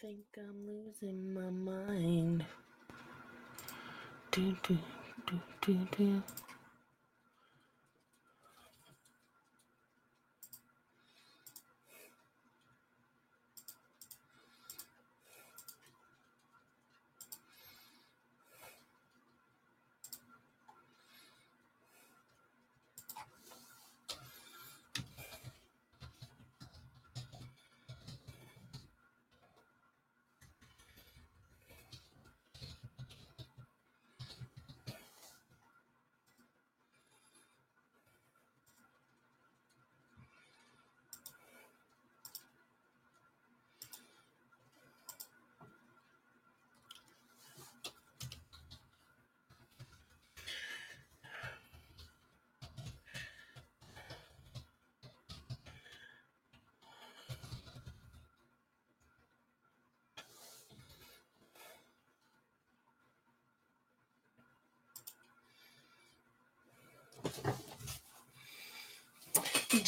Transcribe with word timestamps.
think 0.00 0.24
I'm 0.38 0.66
losing 0.66 1.34
my 1.34 1.50
mind. 1.50 2.44
Do, 4.32 4.56
do, 4.62 4.78
do, 5.26 5.40
do, 5.62 5.88
do. 5.96 6.22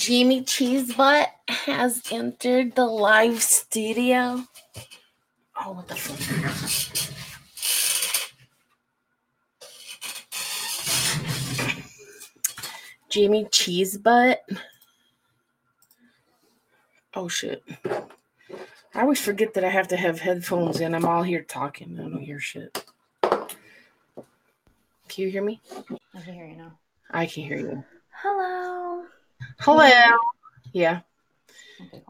Jamie 0.02 0.42
Cheesebutt 0.42 1.28
has 1.48 2.02
entered 2.10 2.74
the 2.74 2.84
live 2.84 3.40
studio. 3.40 4.42
Oh, 5.60 5.74
what 5.74 5.86
the 5.86 5.94
fuck? 5.94 6.18
Jamie 13.10 13.44
Cheesebutt. 13.44 14.38
Oh 17.14 17.28
shit. 17.28 17.62
I 17.84 19.02
always 19.02 19.20
forget 19.20 19.54
that 19.54 19.62
I 19.62 19.68
have 19.68 19.86
to 19.86 19.96
have 19.96 20.18
headphones 20.18 20.80
in. 20.80 20.96
I'm 20.96 21.04
all 21.04 21.22
here 21.22 21.44
talking. 21.44 21.96
I 22.00 22.02
don't 22.02 22.22
hear 22.22 22.40
shit. 22.40 22.84
Can 23.22 23.46
you 25.14 25.28
hear 25.30 25.44
me? 25.44 25.60
I 26.12 26.20
can 26.22 26.34
hear 26.34 26.46
you 26.46 26.56
now. 26.56 26.72
I 27.08 27.26
can 27.26 27.44
hear 27.44 27.58
you. 27.58 27.84
Hello. 28.20 28.81
Hello. 29.64 30.16
Yeah. 30.72 31.02
Okay. 31.80 32.02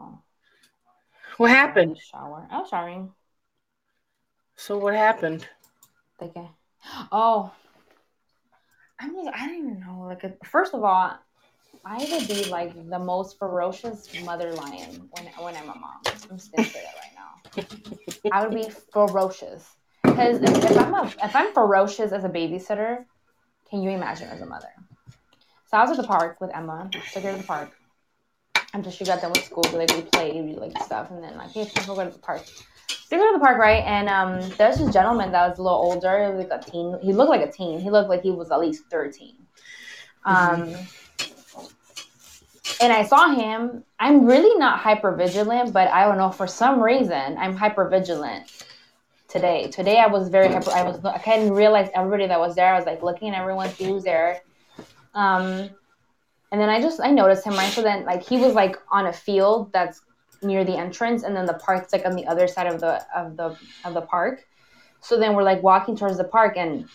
What 1.37 1.51
happened? 1.51 1.99
Shower. 1.99 2.47
I 2.49 2.57
was 2.57 2.69
showering. 2.69 3.11
So 4.55 4.79
what 4.79 4.95
happened? 4.95 5.47
Okay. 6.19 6.49
Uh, 6.83 7.05
oh. 7.11 7.51
I'm 8.99 9.13
just, 9.13 9.29
I 9.35 9.45
don't 9.45 9.55
even 9.55 9.79
know. 9.81 10.05
Like, 10.07 10.23
uh, 10.23 10.29
first 10.43 10.73
of 10.73 10.83
all, 10.83 11.15
I 11.85 11.97
would 12.11 12.27
be 12.27 12.45
like 12.45 12.73
the 12.89 12.97
most 12.97 13.37
ferocious 13.37 14.09
mother 14.23 14.51
lion 14.53 15.09
when 15.11 15.25
when 15.37 15.55
I'm 15.55 15.69
a 15.69 15.75
mom. 15.75 16.01
I'm 16.07 16.13
just 16.13 16.27
gonna 16.29 16.39
say 16.39 16.81
that 16.81 16.95
right 16.97 17.13
now. 17.15 18.31
I 18.31 18.47
would 18.47 18.55
be 18.55 18.67
ferocious 18.91 19.69
because 20.03 20.41
if, 20.41 20.71
if 20.71 20.77
I'm 20.77 20.93
a 20.95 21.13
if 21.23 21.35
I'm 21.35 21.53
ferocious 21.53 22.11
as 22.13 22.23
a 22.23 22.29
babysitter, 22.29 23.05
can 23.69 23.83
you 23.83 23.91
imagine 23.91 24.29
as 24.29 24.41
a 24.41 24.45
mother? 24.47 24.69
So 25.73 25.79
I 25.79 25.81
was 25.81 25.97
at 25.97 25.97
the 25.97 26.07
park 26.07 26.39
with 26.39 26.51
Emma. 26.53 26.87
Took 26.91 27.23
her 27.23 27.31
to 27.31 27.37
the 27.39 27.43
park. 27.43 27.71
Until 28.75 28.91
she 28.91 29.05
got 29.05 29.21
done 29.21 29.31
with 29.31 29.43
school, 29.43 29.63
we, 29.71 29.79
like 29.79 29.91
we 29.95 30.03
played, 30.03 30.45
we 30.45 30.53
like 30.53 30.77
stuff, 30.83 31.09
and 31.09 31.23
then 31.23 31.35
like, 31.35 31.49
hey, 31.49 31.61
let's 31.61 31.87
go 31.87 31.95
to 31.95 32.11
the 32.11 32.19
park. 32.19 32.45
So 32.45 32.95
we 33.11 33.17
go 33.17 33.33
to 33.33 33.39
the 33.39 33.43
park, 33.43 33.57
right? 33.57 33.83
And 33.83 34.07
um, 34.07 34.47
there's 34.59 34.77
this 34.77 34.93
gentleman 34.93 35.31
that 35.31 35.49
was 35.49 35.57
a 35.57 35.63
little 35.63 35.79
older, 35.79 36.31
was 36.31 36.47
like 36.47 36.61
a 36.61 36.63
teen. 36.63 36.99
He 37.01 37.11
looked 37.11 37.31
like 37.31 37.41
a 37.41 37.51
teen. 37.51 37.79
He 37.79 37.89
looked 37.89 38.07
like 38.07 38.21
he 38.21 38.29
was 38.29 38.51
at 38.51 38.59
least 38.59 38.83
13. 38.91 39.35
Um, 40.25 40.75
and 42.79 42.93
I 42.93 43.01
saw 43.01 43.33
him. 43.33 43.83
I'm 43.99 44.27
really 44.27 44.55
not 44.59 44.77
hyper 44.77 45.15
vigilant, 45.15 45.73
but 45.73 45.87
I 45.87 46.05
don't 46.05 46.19
know 46.19 46.29
for 46.29 46.45
some 46.45 46.83
reason 46.83 47.35
I'm 47.39 47.55
hyper 47.55 47.89
vigilant 47.89 48.63
today. 49.27 49.69
Today 49.71 49.97
I 49.97 50.05
was 50.05 50.29
very 50.29 50.53
hyper. 50.53 50.69
I 50.69 50.83
was 50.83 51.03
I 51.03 51.17
couldn't 51.17 51.51
realize 51.51 51.89
everybody 51.95 52.27
that 52.27 52.39
was 52.39 52.53
there. 52.53 52.71
I 52.71 52.77
was 52.77 52.85
like 52.85 53.01
looking 53.01 53.29
at 53.29 53.41
everyone 53.41 53.71
see 53.71 53.85
who's 53.85 54.03
there. 54.03 54.43
Um, 55.13 55.69
and 56.51 56.61
then 56.61 56.69
I 56.69 56.81
just 56.81 56.99
I 57.01 57.09
noticed 57.09 57.45
him 57.45 57.53
right. 57.53 57.71
So 57.71 57.81
then 57.81 58.05
like 58.05 58.23
he 58.23 58.37
was 58.37 58.53
like 58.53 58.77
on 58.91 59.07
a 59.07 59.13
field 59.13 59.71
that's 59.73 60.01
near 60.43 60.63
the 60.63 60.77
entrance, 60.77 61.23
and 61.23 61.35
then 61.35 61.45
the 61.45 61.55
park's 61.55 61.91
like 61.93 62.05
on 62.05 62.15
the 62.15 62.25
other 62.27 62.47
side 62.47 62.67
of 62.67 62.79
the 62.79 63.03
of 63.15 63.35
the 63.37 63.57
of 63.85 63.93
the 63.93 64.01
park. 64.01 64.45
So 65.01 65.19
then 65.19 65.35
we're 65.35 65.43
like 65.43 65.63
walking 65.63 65.95
towards 65.97 66.17
the 66.17 66.23
park, 66.23 66.55
and 66.57 66.87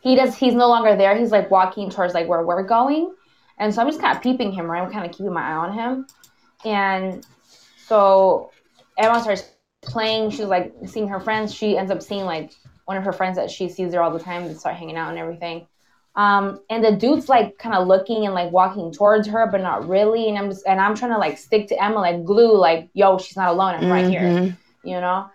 he 0.00 0.16
does. 0.16 0.36
He's 0.36 0.54
no 0.54 0.68
longer 0.68 0.96
there. 0.96 1.16
He's 1.16 1.30
like 1.30 1.50
walking 1.50 1.90
towards 1.90 2.12
like 2.12 2.28
where 2.28 2.44
we're 2.44 2.64
going, 2.64 3.14
and 3.58 3.72
so 3.72 3.82
I'm 3.82 3.88
just 3.88 4.00
kind 4.00 4.16
of 4.16 4.22
peeping 4.22 4.52
him. 4.52 4.70
Right, 4.70 4.82
I'm 4.82 4.92
kind 4.92 5.06
of 5.06 5.12
keeping 5.12 5.32
my 5.32 5.42
eye 5.42 5.56
on 5.56 5.72
him, 5.72 6.06
and 6.64 7.24
so 7.86 8.50
Emma 8.98 9.20
starts 9.22 9.44
playing. 9.80 10.30
She's 10.30 10.40
like 10.40 10.74
seeing 10.86 11.08
her 11.08 11.20
friends. 11.20 11.54
She 11.54 11.78
ends 11.78 11.90
up 11.90 12.02
seeing 12.02 12.24
like 12.24 12.52
one 12.84 12.96
of 12.96 13.04
her 13.04 13.12
friends 13.12 13.36
that 13.36 13.50
she 13.50 13.68
sees 13.68 13.92
there 13.92 14.02
all 14.02 14.10
the 14.10 14.18
time. 14.18 14.48
They 14.48 14.54
start 14.54 14.76
hanging 14.76 14.96
out 14.96 15.10
and 15.10 15.18
everything. 15.18 15.68
Um, 16.16 16.60
and 16.68 16.84
the 16.84 16.92
dude's 16.92 17.28
like 17.28 17.56
kind 17.58 17.74
of 17.74 17.86
looking 17.86 18.26
and 18.26 18.34
like 18.34 18.50
walking 18.52 18.92
towards 18.92 19.28
her, 19.28 19.46
but 19.46 19.60
not 19.60 19.88
really. 19.88 20.28
And 20.28 20.36
I'm 20.36 20.50
just 20.50 20.66
and 20.66 20.80
I'm 20.80 20.94
trying 20.94 21.12
to 21.12 21.18
like 21.18 21.38
stick 21.38 21.68
to 21.68 21.82
Emma 21.82 21.96
like 21.96 22.24
glue, 22.24 22.56
like, 22.56 22.88
yo, 22.94 23.18
she's 23.18 23.36
not 23.36 23.48
alone. 23.48 23.74
I'm 23.76 23.90
right 23.90 24.08
here. 24.08 24.20
Mhm. 24.22 24.56
You 24.82 25.00
know? 25.00 25.30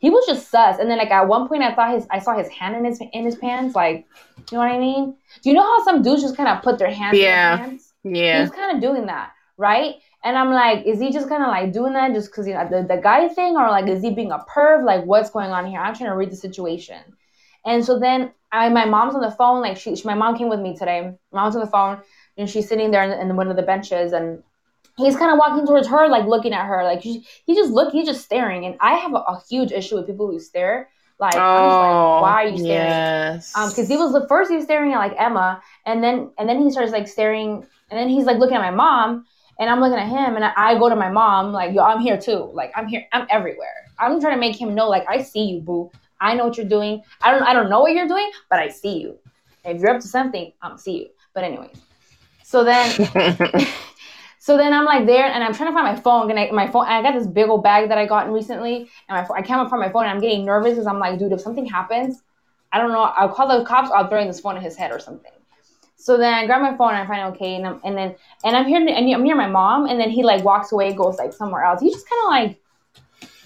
He 0.00 0.10
was 0.10 0.24
just 0.26 0.48
sus. 0.50 0.78
And 0.78 0.88
then 0.90 0.98
like 0.98 1.10
at 1.10 1.26
one 1.26 1.48
point 1.48 1.62
I 1.62 1.74
thought 1.74 1.94
his 1.94 2.06
I 2.10 2.18
saw 2.18 2.36
his 2.36 2.48
hand 2.48 2.76
in 2.76 2.84
his 2.84 3.00
in 3.12 3.24
his 3.24 3.36
pants, 3.36 3.74
like, 3.74 4.06
you 4.50 4.58
know 4.58 4.58
what 4.64 4.70
I 4.70 4.78
mean? 4.78 5.14
Do 5.42 5.50
you 5.50 5.56
know 5.56 5.62
how 5.62 5.82
some 5.84 6.02
dudes 6.02 6.22
just 6.22 6.36
kind 6.36 6.48
of 6.48 6.62
put 6.62 6.78
their 6.78 6.90
hands 6.90 7.16
Yeah. 7.18 7.54
in 7.54 7.58
their 7.58 7.68
pants? 7.68 7.92
Yeah. 8.04 8.40
He's 8.42 8.50
kind 8.50 8.76
of 8.76 8.82
doing 8.82 9.06
that, 9.06 9.32
right? 9.56 9.94
And 10.24 10.36
I'm 10.36 10.50
like, 10.52 10.84
is 10.84 11.00
he 11.00 11.10
just 11.10 11.28
kind 11.28 11.42
of 11.42 11.48
like 11.48 11.72
doing 11.72 11.94
that 11.94 12.12
just 12.12 12.30
because 12.30 12.46
you 12.46 12.54
know 12.54 12.68
the, 12.68 12.82
the 12.86 13.00
guy 13.00 13.28
thing, 13.28 13.56
or 13.56 13.68
like 13.70 13.88
is 13.88 14.02
he 14.02 14.10
being 14.10 14.30
a 14.30 14.38
perv? 14.40 14.84
Like, 14.84 15.04
what's 15.04 15.30
going 15.30 15.50
on 15.50 15.66
here? 15.66 15.80
I'm 15.80 15.94
trying 15.94 16.10
to 16.10 16.16
read 16.16 16.30
the 16.30 16.36
situation. 16.36 17.00
And 17.64 17.84
so 17.84 17.98
then 17.98 18.30
I, 18.52 18.68
my 18.68 18.84
mom's 18.84 19.14
on 19.14 19.20
the 19.20 19.30
phone. 19.30 19.60
Like 19.60 19.76
she, 19.76 19.94
she, 19.96 20.06
my 20.06 20.14
mom 20.14 20.36
came 20.36 20.48
with 20.48 20.60
me 20.60 20.76
today. 20.76 21.12
My 21.32 21.42
mom's 21.42 21.54
on 21.56 21.60
the 21.60 21.70
phone, 21.70 22.00
and 22.36 22.48
she's 22.48 22.68
sitting 22.68 22.90
there 22.90 23.02
in, 23.02 23.30
in 23.30 23.36
one 23.36 23.48
of 23.48 23.56
the 23.56 23.62
benches, 23.62 24.12
and 24.12 24.42
he's 24.96 25.16
kind 25.16 25.30
of 25.32 25.38
walking 25.38 25.66
towards 25.66 25.88
her, 25.88 26.08
like 26.08 26.26
looking 26.26 26.52
at 26.52 26.66
her. 26.66 26.82
Like 26.84 27.00
he, 27.00 27.26
he 27.46 27.54
just 27.54 27.70
look, 27.72 27.92
he's 27.92 28.06
just 28.06 28.24
staring. 28.24 28.64
And 28.66 28.76
I 28.80 28.94
have 28.94 29.12
a, 29.12 29.16
a 29.18 29.42
huge 29.48 29.72
issue 29.72 29.96
with 29.96 30.06
people 30.06 30.26
who 30.30 30.38
stare. 30.40 30.88
Like, 31.20 31.44
I'm 31.54 31.66
just 31.66 31.78
like, 31.80 32.04
why 32.16 32.44
are 32.44 32.48
you 32.48 32.58
staring? 32.58 33.06
Yes. 33.36 33.52
um 33.54 33.70
because 33.70 33.88
he 33.88 33.96
was 33.96 34.12
the 34.12 34.26
first 34.28 34.50
he 34.50 34.56
was 34.56 34.64
staring 34.64 34.92
at 34.92 34.98
like 34.98 35.14
emma 35.18 35.62
and 35.86 36.02
then 36.02 36.30
and 36.38 36.48
then 36.48 36.60
he 36.62 36.70
starts 36.70 36.92
like 36.92 37.08
staring 37.08 37.66
and 37.90 37.98
then 37.98 38.08
he's 38.08 38.24
like 38.24 38.38
looking 38.38 38.56
at 38.56 38.60
my 38.62 38.70
mom 38.70 39.24
and 39.58 39.70
i'm 39.70 39.80
looking 39.80 39.98
at 39.98 40.08
him 40.08 40.36
and 40.36 40.44
i, 40.44 40.52
I 40.56 40.78
go 40.78 40.88
to 40.88 40.96
my 40.96 41.10
mom 41.10 41.52
like 41.52 41.74
yo 41.74 41.82
i'm 41.82 42.00
here 42.00 42.18
too 42.18 42.50
like 42.54 42.72
i'm 42.76 42.86
here 42.88 43.04
i'm 43.12 43.26
everywhere 43.30 43.74
i'm 43.98 44.20
trying 44.20 44.34
to 44.34 44.40
make 44.40 44.60
him 44.60 44.74
know 44.74 44.88
like 44.88 45.06
i 45.08 45.22
see 45.22 45.44
you 45.44 45.60
boo 45.60 45.90
i 46.20 46.34
know 46.34 46.46
what 46.46 46.56
you're 46.56 46.68
doing 46.68 47.02
i 47.22 47.30
don't 47.30 47.42
i 47.42 47.52
don't 47.52 47.70
know 47.70 47.80
what 47.80 47.92
you're 47.92 48.08
doing 48.08 48.30
but 48.50 48.58
i 48.58 48.68
see 48.68 48.98
you 48.98 49.18
if 49.64 49.80
you're 49.80 49.90
up 49.90 50.00
to 50.00 50.08
something 50.08 50.52
i'm 50.62 50.78
see 50.78 50.98
you 50.98 51.08
but 51.34 51.44
anyways 51.44 51.80
so 52.48 52.64
then 52.64 52.90
so 54.38 54.56
then 54.56 54.72
I'm 54.72 54.86
like 54.86 55.04
there, 55.04 55.26
and 55.26 55.44
I'm 55.44 55.52
trying 55.52 55.68
to 55.68 55.74
find 55.74 55.94
my 55.94 56.00
phone. 56.00 56.30
And 56.30 56.40
I, 56.40 56.50
my 56.50 56.66
phone, 56.66 56.86
I 56.86 57.02
got 57.02 57.12
this 57.12 57.26
big 57.26 57.50
old 57.50 57.62
bag 57.62 57.90
that 57.90 57.98
I 57.98 58.06
got 58.06 58.32
recently, 58.32 58.88
and 59.06 59.28
my 59.28 59.36
I 59.36 59.42
can't 59.42 59.68
find 59.68 59.82
my 59.82 59.90
phone. 59.90 60.04
And 60.04 60.12
I'm 60.12 60.20
getting 60.20 60.46
nervous 60.46 60.70
because 60.70 60.86
I'm 60.86 60.98
like, 60.98 61.18
dude, 61.18 61.32
if 61.32 61.42
something 61.42 61.66
happens, 61.66 62.22
I 62.72 62.78
don't 62.78 62.90
know. 62.90 63.02
I'll 63.02 63.28
call 63.28 63.48
the 63.48 63.66
cops. 63.66 63.90
I'll 63.90 64.08
throw 64.08 64.24
this 64.26 64.40
phone 64.40 64.56
in 64.56 64.62
his 64.62 64.76
head 64.76 64.92
or 64.92 64.98
something. 64.98 65.30
So 65.96 66.16
then 66.16 66.32
I 66.32 66.46
grab 66.46 66.62
my 66.62 66.74
phone 66.74 66.94
and 66.94 67.02
I 67.02 67.06
find 67.06 67.20
it 67.20 67.36
okay, 67.36 67.56
and, 67.56 67.66
I'm, 67.66 67.80
and 67.84 67.94
then 67.94 68.14
and 68.42 68.56
I'm 68.56 68.64
here, 68.64 68.78
and 68.80 68.88
I'm 68.88 69.22
near 69.22 69.36
my 69.36 69.48
mom, 69.48 69.84
and 69.84 70.00
then 70.00 70.08
he 70.08 70.22
like 70.22 70.42
walks 70.42 70.72
away, 70.72 70.94
goes 70.94 71.18
like 71.18 71.34
somewhere 71.34 71.64
else. 71.64 71.82
He's 71.82 71.92
just 71.92 72.08
kind 72.08 72.22
of 72.22 72.28
like 72.30 72.62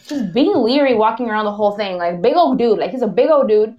just 0.07 0.33
being 0.33 0.55
leery, 0.55 0.95
walking 0.95 1.29
around 1.29 1.45
the 1.45 1.53
whole 1.53 1.73
thing, 1.73 1.97
like 1.97 2.23
big 2.23 2.35
old 2.37 2.59
dude. 2.59 2.79
Like 2.79 2.91
he's 2.91 3.03
a 3.03 3.07
big 3.07 3.31
old 3.31 3.49
dude. 3.49 3.77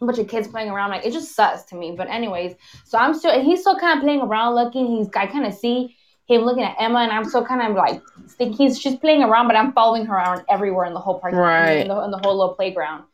A 0.00 0.06
bunch 0.06 0.18
of 0.18 0.28
kids 0.28 0.48
playing 0.48 0.70
around, 0.70 0.90
like 0.90 1.06
it 1.06 1.12
just 1.12 1.34
sus 1.34 1.64
to 1.66 1.76
me. 1.76 1.94
But 1.96 2.08
anyways, 2.08 2.54
so 2.84 2.98
I'm 2.98 3.14
still, 3.14 3.40
he's 3.40 3.60
still 3.60 3.78
kind 3.78 3.98
of 3.98 4.02
playing 4.04 4.20
around, 4.20 4.54
looking. 4.54 4.86
He's, 4.96 5.08
I 5.14 5.26
kind 5.26 5.46
of 5.46 5.54
see 5.54 5.96
him 6.26 6.42
looking 6.42 6.64
at 6.64 6.76
Emma, 6.78 7.00
and 7.00 7.12
I'm 7.12 7.24
still 7.24 7.44
kind 7.44 7.62
of 7.62 7.76
like 7.76 8.02
thinking 8.30 8.56
he's 8.56 8.78
she's 8.78 8.96
playing 8.96 9.22
around, 9.22 9.46
but 9.46 9.56
I'm 9.56 9.72
following 9.72 10.04
her 10.06 10.14
around 10.14 10.42
everywhere 10.48 10.86
in 10.86 10.94
the 10.94 11.00
whole 11.00 11.20
park, 11.20 11.34
Right. 11.34 11.82
in 11.82 11.88
the, 11.88 12.00
in 12.02 12.10
the 12.10 12.18
whole 12.18 12.36
little 12.36 12.54
playground. 12.54 13.04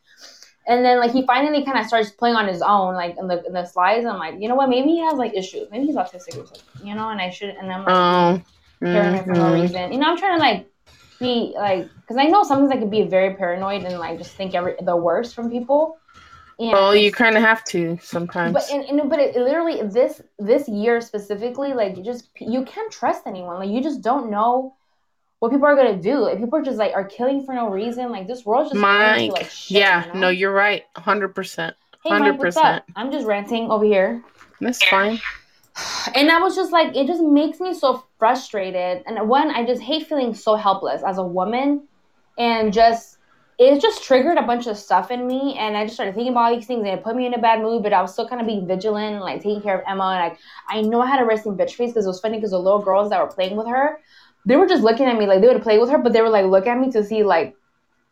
And 0.67 0.85
then 0.85 1.01
like 1.01 1.11
he 1.13 1.27
finally 1.27 1.65
kind 1.65 1.79
of 1.79 1.87
starts 1.87 2.11
playing 2.11 2.37
on 2.37 2.47
his 2.47 2.63
own, 2.63 2.95
like 2.95 3.17
in 3.19 3.27
the 3.27 3.45
in 3.45 3.53
the 3.53 3.65
slides. 3.67 4.07
I'm 4.07 4.19
like, 4.19 4.37
you 4.41 4.49
know 4.49 4.55
what? 4.55 4.69
Maybe 4.69 4.91
he 4.91 5.01
has 5.01 5.15
like 5.15 5.35
issues. 5.35 5.69
Maybe 5.71 5.87
he's 5.87 5.97
autistic 5.97 6.37
or 6.37 6.47
something, 6.47 6.87
you 6.87 6.95
know. 6.95 7.09
And 7.11 7.21
I 7.21 7.31
should, 7.31 7.51
and 7.51 7.73
I'm 7.73 7.85
like 7.85 8.45
hearing 8.81 9.15
it 9.17 9.25
for 9.25 9.33
no 9.33 9.51
mhm. 9.51 9.63
reason. 9.63 9.93
You 9.93 9.99
know, 9.99 10.07
I'm 10.11 10.17
trying 10.19 10.39
to 10.39 10.41
like 10.41 10.70
be 11.21 11.53
like, 11.55 11.89
because 12.01 12.17
I 12.17 12.25
know 12.25 12.43
sometimes 12.43 12.73
I 12.73 12.77
can 12.79 12.91
be 12.91 13.03
very 13.03 13.35
paranoid 13.35 13.85
and 13.85 13.99
like 13.99 14.19
just 14.19 14.33
think 14.33 14.55
every 14.55 14.75
the 14.83 14.97
worst 14.97 15.35
from 15.35 15.51
people. 15.51 15.99
And 16.59 16.73
well, 16.73 16.97
you 16.97 17.13
kind 17.13 17.37
of 17.37 17.43
have 17.43 17.65
to 17.67 17.99
sometimes. 18.03 18.53
But 18.53 18.71
and, 18.71 18.85
and 18.85 19.09
but 19.09 19.19
it 19.19 19.37
literally 19.37 19.83
this 19.83 20.21
this 20.39 20.69
year 20.69 21.01
specifically, 21.01 21.73
like 21.73 21.97
you 21.97 22.03
just 22.03 22.29
you 22.39 22.65
can't 22.65 22.93
trust 22.93 23.27
anyone. 23.27 23.59
Like 23.59 23.71
you 23.71 23.83
just 23.83 24.03
don't 24.03 24.31
know 24.31 24.75
what 25.39 25.53
people 25.53 25.67
are 25.67 25.77
gonna 25.77 26.01
do. 26.01 26.27
If 26.27 26.41
people 26.41 26.59
are 26.59 26.63
just 26.63 26.79
like 26.79 26.93
are 26.95 27.05
killing 27.05 27.45
for 27.45 27.55
no 27.55 27.71
reason, 27.71 28.11
like 28.11 28.27
this 28.27 28.45
world's 28.45 28.71
just 28.71 28.81
Mike. 28.81 29.31
To, 29.31 29.35
like, 29.35 29.51
shit, 29.51 29.79
yeah, 29.79 30.07
you 30.07 30.13
know? 30.15 30.21
no, 30.21 30.29
you're 30.29 30.53
right, 30.53 30.85
hundred 30.97 31.35
percent. 31.35 31.77
Hey, 32.05 32.19
Mike, 32.19 32.39
what's 32.39 32.57
up? 32.57 32.85
I'm 32.97 33.13
just 33.13 33.27
ranting 33.27 33.71
over 33.71 33.85
here. 33.85 34.23
That's 34.61 34.83
fine. 34.85 35.21
And 36.15 36.31
I 36.31 36.41
was 36.41 36.57
just 36.57 36.73
like, 36.73 36.97
it 36.97 37.07
just 37.07 37.23
makes 37.23 37.61
me 37.61 37.73
so 37.75 38.05
frustrated. 38.19 39.03
And 39.07 39.29
one, 39.29 39.51
I 39.51 39.65
just 39.65 39.81
hate 39.81 40.07
feeling 40.07 40.35
so 40.35 40.57
helpless 40.57 41.03
as 41.03 41.19
a 41.19 41.25
woman, 41.25 41.87
and 42.39 42.73
just 42.73 43.19
it 43.59 43.79
just 43.81 44.03
triggered 44.03 44.39
a 44.39 44.43
bunch 44.43 44.67
of 44.67 44.77
stuff 44.79 45.11
in 45.11 45.27
me. 45.27 45.57
And 45.59 45.77
I 45.77 45.85
just 45.85 45.95
started 45.95 46.15
thinking 46.15 46.33
about 46.33 46.51
all 46.51 46.57
these 46.57 46.67
things. 46.67 46.79
And 46.79 46.89
it 46.89 47.05
put 47.05 47.15
me 47.15 47.27
in 47.27 47.35
a 47.35 47.39
bad 47.39 47.61
mood, 47.61 47.83
but 47.83 47.93
I 47.93 48.01
was 48.01 48.13
still 48.13 48.27
kind 48.27 48.41
of 48.41 48.47
being 48.47 48.67
vigilant 48.67 49.17
and 49.17 49.21
like 49.21 49.43
taking 49.43 49.61
care 49.61 49.79
of 49.79 49.85
Emma. 49.87 50.05
And 50.05 50.31
like 50.31 50.39
I 50.69 50.81
know 50.81 51.03
I 51.03 51.07
had 51.07 51.21
a 51.21 51.27
resting 51.27 51.57
bitch 51.57 51.73
face 51.73 51.91
because 51.91 52.07
it 52.07 52.09
was 52.09 52.21
funny 52.21 52.39
because 52.39 52.53
the 52.53 52.59
little 52.59 52.81
girls 52.81 53.11
that 53.11 53.21
were 53.21 53.29
playing 53.29 53.57
with 53.57 53.67
her, 53.67 54.01
they 54.47 54.57
were 54.57 54.67
just 54.67 54.83
looking 54.83 55.07
at 55.07 55.19
me 55.19 55.27
like 55.27 55.43
they 55.43 55.49
would 55.49 55.63
play 55.63 55.79
with 55.79 55.91
her, 55.91 55.99
but 55.99 56.15
they 56.15 56.23
were 56.23 56.31
like 56.31 56.47
look 56.47 56.67
at 56.67 56.79
me 56.79 56.91
to 56.93 57.05
see 57.05 57.23
like 57.23 57.55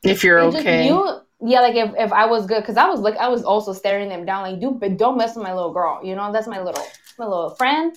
if 0.03 0.23
you're 0.23 0.39
okay. 0.41 0.85
Knew, 0.85 1.19
yeah, 1.41 1.61
like 1.61 1.77
if, 1.77 1.95
if 1.97 2.13
I 2.13 2.27
was 2.27 2.45
good, 2.47 2.61
because 2.61 2.77
I 2.77 2.87
was 2.87 3.01
like 3.01 3.17
I 3.17 3.29
was 3.29 3.43
also 3.43 3.73
staring 3.73 4.11
them 4.11 4.27
down, 4.27 4.43
like 4.43 4.61
do 4.61 4.73
but 4.73 4.99
don't 4.99 5.17
mess 5.17 5.35
with 5.35 5.45
my 5.45 5.55
little 5.55 5.73
girl, 5.73 6.01
you 6.05 6.15
know, 6.15 6.31
that's 6.31 6.47
my 6.47 6.61
little 6.61 6.85
my 7.19 7.27
little 7.27 7.51
friend. 7.51 7.97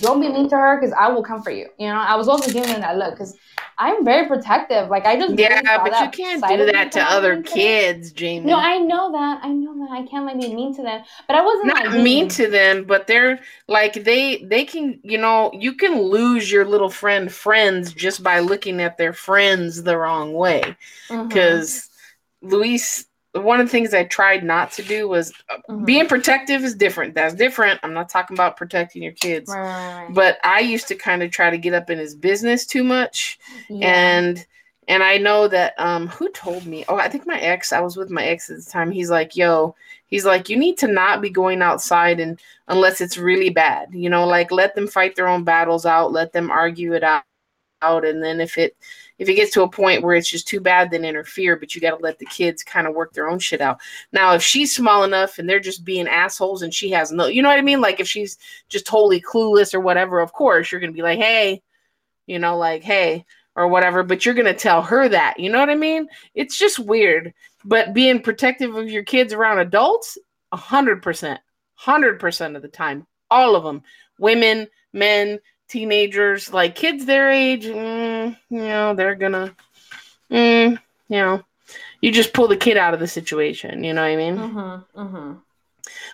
Don't 0.00 0.20
be 0.20 0.28
mean 0.28 0.48
to 0.50 0.56
her 0.56 0.78
because 0.78 0.94
I 0.98 1.08
will 1.08 1.22
come 1.22 1.42
for 1.42 1.50
you. 1.50 1.68
You 1.78 1.86
know, 1.86 1.94
I 1.94 2.14
was 2.16 2.28
also 2.28 2.52
giving 2.52 2.70
them 2.70 2.82
that 2.82 2.98
look 2.98 3.14
because 3.14 3.34
I'm 3.78 4.04
very 4.04 4.26
protective. 4.26 4.90
Like 4.90 5.06
I 5.06 5.16
just 5.16 5.38
yeah, 5.38 5.62
but 5.62 5.98
you 6.00 6.24
can't 6.24 6.46
do 6.46 6.66
that 6.72 6.92
to 6.92 7.00
other 7.00 7.42
kids, 7.42 8.12
Jamie. 8.12 8.46
No, 8.46 8.56
I 8.56 8.78
know 8.78 9.12
that. 9.12 9.40
I 9.42 9.48
know 9.48 9.78
that. 9.78 9.90
I 9.90 10.04
can't 10.06 10.26
like 10.26 10.38
be 10.38 10.52
mean 10.52 10.74
to 10.74 10.82
them, 10.82 11.02
but 11.26 11.36
I 11.36 11.44
wasn't 11.44 11.68
not 11.68 11.86
like, 11.86 12.02
mean 12.02 12.28
to 12.28 12.48
them. 12.48 12.84
But 12.84 13.06
they're 13.06 13.40
like 13.68 14.04
they 14.04 14.38
they 14.42 14.64
can 14.64 14.98
you 15.02 15.16
know 15.16 15.50
you 15.54 15.74
can 15.74 16.02
lose 16.02 16.50
your 16.50 16.64
little 16.64 16.90
friend 16.90 17.32
friends 17.32 17.94
just 17.94 18.22
by 18.22 18.40
looking 18.40 18.82
at 18.82 18.98
their 18.98 19.12
friends 19.12 19.84
the 19.84 19.96
wrong 19.96 20.32
way 20.32 20.76
because 21.08 21.88
mm-hmm. 22.42 22.48
Luis 22.48 23.06
one 23.42 23.60
of 23.60 23.66
the 23.66 23.70
things 23.70 23.94
I 23.94 24.04
tried 24.04 24.44
not 24.44 24.72
to 24.72 24.82
do 24.82 25.08
was 25.08 25.32
uh, 25.50 25.56
mm-hmm. 25.68 25.84
being 25.84 26.06
protective 26.06 26.62
is 26.64 26.74
different. 26.74 27.14
That's 27.14 27.34
different. 27.34 27.80
I'm 27.82 27.94
not 27.94 28.08
talking 28.08 28.36
about 28.36 28.56
protecting 28.56 29.02
your 29.02 29.12
kids. 29.12 29.50
Right. 29.50 30.08
But 30.10 30.38
I 30.44 30.60
used 30.60 30.88
to 30.88 30.94
kind 30.94 31.22
of 31.22 31.30
try 31.30 31.50
to 31.50 31.58
get 31.58 31.74
up 31.74 31.90
in 31.90 31.98
his 31.98 32.14
business 32.14 32.66
too 32.66 32.84
much. 32.84 33.38
Yeah. 33.68 33.88
And 33.88 34.46
and 34.86 35.02
I 35.02 35.18
know 35.18 35.48
that 35.48 35.74
um 35.78 36.08
who 36.08 36.30
told 36.30 36.66
me? 36.66 36.84
Oh, 36.88 36.96
I 36.96 37.08
think 37.08 37.26
my 37.26 37.38
ex, 37.38 37.72
I 37.72 37.80
was 37.80 37.96
with 37.96 38.10
my 38.10 38.24
ex 38.24 38.50
at 38.50 38.56
the 38.56 38.70
time. 38.70 38.90
He's 38.90 39.10
like, 39.10 39.36
"Yo, 39.36 39.74
he's 40.06 40.24
like, 40.24 40.48
you 40.48 40.56
need 40.56 40.78
to 40.78 40.88
not 40.88 41.20
be 41.20 41.30
going 41.30 41.62
outside 41.62 42.20
and 42.20 42.40
unless 42.68 43.00
it's 43.00 43.18
really 43.18 43.50
bad. 43.50 43.88
You 43.92 44.10
know, 44.10 44.26
like 44.26 44.50
let 44.50 44.74
them 44.74 44.88
fight 44.88 45.16
their 45.16 45.28
own 45.28 45.44
battles 45.44 45.86
out, 45.86 46.12
let 46.12 46.32
them 46.32 46.50
argue 46.50 46.94
it 46.94 47.04
out 47.04 47.22
out 47.82 48.04
and 48.04 48.22
then 48.22 48.40
if 48.40 48.58
it 48.58 48.76
if 49.18 49.28
it 49.28 49.34
gets 49.34 49.52
to 49.52 49.62
a 49.62 49.68
point 49.68 50.02
where 50.02 50.14
it's 50.14 50.30
just 50.30 50.46
too 50.46 50.60
bad, 50.60 50.90
then 50.90 51.04
interfere. 51.04 51.56
But 51.56 51.74
you 51.74 51.80
got 51.80 51.96
to 51.96 52.02
let 52.02 52.18
the 52.18 52.26
kids 52.26 52.62
kind 52.62 52.86
of 52.86 52.94
work 52.94 53.12
their 53.12 53.28
own 53.28 53.38
shit 53.38 53.60
out. 53.60 53.80
Now, 54.12 54.34
if 54.34 54.42
she's 54.42 54.74
small 54.74 55.04
enough 55.04 55.38
and 55.38 55.48
they're 55.48 55.60
just 55.60 55.84
being 55.84 56.06
assholes 56.06 56.62
and 56.62 56.72
she 56.72 56.90
has 56.90 57.10
no, 57.10 57.26
you 57.26 57.42
know 57.42 57.48
what 57.48 57.58
I 57.58 57.62
mean? 57.62 57.80
Like 57.80 58.00
if 58.00 58.08
she's 58.08 58.38
just 58.68 58.86
totally 58.86 59.20
clueless 59.20 59.74
or 59.74 59.80
whatever, 59.80 60.20
of 60.20 60.32
course 60.32 60.70
you're 60.70 60.80
gonna 60.80 60.92
be 60.92 61.02
like, 61.02 61.18
hey, 61.18 61.62
you 62.26 62.38
know, 62.38 62.56
like 62.56 62.82
hey 62.82 63.24
or 63.56 63.68
whatever. 63.68 64.02
But 64.02 64.24
you're 64.24 64.34
gonna 64.34 64.54
tell 64.54 64.82
her 64.82 65.08
that, 65.08 65.40
you 65.40 65.50
know 65.50 65.58
what 65.58 65.70
I 65.70 65.74
mean? 65.74 66.08
It's 66.34 66.56
just 66.56 66.78
weird. 66.78 67.34
But 67.64 67.92
being 67.92 68.22
protective 68.22 68.76
of 68.76 68.88
your 68.88 69.02
kids 69.02 69.32
around 69.32 69.58
adults, 69.58 70.16
a 70.52 70.56
hundred 70.56 71.02
percent, 71.02 71.40
hundred 71.74 72.20
percent 72.20 72.56
of 72.56 72.62
the 72.62 72.68
time, 72.68 73.06
all 73.30 73.56
of 73.56 73.64
them, 73.64 73.82
women, 74.18 74.68
men, 74.92 75.40
teenagers, 75.68 76.52
like 76.52 76.74
kids 76.74 77.04
their 77.04 77.30
age, 77.30 77.66
mm, 77.66 78.36
you 78.50 78.58
know, 78.58 78.94
they're 78.94 79.14
gonna, 79.14 79.54
mm, 80.30 80.78
you 81.08 81.16
know, 81.16 81.42
you 82.00 82.12
just 82.12 82.32
pull 82.32 82.48
the 82.48 82.56
kid 82.56 82.76
out 82.76 82.94
of 82.94 83.00
the 83.00 83.06
situation. 83.06 83.84
You 83.84 83.92
know 83.92 84.02
what 84.02 84.10
I 84.10 84.16
mean? 84.16 84.36
Mm-hmm, 84.36 85.00
mm-hmm. 85.00 85.32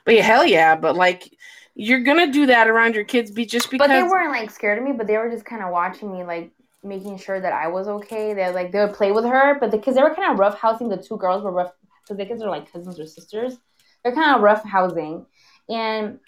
But 0.04 0.14
yeah, 0.14 0.22
hell 0.22 0.46
yeah. 0.46 0.76
But 0.76 0.96
like, 0.96 1.32
you're 1.74 2.00
gonna 2.00 2.32
do 2.32 2.46
that 2.46 2.68
around 2.68 2.94
your 2.94 3.04
kids, 3.04 3.30
be 3.30 3.46
just 3.46 3.70
because. 3.70 3.88
But 3.88 3.94
they 3.94 4.02
weren't 4.02 4.30
like 4.30 4.50
scared 4.50 4.78
of 4.78 4.84
me, 4.84 4.92
but 4.92 5.06
they 5.06 5.16
were 5.16 5.30
just 5.30 5.44
kind 5.44 5.62
of 5.62 5.70
watching 5.70 6.12
me, 6.12 6.24
like 6.24 6.50
making 6.82 7.18
sure 7.18 7.40
that 7.40 7.52
I 7.52 7.68
was 7.68 7.88
okay. 7.88 8.34
They 8.34 8.52
like 8.52 8.72
they 8.72 8.80
would 8.80 8.94
play 8.94 9.12
with 9.12 9.24
her, 9.24 9.58
but 9.58 9.70
because 9.70 9.94
the, 9.94 10.00
they 10.00 10.08
were 10.08 10.14
kind 10.14 10.32
of 10.32 10.38
rough 10.38 10.58
housing 10.58 10.88
the 10.88 10.96
two 10.96 11.16
girls 11.16 11.42
were 11.42 11.50
rough 11.50 11.72
because 12.02 12.18
the 12.18 12.26
kids 12.26 12.42
are 12.42 12.50
like 12.50 12.70
cousins 12.70 13.00
or 13.00 13.06
sisters. 13.06 13.56
They're 14.02 14.14
kind 14.14 14.36
of 14.36 14.42
rough 14.42 14.62
housing, 14.64 15.26
and 15.68 16.20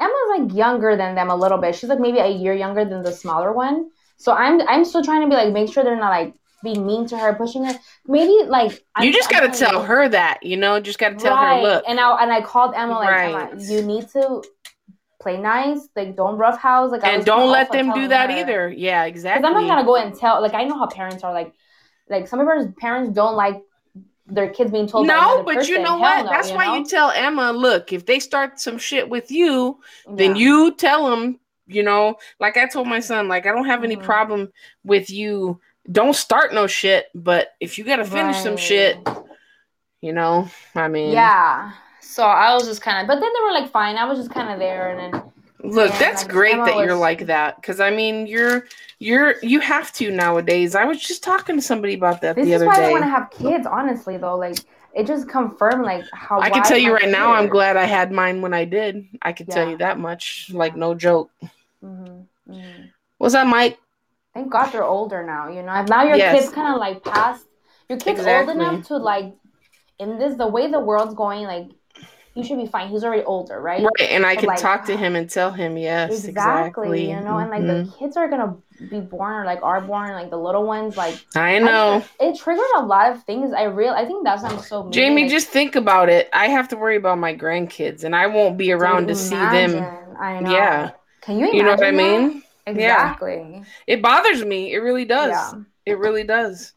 Emma's 0.00 0.14
like 0.38 0.56
younger 0.56 0.96
than 0.96 1.14
them 1.14 1.30
a 1.30 1.36
little 1.36 1.58
bit. 1.58 1.74
She's 1.74 1.88
like 1.88 2.00
maybe 2.00 2.18
a 2.18 2.28
year 2.28 2.54
younger 2.54 2.84
than 2.84 3.02
the 3.02 3.12
smaller 3.12 3.52
one. 3.52 3.90
So 4.16 4.32
I'm 4.32 4.60
I'm 4.68 4.84
still 4.84 5.04
trying 5.04 5.22
to 5.22 5.28
be 5.28 5.34
like 5.34 5.52
make 5.52 5.72
sure 5.72 5.84
they're 5.84 5.96
not 5.96 6.10
like 6.10 6.34
being 6.62 6.86
mean 6.86 7.06
to 7.08 7.18
her, 7.18 7.34
pushing 7.34 7.64
her. 7.64 7.74
Maybe 8.06 8.48
like 8.48 8.84
I'm, 8.94 9.04
you 9.04 9.12
just 9.12 9.30
got 9.30 9.40
to 9.40 9.58
tell 9.58 9.82
her 9.82 10.08
that 10.08 10.42
you 10.42 10.56
know, 10.56 10.80
just 10.80 10.98
got 10.98 11.10
to 11.10 11.16
tell 11.16 11.36
right. 11.36 11.56
her 11.56 11.62
look. 11.62 11.84
And 11.86 12.00
I 12.00 12.22
and 12.22 12.32
I 12.32 12.40
called 12.40 12.74
Emma 12.74 12.94
like 12.94 13.08
right. 13.08 13.52
Emma, 13.52 13.62
you 13.62 13.82
need 13.82 14.08
to 14.10 14.42
play 15.20 15.40
nice, 15.40 15.88
like 15.94 16.16
don't 16.16 16.36
roughhouse, 16.36 16.90
like 16.90 17.04
and 17.04 17.24
don't 17.24 17.50
let 17.50 17.70
them 17.70 17.92
do 17.92 18.08
that 18.08 18.30
her. 18.30 18.36
either. 18.36 18.68
Yeah, 18.68 19.04
exactly. 19.04 19.42
Because 19.42 19.56
I'm 19.56 19.66
not 19.66 19.74
gonna 19.74 19.86
go 19.86 19.96
and 19.96 20.14
tell. 20.14 20.42
Like 20.42 20.54
I 20.54 20.64
know 20.64 20.78
how 20.78 20.86
parents 20.86 21.22
are. 21.22 21.32
Like 21.32 21.54
like 22.08 22.28
some 22.28 22.40
of 22.40 22.48
our 22.48 22.66
parents 22.72 23.14
don't 23.14 23.36
like 23.36 23.62
their 24.26 24.48
kids 24.48 24.70
being 24.70 24.86
told 24.86 25.06
no 25.06 25.42
but 25.44 25.56
person. 25.56 25.74
you 25.74 25.78
know 25.80 25.98
Hell 25.98 26.00
what 26.00 26.24
no, 26.24 26.30
that's 26.30 26.50
you 26.50 26.56
why 26.56 26.66
know? 26.66 26.76
you 26.76 26.86
tell 26.86 27.10
emma 27.10 27.52
look 27.52 27.92
if 27.92 28.06
they 28.06 28.18
start 28.18 28.58
some 28.58 28.78
shit 28.78 29.08
with 29.08 29.30
you 29.30 29.78
yeah. 30.06 30.14
then 30.16 30.36
you 30.36 30.74
tell 30.74 31.10
them 31.10 31.38
you 31.66 31.82
know 31.82 32.16
like 32.40 32.56
i 32.56 32.66
told 32.66 32.86
my 32.86 33.00
son 33.00 33.28
like 33.28 33.46
i 33.46 33.52
don't 33.52 33.66
have 33.66 33.84
any 33.84 33.96
mm-hmm. 33.96 34.04
problem 34.04 34.50
with 34.82 35.10
you 35.10 35.60
don't 35.90 36.16
start 36.16 36.54
no 36.54 36.66
shit 36.66 37.06
but 37.14 37.48
if 37.60 37.76
you 37.76 37.84
gotta 37.84 38.04
finish 38.04 38.36
right. 38.36 38.42
some 38.42 38.56
shit 38.56 38.96
you 40.00 40.12
know 40.12 40.48
i 40.74 40.88
mean 40.88 41.12
yeah 41.12 41.72
so 42.00 42.24
i 42.24 42.54
was 42.54 42.66
just 42.66 42.80
kind 42.80 43.02
of 43.02 43.06
but 43.06 43.20
then 43.20 43.30
they 43.34 43.42
were 43.42 43.52
like 43.52 43.70
fine 43.70 43.96
i 43.96 44.04
was 44.04 44.18
just 44.18 44.30
kind 44.30 44.50
of 44.50 44.58
there 44.58 44.96
and 44.96 45.14
then 45.14 45.22
Look, 45.64 45.92
that's 45.98 46.24
great 46.24 46.56
that 46.56 46.76
was... 46.76 46.84
you're 46.84 46.96
like 46.96 47.26
that 47.26 47.56
because 47.56 47.80
I 47.80 47.90
mean, 47.90 48.26
you're 48.26 48.66
you're 48.98 49.36
you 49.42 49.60
have 49.60 49.92
to 49.94 50.10
nowadays. 50.10 50.74
I 50.74 50.84
was 50.84 51.00
just 51.00 51.22
talking 51.22 51.56
to 51.56 51.62
somebody 51.62 51.94
about 51.94 52.20
that 52.20 52.36
this 52.36 52.46
the 52.46 52.54
other 52.54 52.66
day. 52.66 52.70
This 52.70 52.78
is 52.78 52.82
why 52.82 52.88
I 52.88 52.92
want 52.92 53.04
to 53.04 53.08
have 53.08 53.30
kids. 53.30 53.66
Honestly, 53.66 54.16
though, 54.16 54.36
like 54.36 54.58
it 54.94 55.06
just 55.06 55.28
confirmed 55.28 55.84
like 55.84 56.04
how 56.12 56.40
I 56.40 56.50
can 56.50 56.62
tell 56.62 56.78
you 56.78 56.92
right 56.92 57.08
now. 57.08 57.32
I'm 57.32 57.48
glad 57.48 57.76
I 57.76 57.84
had 57.84 58.12
mine 58.12 58.42
when 58.42 58.52
I 58.52 58.64
did. 58.64 59.06
I 59.22 59.32
can 59.32 59.46
yeah. 59.48 59.54
tell 59.54 59.70
you 59.70 59.78
that 59.78 59.98
much. 59.98 60.50
Like 60.52 60.76
no 60.76 60.94
joke. 60.94 61.30
Mm-hmm. 61.82 62.52
Mm-hmm. 62.52 62.82
What's 63.18 63.34
that, 63.34 63.46
Mike? 63.46 63.78
Thank 64.34 64.50
God 64.50 64.70
they're 64.70 64.84
older 64.84 65.24
now. 65.24 65.48
You 65.48 65.62
know, 65.62 65.84
now 65.84 66.04
your 66.04 66.16
yes. 66.16 66.40
kids 66.40 66.52
kind 66.52 66.74
of 66.74 66.80
like 66.80 67.04
past. 67.04 67.46
Your 67.88 67.98
kids 67.98 68.20
exactly. 68.20 68.52
old 68.52 68.60
enough 68.60 68.86
to 68.88 68.96
like 68.96 69.34
in 69.98 70.18
this 70.18 70.36
the 70.36 70.46
way 70.46 70.70
the 70.70 70.80
world's 70.80 71.14
going. 71.14 71.44
Like 71.44 71.70
you 72.34 72.42
should 72.42 72.58
be 72.58 72.66
fine. 72.66 72.88
He's 72.88 73.04
already 73.04 73.22
older, 73.22 73.60
right? 73.60 73.82
Right, 73.82 74.10
and 74.10 74.26
I 74.26 74.34
can 74.34 74.48
like, 74.48 74.58
talk 74.58 74.86
to 74.86 74.96
him 74.96 75.14
and 75.14 75.30
tell 75.30 75.52
him, 75.52 75.76
yes, 75.76 76.24
exactly. 76.24 77.04
exactly. 77.04 77.10
You 77.10 77.20
know, 77.20 77.38
and 77.38 77.48
like 77.48 77.62
mm-hmm. 77.62 77.90
the 77.90 77.96
kids 77.96 78.16
are 78.16 78.28
gonna 78.28 78.56
be 78.90 78.98
born 78.98 79.32
or 79.32 79.44
like 79.44 79.62
are 79.62 79.80
born, 79.80 80.12
like 80.12 80.30
the 80.30 80.36
little 80.36 80.64
ones, 80.64 80.96
like 80.96 81.24
I 81.36 81.60
know 81.60 82.04
I, 82.20 82.24
it 82.24 82.38
triggered 82.38 82.64
a 82.76 82.82
lot 82.82 83.12
of 83.12 83.22
things. 83.22 83.52
I 83.52 83.64
real, 83.64 83.92
I 83.92 84.04
think 84.04 84.24
that's 84.24 84.42
I'm 84.42 84.58
so. 84.58 84.90
Jamie, 84.90 85.22
like, 85.22 85.30
just 85.30 85.48
think 85.48 85.76
about 85.76 86.08
it. 86.08 86.28
I 86.32 86.48
have 86.48 86.68
to 86.68 86.76
worry 86.76 86.96
about 86.96 87.18
my 87.18 87.34
grandkids, 87.34 88.02
and 88.02 88.16
I 88.16 88.26
won't 88.26 88.58
be 88.58 88.72
around 88.72 89.06
to 89.08 89.14
see 89.14 89.36
them. 89.36 89.84
I 90.18 90.40
know. 90.40 90.50
Yeah. 90.50 90.90
Can 91.20 91.38
you? 91.38 91.52
you 91.52 91.62
know 91.62 91.74
what 91.74 91.84
I 91.84 91.92
mean? 91.92 92.42
Exactly. 92.66 93.46
Yeah. 93.50 93.62
It 93.86 94.02
bothers 94.02 94.44
me. 94.44 94.72
It 94.72 94.78
really 94.78 95.04
does. 95.04 95.30
Yeah. 95.30 95.60
It 95.86 95.98
really 95.98 96.24
does. 96.24 96.72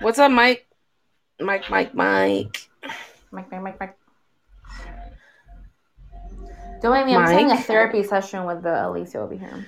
What's 0.00 0.18
up, 0.18 0.30
Mike? 0.30 0.66
Mike, 1.40 1.68
Mike, 1.70 1.94
Mike. 1.94 2.68
Mike, 3.32 3.50
Mike, 3.50 3.62
Mike, 3.62 3.80
Mike. 3.80 3.96
Don't 6.80 6.90
mind 6.90 7.06
me. 7.06 7.16
I'm 7.16 7.26
having 7.26 7.50
a 7.50 7.60
therapy 7.60 8.02
session 8.02 8.44
with 8.44 8.62
the 8.62 8.86
Alicia 8.88 9.18
over 9.18 9.34
here. 9.34 9.66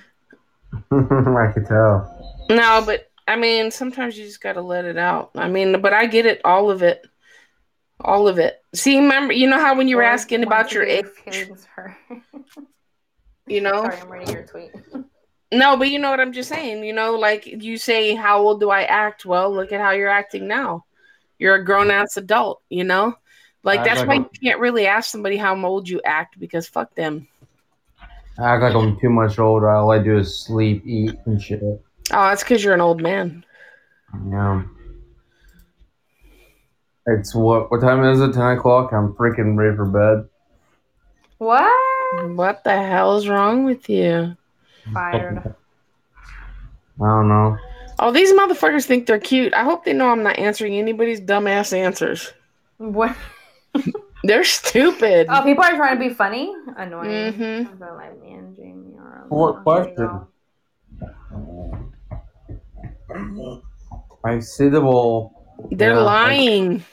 I 0.91 1.51
could 1.53 1.65
tell. 1.65 2.45
No, 2.49 2.83
but 2.85 3.09
I 3.27 3.35
mean, 3.35 3.71
sometimes 3.71 4.17
you 4.17 4.25
just 4.25 4.41
got 4.41 4.53
to 4.53 4.61
let 4.61 4.85
it 4.85 4.97
out. 4.97 5.31
I 5.35 5.47
mean, 5.47 5.81
but 5.81 5.93
I 5.93 6.05
get 6.05 6.25
it, 6.25 6.41
all 6.43 6.71
of 6.71 6.81
it, 6.81 7.05
all 8.01 8.27
of 8.27 8.39
it. 8.39 8.63
See, 8.73 8.99
remember, 8.99 9.33
you 9.33 9.47
know 9.47 9.59
how 9.59 9.75
when 9.75 9.87
you 9.87 9.97
were 9.97 10.03
asking 10.03 10.43
about 10.43 10.71
your 10.71 10.83
age, 10.83 11.05
you 13.47 13.61
know. 13.61 13.83
Sorry, 13.83 13.97
I'm 13.97 14.09
reading 14.09 14.33
your 14.33 14.45
tweet. 14.45 14.71
No, 15.51 15.77
but 15.77 15.89
you 15.89 15.97
know 15.97 16.11
what 16.11 16.19
I'm 16.19 16.33
just 16.33 16.49
saying. 16.49 16.83
You 16.83 16.93
know, 16.93 17.15
like 17.15 17.47
you 17.47 17.77
say, 17.77 18.13
how 18.13 18.39
old 18.39 18.59
do 18.59 18.69
I 18.69 18.83
act? 18.83 19.25
Well, 19.25 19.51
look 19.51 19.71
at 19.71 19.81
how 19.81 19.91
you're 19.91 20.09
acting 20.09 20.47
now. 20.47 20.85
You're 21.39 21.55
a 21.55 21.65
grown 21.65 21.91
ass 21.91 22.17
adult. 22.17 22.61
You 22.69 22.83
know. 22.83 23.15
Like 23.63 23.83
that's 23.83 23.99
like 23.99 24.07
why 24.07 24.15
you 24.15 24.29
can't 24.41 24.59
really 24.59 24.87
ask 24.87 25.09
somebody 25.09 25.37
how 25.37 25.55
old 25.65 25.87
you 25.89 26.01
act 26.05 26.39
because 26.39 26.67
fuck 26.67 26.93
them. 26.95 27.27
I 28.37 28.53
act 28.53 28.63
like 28.63 28.75
I'm 28.75 28.99
too 28.99 29.09
much 29.09 29.37
older. 29.37 29.69
All 29.69 29.91
I 29.91 29.99
do 29.99 30.17
is 30.17 30.45
sleep, 30.45 30.83
eat, 30.85 31.15
and 31.25 31.41
shit. 31.41 31.61
Oh, 31.61 31.79
that's 32.11 32.43
because 32.43 32.63
you're 32.63 32.73
an 32.73 32.81
old 32.81 33.01
man. 33.01 33.43
Yeah. 34.29 34.63
It's 37.07 37.35
what? 37.35 37.69
What 37.69 37.81
time 37.81 38.03
is 38.05 38.21
it? 38.21 38.33
Ten 38.33 38.57
o'clock. 38.57 38.93
I'm 38.93 39.13
freaking 39.13 39.57
ready 39.57 39.75
for 39.75 39.85
bed. 39.85 40.29
What? 41.39 42.35
What 42.35 42.63
the 42.63 42.81
hell 42.81 43.17
is 43.17 43.27
wrong 43.27 43.65
with 43.65 43.89
you? 43.89 44.35
Fired. 44.93 45.55
I 47.01 47.05
don't 47.05 47.27
know. 47.29 47.57
Oh, 47.99 48.11
these 48.11 48.31
motherfuckers 48.31 48.85
think 48.85 49.05
they're 49.05 49.19
cute. 49.19 49.53
I 49.53 49.63
hope 49.63 49.83
they 49.83 49.93
know 49.93 50.09
I'm 50.09 50.23
not 50.23 50.39
answering 50.39 50.75
anybody's 50.75 51.19
dumbass 51.19 51.77
answers. 51.77 52.33
What? 52.77 53.15
They're 54.23 54.43
stupid. 54.43 55.27
Oh, 55.29 55.43
people 55.43 55.63
are 55.63 55.75
trying 55.75 55.97
to 55.97 56.07
be 56.09 56.13
funny. 56.13 56.53
Annoying. 56.75 57.33
Mm-hmm. 57.33 57.77
But 57.77 57.95
like 57.95 58.19
me 58.21 58.33
and 58.33 58.55
Jamie 58.55 58.97
are. 58.97 59.25
What 59.29 59.63
Here. 59.87 60.27
I 64.25 64.39
see 64.39 64.69
the 64.69 64.81
ball. 64.81 65.33
They're 65.71 65.93
Yeah, 65.93 66.01
lying. 66.01 66.83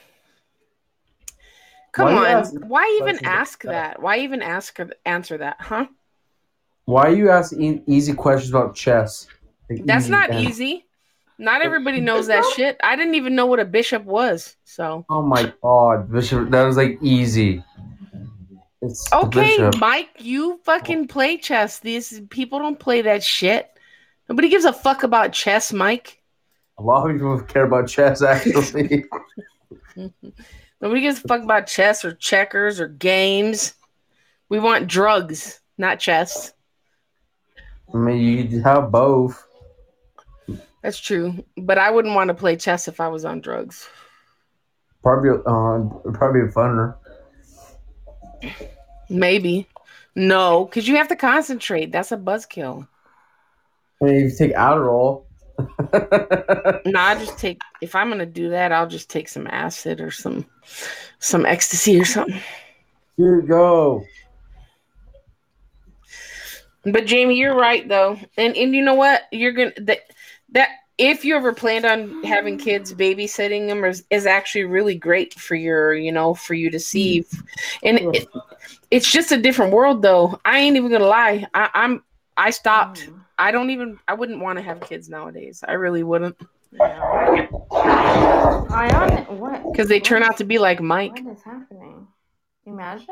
Come 1.92 2.12
Why 2.14 2.18
on. 2.18 2.26
ask 2.26 2.54
Why 2.66 2.98
even 3.00 3.24
ask 3.24 3.62
that? 3.62 3.70
that? 3.70 4.02
Why 4.02 4.18
even 4.18 4.42
ask 4.42 4.78
or 4.78 4.90
answer 5.04 5.38
that, 5.38 5.56
huh? 5.60 5.86
Why 6.84 7.02
are 7.06 7.14
you 7.14 7.30
ask 7.30 7.52
e- 7.52 7.82
easy 7.86 8.12
questions 8.12 8.50
about 8.50 8.74
chess? 8.74 9.26
Like, 9.68 9.84
That's 9.84 10.04
easy 10.04 10.12
not 10.12 10.28
things. 10.28 10.48
easy. 10.50 10.85
Not 11.38 11.62
everybody 11.62 12.00
knows 12.00 12.26
that 12.28 12.44
shit. 12.56 12.78
I 12.82 12.96
didn't 12.96 13.14
even 13.14 13.34
know 13.34 13.46
what 13.46 13.60
a 13.60 13.64
bishop 13.64 14.04
was. 14.04 14.56
So 14.64 15.04
Oh 15.08 15.22
my 15.22 15.52
god, 15.62 16.10
Bishop, 16.10 16.50
that 16.50 16.62
was 16.64 16.76
like 16.76 16.98
easy. 17.02 17.62
It's 18.82 19.10
okay, 19.12 19.70
Mike, 19.78 20.10
you 20.18 20.60
fucking 20.64 21.08
play 21.08 21.38
chess. 21.38 21.78
These 21.78 22.20
people 22.30 22.58
don't 22.58 22.78
play 22.78 23.02
that 23.02 23.22
shit. 23.22 23.70
Nobody 24.28 24.48
gives 24.48 24.64
a 24.64 24.72
fuck 24.72 25.02
about 25.02 25.32
chess, 25.32 25.72
Mike. 25.72 26.22
A 26.78 26.82
lot 26.82 27.08
of 27.08 27.16
people 27.16 27.40
care 27.40 27.64
about 27.64 27.88
chess 27.88 28.22
actually. 28.22 29.06
Nobody 30.80 31.00
gives 31.00 31.24
a 31.24 31.28
fuck 31.28 31.42
about 31.42 31.66
chess 31.66 32.04
or 32.04 32.12
checkers 32.12 32.80
or 32.80 32.88
games. 32.88 33.74
We 34.48 34.60
want 34.60 34.88
drugs, 34.88 35.60
not 35.78 35.98
chess. 35.98 36.52
I 37.92 37.96
mean, 37.96 38.50
you 38.50 38.62
have 38.62 38.90
both. 38.90 39.45
That's 40.86 41.00
true. 41.00 41.44
But 41.56 41.78
I 41.78 41.90
wouldn't 41.90 42.14
want 42.14 42.28
to 42.28 42.34
play 42.34 42.54
chess 42.54 42.86
if 42.86 43.00
I 43.00 43.08
was 43.08 43.24
on 43.24 43.40
drugs. 43.40 43.88
Probably, 45.02 45.30
uh, 45.30 46.12
probably 46.12 46.42
funner. 46.52 46.94
Maybe. 49.08 49.66
No, 50.14 50.64
because 50.64 50.86
you 50.86 50.94
have 50.94 51.08
to 51.08 51.16
concentrate. 51.16 51.90
That's 51.90 52.12
a 52.12 52.16
buzzkill. 52.16 52.86
I 54.00 54.04
mean, 54.04 54.14
if 54.14 54.30
you 54.30 54.38
take 54.38 54.54
Adderall. 54.54 55.24
No, 56.86 57.00
I 57.00 57.16
just 57.18 57.36
take 57.36 57.60
if 57.80 57.96
I'm 57.96 58.08
gonna 58.08 58.24
do 58.24 58.50
that, 58.50 58.70
I'll 58.70 58.86
just 58.86 59.10
take 59.10 59.28
some 59.28 59.48
acid 59.48 60.00
or 60.00 60.12
some 60.12 60.46
some 61.18 61.44
ecstasy 61.46 61.98
or 61.98 62.04
something. 62.04 62.40
Here 63.16 63.40
you 63.40 63.42
go. 63.42 64.04
But 66.84 67.06
Jamie, 67.06 67.38
you're 67.38 67.56
right 67.56 67.88
though. 67.88 68.20
And 68.36 68.56
and 68.56 68.72
you 68.72 68.84
know 68.84 68.94
what? 68.94 69.22
You're 69.32 69.52
gonna 69.52 69.72
that 69.78 70.00
that 70.56 70.70
if 70.98 71.24
you 71.24 71.36
ever 71.36 71.52
planned 71.52 71.84
on 71.84 72.24
having 72.24 72.56
kids, 72.56 72.94
babysitting 72.94 73.68
them 73.68 73.84
is, 73.84 74.04
is 74.10 74.24
actually 74.24 74.64
really 74.64 74.94
great 74.94 75.34
for 75.34 75.54
your, 75.54 75.94
you 75.94 76.10
know, 76.10 76.32
for 76.32 76.54
you 76.54 76.70
to 76.70 76.80
see. 76.80 77.26
And 77.82 77.98
it, 77.98 78.26
it's 78.90 79.10
just 79.10 79.30
a 79.32 79.36
different 79.36 79.74
world 79.74 80.00
though. 80.00 80.40
I 80.44 80.58
ain't 80.58 80.76
even 80.76 80.90
gonna 80.90 81.04
lie. 81.04 81.46
I, 81.52 81.68
I'm 81.74 82.02
I 82.38 82.50
stopped. 82.50 83.10
Mm. 83.10 83.20
I 83.38 83.50
don't 83.52 83.68
even 83.68 83.98
I 84.08 84.14
wouldn't 84.14 84.40
want 84.40 84.58
to 84.58 84.62
have 84.62 84.80
kids 84.80 85.10
nowadays. 85.10 85.62
I 85.68 85.72
really 85.72 86.02
wouldn't. 86.02 86.36
Yeah. 86.72 87.48
I 87.72 89.26
on 89.28 89.38
what? 89.38 89.62
Because 89.70 89.88
they 89.88 90.00
turn 90.00 90.22
out 90.22 90.38
to 90.38 90.44
be 90.44 90.58
like 90.58 90.80
Mike. 90.80 91.20
What 91.22 91.36
is 91.36 91.42
happening? 91.42 92.06
Imagine, 92.64 93.06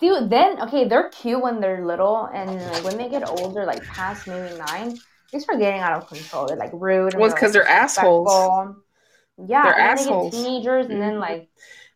dude. 0.00 0.30
Then 0.30 0.62
okay, 0.62 0.88
they're 0.88 1.10
cute 1.10 1.42
when 1.42 1.60
they're 1.60 1.84
little, 1.84 2.30
and 2.32 2.54
like 2.72 2.84
when 2.84 2.96
they 2.96 3.10
get 3.10 3.28
older, 3.28 3.66
like 3.66 3.84
past 3.84 4.26
maybe 4.26 4.56
nine, 4.56 4.96
they 5.32 5.38
start 5.38 5.58
getting 5.58 5.80
out 5.80 5.92
of 6.02 6.08
control. 6.08 6.46
They're 6.46 6.56
like 6.56 6.70
rude. 6.72 7.14
Well, 7.14 7.26
it's 7.26 7.34
'cause 7.38 7.52
they're 7.52 7.66
assholes. 7.68 8.30
Yeah, 9.46 9.62
They're 9.64 9.78
assholes. 9.78 10.32
They 10.32 10.38
teenagers, 10.38 10.86
and 10.86 11.00
then 11.00 11.14
Mhm. 11.16 11.20
like 11.20 11.48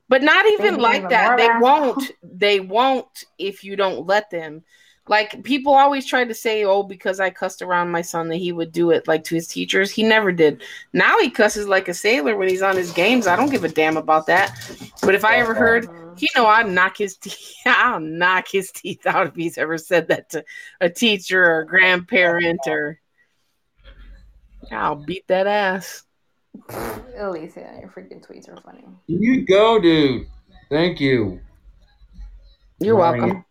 But 0.09 0.23
not 0.23 0.45
even 0.47 0.79
like 0.79 1.09
that. 1.09 1.39
They 1.39 1.49
won't. 1.61 2.13
They 2.23 2.61
won't 2.61 3.25
if 3.39 3.65
you 3.65 3.77
don't 3.77 4.07
let 4.07 4.31
them. 4.31 4.63
Like 5.09 5.43
people 5.43 5.75
always 5.75 6.07
try 6.07 6.25
to 6.25 6.35
say, 6.35 6.65
"Oh, 6.65 6.83
because 6.83 7.19
I 7.19 7.31
cussed 7.31 7.63
around 7.63 7.91
my 7.91 8.03
son, 8.03 8.29
that 8.29 8.37
he 8.37 8.53
would 8.53 8.73
do 8.73 8.91
it 8.91 9.09
like 9.09 9.25
to 9.25 9.35
his 9.35 9.49
teachers." 9.49 9.91
He 9.91 10.03
never 10.05 10.31
did. 10.31 10.63
Now 10.93 11.19
he 11.19 11.31
cusses 11.31 11.67
like 11.67 11.89
a 11.89 11.95
sailor 11.95 12.37
when 12.37 12.49
he's 12.49 12.63
on 12.63 12.77
his 12.77 12.93
games. 12.93 13.27
I 13.27 13.35
don't 13.37 13.49
give 13.51 13.65
a 13.65 13.69
damn 13.69 13.97
about 13.97 14.27
that. 14.27 14.53
But 15.03 15.15
if 15.15 15.25
I 15.25 15.39
ever 15.39 15.55
heard, 15.55 15.89
he 16.15 16.29
know 16.37 16.47
I'd 16.47 16.69
knock 16.69 16.97
his 16.99 17.17
teeth. 17.19 17.57
I'll 17.67 17.99
knock 18.01 18.47
his 18.49 18.71
teeth 18.71 19.07
out 19.07 19.29
if 19.29 19.35
he's 19.35 19.59
ever 19.59 19.79
said 19.79 20.09
that 20.09 20.31
to 20.31 20.45
a 20.81 20.89
teacher 20.91 21.43
or 21.45 21.61
a 21.61 21.67
grandparent 21.67 22.61
or. 22.69 22.99
I'll 24.71 24.97
beat 24.97 25.27
that 25.29 25.47
ass. 25.47 26.05
Alicia, 27.17 27.79
your 27.81 27.91
freaking 27.91 28.25
tweets 28.25 28.49
are 28.49 28.61
funny. 28.63 28.85
You 29.07 29.47
go, 29.47 29.81
dude. 29.81 30.27
Thank 30.71 31.01
you. 31.01 31.41
You're 32.79 32.97
Right. 32.97 33.21
welcome. 33.21 33.45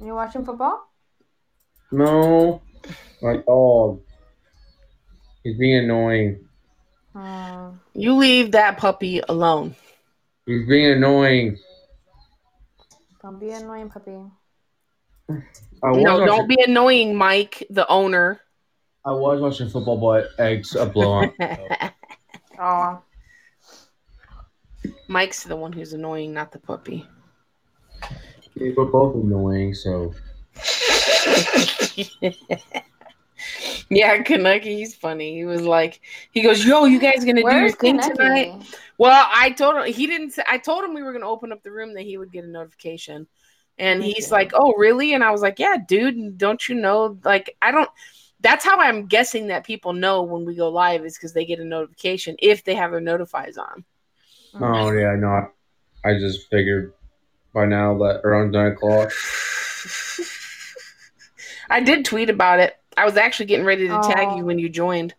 You 0.00 0.14
watching 0.14 0.44
football? 0.44 0.84
No, 1.90 2.60
my 3.22 3.38
dog. 3.38 4.00
He's 5.42 5.58
being 5.58 5.84
annoying. 5.84 6.46
Hmm. 7.14 7.70
You 7.94 8.14
leave 8.14 8.52
that 8.52 8.78
puppy 8.78 9.20
alone. 9.28 9.74
He's 10.46 10.66
being 10.68 10.92
annoying. 10.92 11.58
Don't 13.22 13.38
be 13.40 13.50
annoying, 13.50 13.88
puppy. 13.90 14.18
I 15.30 15.92
No, 15.92 16.24
don't 16.24 16.48
be 16.48 16.62
annoying, 16.62 17.16
Mike, 17.16 17.66
the 17.70 17.86
owner. 17.88 18.40
I 19.08 19.12
was 19.12 19.40
watching 19.40 19.70
football, 19.70 19.96
but 19.96 20.28
eggs 20.38 20.74
a 20.74 20.84
blow 20.84 21.12
on. 21.12 21.32
Oh, 22.58 23.00
Mike's 25.08 25.44
the 25.44 25.56
one 25.56 25.72
who's 25.72 25.94
annoying, 25.94 26.34
not 26.34 26.52
the 26.52 26.58
puppy. 26.58 27.06
We're 28.54 28.84
both 28.84 29.14
annoying, 29.14 29.72
so 29.74 30.12
yeah, 33.88 34.22
Kaneki, 34.22 34.64
he's 34.64 34.94
funny. 34.94 35.36
He 35.36 35.46
was 35.46 35.62
like, 35.62 36.00
he 36.32 36.42
goes, 36.42 36.66
"Yo, 36.66 36.84
you 36.84 37.00
guys 37.00 37.24
gonna 37.24 37.44
do 37.44 37.48
your 37.54 37.54
where's 37.54 37.72
thing 37.72 37.96
Kaneki? 37.96 38.16
tonight?" 38.16 38.52
Well, 38.98 39.26
I 39.32 39.50
told 39.52 39.76
him 39.76 39.90
he 39.92 40.06
didn't. 40.06 40.32
Say, 40.32 40.42
I 40.50 40.58
told 40.58 40.84
him 40.84 40.92
we 40.92 41.02
were 41.02 41.12
gonna 41.12 41.28
open 41.28 41.50
up 41.52 41.62
the 41.62 41.72
room 41.72 41.94
that 41.94 42.02
he 42.02 42.18
would 42.18 42.30
get 42.30 42.44
a 42.44 42.48
notification, 42.48 43.26
and 43.78 44.02
he's 44.02 44.30
Okay. 44.30 44.44
like, 44.44 44.52
"Oh, 44.54 44.74
really?" 44.76 45.14
And 45.14 45.24
I 45.24 45.30
was 45.30 45.40
like, 45.40 45.58
"Yeah, 45.58 45.76
dude. 45.86 46.36
Don't 46.36 46.68
you 46.68 46.74
know? 46.74 47.18
Like, 47.24 47.56
I 47.62 47.70
don't." 47.70 47.88
That's 48.40 48.64
how 48.64 48.78
I'm 48.78 49.06
guessing 49.06 49.48
that 49.48 49.64
people 49.66 49.92
know 49.92 50.22
when 50.22 50.44
we 50.44 50.54
go 50.54 50.68
live 50.68 51.04
is 51.04 51.16
because 51.16 51.32
they 51.32 51.44
get 51.44 51.58
a 51.58 51.64
notification 51.64 52.36
if 52.38 52.64
they 52.64 52.74
have 52.74 52.92
their 52.92 53.00
notifies 53.00 53.56
on. 53.58 53.84
oh 54.60 54.90
yeah, 54.92 55.14
no. 55.16 55.48
I 56.04 56.14
just 56.18 56.48
figured 56.48 56.92
by 57.52 57.66
now 57.66 57.98
that 57.98 58.20
around 58.24 58.52
nine 58.52 58.72
o'clock. 58.72 59.10
I 61.70 61.80
did 61.80 62.04
tweet 62.04 62.30
about 62.30 62.60
it. 62.60 62.76
I 62.96 63.04
was 63.04 63.16
actually 63.16 63.46
getting 63.46 63.66
ready 63.66 63.88
to 63.88 64.00
tag 64.02 64.28
Oh. 64.30 64.36
you 64.36 64.44
when 64.44 64.58
you 64.58 64.68
joined. 64.68 65.14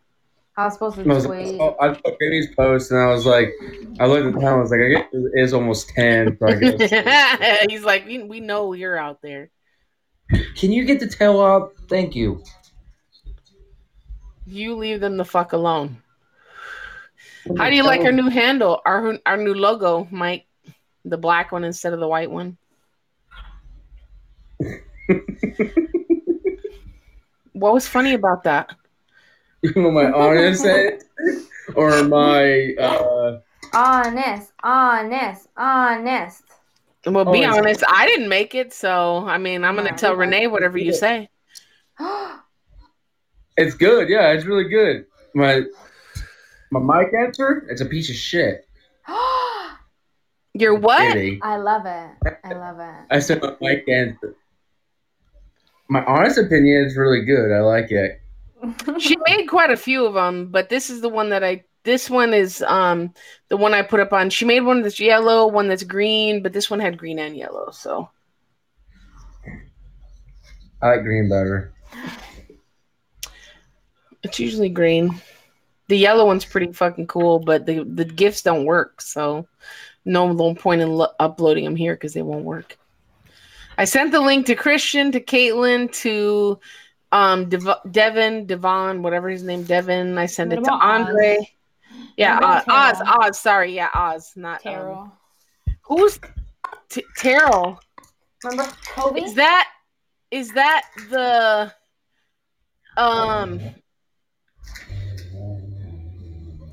I 0.58 0.66
was 0.66 0.74
supposed 0.74 0.98
to 0.98 1.04
I 1.04 1.14
was 1.14 1.26
tweet. 1.26 1.60
oh, 1.62 1.76
I 1.80 1.94
saw 1.94 2.12
Vinny's 2.20 2.54
post 2.56 2.92
and 2.92 3.00
I 3.00 3.08
was 3.08 3.26
like, 3.26 3.54
I 4.00 4.08
looked 4.08 4.26
at 4.28 4.34
the 4.34 4.40
time. 4.42 4.56
I 4.56 4.62
was 4.62 4.72
like, 4.72 4.82
I 4.82 4.90
guess 4.90 5.06
it 5.14 5.32
is 5.36 5.54
almost 5.54 5.90
ten. 5.90 6.38
So 6.40 6.48
I 6.48 6.56
guess. 6.56 7.62
He's 7.70 7.84
like, 7.84 8.06
we, 8.06 8.24
we 8.24 8.40
know 8.42 8.74
you're 8.74 8.98
out 8.98 9.22
there. 9.22 9.52
Can 10.58 10.72
you 10.74 10.84
get 10.86 11.00
the 11.00 11.08
tail 11.08 11.40
up? 11.40 11.74
Thank 11.90 12.14
you. 12.16 12.44
You 14.50 14.76
leave 14.76 15.00
them 15.00 15.16
the 15.18 15.26
fuck 15.26 15.54
alone. 15.54 16.02
How 17.58 17.70
do 17.70 17.76
you 17.76 17.84
like 17.84 18.02
our 18.02 18.12
new 18.12 18.30
handle, 18.30 18.82
our 18.84 19.18
our 19.28 19.38
new 19.38 19.54
logo, 19.54 20.08
Mike? 20.10 20.48
The 21.06 21.18
black 21.18 21.52
one 21.52 21.64
instead 21.64 21.94
of 21.94 22.00
the 22.00 22.08
white 22.08 22.32
one. 22.32 22.58
what 27.54 27.74
was 27.74 27.88
funny 27.88 28.14
about 28.16 28.44
that? 28.44 28.76
my 29.76 30.12
honest 30.12 30.64
head 30.64 31.04
or 31.76 32.04
my 32.04 32.74
uh 32.80 33.40
Honest, 33.74 34.52
honest, 34.64 35.48
honest. 35.56 36.44
Well, 37.06 37.30
Oh, 37.30 37.32
be 37.32 37.40
it's- 37.40 37.56
honest, 37.56 37.84
I 37.88 38.08
didn't 38.08 38.30
make 38.30 38.56
it, 38.56 38.74
so 38.74 39.26
I 39.28 39.38
mean, 39.38 39.64
I'm 39.64 39.76
gonna 39.76 39.90
Yeah. 39.90 39.96
tell 39.96 40.16
Renee 40.16 40.48
whatever 40.48 40.80
you 40.80 40.92
say. 40.94 41.30
it's 43.60 43.76
good, 43.76 44.08
yeah, 44.08 44.32
it's 44.32 44.46
really 44.46 44.70
good. 44.70 45.06
My 45.36 45.64
my 46.72 47.02
mic 47.02 47.14
answer, 47.14 47.66
it's 47.70 47.82
a 47.82 47.86
piece 47.86 48.10
of 48.10 48.16
shit. 48.16 48.66
You're 50.54 50.76
what? 50.76 51.14
Kidding. 51.14 51.40
I 51.44 51.58
love 51.58 51.86
it. 51.86 52.10
I 52.44 52.54
love 52.54 52.80
it. 52.80 53.06
I 53.12 53.20
said 53.20 53.42
my 53.42 53.56
mic 53.60 53.88
answer. 53.90 54.36
My 55.90 56.06
honest 56.06 56.38
opinion 56.38 56.86
is 56.86 56.96
really 56.96 57.26
good. 57.26 57.52
I 57.52 57.60
like 57.60 57.92
it. 57.92 58.22
she 59.00 59.18
made 59.28 59.48
quite 59.48 59.72
a 59.72 59.78
few 59.78 60.06
of 60.06 60.14
them, 60.14 60.48
but 60.48 60.70
this 60.70 60.90
is 60.90 61.02
the 61.02 61.10
one 61.10 61.30
that 61.30 61.44
I. 61.44 61.66
This 61.84 62.10
one 62.10 62.34
is 62.34 62.62
um 62.62 63.14
the 63.50 63.58
one 63.58 63.74
I 63.74 63.82
put 63.82 64.00
up 64.00 64.14
on. 64.14 64.30
She 64.30 64.46
made 64.46 64.62
one 64.62 64.84
that's 64.84 65.00
yellow, 65.00 65.48
one 65.48 65.68
that's 65.68 65.84
green, 65.84 66.44
but 66.44 66.54
this 66.54 66.70
one 66.70 66.80
had 66.80 66.98
green 66.98 67.20
and 67.20 67.36
yellow. 67.36 67.72
So 67.72 68.10
I 70.82 70.92
like 70.92 71.04
green 71.04 71.28
better. 71.28 71.74
it's 74.24 74.40
usually 74.40 74.70
green. 74.70 75.22
The 75.88 75.98
yellow 75.98 76.26
one's 76.26 76.46
pretty 76.46 76.72
fucking 76.72 77.08
cool, 77.08 77.40
but 77.40 77.66
the 77.66 77.84
the 77.84 78.06
gifts 78.06 78.44
don't 78.44 78.66
work. 78.66 79.02
So 79.02 79.48
no 80.06 80.32
no 80.32 80.54
point 80.56 80.82
in 80.82 80.90
lo- 80.90 81.14
uploading 81.20 81.64
them 81.64 81.76
here 81.76 81.96
because 81.96 82.14
they 82.14 82.22
won't 82.22 82.46
work. 82.46 82.78
I 83.78 83.86
sent 83.86 84.12
the 84.12 84.20
link 84.20 84.46
to 84.48 84.56
Christian, 84.56 85.12
to 85.14 85.20
Caitlin, 85.20 85.92
to 86.02 86.60
um 87.12 87.50
Dev- 87.50 87.82
Devin, 87.90 88.46
Devon, 88.46 89.02
whatever 89.02 89.30
his 89.30 89.44
name, 89.44 89.64
Devin. 89.64 90.18
I 90.18 90.26
sent 90.26 90.52
What 90.52 90.60
it 90.60 90.66
to 90.66 90.74
about 90.74 91.02
Oz? 91.02 91.08
Andre. 91.08 91.50
Yeah, 92.18 92.38
uh, 92.38 92.62
Oz, 92.68 93.02
Oz. 93.08 93.40
Sorry, 93.40 93.74
yeah, 93.74 93.90
Oz, 93.94 94.34
not 94.36 94.66
um, 94.66 95.12
who's 95.82 96.20
T- 96.90 97.06
Terrell? 97.18 97.80
Remember 98.44 98.72
Kobe? 98.86 99.22
Is 99.22 99.34
that 99.36 99.70
is 100.32 100.52
that 100.52 100.84
the 101.10 101.74
um 102.98 103.60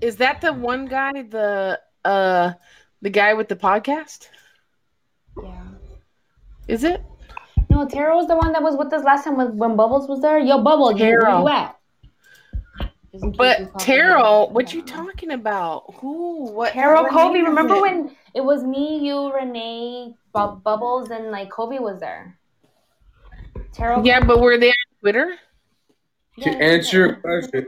is 0.07 0.17
that 0.17 0.41
the 0.41 0.53
one 0.53 0.87
guy 0.87 1.23
the 1.23 1.81
uh 2.05 2.53
the 3.03 3.11
guy 3.11 3.35
with 3.35 3.49
the 3.49 3.57
podcast? 3.57 4.29
yeah. 5.43 5.65
Is 6.69 6.85
it? 6.85 7.03
No, 7.71 7.87
Terrell 7.89 8.19
was 8.19 8.29
the 8.29 8.37
one 8.37 8.53
that 8.53 8.63
was 8.63 8.77
with 8.77 8.93
us 8.93 9.05
last 9.05 9.25
time 9.25 9.37
when, 9.37 9.57
when 9.57 9.77
Bubbles 9.77 10.09
was 10.09 10.21
there. 10.21 10.39
Yo, 10.39 10.63
Bubbles, 10.63 10.99
you- 10.99 11.07
where 11.07 11.39
you 11.39 11.49
at? 11.49 11.77
Just 13.13 13.25
in 13.25 13.33
case 13.33 13.59
you 13.59 13.65
But 13.67 13.73
pop 13.73 13.83
Terrell, 13.83 14.51
what 14.51 14.73
you 14.75 14.83
talking 14.83 15.33
about? 15.33 15.95
Who? 15.97 16.51
What? 16.53 16.73
Terrell, 16.73 17.03
what 17.05 17.13
Kobe. 17.13 17.41
Remember 17.41 17.75
it? 17.75 17.81
when 17.83 18.17
it 18.35 18.41
was 18.45 18.63
me, 18.65 18.99
you, 19.07 19.33
Renee, 19.33 20.15
Bu- 20.33 20.57
Bubbles, 20.63 21.11
and 21.11 21.31
like 21.31 21.51
Kobe 21.51 21.79
was 21.79 21.99
there? 22.01 22.39
Terrell. 23.73 24.05
Yeah, 24.07 24.21
but 24.25 24.41
were 24.41 24.59
they 24.59 24.69
on 24.69 24.75
Twitter? 25.01 25.37
To 26.43 26.51
answer 26.51 26.97
your 26.99 27.15
question, 27.17 27.67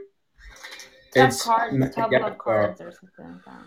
Top 1.18 1.28
it's 1.28 1.42
cards, 1.44 1.74
Matt 1.76 1.94
top 1.94 2.10
Gaspar. 2.10 2.28
of 2.30 2.38
cards, 2.38 2.80
or 2.80 2.92
something 2.92 3.34
like 3.34 3.44
that. 3.44 3.62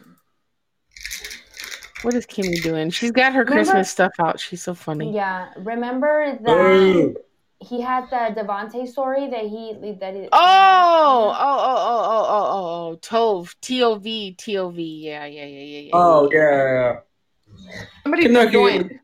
What 2.03 2.13
is 2.15 2.25
Kimmy 2.25 2.61
doing? 2.63 2.89
She's 2.89 3.11
got 3.11 3.33
her 3.33 3.41
Remember- 3.43 3.63
Christmas 3.63 3.89
stuff 3.91 4.13
out. 4.19 4.39
She's 4.39 4.63
so 4.63 4.73
funny. 4.73 5.13
Yeah, 5.13 5.49
remember 5.57 6.31
that 6.41 6.43
Boom. 6.45 7.15
he 7.59 7.79
had 7.79 8.09
the 8.09 8.41
Devonte 8.41 8.87
story 8.87 9.29
that 9.29 9.41
he 9.45 9.73
that 9.99 10.15
he. 10.15 10.27
Oh, 10.31 10.31
oh, 10.31 11.35
oh, 11.39 11.57
oh, 11.59 11.87
oh, 11.87 12.25
oh, 12.27 12.47
oh, 12.49 12.91
oh, 12.91 12.97
Tove, 12.97 13.53
T 13.61 13.83
O 13.83 13.95
V, 13.95 14.33
T 14.33 14.57
O 14.57 14.69
V. 14.71 14.81
Yeah, 14.83 15.25
yeah, 15.25 15.45
yeah, 15.45 15.59
yeah, 15.59 15.79
yeah. 15.81 15.89
Oh 15.93 16.29
yeah, 16.31 16.95
somebody 18.03 18.23
Kentucky. 18.23 18.51
joined. 18.51 18.99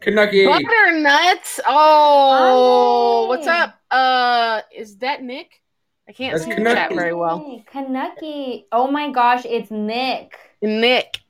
Kentucky. 0.00 0.46
Butternuts. 0.46 1.60
Oh, 1.66 3.24
Hi. 3.24 3.28
what's 3.28 3.46
up? 3.48 3.74
Uh, 3.90 4.60
is 4.76 4.98
that 4.98 5.22
Nick? 5.22 5.62
I 6.08 6.12
can't 6.12 6.32
That's 6.34 6.44
see 6.44 6.54
the 6.54 6.62
chat 6.62 6.92
very 6.94 7.14
well. 7.14 7.38
Hey, 7.38 7.64
Kaneki. 7.72 8.64
Oh 8.72 8.88
my 8.90 9.10
gosh, 9.10 9.44
it's 9.46 9.70
Nick. 9.70 10.34
Nick, 10.60 11.20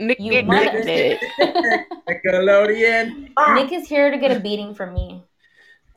Nick, 0.00 0.18
You 0.18 0.32
Nick, 0.32 0.46
mother- 0.46 0.84
Nick, 0.84 1.20
Nick. 1.38 1.88
Nickelodeon. 2.08 3.28
Nick 3.54 3.72
is 3.72 3.88
here 3.88 4.10
to 4.10 4.16
get 4.18 4.34
a 4.34 4.40
beating 4.40 4.74
from 4.74 4.94
me. 4.94 5.22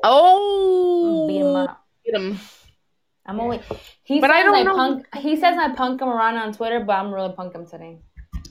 Oh, 0.04 1.28
Beat 1.28 1.40
him 1.40 1.56
up. 1.56 1.86
Get 2.06 2.16
him. 2.16 2.38
I'm 3.26 3.40
always. 3.40 3.62
He 4.04 4.20
But 4.20 4.30
says 4.30 4.36
I 4.40 4.44
don't 4.44 4.56
I 4.56 4.64
know- 4.64 4.76
punk. 4.76 5.08
He 5.18 5.36
says 5.38 5.58
I 5.58 5.74
punk 5.74 6.02
him 6.02 6.10
around 6.10 6.36
on 6.38 6.54
Twitter, 6.54 6.82
but 6.82 6.94
I'm 6.94 7.14
really 7.14 7.34
punk 7.34 7.56
him 7.56 7.66
today. 7.66 7.98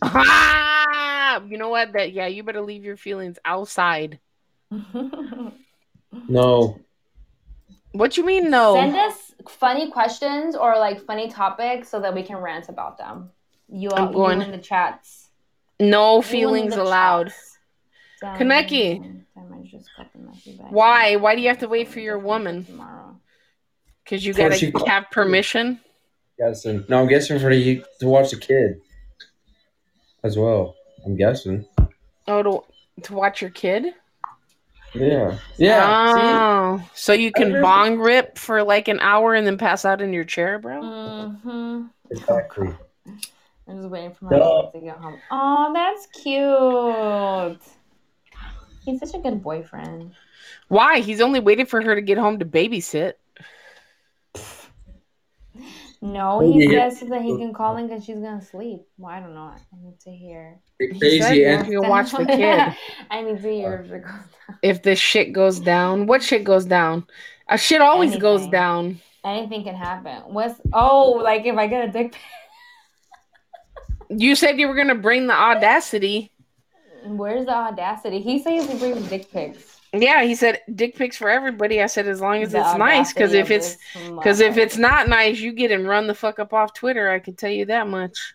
Ah, 0.02 1.42
you 1.46 1.58
know 1.58 1.68
what? 1.68 1.92
That 1.92 2.12
yeah, 2.12 2.26
you 2.26 2.42
better 2.42 2.62
leave 2.62 2.84
your 2.84 2.96
feelings 2.96 3.38
outside. 3.44 4.18
No. 6.28 6.78
What 7.92 8.16
you 8.16 8.24
mean 8.24 8.48
no? 8.50 8.74
Send 8.76 8.94
us 8.96 9.23
funny 9.48 9.90
questions 9.90 10.56
or 10.56 10.76
like 10.78 11.04
funny 11.04 11.28
topics 11.28 11.88
so 11.88 12.00
that 12.00 12.14
we 12.14 12.22
can 12.22 12.36
rant 12.36 12.68
about 12.68 12.98
them. 12.98 13.30
You 13.68 13.90
I'm 13.90 14.08
all 14.08 14.12
going- 14.12 14.40
you 14.40 14.46
in 14.46 14.52
the 14.52 14.58
chats. 14.58 15.30
no 15.80 16.22
feelings 16.22 16.76
allowed. 16.76 17.32
Kaneki. 18.22 19.00
damn, 19.34 19.52
I 19.52 19.66
just 19.66 19.88
got 19.96 20.12
the 20.12 20.18
message 20.20 20.58
back. 20.58 20.70
Why? 20.70 21.16
Why 21.16 21.34
do 21.34 21.42
you 21.42 21.48
have 21.48 21.58
to 21.58 21.68
wait 21.68 21.88
for 21.88 22.00
your 22.00 22.18
woman? 22.18 22.64
Tomorrow. 22.64 23.20
Because 24.02 24.24
you 24.24 24.32
gotta 24.32 24.72
have 24.86 25.10
permission. 25.10 25.80
Guessing. 26.38 26.84
No, 26.88 27.00
I'm 27.00 27.08
guessing 27.08 27.38
for 27.38 27.50
you 27.50 27.84
to 28.00 28.06
watch 28.08 28.30
the 28.30 28.38
kid 28.38 28.80
as 30.22 30.36
well. 30.38 30.74
I'm 31.04 31.16
guessing. 31.16 31.66
Oh, 32.26 32.42
to 32.42 33.02
to 33.02 33.14
watch 33.14 33.40
your 33.40 33.50
kid. 33.50 33.94
Yeah. 34.94 35.38
Yeah. 35.56 36.78
Oh, 36.80 36.88
so 36.94 37.12
you 37.12 37.32
can 37.32 37.50
Okay. 37.52 37.60
bong 37.60 37.98
rip 37.98 38.38
for 38.38 38.62
like 38.62 38.88
an 38.88 39.00
hour 39.00 39.34
and 39.34 39.46
then 39.46 39.58
pass 39.58 39.84
out 39.84 40.00
in 40.00 40.12
your 40.12 40.24
chair, 40.24 40.58
bro. 40.58 40.80
Mm-hmm. 40.80 41.82
Exactly. 42.10 42.68
I'm 43.66 43.78
just 43.78 43.88
waiting 43.88 44.14
for 44.14 44.26
my 44.26 44.38
Duh. 44.38 44.70
to 44.70 44.80
get 44.80 44.96
home. 44.96 45.18
Oh, 45.30 45.72
that's 45.74 46.06
cute. 46.06 47.60
He's 48.84 49.00
such 49.00 49.18
a 49.18 49.22
good 49.22 49.42
boyfriend. 49.42 50.12
Why? 50.68 51.00
He's 51.00 51.20
only 51.20 51.40
waiting 51.40 51.66
for 51.66 51.80
her 51.82 51.94
to 51.94 52.02
get 52.02 52.18
home 52.18 52.38
to 52.38 52.44
babysit. 52.44 53.14
No, 56.04 56.40
he 56.40 56.62
Yeah. 56.62 56.90
says 56.90 57.08
that 57.08 57.22
he 57.22 57.34
can 57.38 57.54
call 57.54 57.78
in 57.78 57.88
because 57.88 58.04
she's 58.04 58.18
gonna 58.18 58.42
sleep. 58.42 58.82
Well, 58.98 59.10
I 59.10 59.20
don't 59.20 59.34
know. 59.34 59.50
I 59.54 59.58
need 59.82 59.98
to 60.00 60.10
hear. 60.10 60.60
He 60.78 61.18
said 61.18 61.28
Crazy 61.28 61.40
you 61.40 61.46
and 61.46 61.64
can 61.64 61.88
watch 61.88 62.12
the 62.12 62.26
kid. 62.26 62.74
I 63.10 63.22
need 63.22 63.40
to 63.40 63.50
hear 63.50 63.82
if 63.86 63.90
it 63.90 64.02
goes 64.02 64.12
down. 64.12 64.58
If 64.60 64.82
this 64.82 64.98
shit 64.98 65.32
goes 65.32 65.58
down, 65.60 66.06
what 66.06 66.22
shit 66.22 66.44
goes 66.44 66.66
down? 66.66 67.06
A 67.48 67.56
shit 67.56 67.80
always 67.80 68.18
goes 68.18 68.46
down. 68.48 69.00
Anything 69.24 69.64
can 69.64 69.74
happen. 69.74 70.34
What's 70.34 70.60
oh, 70.74 71.20
like 71.22 71.46
if 71.46 71.56
I 71.56 71.68
get 71.68 71.88
a 71.88 71.90
dick 71.90 72.12
pic? 72.12 72.20
You 74.10 74.34
said 74.34 74.60
you 74.60 74.68
were 74.68 74.74
gonna 74.74 74.94
bring 74.94 75.26
the 75.26 75.32
audacity. 75.32 76.30
Where's 77.02 77.46
the 77.46 77.54
audacity? 77.54 78.20
He 78.20 78.42
says 78.42 78.68
he 78.68 78.78
brings 78.78 79.08
dick 79.08 79.32
pics. 79.32 79.73
Yeah, 79.96 80.24
he 80.24 80.34
said 80.34 80.60
dick 80.74 80.96
pics 80.96 81.16
for 81.16 81.30
everybody. 81.30 81.80
I 81.80 81.86
said 81.86 82.08
as 82.08 82.20
long 82.20 82.42
as 82.42 82.52
The 82.52 82.60
it's 82.60 82.76
nice, 82.76 83.12
because 83.12 83.32
if 83.32 83.50
it's 83.50 83.76
because 83.94 84.40
if 84.40 84.56
it's 84.56 84.76
not 84.76 85.08
nice, 85.08 85.38
you 85.38 85.52
get 85.52 85.70
and 85.70 85.86
run 85.86 86.06
the 86.06 86.14
fuck 86.14 86.38
up 86.38 86.52
off 86.52 86.74
Twitter. 86.74 87.08
I 87.10 87.20
can 87.20 87.36
tell 87.36 87.50
you 87.50 87.66
that 87.66 87.86
much. 87.86 88.34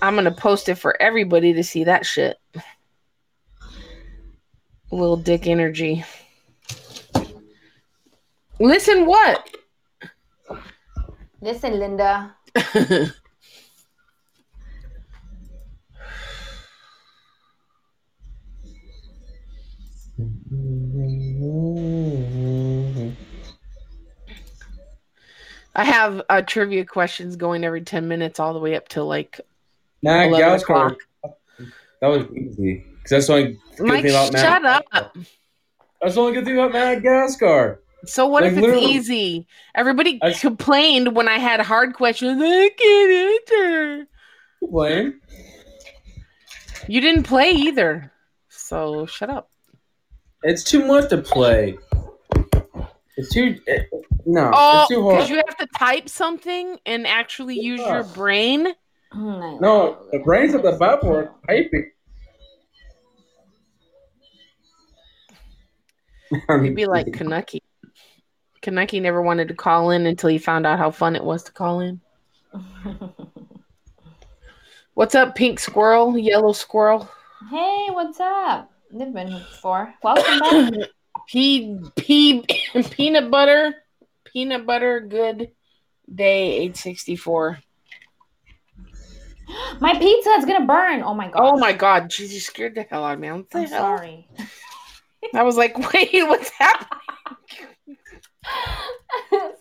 I'm 0.00 0.14
gonna 0.14 0.30
post 0.30 0.68
it 0.68 0.76
for 0.76 1.00
everybody 1.00 1.52
to 1.54 1.64
see 1.64 1.84
that 1.84 2.06
shit. 2.06 2.36
Little 4.92 5.16
dick 5.16 5.46
energy. 5.46 6.04
Listen, 8.60 9.06
what? 9.06 9.48
listen, 11.40 11.78
Linda. 11.78 12.36
I 25.74 25.84
have 25.84 26.22
uh, 26.28 26.42
trivia 26.42 26.84
questions 26.84 27.36
going 27.36 27.64
every 27.64 27.82
10 27.82 28.08
minutes, 28.08 28.40
all 28.40 28.52
the 28.52 28.58
way 28.58 28.74
up 28.76 28.88
to 28.88 29.02
like 29.02 29.40
Nah, 30.02 30.22
11 30.24 30.38
Gauss 30.40 30.62
o'clock. 30.62 30.96
That 32.00 32.06
was 32.08 32.26
easy. 32.34 32.84
Because 33.02 33.10
that's 33.10 33.26
the 33.28 33.32
only 33.32 33.58
good 33.76 33.86
Mike, 33.86 34.02
thing 34.02 34.10
about 34.12 34.32
shut 34.32 34.64
up. 34.64 34.84
That's 36.00 36.14
the 36.14 36.20
only 36.20 36.32
good 36.32 36.44
thing 36.44 36.54
about 36.58 36.72
Madagascar. 36.72 37.82
So 38.06 38.26
what 38.26 38.42
Like, 38.42 38.52
if 38.54 38.58
it's 38.64 38.82
easy? 38.82 39.46
Everybody 39.74 40.18
I- 40.22 40.32
complained 40.32 41.14
when 41.14 41.28
I 41.28 41.38
had 41.38 41.60
hard 41.60 41.94
questions. 41.94 42.40
I 42.42 42.70
can't 42.70 43.12
answer. 43.50 44.06
Blame. 44.62 45.20
You 46.88 47.00
didn't 47.02 47.24
play 47.24 47.50
either. 47.50 48.10
So 48.48 49.04
shut 49.06 49.28
up. 49.28 49.49
It's 50.42 50.64
too 50.64 50.84
much 50.86 51.10
to 51.10 51.18
play. 51.18 51.76
It's 53.16 53.30
too. 53.32 53.58
It, 53.66 53.88
no, 54.26 54.50
Oh, 54.54 54.80
it's 54.80 54.88
too 54.88 55.02
hard. 55.02 55.16
because 55.16 55.30
you 55.30 55.36
have 55.36 55.56
to 55.58 55.66
type 55.78 56.08
something 56.08 56.78
and 56.86 57.06
actually 57.06 57.58
use 57.60 57.80
your 57.80 58.04
brain. 58.04 58.68
Hmm, 59.12 59.56
no, 59.60 59.98
the 60.12 60.20
brain's 60.20 60.54
of 60.54 60.62
the 60.62 60.72
bad 60.72 61.00
for 61.00 61.34
typing. 61.46 61.90
You'd 66.64 66.76
be 66.76 66.86
like 66.86 67.06
Kaneki. 67.08 67.58
Kaneki 68.62 69.02
never 69.02 69.20
wanted 69.20 69.48
to 69.48 69.54
call 69.54 69.90
in 69.90 70.06
until 70.06 70.30
he 70.30 70.38
found 70.38 70.64
out 70.66 70.78
how 70.78 70.90
fun 70.90 71.16
it 71.16 71.24
was 71.24 71.42
to 71.44 71.52
call 71.52 71.80
in. 71.80 72.00
What's 74.94 75.14
up, 75.14 75.34
pink 75.34 75.58
squirrel, 75.60 76.16
yellow 76.18 76.52
squirrel? 76.52 77.08
hey, 77.50 77.86
what's 77.90 78.20
up? 78.20 78.69
They've 78.92 79.12
been 79.12 79.28
here 79.28 79.38
before. 79.38 79.94
Welcome 80.02 80.38
back. 80.40 80.88
Pea, 81.28 81.78
pea, 81.96 82.44
peanut 82.90 83.30
butter, 83.30 83.74
peanut 84.24 84.66
butter 84.66 85.00
good 85.00 85.52
day 86.12 86.56
864. 86.56 87.60
My 89.80 89.96
pizza 89.96 90.30
is 90.30 90.44
gonna 90.44 90.66
burn. 90.66 91.02
Oh 91.02 91.14
my 91.14 91.28
god. 91.28 91.40
Oh 91.40 91.56
my 91.56 91.72
god, 91.72 92.10
jeez, 92.10 92.32
you 92.32 92.40
scared 92.40 92.74
the 92.74 92.82
hell 92.82 93.04
out 93.04 93.14
of 93.14 93.20
me. 93.20 93.28
I'm 93.28 93.46
hell? 93.52 93.68
sorry. 93.68 94.28
I 95.34 95.42
was 95.42 95.56
like, 95.56 95.76
wait, 95.92 96.10
what's 96.14 96.50
happening? 96.50 96.98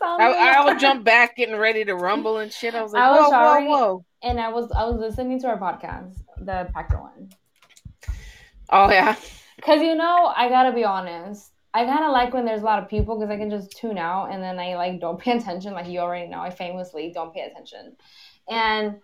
I, 0.01 0.55
I 0.57 0.65
would 0.65 0.79
jump 0.79 1.03
back, 1.03 1.35
getting 1.35 1.55
ready 1.55 1.85
to 1.85 1.95
rumble 1.95 2.37
and 2.37 2.51
shit. 2.51 2.73
I 2.73 2.81
was 2.81 2.93
like, 2.93 3.03
I 3.03 3.11
was 3.11 3.19
whoa, 3.21 3.29
sorry. 3.29 3.67
whoa, 3.67 3.77
whoa. 3.77 4.05
and 4.23 4.39
I 4.39 4.49
was 4.49 4.71
I 4.71 4.85
was 4.85 4.99
listening 4.99 5.39
to 5.41 5.47
our 5.47 5.59
podcast, 5.59 6.15
the 6.37 6.69
Packer 6.73 6.99
one. 6.99 7.29
Oh 8.71 8.89
yeah. 8.89 9.15
Cause 9.61 9.81
you 9.81 9.95
know, 9.95 10.31
I 10.35 10.49
gotta 10.49 10.73
be 10.73 10.83
honest. 10.83 11.51
I 11.73 11.85
kind 11.85 12.03
of 12.03 12.11
like 12.11 12.33
when 12.33 12.45
there's 12.45 12.61
a 12.61 12.65
lot 12.65 12.81
of 12.81 12.89
people 12.89 13.17
because 13.17 13.29
I 13.29 13.37
can 13.37 13.49
just 13.49 13.77
tune 13.77 13.97
out 13.97 14.27
and 14.31 14.41
then 14.41 14.57
I 14.59 14.75
like 14.75 14.99
don't 14.99 15.19
pay 15.21 15.37
attention. 15.37 15.73
Like 15.73 15.87
you 15.87 15.99
already 15.99 16.27
know, 16.27 16.39
I 16.39 16.49
famously 16.49 17.11
don't 17.13 17.33
pay 17.33 17.41
attention. 17.41 17.95
And 18.49 18.97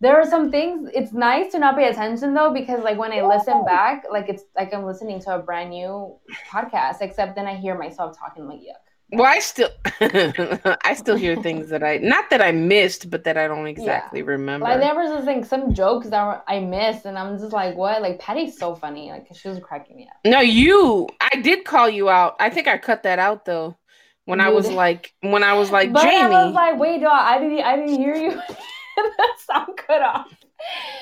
there 0.00 0.16
are 0.16 0.24
some 0.24 0.50
things. 0.50 0.90
It's 0.94 1.12
nice 1.12 1.52
to 1.52 1.58
not 1.58 1.76
pay 1.76 1.88
attention 1.88 2.34
though 2.34 2.52
because 2.52 2.82
like 2.82 2.98
when 2.98 3.12
I 3.12 3.22
listen 3.22 3.64
back, 3.64 4.04
like 4.10 4.28
it's 4.28 4.44
like 4.56 4.72
I'm 4.72 4.84
listening 4.84 5.20
to 5.22 5.34
a 5.34 5.38
brand 5.40 5.70
new 5.70 6.16
podcast. 6.50 6.98
Except 7.00 7.34
then 7.34 7.46
I 7.46 7.56
hear 7.56 7.76
myself 7.76 8.16
talking 8.16 8.46
like 8.46 8.60
yuck. 8.60 8.87
Well, 9.10 9.24
I 9.24 9.38
still, 9.38 9.70
I 10.00 10.94
still 10.94 11.16
hear 11.16 11.34
things 11.36 11.70
that 11.70 11.82
I 11.82 11.96
not 11.96 12.28
that 12.28 12.42
I 12.42 12.52
missed, 12.52 13.08
but 13.10 13.24
that 13.24 13.38
I 13.38 13.48
don't 13.48 13.66
exactly 13.66 14.22
remember. 14.22 14.64
Like 14.66 14.80
there 14.80 14.94
was 14.94 15.10
just 15.10 15.24
thing, 15.24 15.44
some 15.44 15.72
jokes 15.72 16.10
that 16.10 16.22
were, 16.26 16.42
I 16.46 16.60
missed, 16.60 17.06
and 17.06 17.18
I'm 17.18 17.38
just 17.38 17.52
like, 17.52 17.74
what? 17.74 18.02
Like 18.02 18.18
Patty's 18.18 18.58
so 18.58 18.74
funny. 18.74 19.10
Like 19.10 19.26
she 19.34 19.48
was 19.48 19.60
cracking 19.60 19.96
me 19.96 20.08
up. 20.10 20.16
no, 20.26 20.40
you. 20.40 21.08
I 21.20 21.40
did 21.40 21.64
call 21.64 21.88
you 21.88 22.10
out. 22.10 22.36
I 22.38 22.50
think 22.50 22.68
I 22.68 22.76
cut 22.76 23.04
that 23.04 23.18
out 23.18 23.44
though. 23.46 23.78
When 24.26 24.42
I 24.42 24.50
was 24.50 24.68
like, 24.70 25.14
when 25.22 25.42
I 25.42 25.54
was 25.54 25.70
like, 25.70 25.90
but 25.90 26.02
Jamie, 26.02 26.34
I 26.34 26.44
was 26.44 26.52
like, 26.52 26.78
wait, 26.78 27.00
dog, 27.00 27.12
I 27.14 27.38
didn't, 27.38 27.60
I 27.64 27.76
didn't 27.76 27.98
hear 27.98 28.14
you. 28.14 28.30
that 28.96 29.34
sound 29.38 29.74
cut 29.78 30.02
off. 30.02 30.26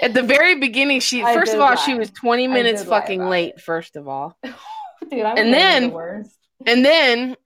at 0.00 0.14
the 0.14 0.22
very 0.22 0.54
beginning, 0.60 1.00
she 1.00 1.24
I 1.24 1.34
first 1.34 1.52
of 1.52 1.58
all 1.60 1.70
lie. 1.70 1.74
she 1.74 1.94
was 1.94 2.10
twenty 2.10 2.46
minutes 2.46 2.84
fucking 2.84 3.26
late. 3.28 3.60
First 3.60 3.96
of 3.96 4.06
all, 4.06 4.38
Dude, 5.10 5.24
I'm 5.24 5.36
And 5.38 5.52
then- 5.52 5.82
the 5.88 5.88
worst. 5.88 6.38
and 6.66 6.84
then 6.84 7.36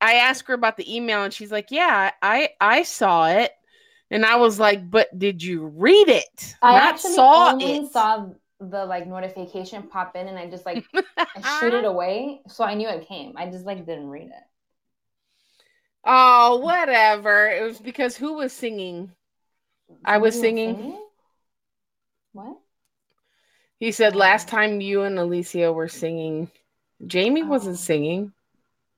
I 0.00 0.14
asked 0.14 0.46
her 0.48 0.54
about 0.54 0.76
the 0.76 0.94
email, 0.94 1.24
and 1.24 1.32
she's 1.32 1.52
like, 1.52 1.70
"Yeah, 1.70 2.12
I 2.22 2.50
I 2.60 2.82
saw 2.84 3.28
it." 3.28 3.52
And 4.10 4.24
I 4.24 4.36
was 4.36 4.58
like, 4.60 4.90
"But 4.90 5.16
did 5.18 5.42
you 5.42 5.66
read 5.66 6.08
it? 6.08 6.56
I 6.62 6.72
Not 6.72 6.82
actually 6.94 7.14
saw 7.14 7.52
only 7.52 7.76
it." 7.78 7.86
saw 7.86 8.28
the 8.60 8.84
like 8.86 9.06
notification 9.06 9.84
pop 9.88 10.16
in, 10.16 10.28
and 10.28 10.38
I 10.38 10.48
just 10.50 10.66
like 10.66 10.84
I 11.34 11.60
shoot 11.60 11.74
it 11.74 11.84
away, 11.84 12.42
so 12.48 12.64
I 12.64 12.74
knew 12.74 12.88
it 12.88 13.06
came. 13.08 13.36
I 13.36 13.50
just 13.50 13.66
like 13.66 13.86
didn't 13.86 14.08
read 14.08 14.28
it. 14.28 14.44
Oh, 16.04 16.58
whatever. 16.58 17.48
It 17.48 17.62
was 17.62 17.78
because 17.80 18.16
who 18.16 18.34
was 18.34 18.52
singing? 18.52 19.12
I 20.04 20.18
was 20.18 20.34
Somebody 20.34 20.66
singing. 20.66 20.98
What? 22.32 22.58
He 23.80 23.90
said 23.92 24.14
last 24.14 24.48
oh. 24.48 24.50
time 24.50 24.80
you 24.80 25.02
and 25.02 25.18
Alicia 25.18 25.72
were 25.72 25.88
singing, 25.88 26.50
Jamie 27.06 27.42
Oh. 27.42 27.46
wasn't 27.48 27.78
singing, 27.78 28.32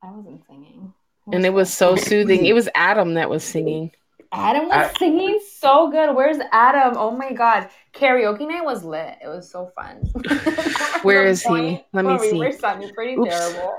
I 0.02 0.10
wasn't 0.10 0.42
singing. 0.46 0.92
and 1.32 1.44
it 1.44 1.52
was 1.52 1.72
so 1.72 1.94
soothing. 1.96 2.44
It 2.46 2.54
was 2.54 2.68
Adam 2.74 3.14
that 3.14 3.28
was 3.30 3.44
singing. 3.44 3.90
Adam 4.32 4.68
was 4.68 4.90
I- 4.94 4.98
singing 4.98 5.40
so 5.58 5.90
good. 5.90 6.14
Where's 6.14 6.38
Adam? 6.52 6.94
Oh 6.96 7.10
my 7.10 7.32
god. 7.32 7.68
Karaoke 7.92 8.46
night 8.48 8.64
was 8.64 8.84
lit. 8.84 9.16
It 9.22 9.26
was 9.28 9.50
so 9.50 9.72
fun. 9.74 9.96
Where 11.02 11.24
is 11.26 11.42
he? 11.42 11.84
Let 11.92 12.04
me 12.04 12.18
see. 12.18 12.32
we 12.32 12.38
were 12.38 12.52
sounding 12.52 12.94
pretty 12.94 13.14
Oops. 13.16 13.28
terrible. 13.28 13.74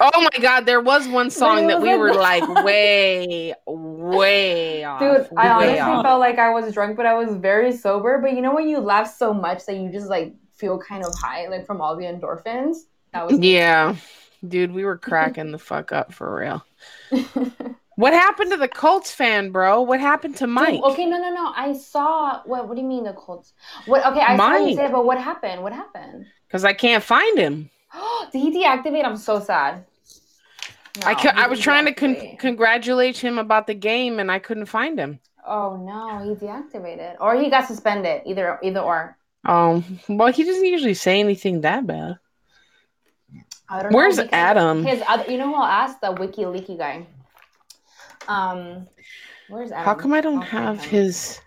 Oh 0.00 0.28
my 0.32 0.40
God, 0.40 0.66
there 0.66 0.80
was 0.80 1.08
one 1.08 1.30
song 1.30 1.66
that 1.68 1.80
we 1.80 1.90
like- 1.90 1.98
were 2.00 2.14
like 2.48 2.64
way, 2.64 3.54
way 3.66 4.84
off. 4.84 5.00
Dude, 5.00 5.28
I 5.36 5.58
way 5.58 5.64
honestly 5.68 5.78
off. 5.80 6.04
felt 6.04 6.20
like 6.20 6.38
I 6.38 6.50
was 6.50 6.72
drunk, 6.74 6.96
but 6.96 7.06
I 7.06 7.14
was 7.14 7.34
very 7.36 7.72
sober. 7.76 8.18
But 8.18 8.32
you 8.34 8.42
know 8.42 8.54
when 8.54 8.68
you 8.68 8.78
laugh 8.78 9.14
so 9.16 9.32
much 9.34 9.64
that 9.66 9.76
you 9.76 9.90
just 9.90 10.08
like 10.08 10.34
feel 10.52 10.78
kind 10.78 11.04
of 11.04 11.12
high, 11.18 11.48
like 11.48 11.66
from 11.66 11.80
all 11.80 11.96
the 11.96 12.04
endorphins? 12.04 12.76
That 13.12 13.26
was 13.26 13.38
Yeah, 13.38 13.96
dude, 14.48 14.72
we 14.72 14.84
were 14.84 14.98
cracking 14.98 15.50
the 15.50 15.58
fuck 15.58 15.92
up 15.92 16.12
for 16.12 16.34
real. 16.36 16.64
What 17.96 18.12
happened 18.12 18.50
to 18.50 18.56
the 18.56 18.68
Colts 18.68 19.12
fan, 19.12 19.50
bro? 19.50 19.82
What 19.82 20.00
happened 20.00 20.36
to 20.38 20.48
Mike? 20.48 20.74
Dude, 20.74 20.84
okay, 20.84 21.06
no, 21.06 21.16
no, 21.18 21.32
no. 21.32 21.52
I 21.54 21.72
saw 21.74 22.42
what? 22.44 22.66
What 22.66 22.74
do 22.74 22.82
you 22.82 22.88
mean 22.88 23.04
the 23.04 23.12
Colts? 23.12 23.52
What? 23.86 24.04
Okay, 24.04 24.20
I 24.20 24.36
saw 24.36 24.56
you 24.56 24.74
say, 24.74 24.86
it, 24.86 24.92
but 24.92 25.06
what 25.06 25.18
happened? 25.18 25.62
What 25.62 25.72
happened? 25.72 26.26
Because 26.48 26.64
I 26.64 26.72
can't 26.72 27.04
find 27.04 27.38
him. 27.38 27.70
Did 28.32 28.40
he 28.40 28.50
deactivate? 28.50 29.04
I'm 29.04 29.16
so 29.16 29.38
sad. 29.38 29.84
I 31.04 31.12
No, 31.12 31.18
he 31.18 31.28
I 31.28 31.46
was 31.46 31.60
trying 31.60 31.84
to 31.86 31.92
con- 31.92 32.36
congratulate 32.38 33.18
him 33.18 33.38
about 33.38 33.66
the 33.66 33.74
game, 33.74 34.18
and 34.18 34.30
I 34.30 34.40
couldn't 34.40 34.66
find 34.66 34.98
him. 34.98 35.20
Oh 35.46 35.76
no, 35.76 36.24
he 36.24 36.34
deactivated, 36.34 37.16
or 37.20 37.36
he 37.36 37.48
got 37.48 37.66
suspended. 37.66 38.22
Either, 38.26 38.58
either 38.62 38.80
or. 38.80 39.16
Oh, 39.46 39.84
well, 40.08 40.32
he 40.32 40.42
doesn't 40.42 40.64
usually 40.64 40.94
say 40.94 41.20
anything 41.20 41.60
that 41.60 41.86
bad. 41.86 42.18
I 43.74 43.82
don't 43.82 43.92
Where's 43.92 44.16
because 44.16 44.30
Adam? 44.32 44.84
His 44.84 45.02
other, 45.08 45.30
you 45.30 45.36
know 45.36 45.48
who 45.48 45.54
I'll 45.56 45.64
ask 45.64 45.98
the 46.00 46.12
Wiki 46.12 46.46
Leaky 46.46 46.76
guy. 46.76 47.06
Um, 48.28 48.86
where's 49.48 49.72
Adam? 49.72 49.84
How 49.84 49.94
come 49.94 50.12
I 50.12 50.20
don't 50.20 50.36
I'll 50.38 50.42
have 50.42 50.80
him. 50.80 50.90
his? 50.90 51.40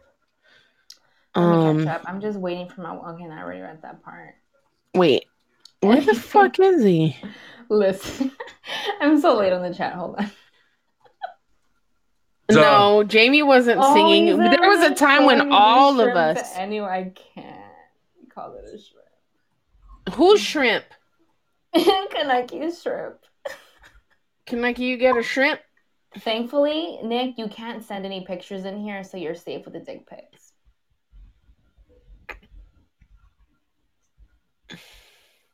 Um, 1.36 1.86
catch 1.86 1.96
up. 2.02 2.04
I'm 2.06 2.20
just 2.20 2.38
waiting 2.38 2.68
for 2.68 2.82
my. 2.82 2.96
Okay, 2.96 3.24
I 3.26 3.40
already 3.42 3.62
read 3.62 3.82
that 3.84 4.04
part. 4.04 4.36
wait, 4.94 5.26
where 5.80 6.02
the 6.02 6.16
fuck 6.16 6.60
is 6.60 6.84
he? 6.84 7.16
Listen, 7.70 8.32
I'm 9.02 9.22
so 9.22 9.38
late 9.38 9.54
on 9.54 9.62
the 9.62 9.74
chat. 9.74 9.94
Hold 9.94 10.16
on. 10.18 10.32
So- 12.52 12.62
no, 12.62 13.04
Jamie 13.04 13.44
wasn't 13.44 13.80
Oh, 13.82 13.94
singing. 13.94 14.28
he's 14.28 14.38
There 14.38 14.70
was 14.70 14.92
a 14.92 14.96
time 14.96 15.26
when 15.26 15.52
all 15.52 16.00
of 16.00 16.06
shrimp 16.06 16.18
us. 16.18 16.52
Anyway, 16.58 16.88
I 16.88 17.14
can't 17.34 17.56
call 18.34 18.54
it 18.54 18.66
a 18.66 18.78
shrimp. 18.78 20.16
Who's 20.16 20.42
shrimp? 20.42 20.86
Kaneki 22.12 22.82
shrimp. 22.82 23.18
Can 24.46 24.62
like 24.62 24.80
you 24.80 24.98
get 24.98 25.18
a 25.18 25.24
shrimp? 25.24 25.60
Thankfully, 26.20 27.00
Nick, 27.04 27.38
you 27.38 27.48
can't 27.48 27.84
send 27.84 28.06
any 28.06 28.26
pictures 28.26 28.66
in 28.66 28.80
here, 28.82 29.04
so 29.04 29.18
you're 29.18 29.36
safe 29.36 29.66
with 29.66 29.74
the 29.74 29.80
dick 29.82 30.08
pics. 30.08 30.54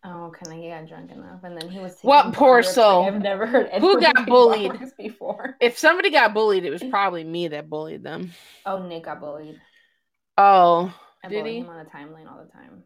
Oh, 0.05 0.33
Kaneki 0.38 0.69
got 0.69 0.88
drunk 0.88 1.12
enough, 1.12 1.43
and 1.43 1.57
then 1.59 1.69
he 1.69 1.79
was. 1.79 1.97
What 2.01 2.33
poor 2.33 2.62
soul? 2.62 3.05
I've 3.05 3.21
never 3.21 3.45
heard 3.47 3.69
Who 3.79 4.01
got 4.01 4.25
bullied? 4.27 4.73
before. 4.97 5.55
If 5.62 5.77
somebody 5.77 6.09
got 6.09 6.33
bullied, 6.33 6.65
it 6.65 6.71
was 6.71 6.83
probably 6.83 7.23
me 7.23 7.47
that 7.49 7.69
bullied 7.69 8.03
them. 8.03 8.31
Oh, 8.65 8.86
Nick 8.86 9.05
got 9.05 9.21
bullied. 9.21 9.62
Oh, 10.38 10.93
I 11.23 11.29
Did 11.29 11.45
he? 11.45 11.59
him 11.59 11.69
on 11.69 11.77
the 11.83 11.89
timeline 11.89 12.29
all 12.29 12.43
the 12.43 12.51
time. 12.51 12.83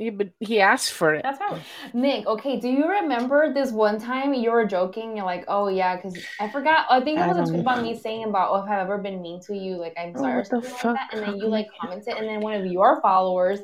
Yeah, 0.00 0.10
but 0.10 0.30
he 0.40 0.60
asked 0.60 0.92
for 0.92 1.14
it. 1.14 1.22
That's 1.22 1.38
right. 1.40 1.60
Nick, 1.92 2.26
okay, 2.26 2.58
do 2.58 2.68
you 2.68 2.88
remember 2.88 3.52
this 3.52 3.70
one 3.70 4.00
time 4.00 4.32
you 4.34 4.50
were 4.50 4.64
joking? 4.64 5.16
You're 5.16 5.26
like, 5.26 5.44
oh 5.48 5.68
yeah, 5.68 5.96
because 5.96 6.18
I 6.40 6.48
forgot. 6.48 6.86
I 6.90 7.00
think 7.00 7.18
it 7.20 7.26
was 7.28 7.36
a 7.36 7.44
tweet 7.50 7.60
about 7.60 7.82
me 7.82 7.96
saying 7.98 8.24
about, 8.24 8.50
oh, 8.50 8.64
if 8.64 8.70
I've 8.70 8.80
ever 8.80 8.98
been 8.98 9.20
mean 9.22 9.40
to 9.42 9.54
you, 9.54 9.76
like 9.76 9.94
I'm 9.98 10.12
Oh, 10.16 10.20
sorry, 10.20 10.32
or 10.32 10.36
what 10.38 10.50
the 10.50 10.62
something 10.62 10.70
fuck? 10.72 10.84
like 10.84 11.10
that. 11.10 11.14
And 11.14 11.22
then 11.22 11.36
you 11.36 11.42
How 11.42 11.48
like 11.48 11.68
commented, 11.80 12.14
and 12.16 12.26
then 12.28 12.40
one 12.40 12.54
of 12.54 12.66
your 12.66 13.00
followers 13.02 13.60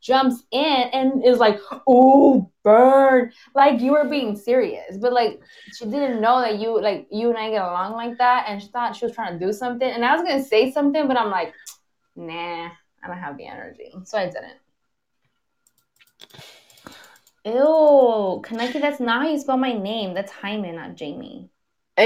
jumps 0.00 0.44
in 0.52 0.62
and 0.92 1.24
is 1.24 1.38
like, 1.38 1.58
oh, 1.88 2.48
burn. 2.62 3.32
Like 3.54 3.80
you 3.80 3.92
were 3.92 4.04
being 4.08 4.36
serious, 4.36 4.96
but 4.98 5.12
like 5.12 5.40
she 5.74 5.86
didn't 5.86 6.20
know 6.20 6.40
that 6.40 6.58
you 6.58 6.80
like 6.80 7.08
you 7.10 7.30
and 7.30 7.38
I 7.38 7.50
get 7.50 7.62
along 7.62 7.94
like 7.94 8.18
that, 8.18 8.44
and 8.48 8.62
she 8.62 8.68
thought 8.68 8.94
she 8.94 9.06
was 9.06 9.14
trying 9.14 9.38
to 9.38 9.44
do 9.46 9.52
something. 9.52 9.88
And 9.88 10.04
I 10.04 10.14
was 10.14 10.22
gonna 10.22 10.44
say 10.44 10.70
something, 10.70 11.08
but 11.08 11.16
I'm 11.18 11.30
like, 11.30 11.52
nah, 12.14 12.68
I 13.02 13.06
don't 13.06 13.18
have 13.18 13.36
the 13.38 13.46
energy, 13.46 13.92
so 14.04 14.18
I 14.18 14.26
didn't. 14.26 14.58
Ew, 17.44 18.42
Kaneki, 18.44 18.80
that's 18.80 19.00
not 19.00 19.22
how 19.22 19.28
you 19.28 19.38
spell 19.38 19.56
my 19.56 19.72
name. 19.72 20.14
That's 20.14 20.30
Hyman, 20.32 20.76
not 20.76 20.96
Jamie. 20.96 21.48
Ew. 21.98 22.04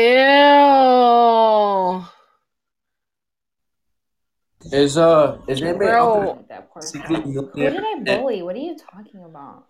Is 4.70 4.96
uh 4.96 5.38
is 5.48 5.60
anybody 5.60 5.90
Bro. 5.90 6.20
out 6.20 6.48
there 6.48 6.58
that 6.58 6.70
poor 6.72 6.82
secretly. 6.82 7.32
Who 7.32 7.50
did 7.54 7.76
I 7.84 7.98
bully? 7.98 8.42
What 8.42 8.54
are 8.54 8.60
you 8.60 8.76
talking 8.78 9.24
about? 9.24 9.64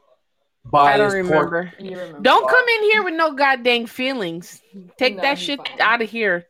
buys 0.64 0.94
I 0.94 0.98
don't 0.98 1.28
pork? 1.28 1.50
remember. 1.50 1.72
You 1.78 1.96
remember? 1.98 2.20
Don't 2.20 2.48
come 2.48 2.64
in 2.76 2.82
here 2.90 3.02
with 3.02 3.14
no 3.14 3.32
goddamn 3.32 3.86
feelings. 3.86 4.60
Take 4.98 5.16
No, 5.16 5.22
that 5.22 5.38
he's 5.38 5.46
shit 5.46 5.58
fine. 5.66 5.80
out 5.80 6.02
of 6.02 6.10
here. 6.10 6.46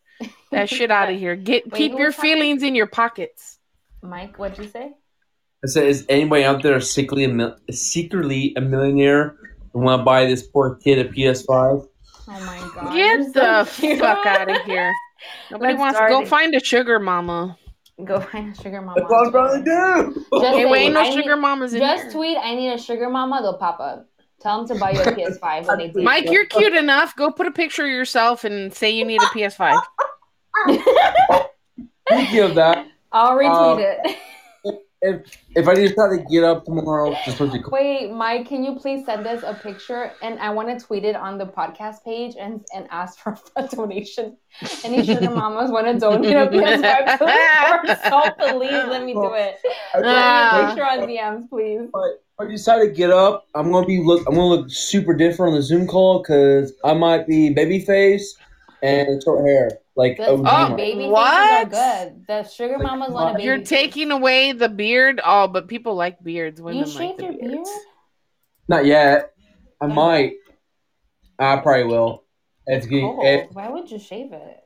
That 0.51 0.69
shit 0.69 0.91
out 0.91 1.09
of 1.11 1.19
here. 1.19 1.37
Get 1.37 1.71
Wait, 1.71 1.79
keep 1.79 1.93
who 1.93 1.99
your 1.99 2.07
was 2.09 2.17
talking? 2.17 2.33
feelings 2.33 2.63
in 2.63 2.75
your 2.75 2.87
pockets. 2.89 3.59
Mike, 4.03 4.39
what'd 4.39 4.59
you 4.59 4.69
say? 4.69 4.93
I 5.65 5.69
said, 5.69 5.87
is 5.87 6.05
anybody 6.09 6.45
out 6.45 6.63
there 6.63 6.81
secretly 6.81 7.25
a 7.25 7.29
mil- 7.29 7.57
secretly 7.71 8.53
a 8.57 8.61
millionaire 8.61 9.37
and 9.75 9.83
want 9.85 10.01
to 10.01 10.05
buy 10.05 10.27
this 10.27 10.43
poor 10.43 10.75
kid 10.77 10.99
a 10.99 11.09
PS5? 11.09 11.47
Oh 11.49 11.87
my 12.27 12.59
god. 12.75 12.95
Get 12.95 13.33
the 13.35 13.69
cute. 13.77 13.99
fuck 14.01 14.27
out 14.27 14.51
of 14.51 14.63
here. 14.63 14.93
Nobody 15.51 15.73
Let's 15.75 15.81
wants 15.81 15.99
to 16.01 16.09
go 16.09 16.27
find 16.27 16.55
a 16.55 16.61
sugar 16.61 16.99
mama. 16.99 17.57
Go 18.05 18.19
find 18.21 18.53
a 18.57 18.61
sugar 18.61 18.81
mama. 18.83 19.01
That's 19.01 19.11
what 19.11 19.27
I'm 19.27 19.33
trying 19.33 19.65
to 19.65 20.13
do. 20.15 20.15
Just 20.33 20.45
Hey, 20.47 20.63
say, 20.65 20.65
we 20.71 20.79
ain't 20.79 20.95
no 20.95 21.01
I 21.03 21.09
need- 21.11 21.23
sugar 21.23 21.37
mamas 21.37 21.75
in 21.75 21.81
Just 21.81 22.03
here. 22.05 22.13
tweet, 22.13 22.39
I 22.39 22.55
need 22.57 22.73
a 22.73 22.79
sugar 22.79 23.09
mama, 23.09 23.41
they'll 23.43 23.59
pop 23.59 23.79
up. 23.79 24.09
Tell 24.41 24.59
them 24.65 24.75
to 24.77 24.81
buy 24.81 24.91
you 24.91 25.01
a 25.01 25.05
PS5 25.05 25.67
when 25.69 25.79
they 25.79 25.89
do. 25.95 26.03
Mike, 26.03 26.29
you're 26.29 26.47
cute 26.47 26.75
enough. 26.75 27.15
Go 27.15 27.31
put 27.31 27.47
a 27.47 27.53
picture 27.53 27.85
of 27.85 27.91
yourself 27.91 28.43
and 28.43 28.75
say 28.75 28.91
you 28.91 29.05
need 29.05 29.23
a 29.23 29.27
PS5. 29.27 29.81
Speaking 32.11 32.41
of 32.41 32.55
that, 32.57 32.87
I'll 33.13 33.37
retweet 33.37 33.75
Um, 33.75 33.79
it. 33.79 34.17
if 35.03 35.37
if 35.57 35.69
I 35.69 35.75
decide 35.75 36.11
to 36.17 36.25
get 36.31 36.45
up 36.45 36.65
tomorrow, 36.65 37.15
just 37.25 37.41
let 37.41 37.53
you. 37.53 37.63
Wait, 37.71 38.13
Mike, 38.13 38.47
can 38.49 38.63
you 38.65 38.77
please 38.77 39.05
send 39.05 39.27
us 39.27 39.43
a 39.45 39.53
picture? 39.53 40.13
And 40.23 40.39
I 40.39 40.51
want 40.51 40.69
to 40.79 40.85
tweet 40.85 41.05
it 41.05 41.17
on 41.17 41.39
the 41.39 41.45
podcast 41.47 42.05
page 42.05 42.37
and, 42.39 42.65
and 42.75 42.87
ask 42.91 43.19
for 43.19 43.37
a 43.57 43.67
donation. 43.77 44.37
Any 44.85 45.05
sugar 45.05 45.29
mamas 45.35 45.71
want 45.71 45.87
to 45.89 45.99
donate 45.99 46.37
a 46.37 46.47
PS5 46.47 47.19
to 47.19 47.27
me 47.27 47.95
so, 48.09 48.31
please 48.59 48.71
let 48.89 49.05
me 49.05 49.13
do 49.13 49.33
it. 49.35 49.57
Send 49.93 50.05
me 50.05 50.11
Ah. 50.15 50.67
picture 50.69 50.85
on 50.87 51.01
DMs, 51.09 51.49
please. 51.51 51.89
But 51.93 52.23
if 52.41 52.49
I 52.49 52.51
decide 52.51 52.81
to 52.83 52.89
get 52.91 53.11
up, 53.11 53.47
I'm 53.55 53.73
gonna 53.73 53.87
be 53.87 54.01
look. 54.03 54.27
I'm 54.29 54.35
gonna 54.35 54.47
look 54.47 54.71
super 54.71 55.15
different 55.15 55.53
on 55.53 55.59
the 55.59 55.63
Zoom 55.63 55.87
call 55.89 56.21
because 56.23 56.73
I 56.85 56.95
might 56.95 57.27
be 57.27 57.51
baby 57.51 57.81
face 57.81 58.37
and 58.83 59.23
short 59.23 59.45
hair, 59.47 59.71
like 59.97 60.17
Good. 60.17 60.29
OG. 60.29 60.39
Oh, 60.41 60.43
Mike. 60.43 60.77
baby 60.77 61.01
faces 61.05 61.13
are 61.15 61.65
good. 61.67 62.25
The 62.27 62.43
sugar 62.45 62.79
Like, 62.79 62.83
mamas 62.87 63.11
want 63.11 63.31
a 63.31 63.33
baby 63.35 63.45
You're 63.45 63.59
face. 63.59 63.69
taking 63.69 64.11
away 64.11 64.53
the 64.53 64.69
beard. 64.69 65.21
Oh, 65.25 65.49
but 65.49 65.69
people 65.69 65.95
like 65.95 66.23
beards. 66.23 66.59
You 66.61 66.65
Women 66.65 66.81
like 66.85 66.89
shaved 66.93 67.19
the 67.19 67.25
your 67.25 67.33
beard? 67.33 67.51
beards. 67.53 67.71
Not 68.69 68.85
yet. 68.87 69.33
I 69.81 69.87
might. 69.87 70.35
I 71.39 71.57
probably 71.57 71.85
will. 71.85 72.25
It's 72.67 72.87
getting. 72.87 73.19
It, 73.23 73.49
Why 73.53 73.69
would 73.69 73.91
you 73.91 73.99
shave 73.99 74.33
it? 74.33 74.59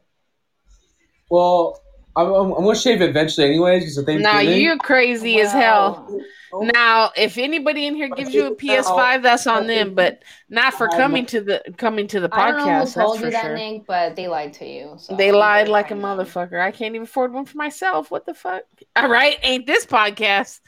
well, 1.31 1.81
I'm, 2.16 2.29
I'm, 2.33 2.52
I'm 2.52 2.64
gonna 2.64 2.74
shave 2.74 3.02
eventually, 3.02 3.46
anyways. 3.46 3.83
Because 3.83 3.98
if 3.98 4.07
they 4.07 4.16
Nah, 4.16 4.38
you're 4.40 4.79
crazy 4.79 5.40
as 5.40 5.52
hell. 5.52 6.09
Well, 6.50 6.70
Now, 6.72 7.11
if 7.16 7.37
anybody 7.37 7.87
in 7.87 7.94
here 7.94 8.09
gives 8.09 8.33
you 8.33 8.46
a 8.46 8.55
PS5, 8.57 9.22
that's 9.22 9.46
on 9.46 9.64
oh, 9.64 9.66
them, 9.66 9.94
but 9.94 10.22
not 10.48 10.74
for 10.74 10.88
coming 10.88 11.26
to 11.26 11.40
the 11.42 11.62
coming 11.76 12.07
to 12.09 12.20
the 12.20 12.29
podcast. 12.29 12.38
I 12.38 12.50
don't 12.50 12.59
know 12.59 12.64
who 12.64 12.85
podcast. 12.87 12.94
told 12.94 13.14
That's 13.16 13.24
you 13.24 13.31
that, 13.33 13.42
sure. 13.42 13.57
Nick, 13.57 13.87
but 13.87 14.16
they 14.16 14.29
lied 14.29 14.55
to 14.55 14.66
you. 14.66 14.94
So 14.98 15.14
They 15.14 15.31
lied 15.31 15.68
like 15.68 15.90
a 15.90 15.94
motherfucker. 15.94 16.61
I 16.61 16.70
can't 16.70 16.94
even 16.94 17.05
afford 17.05 17.35
one 17.35 17.44
for 17.44 17.59
myself. 17.59 18.11
What 18.11 18.24
the 18.24 18.35
fuck? 18.35 18.62
All 18.96 19.09
right, 19.09 19.38
ain't 19.42 19.66
this 19.66 19.85
podcast? 19.85 20.61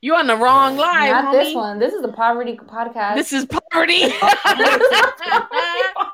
You 0.00 0.14
on 0.16 0.26
the 0.26 0.36
wrong 0.36 0.76
live, 0.76 1.10
Not 1.10 1.34
homie. 1.34 1.44
this 1.44 1.54
one. 1.54 1.78
This 1.78 1.94
is 1.94 2.02
the 2.02 2.12
poverty 2.12 2.56
podcast. 2.56 3.14
This 3.14 3.32
is 3.32 3.46
party. 3.46 4.02
I, 4.02 4.36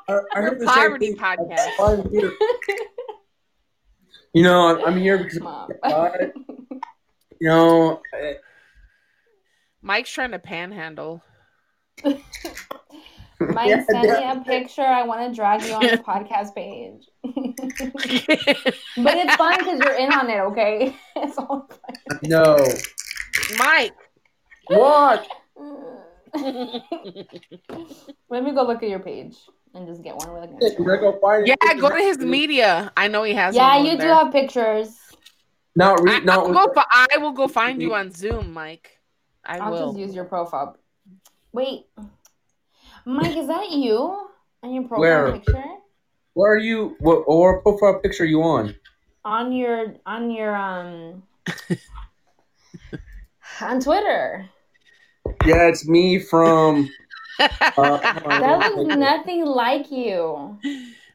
I 0.35 0.39
heard 0.39 0.59
the 0.61 0.65
Poverty 0.65 1.13
podcast. 1.13 2.87
I'm 4.33 4.39
here. 4.39 4.43
You 4.43 4.43
know, 4.43 4.77
I'm, 4.77 4.85
I'm 4.93 4.97
here 4.99 5.17
because 5.17 5.39
Mom. 5.39 5.71
I- 5.83 6.31
you 7.39 7.47
know. 7.49 8.01
eh, 8.19 8.33
Mike's 9.81 10.11
trying 10.11 10.31
to 10.31 10.39
panhandle. 10.39 11.23
Mike, 12.03 13.67
Yeah, 13.67 13.83
send 13.89 14.03
me 14.03 14.09
a 14.09 14.43
picture. 14.45 14.83
I 14.83 15.03
want 15.03 15.27
to 15.27 15.35
drag 15.35 15.63
you 15.63 15.73
on 15.73 15.81
the 15.81 15.97
podcast 16.07 16.53
page. 16.53 17.07
but 17.23 19.17
it's 19.17 19.35
fun 19.35 19.55
because 19.57 19.79
you're 19.79 19.95
in 19.95 20.13
on 20.13 20.29
it, 20.29 20.39
okay? 20.41 20.95
It's 21.15 21.37
all 21.39 21.67
fun. 21.67 22.19
No. 22.23 22.55
Mike. 23.57 23.95
What? 24.67 25.27
Let 28.29 28.43
me 28.43 28.51
go 28.53 28.63
look 28.63 28.83
at 28.83 28.89
your 28.89 28.99
page 28.99 29.35
and 29.73 29.87
just 29.87 30.01
get 30.01 30.15
one. 30.15 30.29
We're 30.29 30.41
looking 30.41 30.57
at 30.57 30.79
We're 30.79 30.97
gonna 30.97 31.13
go 31.13 31.19
find 31.19 31.47
yeah, 31.47 31.55
go 31.79 31.89
to 31.89 31.95
his 31.95 32.19
media. 32.19 32.91
I 32.95 33.07
know 33.07 33.23
he 33.23 33.33
has. 33.33 33.55
Yeah, 33.55 33.81
you 33.81 33.91
do 33.91 33.97
there. 33.97 34.13
have 34.13 34.31
pictures. 34.31 34.97
Not 35.75 35.99
I, 35.99 36.03
re- 36.03 36.11
I, 36.11 36.19
not 36.19 36.47
will 36.47 36.53
go, 36.53 36.73
fi- 36.73 37.07
I 37.13 37.17
will 37.17 37.31
go 37.31 37.47
find 37.47 37.81
you 37.81 37.93
on 37.93 38.11
Zoom, 38.11 38.53
Mike. 38.53 38.97
I 39.45 39.59
I'll 39.59 39.71
will. 39.71 39.87
just 39.87 39.99
use 39.99 40.15
your 40.15 40.25
profile. 40.25 40.77
Wait, 41.53 41.85
Mike, 43.05 43.37
is 43.37 43.47
that 43.47 43.71
you 43.71 44.27
on 44.63 44.73
your 44.73 44.83
profile 44.83 44.99
Where? 44.99 45.31
picture? 45.31 45.63
Where 46.33 46.53
are 46.53 46.57
you? 46.57 46.95
What 46.99 47.23
or 47.27 47.61
profile 47.61 47.99
picture 47.99 48.23
are 48.23 48.27
you 48.27 48.43
on? 48.43 48.75
On 49.23 49.51
your 49.51 49.95
on 50.05 50.31
your 50.31 50.55
um 50.55 51.23
on 53.61 53.79
Twitter. 53.79 54.49
Yeah, 55.45 55.67
it's 55.67 55.87
me 55.87 56.19
from. 56.19 56.89
Uh, 57.77 57.97
That 58.39 58.59
let 58.59 58.75
me 58.75 58.83
looks 58.83 58.95
nothing 58.95 59.45
like 59.45 59.91
you. 59.91 60.57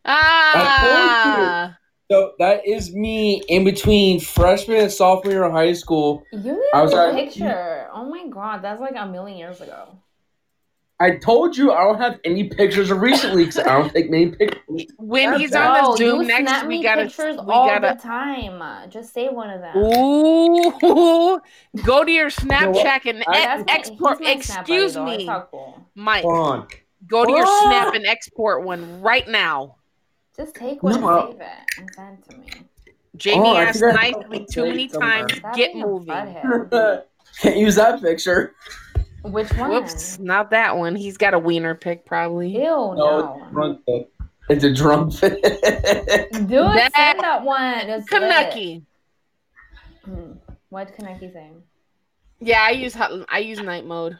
ah, 0.04 1.76
So 2.10 2.32
that 2.38 2.66
is 2.66 2.94
me 2.94 3.42
in 3.48 3.64
between 3.64 4.20
freshman 4.20 4.78
and 4.78 4.92
sophomore 4.92 5.32
year 5.32 5.44
of 5.44 5.52
high 5.52 5.72
school. 5.72 6.22
You 6.32 6.52
need 6.52 6.70
I 6.72 6.80
a 6.80 6.84
was 6.84 6.94
at- 6.94 7.14
picture. 7.14 7.88
Oh 7.92 8.04
my 8.08 8.26
god, 8.28 8.62
that's 8.62 8.80
like 8.80 8.94
a 8.96 9.06
million 9.06 9.38
years 9.38 9.60
ago. 9.60 9.88
I 10.98 11.16
told 11.16 11.54
you 11.56 11.72
I 11.72 11.84
don't 11.84 11.98
have 12.00 12.18
any 12.24 12.44
pictures 12.48 12.90
of 12.90 13.02
recently 13.02 13.44
because 13.44 13.58
I 13.58 13.64
don't 13.78 13.92
take 13.92 14.10
many 14.10 14.30
pictures. 14.30 14.86
when 14.96 15.38
he's 15.38 15.54
on 15.54 15.74
the 15.74 15.80
Oh, 15.90 15.96
Zoom 15.96 16.22
you 16.22 16.28
next, 16.28 16.48
snap 16.48 16.62
we 16.66 16.78
me 16.78 16.82
gotta. 16.82 17.02
pictures 17.04 17.36
We 17.36 17.52
all 17.52 17.68
gotta. 17.68 17.94
the 17.96 18.02
time. 18.02 18.62
Uh, 18.62 18.86
Just 18.86 19.12
say 19.12 19.28
one 19.28 19.50
of 19.50 19.60
them. 19.60 19.76
Ooh, 19.76 21.40
go 21.84 22.02
to 22.02 22.10
your 22.10 22.30
Snapchat 22.30 23.04
and 23.04 23.22
I- 23.28 23.42
ex- 23.60 23.64
export. 23.68 24.22
my 24.22 24.30
Excuse 24.30 24.94
though. 24.94 25.04
Me, 25.04 25.26
not 25.26 25.50
cool. 25.50 25.86
Mike. 25.94 26.22
Hold 26.22 26.38
on. 26.48 26.68
Go 27.06 27.26
to 27.26 27.30
your 27.30 27.44
What? 27.44 27.64
Snap 27.66 27.94
and 27.94 28.06
export 28.06 28.64
one 28.64 29.02
right 29.02 29.28
now. 29.28 29.76
Just 30.34 30.54
take 30.54 30.82
one 30.82 30.98
No. 31.00 31.08
and 31.26 31.32
save 31.32 31.40
it 31.42 31.48
and 31.78 31.90
send 31.94 32.24
to 32.30 32.36
me. 32.38 32.46
Jamie 33.16 33.48
Oh, 33.50 33.56
asked 33.56 33.82
I- 33.82 33.92
nicely 33.92 34.46
too 34.50 34.64
many 34.64 34.88
somewhere. 34.88 35.10
times. 35.26 35.34
Stop 35.36 35.54
Get 35.56 35.74
moving. 35.76 36.08
Can't 37.42 37.56
use 37.58 37.74
that 37.74 38.00
picture. 38.00 38.54
Which 39.30 39.52
one? 39.54 39.70
Whoops, 39.70 40.18
not 40.18 40.50
that 40.50 40.76
one. 40.76 40.94
He's 40.96 41.16
got 41.16 41.34
a 41.34 41.38
wiener 41.38 41.74
pick, 41.74 42.04
probably. 42.06 42.48
Ew, 42.50 42.62
No, 42.64 42.94
no. 42.94 43.34
it's 43.34 43.44
a 43.48 43.52
drunk 43.52 43.80
fit. 43.86 44.12
It's 44.48 44.64
a 44.64 44.72
drunk 44.74 45.12
fit. 45.14 45.42
Do 45.42 46.62
it. 46.62 46.74
That- 46.74 46.92
Send 46.94 47.20
that 47.20 47.42
one. 47.44 47.86
Just 47.86 48.08
do. 48.08 48.16
Kanucky. 48.16 48.82
Hmm. 50.04 50.32
What 50.68 50.96
Kaneki 50.96 51.32
saying? 51.32 51.62
Yeah, 52.40 52.60
I 52.62 52.70
use 52.70 52.94
hot- 52.94 53.12
I 53.28 53.38
use 53.38 53.60
night 53.60 53.84
mode. 53.86 54.18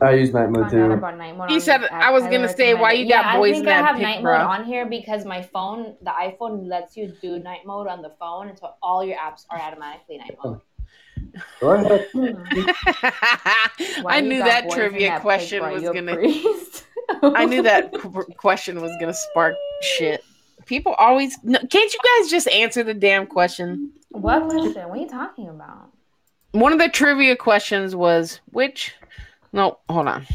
I 0.00 0.12
use 0.12 0.32
night 0.32 0.50
mode 0.50 0.70
Found 0.70 0.72
too. 0.72 0.92
about 0.92 1.16
night 1.16 1.36
mode 1.36 1.50
He 1.50 1.58
said- 1.58 1.84
I 1.90 2.10
was 2.10 2.24
app. 2.24 2.30
gonna 2.30 2.48
say, 2.48 2.74
why 2.74 2.90
recommend 2.90 2.98
you 2.98 3.04
it. 3.06 3.08
got 3.08 3.24
yeah, 3.24 3.36
boys 3.36 3.50
I 3.50 3.54
think 3.54 3.66
in 3.66 3.72
I 3.72 3.76
have 3.76 3.94
pic, 3.96 4.02
night 4.02 4.22
bro? 4.22 4.38
mode 4.38 4.46
on 4.46 4.64
here 4.64 4.86
because 4.86 5.24
my 5.24 5.42
phone, 5.42 5.96
the 6.02 6.10
iPhone, 6.10 6.66
lets 6.68 6.96
you 6.96 7.12
do 7.22 7.38
night 7.38 7.64
mode 7.64 7.86
on 7.86 8.02
the 8.02 8.10
phone, 8.20 8.48
and 8.48 8.58
so 8.58 8.74
all 8.82 9.02
your 9.04 9.16
apps 9.16 9.46
are 9.50 9.58
automatically 9.58 10.18
night 10.18 10.36
mode. 10.44 10.60
Go 11.60 11.70
ahead. 11.72 12.06
Hmm. 12.12 14.02
Why 14.02 14.16
I 14.16 14.20
knew 14.20 14.38
that 14.38 14.70
trivia 14.70 15.10
that 15.10 15.22
question 15.22 15.62
was 15.62 15.82
gonna. 15.82 16.14
priest? 16.14 16.86
I 17.22 17.44
knew 17.44 17.62
that 17.62 17.92
question 18.36 18.80
was 18.80 18.92
gonna 18.98 19.14
spark 19.14 19.54
shit. 19.82 20.24
People 20.64 20.94
always. 20.94 21.36
No, 21.42 21.58
can't 21.58 21.92
you 21.92 21.98
guys 22.18 22.30
just 22.30 22.48
answer 22.48 22.82
the 22.82 22.94
damn 22.94 23.26
question? 23.26 23.92
What 24.10 24.48
question? 24.48 24.88
What 24.88 24.98
are 24.98 25.02
you 25.02 25.08
talking 25.08 25.48
about? 25.48 25.90
One 26.52 26.72
of 26.72 26.78
the 26.78 26.88
trivia 26.88 27.36
questions 27.36 27.94
was 27.94 28.40
which. 28.46 28.94
No, 29.52 29.78
hold 29.88 30.08
on. 30.08 30.26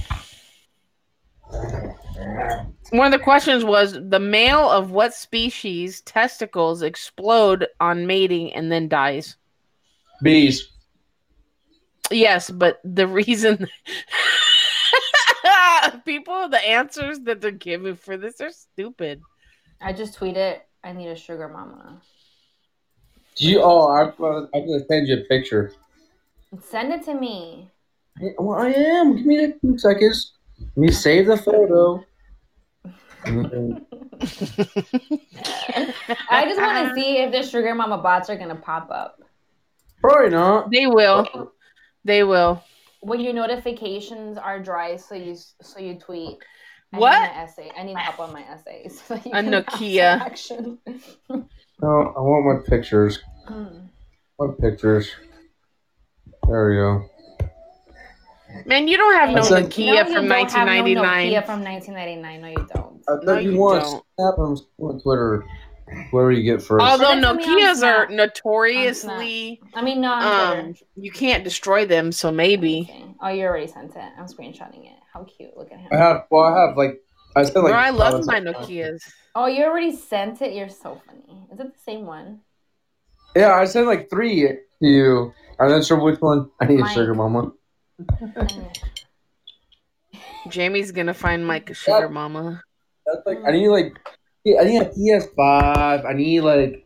One 2.91 3.05
of 3.05 3.11
the 3.11 3.23
questions 3.23 3.63
was 3.63 3.93
the 3.93 4.19
male 4.19 4.69
of 4.69 4.91
what 4.91 5.13
species 5.13 6.01
testicles 6.01 6.81
explode 6.81 7.67
on 7.79 8.05
mating 8.05 8.53
and 8.53 8.71
then 8.71 8.87
dies. 8.87 9.37
Bees. 10.21 10.70
Yes, 12.09 12.49
but 12.49 12.79
the 12.83 13.07
reason 13.07 13.67
people 16.05 16.49
the 16.49 16.59
answers 16.59 17.19
that 17.21 17.41
they're 17.41 17.51
giving 17.51 17.95
for 17.95 18.17
this 18.17 18.41
are 18.41 18.51
stupid. 18.51 19.21
I 19.81 19.93
just 19.93 20.19
tweeted, 20.19 20.59
I 20.83 20.93
need 20.93 21.09
a 21.09 21.15
sugar 21.15 21.47
mama. 21.47 22.01
Do 23.35 23.47
you? 23.47 23.61
Oh, 23.61 23.89
I'm 23.89 24.13
gonna, 24.17 24.49
I'm 24.53 24.67
gonna 24.67 24.85
send 24.85 25.07
you 25.07 25.17
a 25.17 25.21
picture. 25.21 25.71
Send 26.61 26.91
it 26.91 27.05
to 27.05 27.13
me. 27.13 27.69
Well, 28.37 28.59
I 28.59 28.71
am. 28.71 29.15
Give 29.15 29.25
me 29.25 29.53
two 29.61 29.77
seconds. 29.77 30.33
Let 30.59 30.77
me 30.77 30.91
save 30.91 31.27
the 31.27 31.37
photo. 31.37 32.03
I 33.23 33.29
just 36.45 36.59
want 36.59 36.87
to 36.87 36.93
see 36.95 37.17
if 37.17 37.31
the 37.31 37.43
sugar 37.43 37.75
mama 37.75 37.99
bots 37.99 38.29
are 38.29 38.35
gonna 38.35 38.55
pop 38.55 38.89
up. 38.91 39.21
Probably 40.01 40.31
not. 40.31 40.71
They 40.71 40.87
will. 40.87 41.53
They 42.03 42.23
will. 42.23 42.63
When 43.01 43.19
your 43.19 43.33
notifications 43.33 44.37
are 44.37 44.59
dry, 44.59 44.95
so 44.97 45.15
you 45.15 45.35
so 45.61 45.79
you 45.79 45.95
tweet. 45.95 46.37
I 46.93 46.97
What? 46.99 47.11
Need 47.21 47.27
my 47.35 47.41
essay. 47.43 47.71
I 47.77 47.83
need 47.83 47.97
help 47.97 48.19
on 48.19 48.33
my 48.33 48.43
essays. 48.43 49.01
So 49.07 49.15
A 49.15 49.19
Nokia. 49.41 50.19
Action. 50.21 50.77
No, 51.29 51.89
I 52.15 52.19
want 52.19 52.45
my 52.45 52.69
pictures. 52.69 53.19
Mm. 53.49 53.87
What 54.35 54.59
pictures? 54.59 55.09
There 56.47 56.69
we 56.69 56.75
go. 56.75 57.09
Man, 58.65 58.87
you 58.87 58.97
don't 58.97 59.13
have 59.15 59.29
no 59.29 59.35
That's 59.35 59.49
like- 59.51 59.65
Nokia 59.65 59.95
No, 59.95 60.03
from 60.13 60.27
don't 60.27 60.51
have 60.51 60.67
no 60.67 60.73
1999. 60.73 61.31
Nokia 61.31 61.45
from 61.45 61.63
1999. 61.63 62.41
No, 62.41 62.47
you 62.49 62.67
don't. 62.75 63.01
I 63.07 63.11
No, 63.23 63.37
you 63.39 63.51
you 63.51 63.57
want 63.59 63.83
don't. 63.83 64.03
snap 64.19 64.37
on 64.37 64.99
Twitter. 65.01 65.45
Where 66.11 66.31
you 66.31 66.43
get 66.43 66.61
first? 66.61 66.83
Although 66.83 67.09
Send 67.09 67.23
it 67.23 67.27
to 67.27 67.33
me 67.35 67.43
on 67.43 67.75
Nokias 67.75 67.83
are 67.83 68.07
notoriously, 68.09 69.61
I 69.73 69.81
mean, 69.81 70.01
no, 70.01 70.11
on 70.11 70.59
um, 70.59 70.75
you 70.95 71.11
can't 71.11 71.43
destroy 71.43 71.85
them. 71.85 72.11
So 72.11 72.31
maybe 72.31 72.85
see. 72.85 73.15
Oh, 73.21 73.29
you 73.29 73.45
already 73.45 73.67
sent 73.67 73.95
it. 73.95 74.11
I'm 74.17 74.25
screenshotting 74.25 74.85
it. 74.85 74.97
How 75.13 75.23
cute! 75.23 75.55
Look 75.55 75.71
at 75.71 75.79
him. 75.79 75.89
I 75.91 75.97
have. 75.97 76.23
Well, 76.31 76.43
I 76.43 76.67
have 76.67 76.77
like. 76.77 77.01
I 77.35 77.43
said 77.43 77.57
like. 77.57 77.71
Bro, 77.71 77.79
I 77.79 77.89
love 77.89 78.25
my 78.25 78.39
Nokias. 78.39 79.01
Oh, 79.35 79.47
you 79.47 79.63
already 79.63 79.95
sent 79.95 80.41
it. 80.41 80.53
You're 80.53 80.69
so 80.69 81.01
funny. 81.05 81.47
Is 81.51 81.59
it 81.59 81.73
the 81.73 81.79
same 81.79 82.05
one? 82.05 82.41
Yeah, 83.35 83.53
I 83.53 83.65
sent 83.65 83.87
like 83.87 84.09
three 84.09 84.41
to 84.41 84.57
you. 84.79 85.33
I'm 85.59 85.69
not 85.69 85.85
sure 85.85 85.99
which 86.01 86.19
one. 86.19 86.49
I 86.59 86.65
need 86.65 86.81
a 86.81 86.89
sugar 86.89 87.13
mama. 87.13 87.51
Jamie's 90.49 90.91
gonna 90.91 91.13
find 91.13 91.45
Mike 91.45 91.69
a 91.69 91.73
sugar 91.73 92.09
mama. 92.09 92.61
That's 93.05 93.25
like 93.25 93.39
I 93.45 93.51
need 93.51 93.69
like. 93.69 93.97
Yeah, 94.43 94.61
I 94.61 94.63
need 94.63 94.81
a 94.81 94.85
PS5. 94.85 96.05
I 96.05 96.13
need 96.13 96.41
like. 96.41 96.85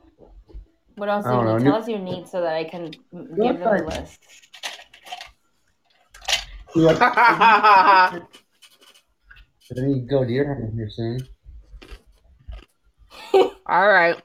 What 0.95 1.09
else 1.09 1.25
do 1.25 1.31
I 1.31 1.39
you 1.39 1.47
don't 1.47 1.63
need? 1.63 1.69
Tell 1.69 1.75
us 1.75 1.87
your 1.87 1.99
needs 1.99 2.31
so 2.31 2.41
that 2.41 2.53
I 2.53 2.63
can 2.65 2.91
give 2.91 3.59
them 3.59 3.61
a 3.61 3.85
list. 3.85 4.19
I 6.77 8.21
need 9.77 10.01
to 10.01 10.07
go 10.07 10.25
deer 10.25 10.53
hunting 10.53 10.73
here 10.75 10.89
soon. 10.89 11.19
All 13.65 13.87
right. 13.87 14.21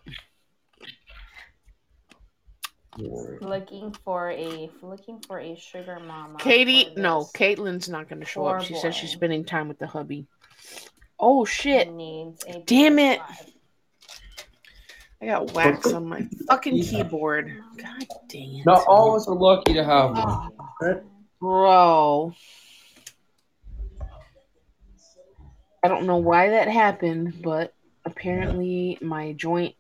Looking 2.99 3.95
for 4.05 4.31
a 4.31 4.69
looking 4.83 5.21
for 5.27 5.41
a 5.41 5.57
sugar 5.57 6.01
mama. 6.01 6.39
Katie, 6.39 6.93
no, 6.97 7.21
this. 7.21 7.33
Caitlin's 7.33 7.89
not 7.89 8.09
gonna 8.09 8.25
show 8.25 8.47
up. 8.47 8.59
Poor 8.59 8.67
She 8.67 8.75
says 8.75 8.95
she's 8.95 9.13
spending 9.13 9.45
time 9.45 9.69
with 9.69 9.79
the 9.79 9.87
hubby. 9.87 10.27
Oh 11.21 11.45
shit. 11.45 11.93
Needs 11.93 12.45
a 12.49 12.61
Damn 12.61 12.99
it. 12.99 13.21
I 15.23 15.27
got 15.27 15.53
wax 15.53 15.93
on 15.93 16.07
my 16.07 16.27
fucking 16.47 16.83
keyboard. 16.83 17.55
God 17.77 18.07
dang 18.29 18.57
it. 18.57 18.67
Not 18.67 18.87
all 18.87 19.11
of 19.11 19.21
us 19.21 19.29
are 19.29 19.35
lucky 19.35 19.75
to 19.75 19.85
have 19.85 20.11
one. 20.13 20.53
Oh. 20.83 21.01
Bro. 21.39 22.35
I 25.83 25.89
don't 25.89 26.07
know 26.07 26.17
why 26.17 26.49
that 26.51 26.69
happened, 26.69 27.43
but 27.43 27.75
apparently 28.05 28.99
my 29.03 29.33
joint 29.33 29.75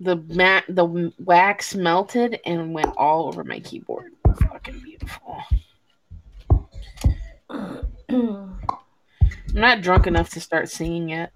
the 0.00 0.16
mat 0.16 0.64
the 0.68 1.12
wax 1.18 1.74
melted 1.74 2.38
and 2.44 2.74
went 2.74 2.92
all 2.96 3.28
over 3.28 3.44
my 3.44 3.60
keyboard. 3.60 4.12
Fucking 4.50 4.80
beautiful. 4.80 5.42
I'm 9.48 9.60
not 9.60 9.80
drunk 9.80 10.06
enough 10.06 10.30
to 10.30 10.40
start 10.40 10.68
singing 10.68 11.08
yet. 11.08 11.32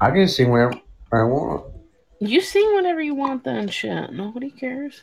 I 0.00 0.10
can 0.10 0.28
sing 0.28 0.50
whenever 0.50 0.80
I 1.12 1.24
want. 1.24 1.66
You 2.20 2.40
sing 2.40 2.74
whenever 2.74 3.00
you 3.00 3.14
want 3.14 3.44
then 3.44 3.68
shit. 3.68 4.12
Nobody 4.12 4.50
cares. 4.50 5.02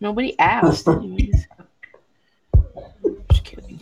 Nobody 0.00 0.38
asked 0.38 0.88
anyways. 0.88 1.46
Just 3.30 3.44
kidding. 3.44 3.80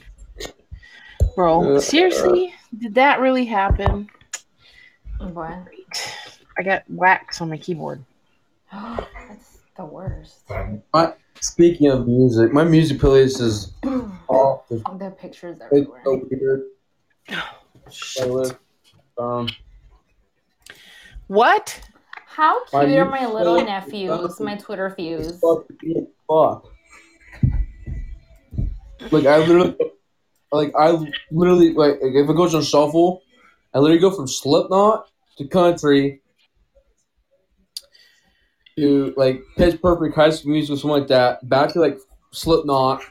Bro, 1.34 1.76
uh, 1.76 1.80
seriously? 1.80 2.54
Did 2.76 2.94
that 2.94 3.20
really 3.20 3.44
happen? 3.44 4.08
what? 5.18 5.64
Great. 5.64 6.14
I 6.58 6.62
got 6.62 6.82
wax 6.88 7.40
on 7.40 7.50
my 7.50 7.56
keyboard. 7.56 8.04
That's 8.72 9.58
the 9.76 9.84
worst. 9.84 10.50
Speaking 11.40 11.90
of 11.90 12.06
music, 12.06 12.52
my 12.52 12.64
music 12.64 12.98
playlist 12.98 13.40
is 13.40 13.72
off 14.28 14.68
the 14.68 14.76
the 14.98 15.10
pictures 15.10 15.56
it's 15.56 15.64
everywhere. 15.66 16.02
so 16.04 16.22
weird. 16.30 16.62
Playlist. 17.88 18.56
Um, 19.18 19.48
What? 21.28 21.80
How 22.26 22.64
cute 22.66 22.88
you 22.90 22.98
are 23.00 23.04
my 23.10 23.26
little 23.26 23.56
nephews, 23.64 24.38
my 24.40 24.56
Twitter 24.56 24.90
fuse? 24.90 25.40
fuck, 25.40 25.66
fuck. 26.28 26.66
Like 29.10 29.26
I 29.26 29.38
literally, 29.38 29.76
like 30.52 30.72
I 30.76 31.04
literally, 31.30 31.72
like 31.72 31.98
if 32.00 32.28
it 32.30 32.36
goes 32.36 32.54
on 32.54 32.62
shuffle, 32.62 33.22
I 33.74 33.78
literally 33.78 34.00
go 34.00 34.10
from 34.10 34.28
Slipknot 34.28 35.08
to 35.38 35.46
country 35.48 36.20
to 38.78 39.14
like 39.16 39.42
Pitch 39.56 39.80
Perfect, 39.82 40.14
High 40.14 40.30
School 40.30 40.52
Musical, 40.52 40.76
something 40.76 40.98
like 41.00 41.08
that. 41.08 41.48
Back 41.48 41.72
to 41.74 41.80
like 41.80 41.98
Slipknot, 42.32 43.02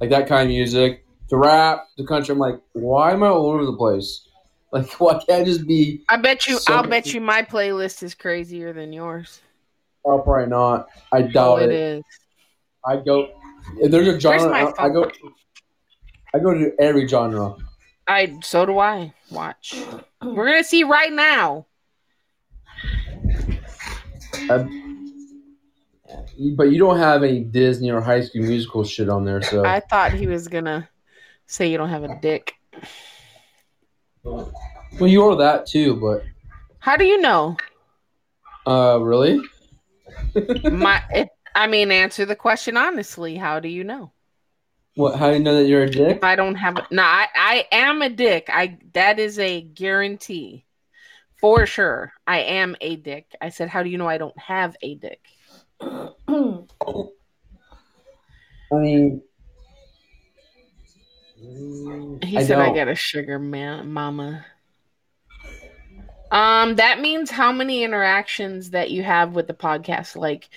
like 0.00 0.10
that 0.10 0.28
kind 0.28 0.42
of 0.42 0.48
music. 0.48 1.04
To 1.30 1.36
rap, 1.38 1.86
to 1.96 2.04
country. 2.04 2.32
I'm 2.34 2.38
like, 2.38 2.60
why 2.72 3.12
am 3.12 3.22
I 3.22 3.28
all 3.28 3.46
over 3.50 3.64
the 3.66 3.76
place? 3.76 4.26
Like, 4.74 4.90
why 4.98 5.12
can't 5.28 5.42
I 5.42 5.44
just 5.44 5.66
be? 5.66 6.02
I 6.08 6.16
bet 6.16 6.46
you 6.46 6.58
So- 6.58 6.72
I'll 6.72 6.86
bet 6.88 7.12
you 7.12 7.20
my 7.20 7.42
playlist 7.42 8.02
is 8.02 8.14
crazier 8.14 8.72
than 8.72 8.90
yours. 8.90 9.42
Oh, 10.02 10.18
probably 10.20 10.46
not. 10.48 10.88
I 11.12 11.18
Oh, 11.24 11.28
doubt 11.28 11.62
it 11.64 11.70
it. 11.70 11.74
is. 11.98 12.04
I 12.82 12.96
go. 12.96 13.28
If 13.76 13.90
there's 13.90 14.08
a 14.08 14.18
genre, 14.18 14.48
I, 14.50 14.72
I 14.82 14.88
go. 14.88 15.10
I 16.34 16.38
go 16.38 16.54
to 16.54 16.72
every 16.80 17.06
genre. 17.06 17.54
I 18.08 18.38
so 18.42 18.64
do 18.64 18.78
I. 18.78 19.12
Watch. 19.30 19.74
We're 20.22 20.46
gonna 20.46 20.64
see 20.64 20.84
right 20.84 21.12
now. 21.12 21.66
But 26.56 26.64
you 26.64 26.78
don't 26.78 26.98
have 26.98 27.22
any 27.22 27.40
Disney 27.40 27.90
or 27.90 28.00
High 28.00 28.22
School 28.22 28.42
Musical 28.42 28.84
shit 28.84 29.08
on 29.08 29.24
there, 29.24 29.42
so 29.42 29.64
I 29.64 29.80
thought 29.80 30.12
he 30.12 30.26
was 30.26 30.48
gonna 30.48 30.88
say 31.46 31.70
you 31.70 31.78
don't 31.78 31.88
have 31.88 32.04
a 32.04 32.18
dick. 32.20 32.54
well, 34.22 34.52
you 35.00 35.24
are 35.24 35.36
that 35.36 35.66
too. 35.66 35.96
But 35.96 36.24
How 36.78 36.96
do 36.96 37.04
you 37.04 37.20
know? 37.20 37.56
uh, 38.66 38.98
really, 39.00 39.40
My, 40.70 41.02
it, 41.10 41.28
I 41.54 41.66
mean, 41.66 41.90
answer 41.90 42.24
the 42.24 42.36
question 42.36 42.76
honestly. 42.76 43.36
How 43.36 43.60
do 43.60 43.68
you 43.68 43.84
know? 43.84 44.12
what? 44.94 45.18
How 45.18 45.28
do 45.30 45.36
you 45.36 45.42
know 45.42 45.56
that 45.56 45.66
you're 45.66 45.84
a 45.84 45.90
dick? 45.90 46.16
If 46.18 46.24
I 46.24 46.36
don't 46.36 46.54
have, 46.56 46.76
a, 46.76 46.86
no, 46.90 47.02
I, 47.02 47.26
I 47.34 47.66
am 47.72 48.02
a 48.02 48.10
dick. 48.10 48.48
I 48.48 48.78
that 48.94 49.18
is 49.18 49.38
a 49.38 49.60
guarantee, 49.60 50.66
for 51.40 51.66
sure. 51.66 52.12
I 52.26 52.40
am 52.40 52.76
a 52.80 52.96
dick. 52.96 53.34
I 53.40 53.48
said, 53.48 53.68
how 53.68 53.82
do 53.82 53.88
you 53.90 53.98
know 53.98 54.08
I 54.08 54.18
don't 54.18 54.38
have 54.38 54.76
a 54.82 54.94
dick? 54.94 55.20
I 58.72 58.76
mean, 58.76 59.22
He 62.22 62.38
I 62.38 62.44
said 62.44 62.58
I 62.58 62.66
don't. 62.66 62.74
got 62.74 62.88
a 62.88 62.94
sugar 62.94 63.38
man, 63.38 63.92
mama. 63.92 64.46
Um, 66.30 66.76
that 66.76 67.00
means 67.00 67.30
how 67.30 67.52
many 67.52 67.82
interactions 67.84 68.70
that 68.70 68.90
you 68.90 69.02
have 69.02 69.34
with 69.34 69.46
the 69.48 69.54
podcast. 69.54 70.16
Like, 70.16 70.48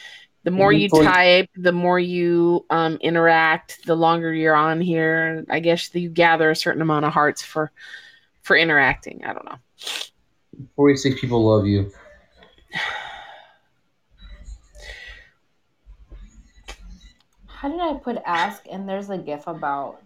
the 0.43 0.51
more 0.51 0.71
you 0.71 0.87
type, 0.87 1.49
the 1.55 1.73
more 1.73 1.99
you 1.99 2.65
um 2.69 2.97
interact, 3.01 3.85
the 3.85 3.95
longer 3.95 4.33
you're 4.33 4.55
on 4.55 4.79
here. 4.79 5.43
I 5.49 5.59
guess 5.59 5.93
you 5.93 6.09
gather 6.09 6.49
a 6.49 6.55
certain 6.55 6.81
amount 6.81 7.05
of 7.05 7.11
hearts 7.13 7.41
for 7.41 7.71
for 8.43 8.55
interacting. 8.55 9.25
I 9.25 9.33
don't 9.33 9.45
know. 9.45 9.57
forty-six 10.75 11.19
people 11.19 11.43
love 11.43 11.65
you. 11.65 11.91
How 17.65 17.71
did 17.71 17.79
I 17.79 17.95
put 17.95 18.17
ask 18.27 18.61
and 18.69 18.87
there's 18.87 19.09
a 19.09 19.17
gif 19.17 19.47
about 19.47 19.99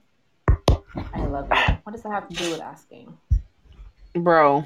I 0.47 1.26
love 1.26 1.49
you? 1.51 1.78
What 1.84 1.91
does 1.91 2.03
that 2.03 2.12
have 2.14 2.30
to 2.30 2.36
do 2.36 2.51
with 2.51 2.62
asking? 2.62 3.18
Bro, 4.16 4.64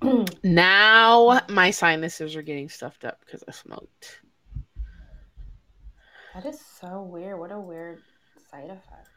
that 0.00 0.38
now 0.44 1.40
my 1.48 1.72
sinuses 1.72 2.36
are 2.36 2.42
getting 2.42 2.68
stuffed 2.68 3.04
up 3.04 3.18
because 3.26 3.42
I 3.48 3.50
smoked. 3.50 4.20
That 6.34 6.46
is 6.46 6.60
so 6.60 7.02
weird. 7.02 7.36
What 7.36 7.50
a 7.50 7.58
weird 7.58 8.00
side 8.48 8.70
effect. 8.70 9.08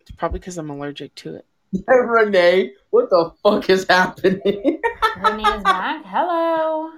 It's 0.00 0.12
probably 0.16 0.38
because 0.38 0.58
I'm 0.58 0.70
allergic 0.70 1.12
to 1.16 1.34
it. 1.34 1.46
Renee, 1.88 2.70
what 2.90 3.10
the 3.10 3.32
fuck 3.42 3.68
is 3.68 3.84
happening 3.88 4.40
Renee 4.44 5.42
is 5.42 5.62
back. 5.64 6.04
Hello. 6.06 6.92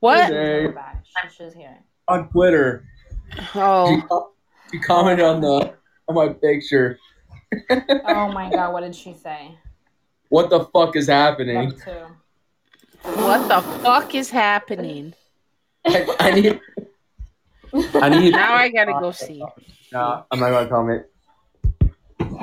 What? 0.00 0.26
Hey. 0.26 0.66
We're 0.66 0.72
back. 0.72 1.02
She's 1.34 1.54
here. 1.54 1.78
On 2.08 2.28
Twitter? 2.30 2.86
Oh, 3.54 3.90
You, 3.90 4.26
you 4.72 4.80
commented 4.80 5.24
on 5.24 5.40
the 5.40 5.74
on 6.08 6.14
my 6.14 6.28
picture. 6.28 6.98
Oh 8.06 8.30
my 8.32 8.50
god, 8.50 8.72
what 8.72 8.80
did 8.80 8.94
she 8.94 9.14
say? 9.14 9.56
What 10.28 10.50
the 10.50 10.64
fuck 10.66 10.96
is 10.96 11.06
happening? 11.06 11.72
What 13.02 13.48
the 13.48 13.60
fuck 13.80 14.14
is 14.14 14.30
happening? 14.30 15.14
I, 15.86 16.16
I 16.20 16.30
need. 16.32 16.60
I 17.94 18.08
need. 18.08 18.32
Now 18.32 18.54
I 18.54 18.68
gotta 18.70 18.92
go 18.92 19.10
see. 19.12 19.44
Nah, 19.92 20.24
I'm 20.30 20.40
not 20.40 20.50
gonna 20.50 20.68
comment. 20.68 21.06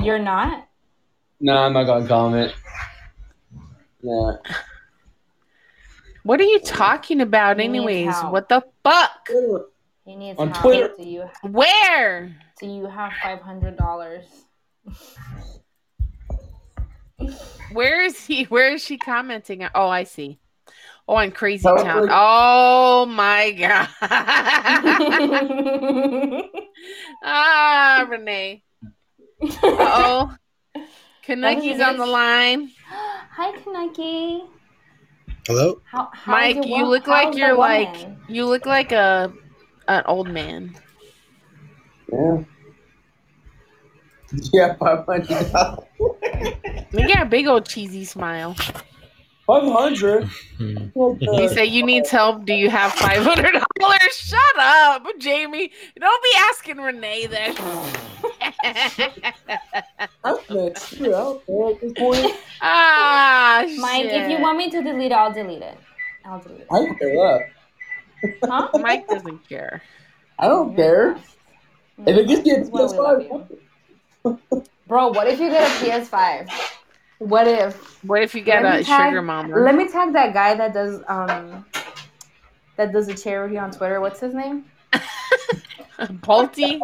You're 0.03 0.19
not? 0.19 0.67
No, 1.39 1.57
I'm 1.57 1.73
not 1.73 1.85
gonna 1.85 2.07
comment. 2.07 2.53
Yeah. 4.01 4.31
What 6.23 6.39
are 6.39 6.43
you 6.45 6.59
talking 6.59 7.21
about, 7.21 7.57
He 7.59 7.65
anyways? 7.65 8.15
What 8.29 8.47
the 8.49 8.63
fuck? 8.83 9.29
He 10.05 10.15
needs 10.15 10.39
On 10.39 10.49
help. 10.49 10.61
Twitter. 10.61 10.93
Do 10.97 11.03
you 11.03 11.29
Where? 11.43 12.35
do 12.59 12.67
you 12.67 12.85
have 12.85 13.11
five 13.23 13.41
hundred 13.41 13.77
dollars? 13.77 14.25
Where 17.71 18.01
is 18.03 18.23
he? 18.25 18.43
Where 18.45 18.73
is 18.73 18.83
she 18.83 18.97
commenting? 18.97 19.65
Oh, 19.73 19.87
I 19.87 20.03
see. 20.03 20.39
Oh, 21.07 21.15
on 21.15 21.31
Crazy 21.31 21.63
Probably- 21.63 21.83
Town. 21.83 22.07
Oh 22.11 23.05
my 23.07 23.51
god. 23.51 23.87
ah, 27.23 28.05
Renee. 28.09 28.63
oh. 29.63 30.35
Kanucky's 31.25 31.81
on 31.81 31.97
the 31.97 32.05
line. 32.05 32.71
Hi, 32.87 33.57
Kanucky. 33.59 34.47
Hello? 35.47 35.81
How, 35.85 36.09
how's 36.13 36.27
Mike, 36.55 36.65
you 36.65 36.83
wo- 36.83 36.89
look 36.89 37.07
like 37.07 37.35
you're 37.35 37.55
like 37.57 37.93
woman? 37.93 38.17
you 38.27 38.45
look 38.45 38.65
like 38.65 38.91
a 38.91 39.33
an 39.87 40.03
old 40.05 40.29
man. 40.29 40.75
Yeah. 42.11 42.43
Yeah, 44.53 44.75
five 44.75 45.05
hundred 45.05 45.51
dollars. 45.51 45.83
You 46.93 47.05
got 47.05 47.23
a 47.23 47.25
big 47.25 47.47
old 47.47 47.65
cheesy 47.65 48.05
smile. 48.05 48.55
Five 49.45 49.63
hundred. 49.63 50.29
You 50.95 51.49
say 51.49 51.65
you 51.65 51.85
need 51.85 52.07
help. 52.07 52.45
Do 52.45 52.53
you 52.53 52.69
have 52.69 52.93
five 52.93 53.23
hundred 53.23 53.61
dollars? 53.79 53.99
Shut 54.13 54.39
up, 54.57 55.05
Jamie. 55.19 55.71
Don't 55.99 56.23
be 56.23 56.29
asking 56.49 56.77
Renee 56.77 57.25
that. 57.25 57.99
That's 58.63 60.49
next 60.49 60.93
year 60.93 61.15
out 61.15 61.43
there 61.47 61.69
at 61.69 61.81
this 61.81 61.93
point. 61.93 62.35
ah, 62.61 63.65
Mike, 63.77 64.05
if 64.05 64.29
you 64.29 64.39
want 64.39 64.57
me 64.57 64.69
to 64.69 64.81
delete 64.83 65.11
it, 65.11 65.15
I'll 65.15 65.33
delete 65.33 65.61
it. 65.61 65.77
I'll 66.25 66.39
delete 66.39 66.61
it. 66.61 66.67
I 66.71 66.75
don't 66.77 66.99
care 66.99 67.15
that. 67.15 67.49
Huh? 68.43 68.69
Mike 68.79 69.07
doesn't 69.07 69.47
care. 69.47 69.81
I 70.37 70.47
don't 70.47 70.75
care. 70.75 71.17
If 72.05 72.17
it 72.17 72.27
just 72.27 72.43
gets 72.43 72.69
me 72.69 72.79
a 72.79 72.87
That's 72.87 72.93
why 72.93 73.15
we 73.15 73.29
love 73.29 73.47
PS5, 74.23 74.39
you. 74.51 74.63
Bro, 74.87 75.09
what 75.09 75.27
if 75.27 75.39
you 75.39 75.49
get 75.49 75.63
a 75.63 75.85
PS5? 75.85 76.51
What 77.19 77.47
if? 77.47 78.03
What 78.03 78.23
if 78.23 78.33
you 78.33 78.41
get 78.41 78.65
a 78.65 78.83
tag- 78.83 79.09
sugar 79.09 79.21
mama? 79.21 79.55
Let 79.59 79.75
me 79.75 79.87
tag 79.87 80.13
that 80.13 80.33
guy 80.33 80.55
that 80.55 80.73
does 80.73 81.01
um 81.07 81.65
that 82.77 82.91
does 82.91 83.07
a 83.07 83.13
charity 83.13 83.57
on 83.57 83.71
Twitter. 83.71 84.01
What's 84.01 84.19
his 84.19 84.33
name? 84.33 84.65
Paulty. 86.21 86.81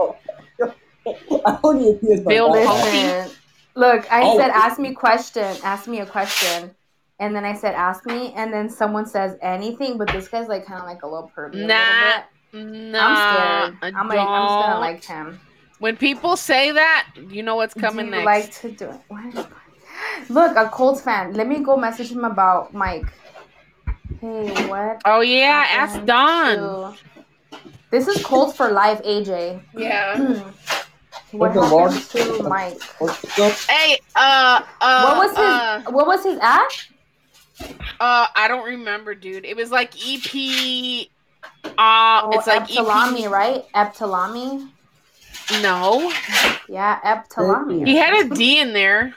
I 1.45 1.59
don't 1.61 1.79
need 1.81 1.95
a 1.95 1.99
PS5. 1.99 2.27
Bill 2.27 2.53
I- 2.53 3.27
look, 3.75 4.11
I 4.11 4.21
Oh. 4.23 4.37
said 4.37 4.49
ask 4.51 4.79
me 4.79 4.93
question, 4.93 5.55
ask 5.63 5.87
me 5.87 5.99
a 5.99 6.05
question, 6.05 6.71
and 7.19 7.35
then 7.35 7.45
I 7.45 7.53
said 7.53 7.73
ask 7.75 8.05
me, 8.05 8.33
and 8.35 8.51
then 8.53 8.69
someone 8.69 9.05
says 9.05 9.37
anything, 9.41 9.97
but 9.97 10.07
this 10.11 10.27
guy's 10.27 10.47
like 10.47 10.65
kind 10.65 10.79
of 10.79 10.85
like 10.87 11.03
a 11.03 11.07
little 11.07 11.31
pervy. 11.35 11.63
a 11.63 11.67
Nah. 11.67 12.23
Nah, 12.53 12.99
I'm 12.99 13.71
scared. 13.75 13.95
I'm 13.95 14.07
like, 14.07 14.19
I'm 14.19 14.47
just 14.47 14.67
gonna 14.67 14.79
like 14.79 15.03
him. 15.03 15.39
When 15.79 15.95
people 15.97 16.35
say 16.37 16.71
that, 16.71 17.07
you 17.29 17.43
know 17.43 17.55
what's 17.55 17.73
coming 17.75 18.09
Do 18.09 18.17
you 18.17 18.25
next. 18.25 18.25
like 18.25 18.51
to 18.61 18.71
do 18.71 18.89
it? 18.91 18.99
What? 19.09 19.49
Look, 20.29 20.55
a 20.55 20.69
Colts 20.69 21.01
fan. 21.01 21.33
Let 21.33 21.47
me 21.47 21.59
go 21.59 21.75
message 21.77 22.11
him 22.11 22.23
about 22.25 22.73
Mike. 22.73 23.05
Hey, 24.21 24.49
what? 24.67 25.01
oh 25.05 25.21
yeah, 25.21 25.65
ask 25.69 25.91
happened 25.93 26.07
Don. 26.07 26.93
to- 26.93 26.97
This 27.91 28.07
is 28.07 28.23
Colts 28.23 28.55
for 28.57 28.69
life, 28.71 29.01
AJ. 29.03 29.61
Yeah. 29.75 30.43
what 31.37 31.55
What's 31.55 31.55
the 31.55 31.61
happened 31.61 31.71
largest- 31.71 32.11
to 32.11 32.43
Mike? 32.49 33.67
Hey, 33.69 33.99
uh, 34.15 34.61
uh, 34.81 35.03
What 35.03 35.17
was 35.17 35.29
his? 35.31 35.39
Uh, 35.39 35.81
what 35.91 36.07
was 36.07 36.23
his 36.23 36.39
at? 36.41 36.87
uh, 37.99 38.27
I 38.35 38.47
don't 38.47 38.65
remember, 38.65 39.15
dude. 39.15 39.45
It 39.45 39.55
was 39.55 39.71
like 39.71 39.93
EP. 39.95 41.07
Uh, 41.65 42.21
Oh, 42.23 42.29
it's 42.33 42.47
like 42.47 42.67
Eptalami, 42.67 43.25
EP. 43.25 43.31
right? 43.31 43.65
Eptalami. 43.73 44.69
No, 45.61 46.11
Yeah, 46.67 46.99
Eptalami. 47.01 47.85
he 47.87 47.95
had 47.95 48.13
a 48.25 48.35
D 48.35 48.59
in 48.59 48.73
there. 48.73 49.13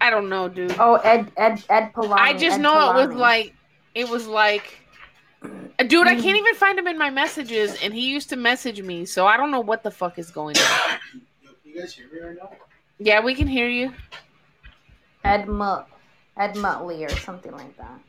I 0.00 0.08
don't 0.10 0.28
know, 0.28 0.48
dude. 0.48 0.74
Oh, 0.78 0.94
Ed 0.96 1.30
Ed 1.36 1.62
Ed 1.68 1.92
Palami. 1.92 2.16
I 2.18 2.32
just 2.32 2.58
Ed 2.58 2.62
know 2.62 2.96
it 2.98 3.08
was 3.08 3.16
like, 3.16 3.54
it 3.94 4.08
was 4.08 4.26
like, 4.26 4.78
dude. 5.86 6.06
I 6.06 6.14
can't 6.14 6.36
even 6.38 6.54
find 6.54 6.78
him 6.78 6.86
in 6.86 6.96
my 6.96 7.10
messages, 7.10 7.76
and 7.82 7.92
he 7.92 8.08
used 8.08 8.28
to 8.30 8.36
message 8.36 8.80
me, 8.80 9.04
so 9.04 9.26
I 9.26 9.36
don't 9.36 9.50
know 9.50 9.60
what 9.60 9.82
the 9.82 9.90
fuck 9.90 10.18
is 10.18 10.30
going 10.30 10.56
on. 10.56 11.20
You 11.78 11.84
guys 11.84 11.94
hear 11.94 12.06
me 12.12 12.18
right 12.18 12.36
now? 12.36 12.50
Yeah, 12.98 13.20
we 13.22 13.36
can 13.36 13.46
hear 13.46 13.68
you. 13.68 13.92
Ed 15.22 15.46
Mut 15.46 15.88
Ed 16.36 16.56
Muttley 16.56 17.06
or 17.06 17.16
something 17.20 17.52
like 17.52 17.76
that. 17.76 18.00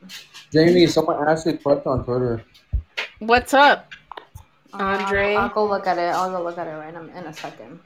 Jamie, 0.51 0.87
someone 0.87 1.27
asked 1.27 1.45
you 1.45 1.51
a 1.51 1.57
question 1.57 1.91
on 1.91 2.03
Twitter. 2.03 2.41
What's 3.19 3.53
up? 3.53 3.93
Uh, 4.73 4.77
Andre? 4.77 5.35
I'll 5.35 5.49
go 5.49 5.67
look 5.67 5.85
at 5.85 5.99
it. 5.99 6.15
I'll 6.15 6.31
go 6.31 6.41
look 6.41 6.57
at 6.57 6.65
it 6.65 6.71
right 6.71 6.95
in, 6.95 7.09
in 7.09 7.25
a 7.25 7.33
second. 7.33 7.79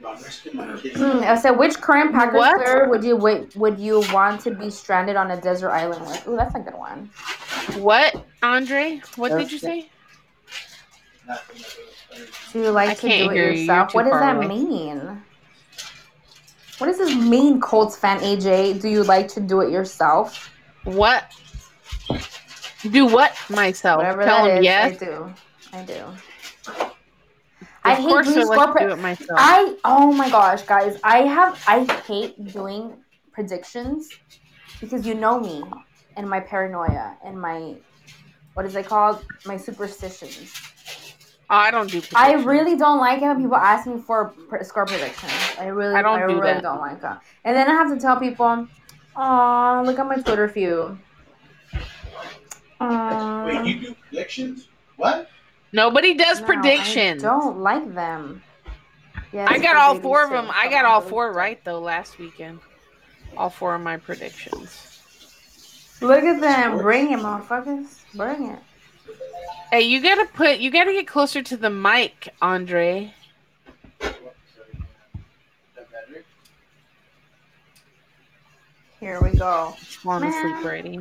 No, 0.00 0.08
I'm 0.08 0.22
resting 0.22 0.56
my 0.56 0.76
kids. 0.76 0.98
Hmm, 0.98 1.20
I 1.22 1.36
said, 1.36 1.52
which 1.52 1.80
current 1.80 2.12
Packers 2.12 2.38
What? 2.38 2.56
player 2.56 2.88
would 2.88 3.04
you 3.04 3.14
would, 3.14 3.54
would 3.54 3.78
you 3.78 4.02
want 4.12 4.40
to 4.40 4.50
be 4.50 4.70
stranded 4.70 5.14
on 5.14 5.30
a 5.30 5.40
desert 5.40 5.70
island 5.70 6.04
with? 6.04 6.26
Ooh, 6.26 6.36
that's 6.36 6.56
a 6.56 6.58
good 6.58 6.74
one. 6.74 7.10
What, 7.76 8.26
Andre? 8.42 9.02
What 9.14 9.38
did 9.38 9.52
you 9.52 9.58
say? 9.58 9.88
Nothing 11.28 11.62
else. 11.62 11.89
Do 12.52 12.60
you 12.60 12.70
like 12.70 12.98
to 12.98 13.08
do 13.08 13.30
it 13.30 13.36
yourself? 13.36 13.94
What 13.94 14.04
does 14.04 14.12
that 14.12 14.36
away. 14.36 14.48
mean? 14.48 15.22
What 16.78 16.86
does 16.86 16.98
this 16.98 17.14
mean, 17.14 17.60
Colts 17.60 17.96
fan 17.96 18.20
AJ? 18.20 18.80
Do 18.80 18.88
you 18.88 19.04
like 19.04 19.28
to 19.28 19.40
do 19.40 19.60
it 19.60 19.70
yourself? 19.70 20.50
What? 20.84 21.24
Do 22.82 23.06
what 23.06 23.36
myself? 23.50 23.98
Whatever 23.98 24.24
Tell 24.24 24.46
that 24.46 24.56
him 24.58 24.64
yes. 24.64 25.02
I 25.02 25.04
do. 25.04 25.34
I 25.72 25.82
do. 25.82 26.04
Of 26.72 26.94
I 27.84 27.94
hate 27.94 28.24
doing 28.24 28.38
I 28.38 28.42
like 28.42 28.78
do 28.78 28.88
it 28.88 28.98
myself. 28.98 29.30
I 29.40 29.76
oh 29.84 30.12
my 30.12 30.28
gosh, 30.30 30.62
guys, 30.62 30.98
I 31.04 31.18
have 31.18 31.62
I 31.66 31.84
hate 32.06 32.52
doing 32.52 32.94
predictions 33.32 34.08
because 34.80 35.06
you 35.06 35.14
know 35.14 35.38
me 35.38 35.62
and 36.16 36.28
my 36.28 36.40
paranoia 36.40 37.16
and 37.24 37.40
my 37.40 37.76
what 38.54 38.66
is 38.66 38.74
it 38.74 38.86
called? 38.86 39.24
My 39.46 39.56
superstitions. 39.56 40.52
I 41.50 41.72
don't 41.72 41.90
do. 41.90 42.00
I 42.14 42.34
really 42.34 42.76
don't 42.76 42.98
like 42.98 43.20
it 43.20 43.26
when 43.26 43.42
people 43.42 43.56
ask 43.56 43.84
me 43.86 43.98
for 44.00 44.28
pr- 44.48 44.62
score 44.62 44.86
predictions. 44.86 45.32
I 45.58 45.66
really, 45.66 45.94
I 45.96 46.00
don't 46.02 46.20
do 46.20 46.26
really 46.40 46.40
that. 46.54 46.62
don't 46.62 46.78
like 46.78 47.00
that. 47.02 47.22
And 47.44 47.56
then 47.56 47.68
I 47.68 47.72
have 47.72 47.92
to 47.92 47.98
tell 48.00 48.18
people, 48.20 48.68
"Oh, 49.16 49.82
look 49.84 49.98
at 49.98 50.06
my 50.06 50.16
Twitter 50.16 50.48
feud." 50.48 50.96
Aw. 52.80 53.44
Wait, 53.46 53.66
you 53.66 53.74
um, 53.76 53.80
do 53.82 53.94
predictions? 54.08 54.68
What? 54.96 55.28
Nobody 55.72 56.14
does 56.14 56.40
No, 56.40 56.46
predictions. 56.46 57.24
I 57.24 57.28
don't 57.28 57.58
like 57.58 57.94
them. 57.94 58.42
Yes, 59.32 59.48
I 59.50 59.58
got 59.58 59.76
all 59.76 59.98
four 59.98 60.22
of 60.22 60.30
too. 60.30 60.36
them. 60.36 60.48
I 60.52 60.68
got 60.68 60.84
all 60.84 61.00
four 61.00 61.32
right 61.32 61.62
though 61.64 61.80
last 61.80 62.18
weekend. 62.18 62.60
All 63.36 63.50
four 63.50 63.74
of 63.74 63.80
my 63.80 63.96
predictions. 63.96 65.00
Look 66.00 66.22
at 66.24 66.40
them. 66.40 66.78
Bring 66.78 67.12
it, 67.12 67.18
motherfuckers. 67.18 68.04
Bring 68.14 68.50
it. 68.50 68.58
Hey, 69.70 69.82
you 69.82 70.02
gotta 70.02 70.26
put. 70.26 70.58
You 70.58 70.70
gotta 70.70 70.92
get 70.92 71.06
closer 71.06 71.42
to 71.42 71.56
the 71.56 71.70
mic, 71.70 72.34
Andre. 72.42 73.14
Here 78.98 79.20
we 79.22 79.30
go. 79.38 79.74
Falling 80.02 80.28
asleep 80.28 80.56
already. 80.64 81.00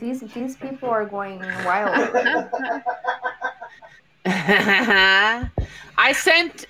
These 0.00 0.20
these 0.32 0.56
people 0.56 0.88
are 0.88 1.04
going 1.04 1.40
wild. 1.64 2.10
I 4.26 6.12
sent 6.14 6.66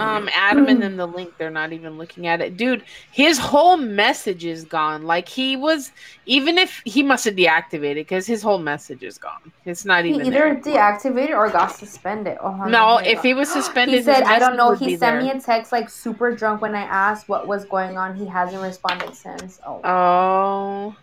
um 0.00 0.28
Adam 0.34 0.66
and 0.68 0.82
then 0.82 0.96
the 0.96 1.06
link. 1.06 1.34
They're 1.38 1.50
not 1.50 1.72
even 1.72 1.98
looking 1.98 2.26
at 2.26 2.40
it. 2.40 2.56
Dude, 2.56 2.84
his 3.12 3.38
whole 3.38 3.76
message 3.76 4.44
is 4.44 4.64
gone. 4.64 5.04
Like 5.04 5.28
he 5.28 5.56
was 5.56 5.92
even 6.26 6.58
if 6.58 6.82
he 6.84 7.02
must 7.02 7.24
have 7.24 7.34
deactivated 7.34 7.94
because 7.96 8.26
his 8.26 8.42
whole 8.42 8.58
message 8.58 9.02
is 9.02 9.18
gone. 9.18 9.52
It's 9.64 9.84
not 9.84 10.04
He 10.04 10.10
even 10.10 10.26
either 10.26 10.56
deactivated 10.56 11.30
or 11.36 11.48
got 11.50 11.68
suspended. 11.68 12.38
Oh, 12.40 12.64
No, 12.64 12.98
if 12.98 13.22
he 13.22 13.34
was 13.34 13.50
suspended, 13.50 13.96
He 13.98 14.02
said, 14.02 14.22
I 14.24 14.38
don't 14.38 14.56
know. 14.56 14.72
He 14.72 14.96
sent 14.96 15.00
there. 15.00 15.20
me 15.20 15.30
a 15.30 15.40
text 15.40 15.72
like 15.72 15.88
super 15.90 16.34
drunk 16.34 16.60
when 16.62 16.74
I 16.74 16.82
asked 16.82 17.28
what 17.28 17.46
was 17.46 17.64
going 17.64 17.98
on. 17.98 18.14
He 18.14 18.26
hasn't 18.26 18.62
responded 18.62 19.14
since. 19.14 19.60
Oh, 19.66 19.80
Oh, 19.84 20.96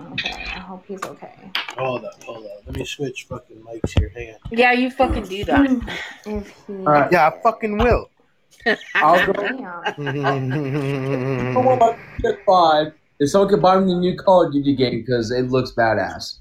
okay. 0.00 0.30
I 0.30 0.60
hope 0.60 0.84
he's 0.86 1.02
okay. 1.02 1.34
Hold 1.76 2.04
up, 2.04 2.22
hold 2.22 2.44
up. 2.44 2.62
Let 2.66 2.76
me 2.76 2.84
switch 2.84 3.26
fucking 3.28 3.58
mics 3.58 3.98
here. 3.98 4.10
Hang 4.14 4.36
yeah, 4.50 4.72
you 4.72 4.90
fucking 4.90 5.24
do 5.24 5.44
that. 5.44 5.60
Mm. 5.60 5.88
If 6.26 6.54
he. 6.66 6.72
right. 6.72 7.10
Yeah, 7.12 7.28
I 7.28 7.42
fucking 7.42 7.78
will. 7.78 8.10
I'll 8.94 9.26
go. 9.26 9.32
Damn. 9.32 9.54
Come 11.54 11.68
on, 11.68 11.76
about 11.76 11.98
pick 12.20 12.38
five. 12.46 12.92
If 13.18 13.30
someone 13.30 13.48
could 13.48 13.62
buy 13.62 13.78
me 13.78 13.86
the 13.86 13.98
new 13.98 14.16
Call 14.16 14.46
of 14.46 14.52
Duty 14.52 14.76
game 14.76 15.00
because 15.00 15.30
it 15.30 15.48
looks 15.50 15.72
badass. 15.72 16.38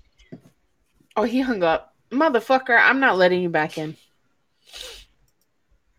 Oh, 1.16 1.24
he 1.24 1.40
hung 1.42 1.64
up. 1.64 1.94
Motherfucker, 2.12 2.78
I'm 2.78 3.00
not 3.00 3.18
letting 3.18 3.42
you 3.42 3.50
back 3.50 3.78
in. 3.78 3.96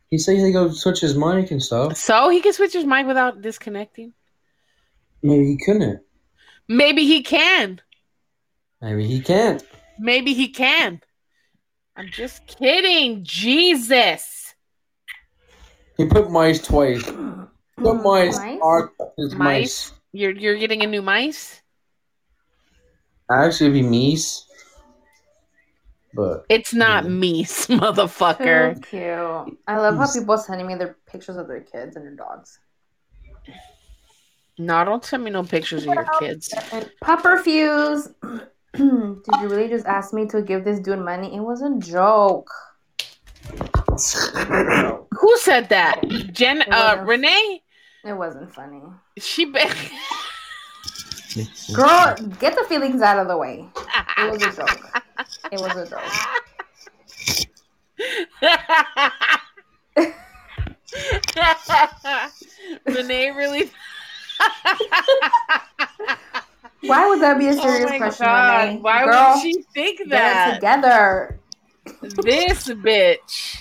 He 0.08 0.18
said 0.18 0.36
he 0.36 0.52
go 0.52 0.70
switch 0.70 1.00
his 1.00 1.16
mic 1.16 1.50
and 1.50 1.62
stuff. 1.62 1.96
So 1.96 2.28
he 2.28 2.40
can 2.40 2.52
switch 2.52 2.72
his 2.72 2.84
mic 2.84 3.06
without 3.06 3.42
disconnecting. 3.42 4.12
Maybe 5.22 5.46
he 5.46 5.58
couldn't. 5.64 6.00
Maybe 6.68 7.04
he 7.06 7.22
can. 7.22 7.80
Maybe 8.80 9.06
he 9.06 9.20
can't. 9.20 9.62
Maybe 9.98 10.34
he 10.34 10.48
can. 10.48 11.00
I'm 11.96 12.10
just 12.10 12.46
kidding. 12.46 13.24
Jesus. 13.24 14.54
He 15.96 16.06
put 16.06 16.30
mice 16.30 16.62
twice. 16.62 17.02
Put 17.78 18.02
mice. 18.02 18.36
Mice? 18.38 18.58
Are 18.62 18.90
his 19.18 19.34
Mice? 19.34 19.38
mice. 19.38 19.92
You're 20.12 20.32
you're 20.32 20.56
getting 20.56 20.82
a 20.82 20.86
new 20.86 21.02
mice? 21.02 21.60
I 23.28 23.44
actually, 23.44 23.68
it'd 23.78 23.82
be 23.82 23.86
meese. 23.88 24.44
But 26.14 26.46
It's 26.48 26.72
not 26.72 27.04
Mhm. 27.04 27.18
me, 27.18 27.44
motherfucker. 27.44 28.76
So 28.76 28.80
cute. 28.88 29.58
I 29.68 29.76
love 29.78 29.96
how 29.98 30.10
people 30.10 30.38
sending 30.38 30.66
me 30.66 30.74
their 30.76 30.96
pictures 31.06 31.36
of 31.36 31.48
their 31.48 31.60
kids 31.60 31.96
and 31.96 32.04
their 32.06 32.14
dogs. 32.14 32.58
No, 34.58 34.84
don't 34.84 35.04
send 35.04 35.22
me 35.24 35.30
no 35.30 35.42
pictures 35.42 35.86
of 35.86 35.94
your 35.94 36.06
kids. 36.18 36.48
Pupper 37.04 37.42
Fuse. 37.42 38.08
Did 38.72 39.40
you 39.40 39.48
really 39.48 39.68
just 39.68 39.86
ask 39.86 40.12
me 40.12 40.26
to 40.28 40.42
give 40.42 40.64
this 40.64 40.80
dude 40.80 40.98
money? 40.98 41.34
It 41.34 41.40
was 41.40 41.62
a 41.62 41.74
joke. 41.78 42.50
Who 45.18 45.36
said 45.38 45.68
that? 45.70 46.02
Jen, 46.32 46.62
uh, 46.70 47.02
Renee. 47.06 47.62
It 48.04 48.12
wasn't 48.12 48.54
funny. 48.54 48.82
She. 49.18 49.44
Be- 49.46 49.60
Girl, 51.74 52.14
get 52.38 52.56
the 52.56 52.64
feelings 52.68 53.02
out 53.02 53.18
of 53.18 53.28
the 53.28 53.36
way. 53.36 53.68
It 54.18 54.30
was 54.30 54.42
a 54.42 54.52
joke. 54.56 55.02
It 55.52 55.60
was 55.60 55.76
a 55.76 55.86
joke. 55.90 56.02
Renee 62.86 63.30
really. 63.30 63.70
Why 66.82 67.08
would 67.08 67.20
that 67.20 67.38
be 67.38 67.48
a 67.48 67.52
Oh 67.52 67.62
serious 67.62 67.90
my 67.90 67.98
question, 67.98 68.26
God, 68.26 68.82
Why 68.82 69.04
Girl, 69.04 69.32
would 69.32 69.42
she 69.42 69.62
think 69.74 70.08
that? 70.10 70.54
together. 70.56 71.40
This 72.02 72.68
bitch. 72.68 73.58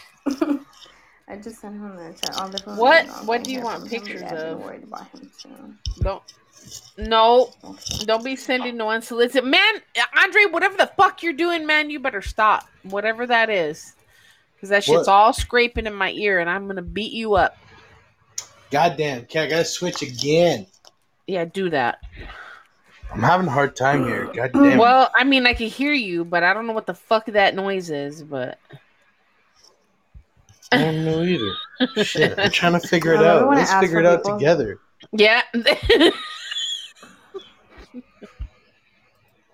I 1.28 1.38
just 1.38 1.60
sent 1.60 1.76
him 1.76 1.96
the 1.96 2.14
chat. 2.20 2.36
All 2.36 2.50
different 2.50 2.80
What- 2.80 3.08
what 3.26 3.44
do 3.44 3.52
you 3.52 3.62
want 3.62 3.90
pictures 3.90 4.22
but 4.22 4.32
I've 4.32 4.38
been 4.38 4.54
of? 4.54 4.60
Worried 4.60 4.84
about 4.84 5.10
him 5.10 5.32
too. 5.42 5.74
Don't. 6.04 6.24
No, 6.98 7.54
Okay. 7.64 8.06
don't 8.06 8.24
be 8.24 8.36
sending 8.36 8.78
no 8.78 8.90
unsolicited. 8.90 9.44
Man, 9.44 9.82
Andre, 10.16 10.46
whatever 10.46 10.78
the 10.78 10.90
fuck 10.96 11.24
you're 11.24 11.34
doing, 11.34 11.66
man, 11.66 11.90
you 11.90 12.00
better 12.00 12.22
stop. 12.22 12.68
Whatever 12.84 13.26
that 13.28 13.50
is. 13.50 13.94
Because 14.56 14.70
that 14.70 14.84
shit's 14.86 15.08
What? 15.08 15.10
all 15.10 15.34
scraping 15.34 15.88
in 15.88 15.94
my 15.94 16.12
ear 16.12 16.40
and 16.40 16.50
I'm 16.50 16.66
going 16.66 16.78
to 16.78 16.82
beat 16.82 17.12
you 17.12 17.34
up. 17.34 17.58
Goddamn, 18.72 19.22
okay, 19.24 19.42
I 19.42 19.48
gotta 19.50 19.66
switch 19.66 20.02
again. 20.02 20.68
Yeah, 21.28 21.46
do 21.46 21.70
that. 21.70 22.00
I'm 23.12 23.22
having 23.22 23.48
a 23.48 23.52
hard 23.52 23.76
time 23.76 24.06
here. 24.06 24.26
Goddamn. 24.34 24.78
Well, 24.78 25.10
I 25.16 25.24
mean, 25.24 25.46
I 25.46 25.54
can 25.54 25.68
hear 25.70 25.94
you, 25.94 26.26
but 26.26 26.44
I 26.44 26.54
don't 26.54 26.68
know 26.68 26.74
what 26.74 26.86
the 26.88 26.94
fuck 26.94 27.26
that 27.28 27.56
noise 27.56 27.90
is, 27.90 28.22
but. 28.24 28.60
I 30.72 30.80
don't 30.80 31.06
know 31.06 31.22
either. 31.24 32.04
Shit, 32.04 32.38
I'm 32.40 32.50
trying 32.52 32.74
to 32.80 32.86
figure 32.86 33.14
it 33.14 33.20
Well, 33.22 33.50
out. 33.50 33.56
Let's 33.56 33.74
figure 33.76 34.00
it 34.00 34.06
out 34.06 34.24
people. 34.24 34.38
together. 34.40 34.80
Yeah. 35.14 35.42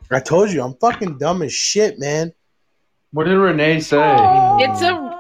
I 0.10 0.20
told 0.20 0.52
you, 0.52 0.62
I'm 0.64 0.74
fucking 0.76 1.18
dumb 1.20 1.42
as 1.42 1.54
shit, 1.54 1.98
man. 2.00 2.34
what 3.12 3.26
did 3.26 3.38
Renee 3.38 3.80
say? 3.82 3.98
It's 4.60 4.82
a- 4.82 5.11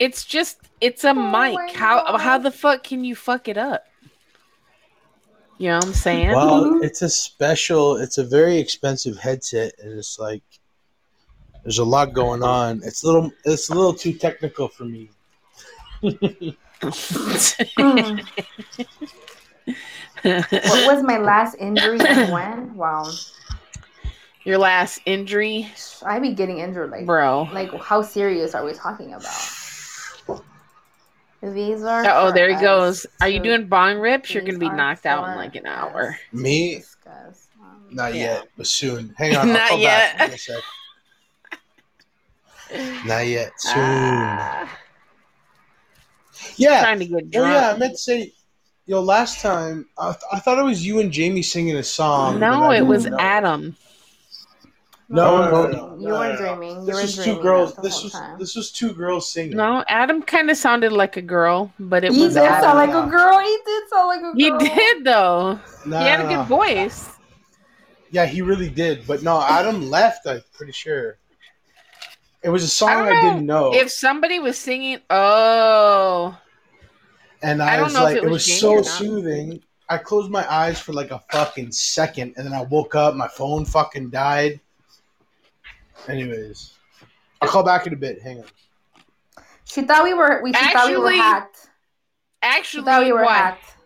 it's 0.00 0.24
just, 0.24 0.58
it's 0.80 1.04
a 1.04 1.10
Oh 1.10 1.14
mic. 1.14 1.76
How, 1.76 2.04
God. 2.04 2.20
how 2.20 2.38
the 2.38 2.50
fuck 2.50 2.82
can 2.82 3.04
you 3.04 3.14
fuck 3.14 3.46
it 3.46 3.56
up? 3.56 3.84
You 5.58 5.68
know 5.68 5.76
what 5.76 5.86
I'm 5.86 5.92
saying? 5.92 6.30
Well, 6.30 6.64
mm-hmm. 6.64 6.82
it's 6.82 7.02
a 7.02 7.08
special, 7.10 7.96
it's 7.96 8.16
a 8.16 8.24
very 8.24 8.56
expensive 8.56 9.18
headset, 9.18 9.74
and 9.78 9.92
it's 9.92 10.18
like 10.18 10.42
there's 11.62 11.78
a 11.78 11.84
lot 11.84 12.14
going 12.14 12.42
on. 12.42 12.80
It's 12.82 13.02
a 13.02 13.06
little, 13.06 13.30
it's 13.44 13.68
a 13.68 13.74
little 13.74 13.92
too 13.92 14.14
technical 14.14 14.68
for 14.68 14.84
me. 14.84 15.10
What 20.22 20.86
was 20.86 21.02
my 21.02 21.18
last 21.18 21.56
injury 21.58 21.98
and 22.00 22.32
when? 22.32 22.74
Wow. 22.74 23.10
Your 24.44 24.58
last 24.58 25.00
injury, 25.06 25.68
I 26.04 26.18
be 26.18 26.32
getting 26.32 26.58
injured 26.58 26.90
like 26.90 27.06
bro. 27.06 27.48
like 27.52 27.72
how 27.74 28.02
serious 28.02 28.54
are 28.54 28.64
we 28.64 28.72
talking 28.72 29.12
about? 29.12 29.59
These 31.42 31.82
are 31.82 32.04
Oh, 32.04 32.28
for 32.28 32.34
there 32.34 32.54
he 32.54 32.60
goes. 32.60 33.06
Are 33.20 33.28
you 33.28 33.40
doing 33.40 33.66
bong 33.66 33.98
rips? 33.98 34.34
You're 34.34 34.42
gonna 34.42 34.58
be 34.58 34.68
knocked 34.68 35.06
out 35.06 35.28
in 35.28 35.36
like 35.36 35.56
an 35.56 35.66
hour. 35.66 36.18
Me. 36.32 36.82
Um, 37.60 37.86
not 37.90 38.14
Yeah. 38.14 38.34
yet, 38.34 38.48
but 38.56 38.66
soon. 38.66 39.14
Hang 39.16 39.34
on, 39.36 39.48
I'll 39.50 39.54
Not 39.54 39.78
yet. 39.78 40.18
back 40.18 40.28
in 40.28 40.32
a 40.34 40.38
sec. 40.38 40.62
Not 43.06 43.26
yet, 43.26 43.52
soon. 43.60 43.82
Ah, 43.82 44.78
yeah, 46.56 46.80
trying 46.80 46.98
to 46.98 47.06
get 47.06 47.24
Oh 47.34 47.44
yeah, 47.50 47.72
I 47.74 47.78
meant 47.78 47.92
to 47.92 47.98
say, 47.98 48.32
yo, 48.86 49.00
last 49.00 49.40
time 49.40 49.88
I, 49.98 50.14
I 50.32 50.40
thought 50.40 50.58
it 50.58 50.62
was 50.62 50.84
you 50.86 51.00
and 51.00 51.10
Jamie 51.10 51.42
singing 51.42 51.76
a 51.76 51.82
song. 51.82 52.38
no, 52.38 52.70
it 52.70 52.86
was 52.86 53.06
know. 53.06 53.18
Adam. 53.18 53.76
No, 55.10 55.50
no, 55.50 55.66
no, 55.66 55.96
you 55.98 56.08
no, 56.08 56.18
were 56.18 56.28
no, 56.28 56.36
no, 56.36 56.36
no. 56.36 56.36
dreaming. 56.36 56.86
You 56.86 56.86
This 56.86 56.94
were 56.94 57.02
was 57.02 57.16
two 57.16 57.36
girls. 57.40 57.74
This 57.82 58.02
was 58.02 58.12
time. 58.12 58.38
this 58.38 58.54
was 58.56 58.70
two 58.72 58.92
girls 58.94 59.28
singing. 59.32 59.56
No, 59.56 59.84
Adam 59.88 60.22
kind 60.22 60.50
of 60.50 60.56
sounded 60.56 60.92
like 60.92 61.16
a 61.16 61.22
girl, 61.22 61.72
but 61.80 62.04
it 62.04 62.12
He 62.12 62.20
was 62.20 62.34
did 62.34 62.44
Adam. 62.44 62.62
sound 62.62 62.78
like 62.78 62.94
a 62.94 63.10
girl. 63.10 63.40
He 63.40 63.58
did 63.66 63.88
sound 63.90 64.08
like 64.08 64.22
a 64.22 64.32
He 64.36 64.50
did 64.68 65.04
though. 65.04 65.60
No, 65.84 65.98
he 65.98 66.06
had 66.06 66.20
a 66.20 66.24
good 66.24 66.40
no. 66.40 66.44
voice. 66.44 67.18
Yeah, 68.10 68.26
he 68.26 68.42
really 68.42 68.70
did. 68.70 69.06
But 69.06 69.22
no, 69.22 69.40
Adam 69.42 69.82
left. 69.90 70.26
I'm 70.26 70.42
pretty 70.52 70.72
sure. 70.72 71.18
It 72.42 72.48
was 72.50 72.62
a 72.64 72.68
song 72.68 72.90
I 72.90 73.10
I, 73.10 73.10
don't 73.10 73.22
know 73.22 73.34
didn't 73.34 73.46
know, 73.46 73.74
If 73.74 73.90
somebody 73.90 74.38
was 74.38 74.58
singing, 74.58 75.00
oh, 75.10 76.38
and 77.42 77.62
I 77.62 77.76
I, 77.76 77.82
was 77.82 77.98
like, 77.98 78.16
it 78.16 78.24
it 78.24 78.28
was 78.28 78.46
was, 78.46 78.60
so 78.60 78.82
soothing. 78.82 79.62
I 79.88 79.98
closed 79.98 80.30
my 80.30 80.50
eyes 80.52 80.78
for 80.80 80.92
like 80.92 81.10
a 81.10 81.20
fucking 81.30 81.72
second, 81.72 82.34
and 82.36 82.46
then 82.46 82.52
I 82.52 82.62
woke 82.62 82.94
up. 82.94 83.14
My 83.14 83.28
phone 83.28 83.64
fucking 83.64 84.10
died. 84.10 84.60
Anyways, 86.08 86.74
I'll 87.40 87.48
call 87.48 87.62
back 87.62 87.86
in 87.86 87.92
a 87.92 87.96
bit. 87.96 88.20
Hang 88.22 88.38
on. 88.38 88.44
She 89.64 89.82
thought 89.82 90.04
we 90.04 90.14
were. 90.14 90.40
We 90.42 90.52
she 90.52 90.72
thought 90.72 90.88
we 90.88 90.96
were 90.96 91.08
Actually- 91.12 91.60
She 91.62 91.68
actually, 92.42 92.84
thought 92.84 93.04
we 93.04 93.12
were 93.12 93.22
what? 93.22 93.36
hacked. 93.36 93.76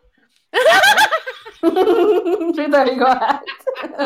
she 1.65 2.71
thought 2.71 2.87
we 2.89 2.97
got 2.97 3.19
hacked. 3.23 3.51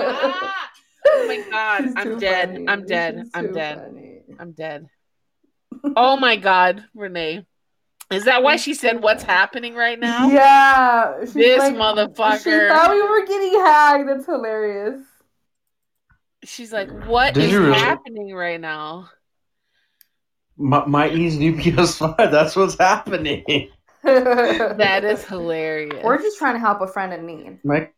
oh 1.06 1.24
my 1.26 1.44
god, 1.50 1.82
She's 1.84 1.92
I'm 1.96 2.18
dead. 2.18 2.48
funny. 2.52 2.68
I'm 2.68 2.86
dead. 2.86 3.28
I'm 3.34 3.52
dead. 3.52 3.78
funny. 3.78 4.20
I'm 4.38 4.52
dead. 4.52 4.88
Oh 5.96 6.16
my 6.16 6.36
god, 6.36 6.84
Renee. 6.94 7.46
Is 8.11 8.24
that 8.24 8.42
why 8.42 8.56
she 8.56 8.72
said 8.74 9.02
what's 9.02 9.22
happening 9.22 9.74
right 9.74 10.00
now? 10.00 10.28
Yeah, 10.30 11.20
she's 11.20 11.34
This 11.34 11.59
like- 11.59 11.74
motherfucker. 11.74 12.42
She 12.42 12.68
thought 12.68 12.90
we 12.90 13.02
were 13.02 13.26
getting 13.26 13.61
hacked. 13.61 14.06
That's 14.06 14.24
hilarious. 14.26 15.00
She's 16.45 16.72
like, 16.72 16.89
what 17.07 17.34
Did 17.34 17.45
is 17.45 17.55
really? 17.55 17.74
happening 17.78 18.34
right 18.34 18.61
now? 18.61 19.11
My, 20.57 20.84
my 20.86 21.09
E's 21.11 21.36
new 21.39 21.53
PS5. 21.57 22.16
That's 22.30 22.55
what's 22.57 22.78
happening. 22.78 23.45
That 24.05 25.05
is 25.05 25.24
hilarious. 25.24 26.03
We're 26.05 26.18
just 26.22 26.39
trying 26.39 26.55
to 26.55 26.61
help 26.61 26.80
a 26.80 26.86
friend 26.86 27.12
in 27.12 27.26
need. 27.26 27.59
Mike, 27.64 27.93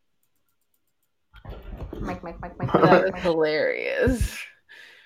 Mike, 2.01 2.22
Mike, 2.24 2.41
Mike, 2.41 2.59
Mike, 2.59 2.72
that 2.72 2.82
Mike, 2.82 3.05
is 3.05 3.11
Mike. 3.12 3.22
hilarious. 3.22 4.38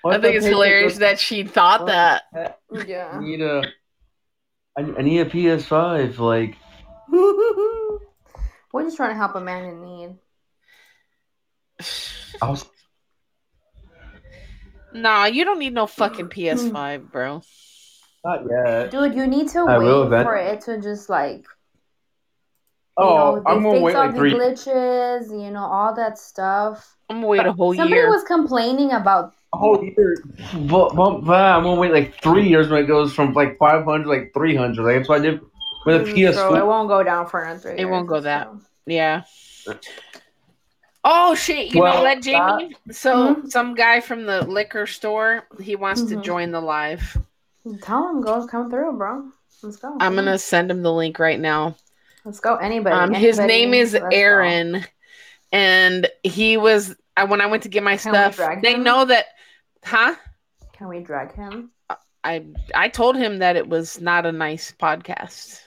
I 0.05 0.17
think 0.19 0.35
it's 0.37 0.45
hilarious 0.45 0.93
goes- 0.93 0.99
that 0.99 1.19
she 1.19 1.43
thought 1.43 1.81
What? 1.81 1.87
that. 1.87 2.23
I 2.73 3.19
need 3.19 3.41
a. 3.41 3.63
I, 4.77 4.81
I 4.81 5.01
need 5.01 5.19
a 5.19 5.25
PS5. 5.25 6.17
Like, 6.17 6.55
We're 8.71 8.83
just 8.83 8.95
trying 8.97 9.09
to 9.11 9.15
help 9.17 9.35
a 9.35 9.41
man 9.41 9.65
in 9.65 9.81
need. 9.81 10.15
I 12.41 12.49
was. 12.49 12.65
Nah, 14.95 15.25
you 15.25 15.43
don't 15.45 15.59
need 15.59 15.73
no 15.73 15.87
fucking 15.87 16.29
PS5, 16.35 17.11
bro. 17.11 17.41
Not 18.23 18.41
yet. 18.49 18.91
Dude, 18.91 19.13
you 19.15 19.27
need 19.27 19.49
to 19.49 19.59
I 19.67 19.77
wait 19.77 19.85
will 19.85 20.03
event- 20.07 20.25
for 20.25 20.35
it 20.35 20.61
to 20.61 20.81
just 20.81 21.09
like 21.09 21.45
you 22.97 23.03
Oh, 23.03 23.35
know, 23.35 23.43
I'm 23.45 23.61
gonna 23.61 23.71
fix 23.71 23.83
wait 23.83 23.95
all 23.95 24.05
like 24.05 24.11
the 24.13 24.17
three. 24.19 24.31
glitches, 24.33 25.29
you 25.29 25.51
know, 25.51 25.65
all 25.65 25.93
that 25.95 26.17
stuff. 26.17 26.95
I'm 27.09 27.17
gonna 27.17 27.27
wait 27.27 27.45
a 27.45 27.51
whole 27.51 27.73
Somebody 27.75 27.91
year. 27.95 28.03
Somebody 28.05 28.15
was 28.15 28.23
complaining 28.23 28.91
about 28.93 29.33
A 29.53 29.57
whole 29.57 29.83
year. 29.83 30.15
But, 30.53 30.95
but, 30.95 31.19
but 31.25 31.35
I'm 31.41 31.63
gonna 31.63 31.79
wait 31.79 31.91
like 31.91 32.21
three 32.23 32.47
years 32.47 32.69
when 32.69 32.81
it 32.83 32.87
goes 32.87 33.11
from 33.13 33.33
like 33.33 33.57
500 33.59 34.07
like 34.07 34.31
300. 34.33 34.81
Like 34.81 34.95
that's 34.95 35.09
what 35.09 35.19
I 35.19 35.23
did 35.23 35.41
with 35.85 36.01
a 36.01 36.05
Mm, 36.05 36.33
so 36.33 36.55
it 36.55 36.65
won't 36.65 36.87
go 36.87 37.03
down 37.03 37.27
for 37.27 37.43
another 37.43 37.71
It 37.71 37.79
years, 37.79 37.91
won't 37.91 38.07
go 38.07 38.21
that. 38.21 38.47
so. 38.47 38.61
Yeah. 38.85 39.23
Oh 41.07 41.35
shit! 41.35 41.67
You 41.67 41.75
know 41.75 41.81
Well, 41.81 42.03
what, 42.03 42.21
Jamie? 42.21 42.75
so 42.91 43.35
Mhm. 43.35 43.51
some 43.51 43.75
guy 43.75 43.99
from 44.01 44.25
the 44.25 44.43
liquor 44.45 44.87
store 44.87 45.43
he 45.61 45.75
wants 45.75 46.01
to 46.05 46.15
Mhm. 46.15 46.23
join 46.23 46.51
the 46.51 46.59
live. 46.61 47.17
Tell 47.81 48.09
him 48.09 48.21
go 48.21 48.45
come 48.47 48.69
through, 48.71 48.97
bro. 48.97 49.29
Let's 49.61 49.77
go. 49.77 49.95
I'm 49.99 50.15
gonna 50.15 50.37
send 50.39 50.71
him 50.71 50.81
the 50.81 50.91
link 50.91 51.19
right 51.19 51.39
now. 51.39 51.75
let's 52.25 52.39
go. 52.39 52.55
Anybody. 52.55 52.95
Um, 52.95 53.13
his 53.13 53.37
name 53.37 53.73
is 53.75 53.93
let's 53.93 54.03
go. 54.03 54.09
Aaron, 54.11 54.83
and 55.51 56.09
he 56.23 56.57
was. 56.57 56.95
I 57.15 57.25
when 57.25 57.39
I 57.39 57.45
went 57.45 57.63
to 57.63 57.69
get 57.69 57.83
my 57.83 57.97
Can 57.97 58.13
stuff, 58.13 58.61
they 58.61 58.73
him? 58.73 58.83
know 58.83 59.05
that, 59.05 59.25
huh? 59.83 60.15
Can 60.73 60.87
we 60.87 60.99
drag 61.01 61.33
him? 61.35 61.69
I 62.23 62.45
I 62.73 62.89
told 62.89 63.15
him 63.15 63.37
that 63.39 63.55
it 63.55 63.67
was 63.69 64.01
not 64.01 64.25
a 64.25 64.31
nice 64.31 64.71
podcast. 64.71 65.61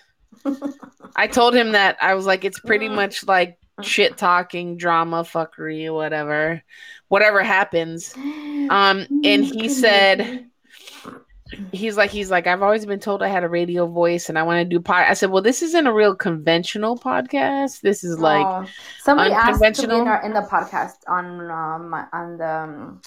I 1.16 1.28
told 1.28 1.54
him 1.54 1.72
that 1.72 1.96
I 2.02 2.14
was 2.14 2.26
like, 2.26 2.44
it's 2.44 2.58
pretty 2.60 2.88
much 2.88 3.24
like 3.26 3.56
shit 3.82 4.16
talking, 4.16 4.76
drama, 4.76 5.22
fuckery, 5.24 5.92
whatever, 5.92 6.62
whatever 7.08 7.42
happens. 7.42 8.14
Um, 8.16 9.06
and 9.24 9.44
he 9.44 9.68
said 9.68 10.46
he's 11.72 11.96
like 11.96 12.10
he's 12.10 12.30
like 12.30 12.46
I've 12.46 12.62
always 12.62 12.84
been 12.84 13.00
told 13.00 13.22
I 13.22 13.28
had 13.28 13.42
a 13.42 13.48
radio 13.48 13.86
voice 13.86 14.28
and 14.28 14.38
I 14.38 14.42
want 14.42 14.58
to 14.60 14.64
do 14.66 14.80
pod. 14.80 15.06
I 15.08 15.14
said, 15.14 15.30
well, 15.30 15.42
this 15.42 15.62
isn't 15.62 15.86
a 15.86 15.92
real 15.92 16.14
conventional 16.14 16.98
podcast. 16.98 17.80
This 17.80 18.04
is 18.04 18.18
like 18.18 18.44
Oh. 18.46 18.66
somebody 19.02 19.32
asked 19.32 19.46
unconventional. 19.62 20.02
in, 20.02 20.08
our, 20.08 20.22
in 20.24 20.32
the 20.34 20.42
podcast 20.42 20.96
on 21.08 21.50
um 21.50 21.94
on 22.12 22.36
the 22.36 22.46
um, 22.48 23.00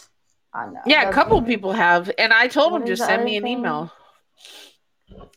on 0.53 0.76
uh, 0.76 0.82
yeah, 0.88 1.03
a 1.03 1.05
the- 1.07 1.13
couple 1.13 1.41
people 1.43 1.72
have, 1.72 2.09
and 2.17 2.34
I 2.34 2.47
told 2.47 2.72
What 2.74 2.82
him 2.82 2.88
just 2.88 3.05
send 3.05 3.24
me 3.24 3.38
an 3.38 3.43
thing? 3.43 3.59
email. 3.59 3.91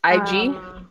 IG. 0.03 0.55
Um, 0.55 0.89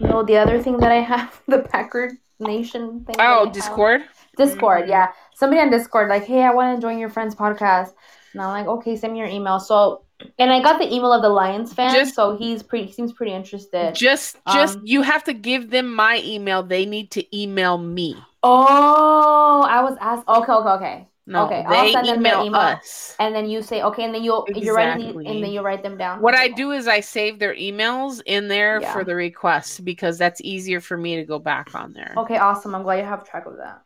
no, 0.00 0.22
the 0.22 0.36
other 0.36 0.62
thing 0.62 0.78
that 0.78 0.90
I 0.90 1.00
have, 1.00 1.40
the 1.48 1.60
Packer 1.60 2.12
Nation 2.38 3.04
thing. 3.04 3.16
oh, 3.18 3.44
have. 3.44 3.52
Discord. 3.54 4.02
Discord, 4.36 4.84
Mhm. 4.84 4.88
yeah. 4.88 5.08
Somebody 5.34 5.60
on 5.60 5.70
Discord, 5.70 6.08
like, 6.08 6.24
hey, 6.24 6.42
I 6.42 6.52
want 6.52 6.76
to 6.76 6.80
join 6.80 6.98
your 6.98 7.08
friend's 7.10 7.34
podcast. 7.34 7.92
And 8.32 8.40
I'm 8.42 8.48
like, 8.50 8.66
okay, 8.66 8.96
send 8.96 9.12
me 9.12 9.18
your 9.18 9.28
email. 9.28 9.58
So, 9.60 10.02
and 10.38 10.52
I 10.52 10.62
got 10.62 10.78
the 10.78 10.86
email 10.86 11.12
of 11.12 11.20
the 11.22 11.28
Lions 11.28 11.72
fan, 11.72 11.92
Just- 11.92 12.14
so 12.14 12.36
he's 12.36 12.62
pretty, 12.62 12.86
he 12.86 12.92
seems 12.92 13.12
pretty 13.12 13.32
interested. 13.32 13.94
Just, 13.94 14.36
just 14.52 14.76
Um, 14.78 14.82
you 14.86 15.02
have 15.02 15.24
to 15.24 15.32
give 15.34 15.70
them 15.70 15.92
my 15.94 16.22
email. 16.24 16.62
They 16.62 16.86
need 16.86 17.10
to 17.12 17.36
email 17.36 17.76
me. 17.78 18.16
oh, 18.42 19.66
I 19.68 19.82
was 19.82 19.96
asked. 20.00 20.26
Okay, 20.28 20.52
okay, 20.52 20.68
okay. 20.70 21.06
No, 21.26 21.46
Okay, 21.46 21.62
I'll 21.66 21.84
they 21.84 21.92
send 21.92 22.08
them 22.08 22.22
the 22.22 22.42
email, 22.42 22.60
us. 22.60 23.14
And 23.20 23.34
then 23.34 23.48
you 23.48 23.62
say, 23.62 23.82
okay, 23.82 24.04
and 24.04 24.14
then 24.14 24.24
you'll 24.24 24.46
you're 24.54 24.74
writing, 24.74 25.16
the, 25.16 25.30
and 25.30 25.44
then 25.44 25.52
you 25.52 25.60
write 25.60 25.82
them 25.82 25.96
down. 25.96 26.20
What 26.20 26.34
I 26.34 26.48
do 26.48 26.72
is 26.72 26.88
I 26.88 27.00
save 27.00 27.38
their 27.38 27.54
emails 27.54 28.20
in 28.26 28.48
there 28.48 28.80
Yeah. 28.80 28.92
for 28.92 29.04
the 29.04 29.14
requests 29.14 29.78
because 29.78 30.18
that's 30.18 30.40
easier 30.40 30.80
for 30.80 30.96
me 30.96 31.16
to 31.16 31.24
go 31.24 31.38
back 31.38 31.74
on 31.74 31.92
there. 31.92 32.14
Okay, 32.16 32.38
awesome. 32.38 32.74
I'm 32.74 32.82
glad 32.82 32.96
you 32.98 33.04
have 33.04 33.28
track 33.28 33.46
of 33.46 33.58
that. 33.58 33.82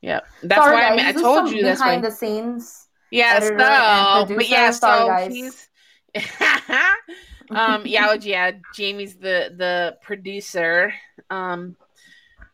Yeah, 0.00 0.20
that's 0.42 0.62
Sorry, 0.64 0.74
why 0.76 0.84
I, 0.86 0.96
guys, 0.96 0.96
mean, 0.96 1.06
I 1.06 1.20
told 1.20 1.50
you 1.50 1.62
that's 1.62 1.80
why. 1.80 1.86
behind 1.86 2.04
the 2.04 2.10
scenes. 2.10 2.88
Yeah, 3.10 3.32
editor 3.36 3.58
so 3.58 4.34
but 4.36 4.48
yeah. 4.48 4.70
Sorry, 4.70 4.70
so 4.70 5.08
guys. 5.08 5.68
um 7.50 7.82
yeah, 7.86 8.06
oh, 8.10 8.18
yeah, 8.20 8.52
Jamie's 8.74 9.16
the 9.16 9.52
the 9.56 9.96
producer. 10.02 10.94
Um 11.30 11.76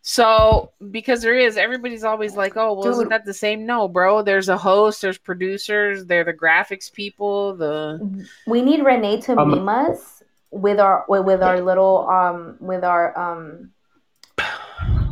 so 0.07 0.71
because 0.91 1.23
there 1.23 1.35
is 1.35 1.57
everybody's 1.57 2.05
always 2.05 2.37
like, 2.37 2.59
"Oh, 2.59 2.75
well, 2.75 2.91
isn't 2.93 3.09
that 3.09 3.25
the 3.25 3.33
same?" 3.33 3.65
No, 3.65 3.89
bro. 3.89 4.21
There's 4.21 4.51
a 4.51 4.59
host, 4.59 5.01
there's 5.01 5.17
producers, 5.17 6.05
they're 6.05 6.25
the 6.25 6.35
graphics 6.35 6.93
people, 6.93 7.57
the 7.57 7.99
We 8.47 8.61
need 8.61 8.85
Renee 8.85 9.23
to 9.23 9.33
Um, 9.41 9.49
meme 9.49 9.69
us 9.71 10.23
with 10.51 10.79
our 10.79 11.07
with, 11.09 11.25
with 11.25 11.43
our 11.43 11.59
little 11.63 12.07
um 12.11 12.59
with 12.61 12.85
our 12.85 13.17
um 13.19 13.73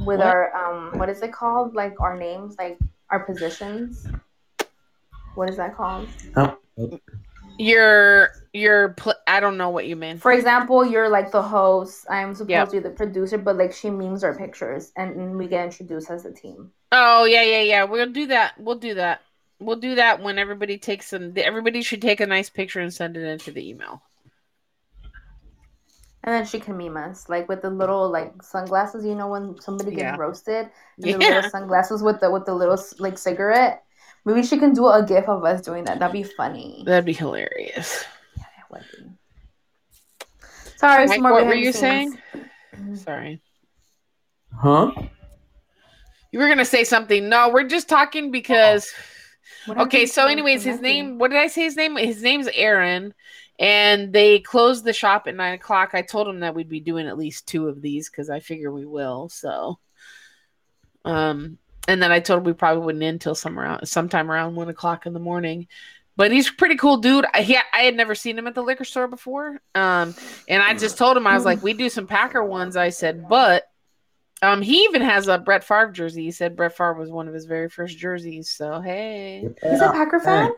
with 0.05 0.18
What? 0.18 0.26
our 0.26 0.55
um 0.55 0.99
what 0.99 1.09
is 1.09 1.22
it 1.22 1.32
called? 1.32 1.74
Like 1.74 1.99
our 1.99 2.14
names, 2.18 2.57
like 2.59 2.78
our 3.09 3.20
positions. 3.20 4.07
What 5.36 5.49
is 5.49 5.57
that 5.57 5.74
called? 5.74 6.07
your 7.57 8.28
your 8.53 8.90
pl- 8.90 9.14
I 9.26 9.40
don't 9.40 9.57
know 9.57 9.70
what 9.70 9.86
you 9.86 9.96
mean. 9.96 10.18
For 10.18 10.32
example, 10.32 10.84
you're 10.84 11.09
like 11.09 11.30
the 11.30 11.42
host. 11.42 12.07
I'm 12.11 12.34
supposed 12.34 12.50
Yep. 12.50 12.68
to 12.68 12.72
be 12.72 12.78
the 12.80 12.90
producer, 12.90 13.38
but 13.38 13.57
like 13.57 13.72
she 13.72 13.90
memes 13.90 14.24
our 14.24 14.34
pictures, 14.36 14.92
and, 14.96 15.36
we 15.38 15.48
get 15.48 15.64
introduced 15.64 16.11
as 16.11 16.24
a 16.26 16.32
team. 16.32 16.70
Oh 16.92 17.24
yeah, 17.24 17.42
yeah, 17.42 17.62
yeah. 17.62 17.84
We'll 17.84 18.11
do 18.12 18.26
that. 18.26 18.59
We'll 18.59 18.76
do 18.78 18.94
that. 18.94 19.22
We'll 19.59 19.76
do 19.80 19.94
that 19.94 20.20
when 20.22 20.38
everybody 20.38 20.76
takes 20.78 21.11
them. 21.11 21.32
Everybody 21.36 21.82
should 21.82 22.03
take 22.03 22.20
a 22.20 22.26
nice 22.26 22.50
picture 22.50 22.80
and 22.80 22.92
send 22.92 23.16
it 23.16 23.24
into 23.24 23.53
the 23.53 23.66
email. 23.68 24.03
And 26.24 26.34
then 26.34 26.44
she 26.46 26.61
can 26.61 26.76
meme 26.76 26.96
us, 26.96 27.28
like 27.28 27.48
with 27.48 27.62
the 27.62 27.70
little 27.70 28.09
like 28.11 28.42
sunglasses. 28.42 29.05
You 29.05 29.14
know 29.14 29.28
when 29.28 29.61
somebody 29.61 29.90
gets 29.92 30.03
Yeah. 30.03 30.16
roasted, 30.16 30.70
and 31.03 31.05
the 31.05 31.16
little 31.16 31.50
sunglasses 31.50 32.03
with 32.03 32.20
the 32.20 32.30
with 32.30 32.44
the 32.44 32.55
little 32.55 32.78
like 32.98 33.18
cigarette. 33.18 33.82
Maybe 34.24 34.42
she 34.44 34.59
can 34.59 34.72
do 34.72 34.86
a 34.86 35.05
gif 35.05 35.28
of 35.28 35.42
us 35.44 35.62
doing 35.62 35.84
that. 35.84 35.98
That'd 35.98 36.12
be 36.12 36.22
funny. 36.22 36.84
That'd 36.86 37.07
be 37.07 37.12
hilarious. 37.12 38.05
Yeah, 38.73 38.81
it 38.81 39.05
would 39.05 39.11
be. 39.11 39.18
Sorry, 40.77 41.07
Mike, 41.07 41.20
more 41.20 41.33
what 41.33 41.47
were 41.47 41.55
you 41.55 41.73
scenes. 41.73 41.79
saying? 41.79 42.18
Sorry. 42.97 43.41
Huh? 44.53 44.91
You 46.33 46.39
were 46.39 46.49
gonna 46.49 46.64
say 46.64 46.85
something. 46.85 47.29
No, 47.29 47.51
we're 47.51 47.68
just 47.68 47.89
talking 47.89 48.31
because 48.31 48.91
What 49.66 49.79
okay, 49.79 50.07
so 50.07 50.27
anyways, 50.27 50.64
his 50.64 50.81
name 50.81 51.18
what 51.18 51.31
did 51.31 51.39
I 51.39 51.47
say 51.47 51.62
his 51.62 51.77
name? 51.77 51.97
His 51.97 52.23
name's 52.23 52.49
Aaron. 52.49 53.14
And 53.59 54.12
they 54.12 54.41
closed 54.41 54.85
the 54.85 54.93
shop 54.93 55.29
at 55.29 55.37
nine 55.37 55.55
o'clock. 55.55 55.91
I 55.93 56.03
told 56.03 56.27
him 56.27 56.41
that 56.41 56.55
we'd 56.55 56.68
be 56.68 56.81
doing 56.81 57.07
at 57.07 57.18
least 57.18 57.47
two 57.47 57.68
of 57.68 57.81
these 57.81 58.09
because 58.11 58.31
I 58.31 58.41
figure 58.41 58.73
we 58.73 58.87
will. 58.87 59.29
So 59.29 59.79
um 61.05 61.59
and 61.87 62.03
then 62.03 62.11
I 62.12 62.20
told 62.20 62.39
him 62.39 62.45
we 62.45 62.55
probably 62.55 62.85
wouldn't 62.85 63.05
end 63.05 63.16
until 63.16 63.35
some 63.35 63.59
around 63.59 63.87
sometime 63.87 64.31
around 64.31 64.57
one 64.57 64.68
o'clock 64.68 65.07
in 65.07 65.12
the 65.12 65.20
morning. 65.20 65.68
But 66.17 66.31
he's 66.31 66.51
a 66.51 66.53
pretty 66.53 66.77
cool 66.77 66.99
dude. 66.99 67.25
I, 67.33 67.43
he, 67.43 67.57
I 67.57 67.81
had 67.81 67.97
never 67.97 68.15
seen 68.15 68.39
him 68.39 68.47
at 68.47 68.55
the 68.55 68.63
liquor 68.63 68.85
store 68.85 69.09
before. 69.09 69.61
Um, 69.75 70.15
and 70.47 70.63
I 70.63 70.75
just 70.75 70.99
told 70.99 71.17
him 71.17 71.27
I 71.27 71.35
was 71.35 71.45
like, 71.47 71.63
we 71.63 71.73
do 71.73 71.89
some 71.89 72.07
Packer 72.07 72.45
ones. 72.45 72.77
I 72.77 72.91
said, 72.91 73.29
but 73.29 73.65
um, 74.43 74.61
he 74.61 74.81
even 74.83 75.01
has 75.03 75.29
a 75.29 75.39
Brett 75.39 75.65
Favre 75.65 75.91
jersey. 75.93 76.25
He 76.25 76.31
said 76.33 76.55
Brett 76.57 76.77
Favre 76.77 76.95
was 76.95 77.11
one 77.11 77.29
of 77.29 77.35
his 77.35 77.47
very 77.47 77.69
first 77.71 77.97
jerseys. 77.97 78.51
So 78.51 78.81
hey, 78.81 79.49
He's 79.63 79.81
a 79.81 79.91
Packer 79.93 80.21
fan. 80.21 80.51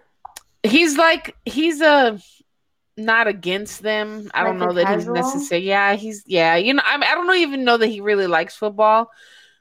he's 0.63 0.97
like 0.97 1.37
he's 1.45 1.81
a 1.81 2.19
not 2.97 3.27
against 3.27 3.83
them. 3.83 4.31
I 4.35 4.43
don't 4.43 4.59
know 4.59 4.73
that 4.73 4.89
he's 4.89 5.05
casual? 5.05 5.15
necessary. 5.15 5.63
Yeah, 5.63 5.95
he's 5.95 6.25
yeah. 6.27 6.57
You 6.57 6.75
know, 6.75 6.83
I, 6.85 6.95
I 6.97 7.15
don't 7.15 7.37
even 7.37 7.65
know 7.65 7.77
that 7.77 7.87
he 7.89 8.01
really 8.01 8.27
likes 8.27 8.57
football. 8.57 9.11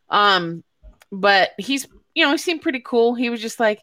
Um, 0.09 0.63
but 1.11 1.51
he's 1.57 1.87
you 2.15 2.23
know 2.25 2.31
he 2.31 2.37
seemed 2.37 2.61
pretty 2.61 2.81
cool. 2.83 3.15
He 3.15 3.29
was 3.29 3.41
just 3.41 3.59
like, 3.59 3.81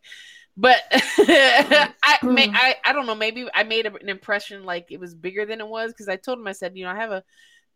but 0.61 0.83
I 0.93 2.19
may. 2.23 2.51
I 2.53 2.77
I 2.85 2.93
don't 2.93 3.07
know. 3.07 3.15
Maybe 3.15 3.47
I 3.55 3.63
made 3.63 3.87
an 3.87 4.09
impression 4.09 4.65
like 4.65 4.89
it 4.91 5.01
was 5.01 5.15
bigger 5.15 5.47
than 5.47 5.61
it 5.61 5.67
was 5.67 5.93
because 5.93 6.09
I 6.09 6.17
told 6.17 6.39
him 6.39 6.47
I 6.47 6.53
said 6.53 6.77
you 6.77 6.85
know 6.85 6.91
I 6.91 6.97
have 6.97 7.11
a 7.11 7.25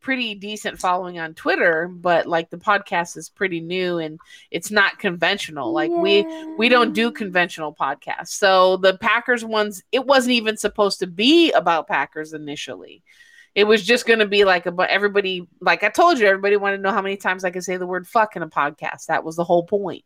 pretty 0.02 0.34
decent 0.34 0.78
following 0.78 1.18
on 1.18 1.32
Twitter, 1.32 1.88
but 1.88 2.26
like 2.26 2.50
the 2.50 2.58
podcast 2.58 3.16
is 3.16 3.30
pretty 3.30 3.60
new 3.60 3.96
and 3.96 4.20
it's 4.50 4.70
not 4.70 4.98
conventional. 4.98 5.72
Like 5.72 5.90
we 5.90 6.26
we 6.58 6.68
don't 6.68 6.92
do 6.92 7.10
conventional 7.10 7.74
podcasts. 7.74 8.28
So 8.28 8.76
the 8.76 8.98
Packers 8.98 9.46
ones, 9.46 9.82
it 9.90 10.04
wasn't 10.04 10.34
even 10.34 10.58
supposed 10.58 10.98
to 10.98 11.06
be 11.06 11.52
about 11.52 11.88
Packers 11.88 12.34
initially. 12.34 13.02
It 13.54 13.64
was 13.64 13.82
just 13.82 14.04
going 14.04 14.18
to 14.18 14.26
be 14.26 14.44
like 14.44 14.66
about 14.66 14.90
everybody. 14.90 15.48
Like 15.60 15.82
I 15.82 15.88
told 15.88 16.18
you, 16.18 16.26
everybody 16.26 16.58
wanted 16.58 16.78
to 16.78 16.82
know 16.82 16.92
how 16.92 17.02
many 17.02 17.16
times 17.16 17.42
I 17.42 17.50
could 17.50 17.64
say 17.64 17.78
the 17.78 17.86
word 17.86 18.06
"fuck" 18.06 18.36
in 18.36 18.42
a 18.42 18.48
podcast. 18.48 19.06
That 19.06 19.24
was 19.24 19.36
the 19.36 19.44
whole 19.44 19.64
point, 19.64 20.04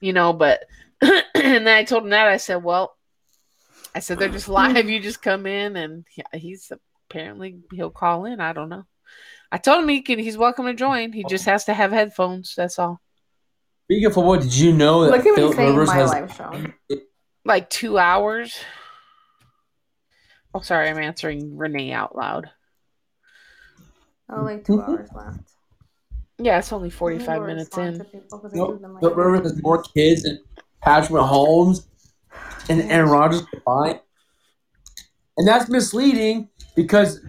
you 0.00 0.14
know. 0.14 0.32
But 0.32 0.64
and 1.02 1.66
then 1.66 1.68
I 1.68 1.84
told 1.84 2.04
him 2.04 2.10
that 2.10 2.28
I 2.28 2.36
said, 2.38 2.62
"Well, 2.64 2.96
I 3.94 4.00
said 4.00 4.18
they're 4.18 4.28
just 4.28 4.48
live. 4.48 4.88
You 4.88 5.00
just 5.00 5.22
come 5.22 5.46
in, 5.46 5.76
and 5.76 6.06
he's 6.32 6.72
apparently 7.10 7.58
he'll 7.72 7.90
call 7.90 8.24
in. 8.24 8.40
I 8.40 8.52
don't 8.52 8.68
know. 8.68 8.84
I 9.52 9.58
told 9.58 9.82
him 9.82 9.88
he 9.88 10.02
can. 10.02 10.18
He's 10.18 10.36
welcome 10.36 10.66
to 10.66 10.74
join. 10.74 11.12
He 11.12 11.24
just 11.24 11.44
has 11.44 11.64
to 11.66 11.74
have 11.74 11.92
headphones. 11.92 12.54
That's 12.56 12.78
all. 12.78 13.00
Speaking 13.84 14.06
of 14.06 14.16
what, 14.16 14.40
did 14.40 14.54
you 14.56 14.72
know 14.72 15.04
that 15.04 15.10
Look 15.12 15.20
at 15.20 15.26
me 15.26 15.34
Philip 15.36 15.54
saying 15.56 15.70
Rivers 15.76 15.88
my 15.88 15.94
has 15.96 16.10
live 16.10 16.34
show. 16.34 16.96
like 17.44 17.70
two 17.70 17.98
hours. 17.98 18.56
Oh, 20.52 20.60
sorry, 20.60 20.88
I'm 20.88 20.98
answering 20.98 21.56
Renee 21.56 21.92
out 21.92 22.16
loud. 22.16 22.50
Oh, 24.28 24.42
like 24.42 24.64
2 24.64 24.78
Mhm. 24.78 24.88
hours 24.88 25.08
left. 25.14 25.38
Yeah, 26.38 26.58
it's 26.58 26.72
only 26.72 26.90
45 26.90 27.42
minutes 27.42 27.76
in. 27.78 27.98
to 27.98 28.04
people 28.04 28.38
'cause 28.40 28.52
Nope. 28.54 28.80
like 28.82 29.00
Philip 29.00 29.16
Rivers 29.16 29.52
has 29.52 29.62
more 29.62 29.82
kids 29.82 30.22
than 30.24 30.42
Patrick 30.86 31.20
Mahomes 31.20 31.84
and 32.68 32.80
Aaron 32.82 33.10
Rodgers 33.10 33.42
combined. 33.42 33.98
And 35.36 35.48
that's 35.48 35.68
misleading 35.68 36.48
because 36.76 37.20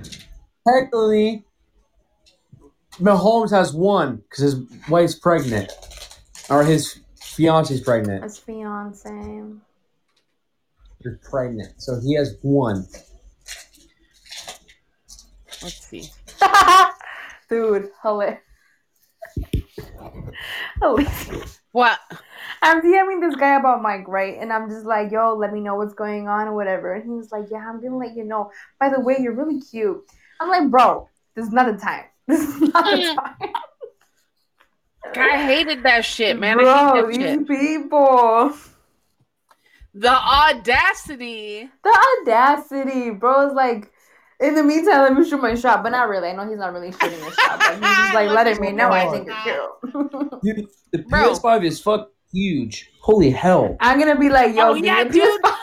technically 0.68 1.44
Mahomes 3.00 3.50
has 3.50 3.74
one 3.74 4.18
because 4.18 4.44
his 4.44 4.56
wife's 4.88 5.16
pregnant. 5.16 5.72
Or 6.52 6.64
his 6.64 7.00
fiance's 7.20 7.82
pregnant. 7.82 8.22
His 8.24 8.38
fiance. 8.38 9.10
You're 11.00 11.20
pregnant. 11.28 11.82
So 11.82 12.00
he 12.00 12.14
has 12.14 12.38
one. 12.44 12.86
Let's 15.64 15.84
see. 15.88 16.12
Dude, 17.50 17.90
hilarious. 18.04 18.40
hilarious. 20.80 21.57
What? 21.78 22.00
I'm 22.64 22.82
DMing 22.82 23.22
this 23.22 23.36
guy 23.36 23.56
about 23.56 23.84
Mike, 23.84 24.08
right? 24.08 24.36
And 24.40 24.52
I'm 24.52 24.68
just 24.68 24.88
like, 24.88 25.12
yo, 25.12 25.36
let 25.36 25.54
me 25.54 25.60
know 25.60 25.76
what's 25.76 25.94
going 25.94 26.28
on 26.28 26.48
or 26.48 26.56
whatever. 26.56 26.96
And 26.96 27.04
he 27.04 27.12
was 27.12 27.32
like, 27.32 27.52
yeah, 27.52 27.60
I'm 27.60 27.80
gonna 27.80 27.98
let 27.98 28.18
you 28.18 28.24
know. 28.24 28.50
By 28.80 28.90
the 28.90 29.00
way, 29.00 29.18
you're 29.20 29.36
really 29.36 29.62
cute. 29.62 30.04
I'm 30.40 30.50
like, 30.50 30.72
bro, 30.72 31.08
this 31.36 31.46
is 31.46 31.54
not 31.54 31.72
the 31.72 31.78
time. 31.80 32.06
This 32.28 32.42
is 32.42 32.60
not 32.62 32.84
the 32.84 32.98
mm. 32.98 33.16
time. 33.16 33.54
I 35.18 35.46
hated 35.46 35.84
that 35.84 36.04
shit, 36.04 36.40
man. 36.40 36.60
I 36.60 36.64
bro, 36.64 37.12
these 37.12 37.18
shit. 37.18 37.48
people. 37.48 38.54
The 39.94 40.10
audacity. 40.10 41.70
The 41.84 42.08
audacity, 42.24 43.12
bro. 43.12 43.46
It's 43.46 43.56
like, 43.56 43.92
in 44.40 44.56
the 44.56 44.64
meantime, 44.64 45.02
let 45.02 45.14
me 45.14 45.28
shoot 45.28 45.42
my 45.42 45.56
shot. 45.56 45.84
But 45.84 45.90
not 45.90 46.10
really. 46.10 46.30
I 46.30 46.34
know 46.34 46.48
he's 46.48 46.60
not 46.60 46.74
really 46.74 46.92
shooting 46.92 47.20
his 47.20 47.34
shot. 47.36 47.60
But 47.60 47.74
he's 47.74 47.98
just 47.98 48.14
like 48.14 48.30
letting 48.36 48.62
me 48.62 48.72
know 48.72 48.92
I 48.92 49.10
think 49.12 49.28
you're 49.28 49.72
cute. 50.42 50.44
Dude, 50.44 50.68
the 50.92 51.00
Bro. 51.00 51.34
PS5 51.34 51.66
is 51.66 51.80
fuck 51.80 52.12
huge. 52.32 52.92
Holy 53.02 53.30
hell! 53.32 53.78
I'm 53.80 54.00
gonna 54.00 54.20
be 54.20 54.30
like, 54.30 54.56
yo, 54.56 54.70
Oh, 54.70 54.74
yeah, 54.74 55.04
me 55.04 55.10
a 55.10 55.12
PS5. 55.12 55.56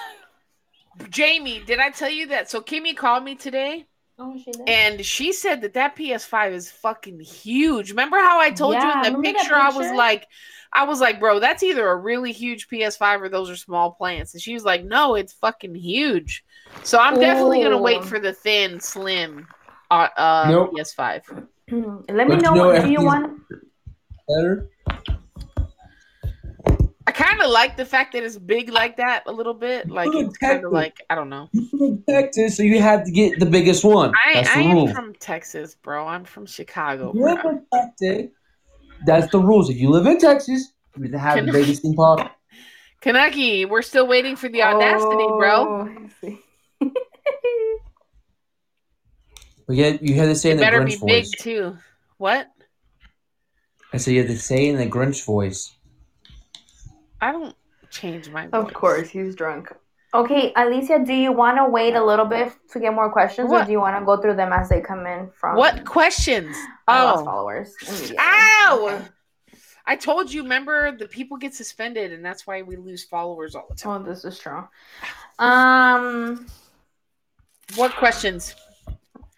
Jamie, 1.10 1.60
did 1.66 1.78
I 1.78 1.90
tell 1.90 2.10
you 2.10 2.28
that? 2.28 2.50
So 2.50 2.60
Kimmy 2.60 2.96
called 2.96 3.24
me 3.24 3.34
today 3.34 3.86
Oh, 4.16 4.36
she 4.38 4.52
and 4.68 5.04
she 5.04 5.32
said 5.32 5.62
that 5.62 5.74
that 5.74 5.96
PS5 5.96 6.52
is 6.52 6.70
fucking 6.70 7.18
huge. 7.18 7.90
Remember 7.90 8.16
how 8.18 8.38
I 8.38 8.50
told 8.50 8.74
Yeah, 8.74 8.84
you 8.84 8.92
in 8.92 9.12
the 9.12 9.18
remember 9.18 9.22
that 9.32 9.36
picture, 9.38 9.56
I 9.56 9.70
was 9.70 9.90
like, 9.92 10.28
I 10.74 10.84
was 10.84 11.00
like, 11.00 11.20
bro, 11.20 11.38
that's 11.38 11.62
either 11.62 11.88
a 11.88 11.96
really 11.96 12.32
huge 12.32 12.68
PS5 12.68 13.20
or 13.22 13.28
those 13.28 13.48
are 13.48 13.56
small 13.56 13.92
plants. 13.92 14.34
And 14.34 14.42
she 14.42 14.54
was 14.54 14.64
like, 14.64 14.84
no, 14.84 15.14
it's 15.14 15.32
fucking 15.34 15.74
huge. 15.76 16.44
So 16.82 16.98
I'm 16.98 17.18
definitely 17.20 17.62
gonna 17.62 17.78
wait 17.78 18.04
for 18.04 18.18
the 18.18 18.32
thin, 18.32 18.80
slim 18.80 19.46
uh, 19.90 20.08
uh 20.16 20.46
Nope. 20.50 20.72
PS5. 20.76 21.46
Let 22.10 22.26
me 22.28 22.36
But 22.36 22.42
know 22.42 22.50
you 22.50 22.56
know 22.56 22.66
what 22.66 22.82
do 22.82 22.90
you 22.90 23.02
want. 23.02 23.40
Better. 24.28 24.68
I 27.06 27.12
kind 27.12 27.40
of 27.42 27.50
like 27.50 27.76
the 27.76 27.84
fact 27.84 28.14
that 28.14 28.24
it's 28.24 28.38
big 28.38 28.70
like 28.70 28.96
that 28.96 29.24
a 29.26 29.32
little 29.32 29.52
bit. 29.54 29.88
Like 29.90 30.10
Good 30.10 30.26
it's 30.26 30.38
kind 30.38 30.64
of 30.64 30.72
like 30.72 31.02
I 31.10 31.14
don't 31.14 31.28
know. 31.28 31.48
You're 31.52 31.68
from 31.68 32.02
Texas, 32.08 32.56
so 32.56 32.62
you 32.62 32.80
have 32.80 33.04
to 33.04 33.10
get 33.12 33.38
the 33.38 33.46
biggest 33.46 33.84
one. 33.84 34.12
I, 34.26 34.34
That's 34.34 34.48
I 34.56 34.62
the 34.62 34.68
am 34.70 34.74
rule. 34.74 34.88
from 34.88 35.14
Texas, 35.20 35.76
bro. 35.76 36.06
I'm 36.06 36.24
from 36.24 36.46
Chicago, 36.46 37.12
You 37.14 37.24
live 37.24 37.42
bro. 37.42 37.50
in 37.52 37.66
Texas. 37.72 38.30
That's 39.06 39.30
the 39.30 39.38
rules. 39.38 39.70
If 39.70 39.76
you 39.78 39.90
live 39.90 40.06
in 40.06 40.18
Texas, 40.18 40.72
you 40.96 41.02
have 41.04 41.12
to 41.12 41.18
have 41.18 41.36
Can- 41.36 41.46
the 41.46 41.52
biggest 41.52 41.82
thing 41.82 41.94
possible. 41.94 42.30
Kanaki, 43.02 43.68
we're 43.68 43.82
still 43.82 44.06
waiting 44.06 44.34
for 44.36 44.48
the 44.48 44.62
audacity, 44.62 45.26
bro. 45.26 45.50
Oh, 45.68 45.88
I 45.88 46.08
see. 46.20 46.40
But 49.66 49.76
yet 49.76 50.02
you 50.02 50.14
had 50.14 50.26
to 50.26 50.34
say 50.36 50.50
It 50.50 50.52
in 50.52 50.56
the 50.58 50.62
better 50.64 50.80
Grinch 50.80 50.88
be 50.88 50.96
voice. 50.96 51.30
big 51.30 51.38
too. 51.38 51.76
What? 52.18 52.48
I 53.92 53.96
said 53.96 54.12
you 54.14 54.20
had 54.20 54.30
to 54.30 54.38
say 54.38 54.66
in 54.68 54.76
the 54.76 54.86
Grinch 54.86 55.24
voice. 55.24 55.74
I 57.20 57.32
don't 57.32 57.56
change 57.90 58.28
my 58.28 58.46
voice. 58.46 58.52
Of 58.52 58.74
course, 58.74 59.08
he's 59.08 59.34
drunk. 59.34 59.72
Okay, 60.14 60.52
Alicia, 60.54 61.00
do 61.04 61.12
you 61.12 61.32
want 61.32 61.56
to 61.58 61.64
wait 61.68 61.94
a 61.94 62.04
little 62.04 62.24
bit 62.24 62.52
to 62.70 62.78
get 62.78 62.94
more 62.94 63.10
questions, 63.10 63.50
or 63.50 63.64
do 63.64 63.72
you 63.72 63.80
want 63.80 63.98
to 63.98 64.04
go 64.04 64.16
through 64.16 64.36
them 64.36 64.52
as 64.52 64.68
they 64.68 64.80
come 64.80 65.06
in 65.06 65.28
from 65.34 65.56
What 65.56 65.84
questions? 65.84 66.56
lost 66.86 67.22
Oh, 67.22 67.24
followers? 67.24 67.74
ow! 68.18 68.88
Okay. 68.92 69.08
I 69.86 69.96
told 69.96 70.32
you. 70.32 70.42
Remember, 70.44 70.96
the 70.96 71.08
people 71.08 71.36
get 71.36 71.52
suspended, 71.52 72.12
and 72.12 72.24
that's 72.24 72.46
why 72.46 72.62
we 72.62 72.76
lose 72.76 73.02
followers 73.04 73.54
all 73.56 73.66
the 73.68 73.74
time. 73.74 74.02
Oh, 74.06 74.08
this 74.08 74.24
is 74.24 74.38
true. 74.38 74.66
Um, 75.38 76.46
What 77.76 77.92
questions? 77.96 78.54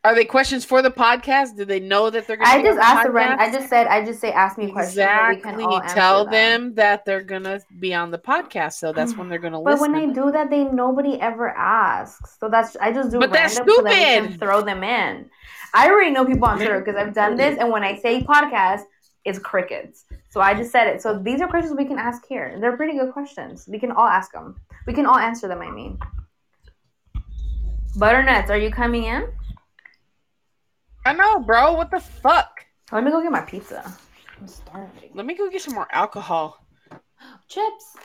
Are 0.06 0.14
they 0.14 0.24
questions 0.24 0.64
for 0.64 0.82
the 0.82 0.90
podcast? 0.90 1.56
Do 1.56 1.64
they 1.64 1.80
know 1.80 2.10
that 2.10 2.28
they're 2.28 2.36
going 2.36 2.46
to 2.46 2.52
I 2.54 2.62
to? 2.62 2.68
just 2.68 2.78
asked 2.78 3.06
the 3.06 3.10
rent. 3.10 3.40
I 3.40 3.50
just 3.50 3.68
said, 3.68 3.88
I 3.88 4.04
just 4.04 4.20
say, 4.20 4.30
ask 4.30 4.56
me 4.56 4.70
questions. 4.70 4.98
exactly 4.98 5.40
can 5.40 5.60
all 5.60 5.82
answer 5.82 5.94
tell 5.96 6.24
them. 6.24 6.74
that 6.76 7.04
they're 7.04 7.24
gonna 7.24 7.60
be 7.80 7.92
on 7.92 8.12
the 8.12 8.18
podcast, 8.18 8.74
so 8.74 8.92
that's 8.92 9.16
when 9.16 9.28
they're 9.28 9.40
gonna 9.40 9.60
listen. 9.60 9.80
But 9.80 9.80
when 9.80 9.94
I 9.96 10.12
do 10.12 10.30
that, 10.30 10.48
they 10.48 10.62
nobody 10.62 11.20
ever 11.20 11.48
asks. 11.48 12.38
So 12.38 12.48
that's 12.48 12.76
I 12.76 12.92
just 12.92 13.10
do 13.10 13.18
But 13.18 13.32
that's 13.32 13.58
random 13.58 13.74
so 13.74 13.82
that 13.82 14.22
stupid. 14.22 14.38
throw 14.38 14.62
them 14.62 14.84
in. 14.84 15.28
I 15.74 15.90
already 15.90 16.12
know 16.12 16.24
people 16.24 16.46
on 16.46 16.58
Twitter 16.58 16.78
because 16.78 16.94
I've 16.94 17.12
done 17.12 17.34
this, 17.34 17.58
and 17.58 17.72
when 17.72 17.82
I 17.82 17.96
say 17.98 18.22
podcast, 18.22 18.82
it's 19.24 19.40
crickets. 19.40 20.04
So 20.30 20.40
I 20.40 20.54
just 20.54 20.70
said 20.70 20.86
it. 20.86 21.02
So 21.02 21.18
these 21.18 21.40
are 21.40 21.48
questions 21.48 21.74
we 21.76 21.84
can 21.84 21.98
ask 21.98 22.24
here. 22.28 22.58
They're 22.60 22.76
pretty 22.76 22.96
good 22.96 23.12
questions. 23.12 23.66
We 23.68 23.80
can 23.80 23.90
all 23.90 24.06
ask 24.06 24.30
them. 24.30 24.54
We 24.86 24.92
can 24.92 25.04
all 25.04 25.18
answer 25.18 25.48
them. 25.48 25.62
I 25.62 25.70
mean, 25.72 25.98
butternuts, 27.96 28.52
are 28.52 28.56
you 28.56 28.70
coming 28.70 29.02
in? 29.02 29.26
I 31.06 31.12
know, 31.12 31.38
bro. 31.38 31.74
What 31.74 31.92
the 31.92 32.00
fuck? 32.00 32.66
Let 32.90 33.04
me 33.04 33.12
go 33.12 33.22
get 33.22 33.30
my 33.30 33.42
pizza. 33.42 33.96
I'm 34.40 34.48
starving. 34.48 35.10
Let 35.14 35.24
me 35.24 35.36
go 35.36 35.48
get 35.48 35.62
some 35.62 35.74
more 35.74 35.86
alcohol. 35.92 36.66
Chips. 37.46 37.96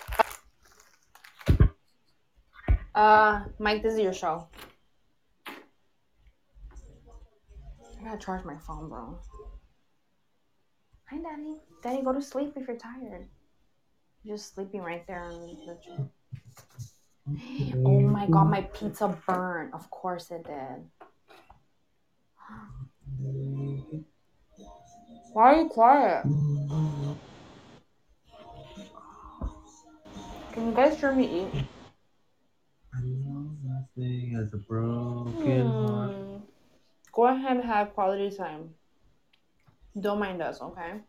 Uh, 2.93 3.45
Mike, 3.57 3.81
this 3.81 3.93
is 3.93 4.01
your 4.01 4.13
show. 4.13 4.47
I 5.47 5.53
gotta 8.03 8.19
charge 8.19 8.45
my 8.45 8.57
phone, 8.59 8.87
bro. 8.87 9.17
Hi, 11.05 11.17
Daddy. 11.17 11.55
Daddy, 11.81 12.03
go 12.03 12.13
to 12.13 12.21
sleep 12.21 12.53
if 12.55 12.67
you're 12.67 12.77
tired. 12.77 13.27
You're 14.23 14.37
just 14.37 14.53
sleeping 14.53 14.81
right 14.81 15.07
there 15.07 15.23
on 15.23 15.41
the 15.65 15.77
chair. 15.83 16.07
Oh 17.83 17.99
my 17.99 18.27
god, 18.27 18.51
my 18.51 18.61
pizza 18.61 19.07
burned. 19.25 19.73
Of 19.73 19.89
course 19.89 20.29
it 20.29 20.43
did. 20.43 20.85
Why 25.33 25.53
are 25.53 25.61
you 25.61 25.69
quiet? 25.69 26.23
Can 30.51 30.67
you 30.67 30.73
guys 30.75 30.99
hear 30.99 31.13
me 31.13 31.43
eat? 31.43 31.65
I 32.93 32.99
know 33.01 33.51
nothing 33.63 34.35
as 34.37 34.53
a 34.53 34.57
broken 34.57 35.67
heart. 35.67 36.11
Hmm. 36.11 36.37
Go 37.13 37.27
ahead 37.27 37.57
and 37.57 37.65
have 37.65 37.93
quality 37.93 38.35
time. 38.35 38.71
Don't 39.99 40.19
mind 40.19 40.41
us, 40.41 40.61
okay? 40.61 41.01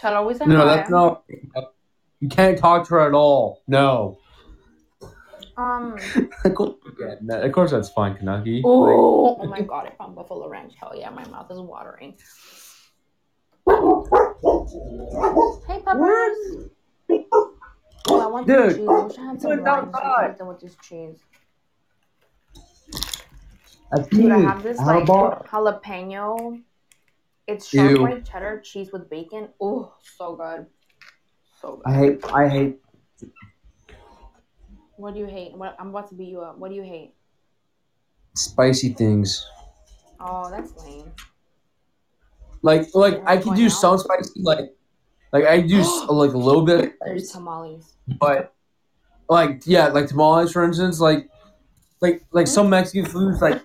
Shall 0.00 0.16
always 0.16 0.40
No, 0.40 0.64
that's 0.64 0.90
not. 0.90 1.24
You 2.20 2.28
can't 2.28 2.58
talk 2.58 2.86
to 2.88 2.94
her 2.94 3.06
at 3.06 3.14
all. 3.14 3.62
No. 3.66 4.19
Um. 5.60 5.96
of 6.44 6.54
course, 6.54 6.74
yeah, 6.98 7.14
no, 7.20 7.42
of 7.42 7.52
course 7.52 7.70
that's 7.72 7.90
fine, 7.90 8.16
Kanaki. 8.16 8.62
Oh, 8.64 9.36
oh 9.40 9.46
my 9.46 9.60
god! 9.72 9.86
I 9.86 9.90
found 9.96 10.14
buffalo 10.14 10.48
ranch. 10.48 10.74
Hell 10.78 10.92
yeah, 10.96 11.10
my 11.10 11.26
mouth 11.28 11.50
is 11.50 11.58
watering. 11.60 12.14
Hey, 15.66 15.80
peppers. 15.84 16.70
Oh, 18.08 18.20
I 18.20 18.26
want 18.26 18.46
some 18.46 18.56
Dude, 18.56 18.76
cheese. 18.76 18.88
I 18.88 19.02
wish 19.02 19.18
I 19.18 19.24
had 19.24 19.40
some 19.40 19.50
put 19.50 19.64
so 19.64 20.02
I 20.02 20.34
could 20.36 20.46
with 20.46 20.60
this 20.60 20.76
cheese. 20.82 21.18
That's 23.92 24.08
Dude, 24.08 24.32
I 24.32 24.38
have 24.40 24.62
this 24.62 24.78
like 24.78 25.04
jalapeno. 25.04 26.62
It's 27.46 27.68
sharp 27.68 27.90
Ew. 27.90 28.02
white 28.02 28.24
cheddar 28.24 28.60
cheese 28.64 28.90
with 28.92 29.10
bacon. 29.10 29.48
Oh, 29.60 29.92
so 30.16 30.36
good. 30.36 30.66
So 31.60 31.82
good. 31.84 31.92
I 31.92 31.94
hate. 31.94 32.24
I 32.32 32.48
hate. 32.48 32.80
What 35.00 35.14
do 35.14 35.20
you 35.20 35.26
hate? 35.26 35.56
What 35.56 35.76
I'm 35.78 35.88
about 35.88 36.08
to 36.10 36.14
beat 36.14 36.28
you 36.28 36.40
up. 36.42 36.58
What 36.58 36.68
do 36.70 36.74
you 36.76 36.82
hate? 36.82 37.14
spicy 38.36 38.90
things. 38.90 39.44
Oh, 40.20 40.48
that's 40.50 40.72
lame. 40.84 41.10
Like, 42.62 42.94
like 42.94 43.20
I 43.26 43.38
could 43.38 43.56
do 43.56 43.64
out? 43.64 43.72
some 43.72 43.98
spicy, 43.98 44.40
like, 44.42 44.72
like 45.32 45.44
I 45.46 45.60
do 45.62 45.78
like 46.08 46.32
a 46.32 46.38
little 46.38 46.64
bit, 46.64 46.94
There's 47.04 47.30
tamales. 47.32 47.94
but 48.20 48.54
like 49.28 49.62
yeah, 49.66 49.88
like 49.88 50.06
tamales, 50.06 50.52
for 50.52 50.62
instance, 50.64 51.00
like, 51.00 51.28
like 52.00 52.22
like 52.30 52.46
some 52.46 52.68
Mexican 52.70 53.04
foods, 53.10 53.40
like 53.42 53.62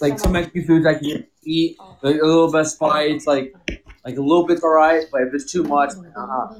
like 0.00 0.18
some 0.18 0.32
Mexican 0.32 0.64
foods 0.64 0.84
I 0.86 0.94
can 0.94 1.26
eat, 1.44 1.76
like 2.02 2.16
a 2.16 2.24
little 2.26 2.50
bit 2.50 2.64
spice, 2.66 3.26
like 3.26 3.54
like 4.04 4.16
a 4.16 4.20
little 4.20 4.46
bit's 4.46 4.62
alright, 4.64 5.04
but 5.12 5.22
if 5.22 5.34
it's 5.34 5.50
too 5.52 5.62
much, 5.62 5.92
uh, 6.16 6.54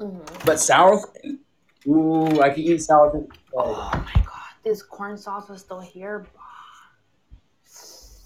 Mhm. 0.00 0.46
but 0.46 0.58
sour, 0.58 0.98
cream, 1.06 1.40
ooh, 1.86 2.40
I 2.40 2.50
can 2.50 2.62
eat 2.62 2.82
sour. 2.82 3.10
cream. 3.10 3.28
Oh 3.54 3.90
my 3.92 4.22
god, 4.22 4.54
this 4.64 4.82
corn 4.82 5.16
sauce 5.16 5.48
was 5.48 5.60
still 5.60 5.80
here. 5.80 6.26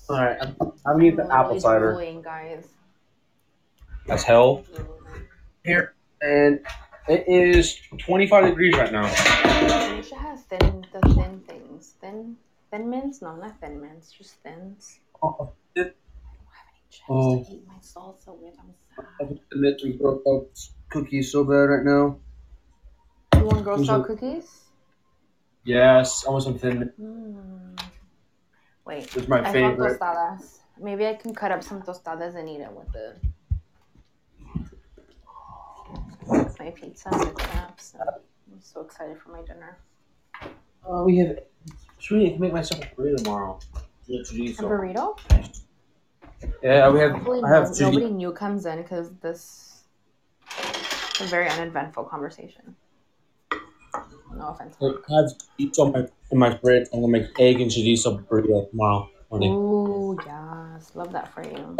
All 0.09 0.17
right, 0.23 0.37
I'm, 0.41 0.57
I'm 0.61 0.73
gonna 0.99 1.05
eat 1.05 1.17
the 1.17 1.33
apple 1.33 1.59
cider. 1.61 1.93
drooling, 1.93 2.21
guys. 2.23 2.69
That's 4.07 4.23
hell. 4.23 4.65
Here, 5.65 5.95
and 6.21 6.61
it 7.09 7.25
is 7.27 7.79
25 7.99 8.45
degrees 8.47 8.75
right 8.77 8.93
now. 8.93 9.07
Alicia 9.95 10.17
has 10.17 10.43
thin, 10.43 10.85
the 10.93 11.01
thin 11.15 11.41
things. 11.47 11.95
Thin, 12.03 12.37
thin 12.71 12.91
mints? 12.91 13.23
No, 13.23 13.35
not 13.37 13.59
thin 13.61 13.81
mints, 13.81 14.13
just 14.13 14.35
thins. 14.43 15.01
Oh, 15.23 15.37
oh. 15.41 15.53
I 15.77 15.81
don't 15.81 15.87
have 15.87 16.67
any 16.69 16.91
chips 16.91 17.05
Oh. 17.09 17.43
to 17.45 17.51
eat 17.51 17.67
my 17.67 17.75
salsa 17.81 18.37
with. 18.39 18.55
I'm 18.59 18.75
sad. 18.95 19.07
I 19.21 19.25
have 19.25 19.29
to 19.33 19.41
admit 19.53 19.81
we 19.83 19.93
broke 19.93 20.23
up 20.27 20.43
uh, 20.43 20.47
cookies 20.91 21.33
so 21.33 21.45
bad 21.45 21.55
right 21.55 21.85
now. 21.85 22.19
Do 23.45 23.49
you 23.51 23.55
want 23.57 23.65
Girl 23.67 23.77
Those 23.77 23.87
Scout 23.87 24.07
cookies? 24.07 24.61
Yes, 25.65 26.25
I 26.27 26.31
want 26.31 26.45
some 26.45 26.59
thin. 26.59 26.91
Mm. 26.99 27.79
Wait, 28.87 29.15
It's 29.15 29.29
my 29.29 29.47
I 29.47 29.53
favorite. 29.53 30.01
tostadas. 30.01 30.61
Maybe 30.81 31.07
I 31.07 31.13
can 31.13 31.35
cut 31.35 31.53
up 31.53 31.63
some 31.63 31.83
tostadas 31.83 32.37
and 32.37 32.49
eat 32.49 32.61
it 32.61 32.73
with 32.73 32.91
the 32.93 33.17
my 36.59 36.71
pizza 36.71 37.11
and 37.13 37.21
the 37.21 37.35
chips. 37.43 37.95
I'm 38.01 38.61
so 38.63 38.81
excited 38.81 39.19
for 39.19 39.29
my 39.33 39.43
dinner. 39.43 39.77
Uh, 40.89 41.03
we 41.05 41.19
have. 41.19 41.41
Sweet, 41.99 42.27
I 42.29 42.31
can 42.31 42.41
make 42.41 42.53
myself 42.55 42.83
a 42.83 42.87
burrito 42.99 43.19
tomorrow. 43.19 43.59
Yeah, 44.07 44.21
A 44.21 44.63
burrito? 44.63 45.19
Yeah, 46.63 46.89
we 46.89 47.01
have. 47.01 47.13
Hopefully, 47.13 47.43
I 47.45 47.51
have 47.51 47.79
nobody 47.79 48.07
chorizo. 48.07 48.13
new 48.13 48.33
comes 48.33 48.65
in 48.65 48.81
because 48.81 49.11
this 49.21 49.83
is 51.21 51.21
a 51.21 51.25
very 51.27 51.51
uneventful 51.51 52.05
conversation. 52.05 52.75
No 54.37 54.49
offense. 54.49 54.77
I 54.81 54.87
have 54.87 54.95
chorizo 55.59 55.87
in 55.87 55.93
my, 55.93 56.09
in 56.31 56.39
my 56.39 56.59
fridge. 56.59 56.89
I'm 56.93 57.01
gonna 57.01 57.13
make 57.13 57.29
egg 57.39 57.61
and 57.61 57.71
chorizo 57.71 58.25
burrito 58.27 58.71
tomorrow 58.71 59.09
morning. 59.31 59.53
Ooh, 59.53 60.19
yes, 60.25 60.93
love 60.95 61.13
that 61.13 61.33
for 61.33 61.43
you. 61.45 61.77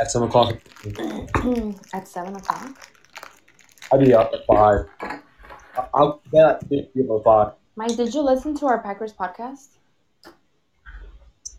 At 0.00 0.10
seven 0.10 0.28
o'clock. 0.28 0.54
At 1.92 2.06
seven 2.06 2.36
o'clock. 2.36 2.90
I'll 3.90 3.98
be 3.98 4.12
up 4.14 4.30
at 4.34 4.44
five. 4.46 4.86
I'll 5.94 6.20
bet 6.30 6.62
you 6.94 7.16
at 7.16 7.24
five. 7.24 7.52
Mike, 7.76 7.96
did 7.96 8.12
you 8.12 8.20
listen 8.22 8.56
to 8.58 8.66
our 8.66 8.82
Packers 8.82 9.12
podcast? 9.12 9.68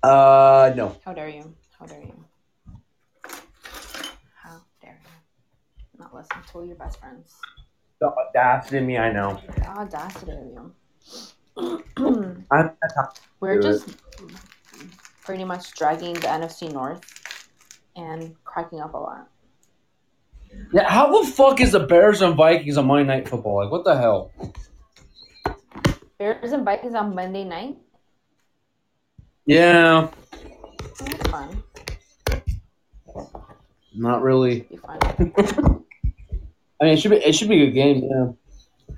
Uh, 0.04 0.72
no. 0.76 0.96
How 1.04 1.14
dare 1.14 1.30
you? 1.30 1.54
How 1.78 1.86
dare 1.86 2.02
you? 2.02 2.26
How 4.36 4.62
dare 4.82 5.02
you? 5.04 6.00
Not 6.00 6.14
listen 6.14 6.38
to 6.52 6.66
your 6.66 6.76
best 6.76 7.00
friends. 7.00 7.36
The 8.00 8.08
audacity 8.08 8.78
in 8.78 8.88
me, 8.88 8.98
I 8.98 9.12
know. 9.12 9.42
The 9.56 9.68
audacity 9.68 10.32
of 10.32 10.74
you. 11.58 11.86
I'm, 12.52 12.72
We're 13.40 13.62
just 13.62 13.98
pretty 15.24 15.44
much 15.44 15.74
dragging 15.74 16.14
the 16.14 16.28
NFC 16.28 16.72
North 16.72 17.02
and 17.96 18.36
cracking 18.46 18.80
up 18.80 18.94
a 18.94 18.98
lot. 18.98 19.28
yeah, 20.74 20.90
how 20.90 21.22
the 21.22 21.30
fuck 21.30 21.60
is 21.60 21.74
the 21.74 21.82
Bears 21.82 22.22
and 22.22 22.36
Vikings 22.36 22.78
on 22.78 22.88
Monday 22.88 23.04
Night 23.04 23.28
Football? 23.28 23.64
Like, 23.64 23.72
what 23.72 23.84
the 23.84 23.98
hell? 23.98 24.32
Bears 26.18 26.52
and 26.54 26.64
Vikings 26.64 26.96
on 26.96 27.14
Monday 27.14 27.44
night. 27.44 27.78
Yeah, 29.46 30.10
that's 31.00 31.30
fun. 31.30 31.64
not 33.94 34.22
really. 34.22 34.68
Be 36.80 36.86
fun. 36.86 36.86
I 36.86 36.86
mean, 36.86 36.94
it 36.94 37.02
should 37.02 37.12
be 37.12 37.18
it 37.18 37.34
should 37.34 37.50
be 37.50 37.62
a 37.62 37.66
good 37.66 37.74
game. 37.74 38.10
Yeah. 38.10 38.96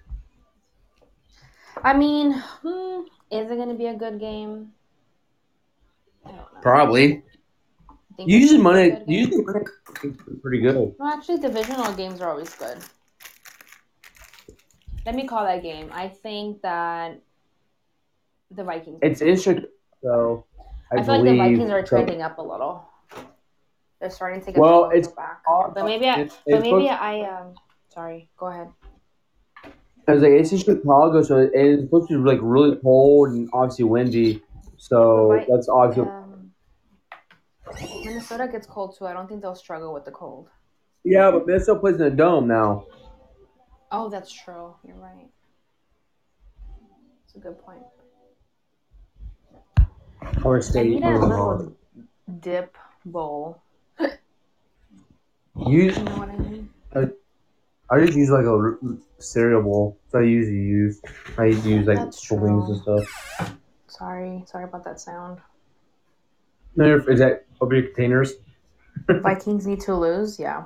I 1.84 1.94
mean, 1.94 2.34
hmm, 2.62 3.02
is 3.32 3.50
it 3.50 3.56
going 3.56 3.70
to 3.70 3.76
be 3.76 3.88
a 3.88 3.96
good 3.96 4.20
game? 4.20 4.72
I 6.26 6.30
don't 6.30 6.38
know. 6.38 6.62
Probably. 6.62 7.14
I 7.14 7.22
it's 8.18 8.28
Usually 8.28 8.62
gonna 8.62 8.74
be 8.74 8.90
a 8.90 8.94
Monday, 8.94 9.04
usually 9.08 9.44
Monday 9.46 9.70
pretty 10.42 10.60
good. 10.62 10.76
No, 10.76 10.96
actually, 11.12 11.40
divisional 11.40 11.92
games 11.94 12.22
are 12.22 12.30
always 12.30 12.54
good. 12.54 12.78
Let 15.06 15.16
me 15.16 15.28
call 15.28 15.44
that 15.46 15.64
game. 15.64 15.90
I 15.92 16.10
think 16.10 16.62
that 16.62 17.20
the 18.52 18.64
Vikings. 18.64 19.00
It's 19.02 19.22
interesting. 19.22 19.66
So 20.04 20.46
I, 20.92 21.00
I, 21.00 21.04
feel 21.04 21.16
like 21.16 21.24
the 21.24 21.38
Vikings 21.38 21.72
are 21.72 21.86
so- 21.86 21.90
trending 21.96 22.22
up 22.22 22.38
a 22.38 22.42
little. 22.42 22.86
They're 24.00 24.12
starting 24.12 24.42
to 24.42 24.52
get 24.52 24.58
Well, 24.58 24.92
it's- 24.92 25.08
back. 25.08 25.42
But 25.48 25.86
maybe 25.86 26.08
I, 26.08 26.22
It's- 26.22 26.38
but 26.46 26.56
it's 26.56 26.64
maybe 26.64 26.90
I 26.90 27.22
um 27.22 27.56
sorry, 27.94 28.30
go 28.38 28.48
ahead. 28.48 28.70
I 30.08 30.14
was 30.14 30.24
like, 30.24 30.32
it's 30.32 30.52
in 30.52 30.58
Chicago, 30.58 31.22
so 31.22 31.38
it- 31.38 31.52
it's 31.54 31.84
supposed 31.84 32.10
to 32.10 32.18
be 32.24 32.30
like 32.30 32.40
really 32.42 32.76
cold 32.78 33.30
and 33.30 33.50
obviously 33.54 33.86
windy. 33.86 34.44
So 34.78 35.32
Right. 35.32 35.48
that's 35.48 35.70
obviously 35.70 36.10
Um, 36.12 36.54
Minnesota 38.04 38.48
gets 38.48 38.66
cold 38.68 38.96
too. 38.98 39.06
I 39.06 39.14
don't 39.14 39.28
think 39.28 39.42
they'll 39.42 39.56
struggle 39.56 39.94
with 39.94 40.06
the 40.06 40.12
cold. 40.12 40.50
yeah. 41.04 41.30
But 41.32 41.46
Minnesota 41.48 41.80
plays 41.80 41.96
in 41.96 42.02
a 42.02 42.10
dome 42.10 42.48
now. 42.48 42.86
Oh, 43.92 44.10
that's 44.10 44.32
true. 44.32 44.74
You're 44.84 44.96
right. 44.98 45.30
It's 47.26 47.36
a 47.36 47.40
good 47.40 47.58
point. 47.60 47.84
Or 50.44 50.58
I 50.58 50.60
state. 50.62 50.90
need 50.90 51.04
a 51.04 51.18
little 51.20 51.76
dip 52.40 52.78
bowl. 53.06 53.62
You, 55.68 55.92
You 55.92 56.04
know 56.04 56.18
what 56.18 56.30
I 56.30 56.38
mean? 56.38 56.70
I 57.92 58.00
just 58.06 58.18
use 58.18 58.30
like 58.30 58.46
a 58.46 58.52
r- 58.52 58.80
cereal 59.20 59.62
bowl. 59.62 60.00
So 60.10 60.20
I 60.20 60.24
usually 60.24 60.56
use. 60.58 61.02
I 61.38 61.46
use 61.46 61.86
like 61.88 61.98
That's 61.98 62.32
wings 62.32 62.70
and 62.70 62.82
stuff. 62.82 63.58
Sorry, 63.88 64.44
sorry 64.48 64.64
about 64.64 64.86
that 64.86 65.00
sound. 65.00 65.40
No, 66.78 66.86
you're- 66.86 67.14
is 67.14 67.20
that 67.20 67.46
over 67.60 67.76
your 67.76 67.88
containers? 67.88 68.34
Vikings 69.10 69.68
need 69.68 69.82
to 69.82 69.96
lose, 69.96 70.40
yeah. 70.40 70.64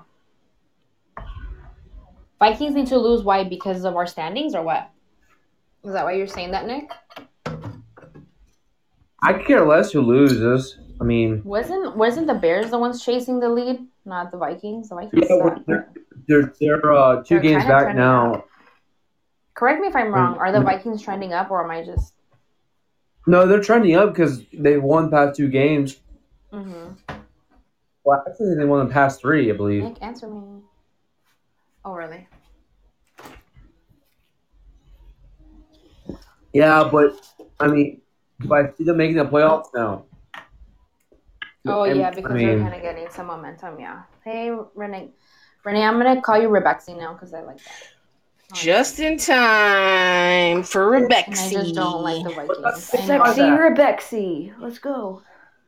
Vikings 2.39 2.75
need 2.75 2.87
to 2.87 2.97
lose. 2.97 3.23
Why? 3.23 3.43
Because 3.43 3.85
of 3.85 3.95
our 3.95 4.05
standings, 4.05 4.53
or 4.53 4.61
what? 4.63 4.89
Is 5.83 5.93
that 5.93 6.03
why 6.03 6.13
you're 6.13 6.27
saying 6.27 6.51
that, 6.51 6.67
Nick? 6.67 6.91
I 9.23 9.33
care 9.33 9.65
less 9.65 9.91
who 9.91 10.01
loses. 10.01 10.77
I 11.01 11.03
mean, 11.03 11.41
Wasn't 11.43 11.97
wasn't 11.97 12.27
the 12.27 12.35
Bears 12.35 12.69
the 12.69 12.77
ones 12.77 13.03
chasing 13.03 13.39
the 13.39 13.49
lead, 13.49 13.79
not 14.05 14.31
the 14.31 14.37
Vikings? 14.37 14.89
The 14.89 14.95
Vikings. 14.95 15.27
Yeah. 15.67 15.81
They're- 16.27 16.53
they're 16.59 16.93
uh, 16.93 17.17
2 17.23 17.23
They're 17.35 17.39
games 17.39 17.65
back 17.65 17.95
now. 17.95 18.33
up. 18.35 18.47
Correct 19.53 19.79
me 19.81 19.87
if 19.87 19.95
I'm 19.95 20.13
wrong. 20.13 20.37
Are 20.37 20.51
the. 20.51 20.59
Vikings 20.61 21.01
trending 21.01 21.31
up, 21.33 21.49
or 21.49 21.63
am 21.63 21.71
I 21.71 21.83
just? 21.83 22.13
No, 23.27 23.47
they're 23.47 23.61
trending 23.61 23.95
up 23.95 24.09
because 24.09 24.43
they've 24.53 24.83
won 24.83 25.09
past 25.09 25.37
two 25.37 25.47
games. 25.49 25.99
Mm-hmm. 26.51 26.93
Well, 28.03 28.23
actually, 28.27 28.55
they 28.55 28.65
won 28.65 28.87
the 28.87 28.93
past 28.93 29.21
three, 29.21 29.49
I 29.51 29.55
believe. 29.55 29.83
Nick, 29.83 29.97
answer 30.01 30.27
me. 30.27 30.61
Oh, 31.83 31.93
really? 31.93 32.27
Yeah, 36.53 36.87
but 36.91 37.19
I 37.59 37.67
mean, 37.67 38.01
but 38.39 38.65
I 38.65 38.71
see 38.77 38.83
them 38.83 38.97
making 38.97 39.17
the 39.17 39.25
playoffs 39.25 39.67
now. 39.73 40.05
Oh 41.67 41.83
And, 41.83 41.99
yeah, 41.99 42.11
because 42.11 42.31
I 42.31 42.37
they're 42.37 42.59
kind 42.59 42.75
of 42.75 42.81
getting 42.81 43.09
some 43.09 43.27
momentum. 43.27 43.79
Yeah. 43.79 44.03
Hey, 44.23 44.51
Renee. 44.75 45.09
Renee, 45.65 45.83
I'm 45.83 45.97
gonna 45.97 46.21
call 46.21 46.39
you 46.39 46.47
Rebexy 46.47 46.95
now 46.97 47.13
because 47.13 47.33
I 47.33 47.41
like 47.41 47.57
that. 47.57 48.53
Just 48.53 48.99
in 48.99 49.17
time 49.17 50.61
for 50.61 50.91
Rebecca. 50.91 51.31
I 51.31 51.49
just 51.49 51.73
don't 51.73 52.03
like 52.03 52.23
the 52.23 52.29
Vikings. 52.29 52.59
What's 52.59 52.93
I 52.93 53.17
know. 53.17 53.25
Sexy 53.25 53.41
Rebexy. 53.41 54.53
Let's 54.59 54.77
go. 54.77 55.23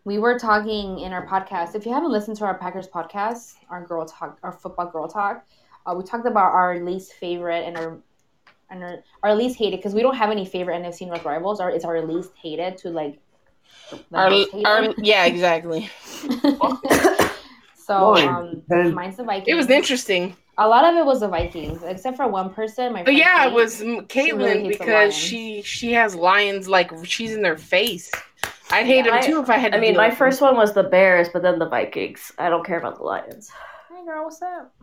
We 0.06 0.20
were 0.20 0.38
talking 0.38 1.00
in 1.00 1.12
our 1.12 1.26
podcast. 1.26 1.74
If 1.74 1.86
you 1.86 1.92
haven't 1.92 2.12
listened 2.12 2.38
to 2.38 2.46
our 2.46 2.58
Packers 2.58 2.88
podcast, 2.88 3.56
our 3.72 3.84
girl 3.84 4.06
talk, 4.06 4.38
our 4.44 4.52
football 4.52 4.92
girl 4.92 5.08
talk, 5.08 5.46
uh, 5.88 5.96
we 5.96 6.04
talked 6.04 6.28
about 6.28 6.54
our 6.54 6.80
least 6.80 7.14
favorite 7.14 7.66
and 7.66 7.76
our 7.76 7.98
and 8.70 8.84
our, 8.84 9.04
our 9.24 9.36
least 9.36 9.58
hated 9.58 9.78
because 9.78 9.96
we 9.96 10.04
don't 10.04 10.16
have 10.16 10.30
any 10.30 10.46
favorite 10.46 10.80
NFC 10.80 11.08
North 11.08 11.26
rivals. 11.26 11.60
Our 11.60 11.72
it's 11.72 11.86
our 11.86 12.04
least 12.04 12.30
hated 12.40 12.78
to 12.80 12.92
like. 12.92 13.20
Our, 14.14 14.32
our, 14.66 14.94
yeah, 15.00 15.26
exactly. 15.26 15.90
so 17.88 18.14
Mine. 18.14 18.64
um, 18.72 18.94
mine's 18.94 19.16
the 19.18 19.24
Vikings. 19.24 19.48
It 19.48 19.56
was 19.56 19.70
interesting. 19.70 20.36
A 20.58 20.68
lot 20.68 20.84
of 20.92 20.96
it 20.98 21.06
was 21.06 21.20
the 21.22 21.28
Vikings, 21.28 21.84
except 21.84 22.18
for 22.18 22.28
one 22.28 22.54
person. 22.54 22.92
My 22.92 23.00
But 23.00 23.06
friend 23.06 23.18
yeah, 23.20 23.46
it 23.46 23.50
Kate. 23.50 23.54
was 23.54 23.82
mm, 23.82 23.86
really 23.86 24.06
Caitlyn 24.08 24.62
hates 24.64 24.78
the 24.78 24.84
because 24.86 25.14
she 25.16 25.62
she 25.62 25.94
has 25.94 26.16
lions 26.16 26.68
like 26.68 26.92
she's 27.06 27.34
in 27.34 27.42
their 27.42 27.58
face. 27.58 28.12
I'd 28.72 28.86
hate 28.86 28.98
Yeah, 29.06 29.12
them 29.12 29.14
I- 29.14 29.22
too 29.22 29.40
if 29.42 29.50
I 29.50 29.58
had. 29.58 29.72
To 29.72 29.78
I 29.78 29.82
mean, 29.82 29.96
my 29.96 30.10
with 30.10 30.18
first 30.18 30.42
one 30.42 30.56
was 30.58 30.74
the 30.74 30.84
Bears, 30.84 31.30
but 31.32 31.42
then 31.44 31.60
the 31.60 31.70
Vikings. 31.70 32.32
I 32.38 32.50
don't 32.50 32.66
care 32.66 32.80
about 32.80 32.98
the 32.98 33.04
Lions. 33.04 33.50
Hey 33.90 34.04
girl, 34.06 34.26
what's 34.26 34.42
up? 34.42 34.74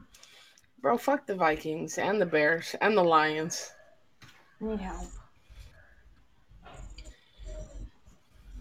bro. 0.80 0.96
Fuck 0.98 1.26
the 1.26 1.34
Vikings 1.34 1.98
and 1.98 2.20
the 2.20 2.26
Bears 2.26 2.74
and 2.80 2.96
the 2.96 3.02
Lions. 3.05 3.72
I 4.62 4.64
need 4.64 4.80
help. 4.80 5.09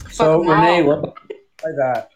So 0.10 0.40
Fuck 0.40 0.42
'em 0.44 0.50
Renee, 0.50 0.82
all. 0.82 0.88
what 0.88 1.18
like 1.64 1.76
that? 1.78 2.10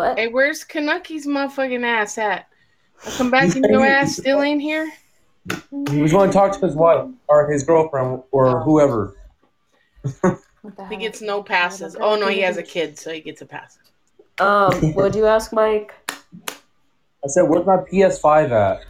What? 0.00 0.18
Hey, 0.18 0.28
where's 0.28 0.64
Kanucky's 0.64 1.26
motherfucking 1.26 1.84
ass 1.84 2.16
at? 2.16 2.46
I 3.06 3.10
come 3.18 3.30
back 3.30 3.54
and 3.54 3.66
your 3.66 3.84
ass 3.84 4.16
still 4.16 4.40
ain't 4.40 4.62
here. 4.62 4.90
He 5.90 6.00
was 6.00 6.10
going 6.10 6.30
to 6.30 6.32
talk 6.32 6.58
to 6.58 6.66
his 6.66 6.74
wife 6.74 7.06
or 7.28 7.52
his 7.52 7.64
girlfriend 7.64 8.22
or 8.30 8.62
whoever. 8.62 9.14
He 10.88 10.96
gets 10.96 11.20
no 11.20 11.42
passes. 11.42 11.96
Oh 12.00 12.16
no, 12.16 12.28
he 12.28 12.40
has 12.40 12.56
a 12.56 12.62
kid, 12.62 12.98
so 12.98 13.12
he 13.12 13.20
gets 13.20 13.42
a 13.42 13.46
pass. 13.46 13.78
Um, 14.38 14.94
what'd 14.94 15.14
you 15.14 15.26
ask, 15.26 15.52
Mike? 15.52 15.92
I 16.08 17.26
said, 17.26 17.42
"Where's 17.42 17.66
my 17.66 17.76
PS5 17.76 18.52
at?" 18.52 18.80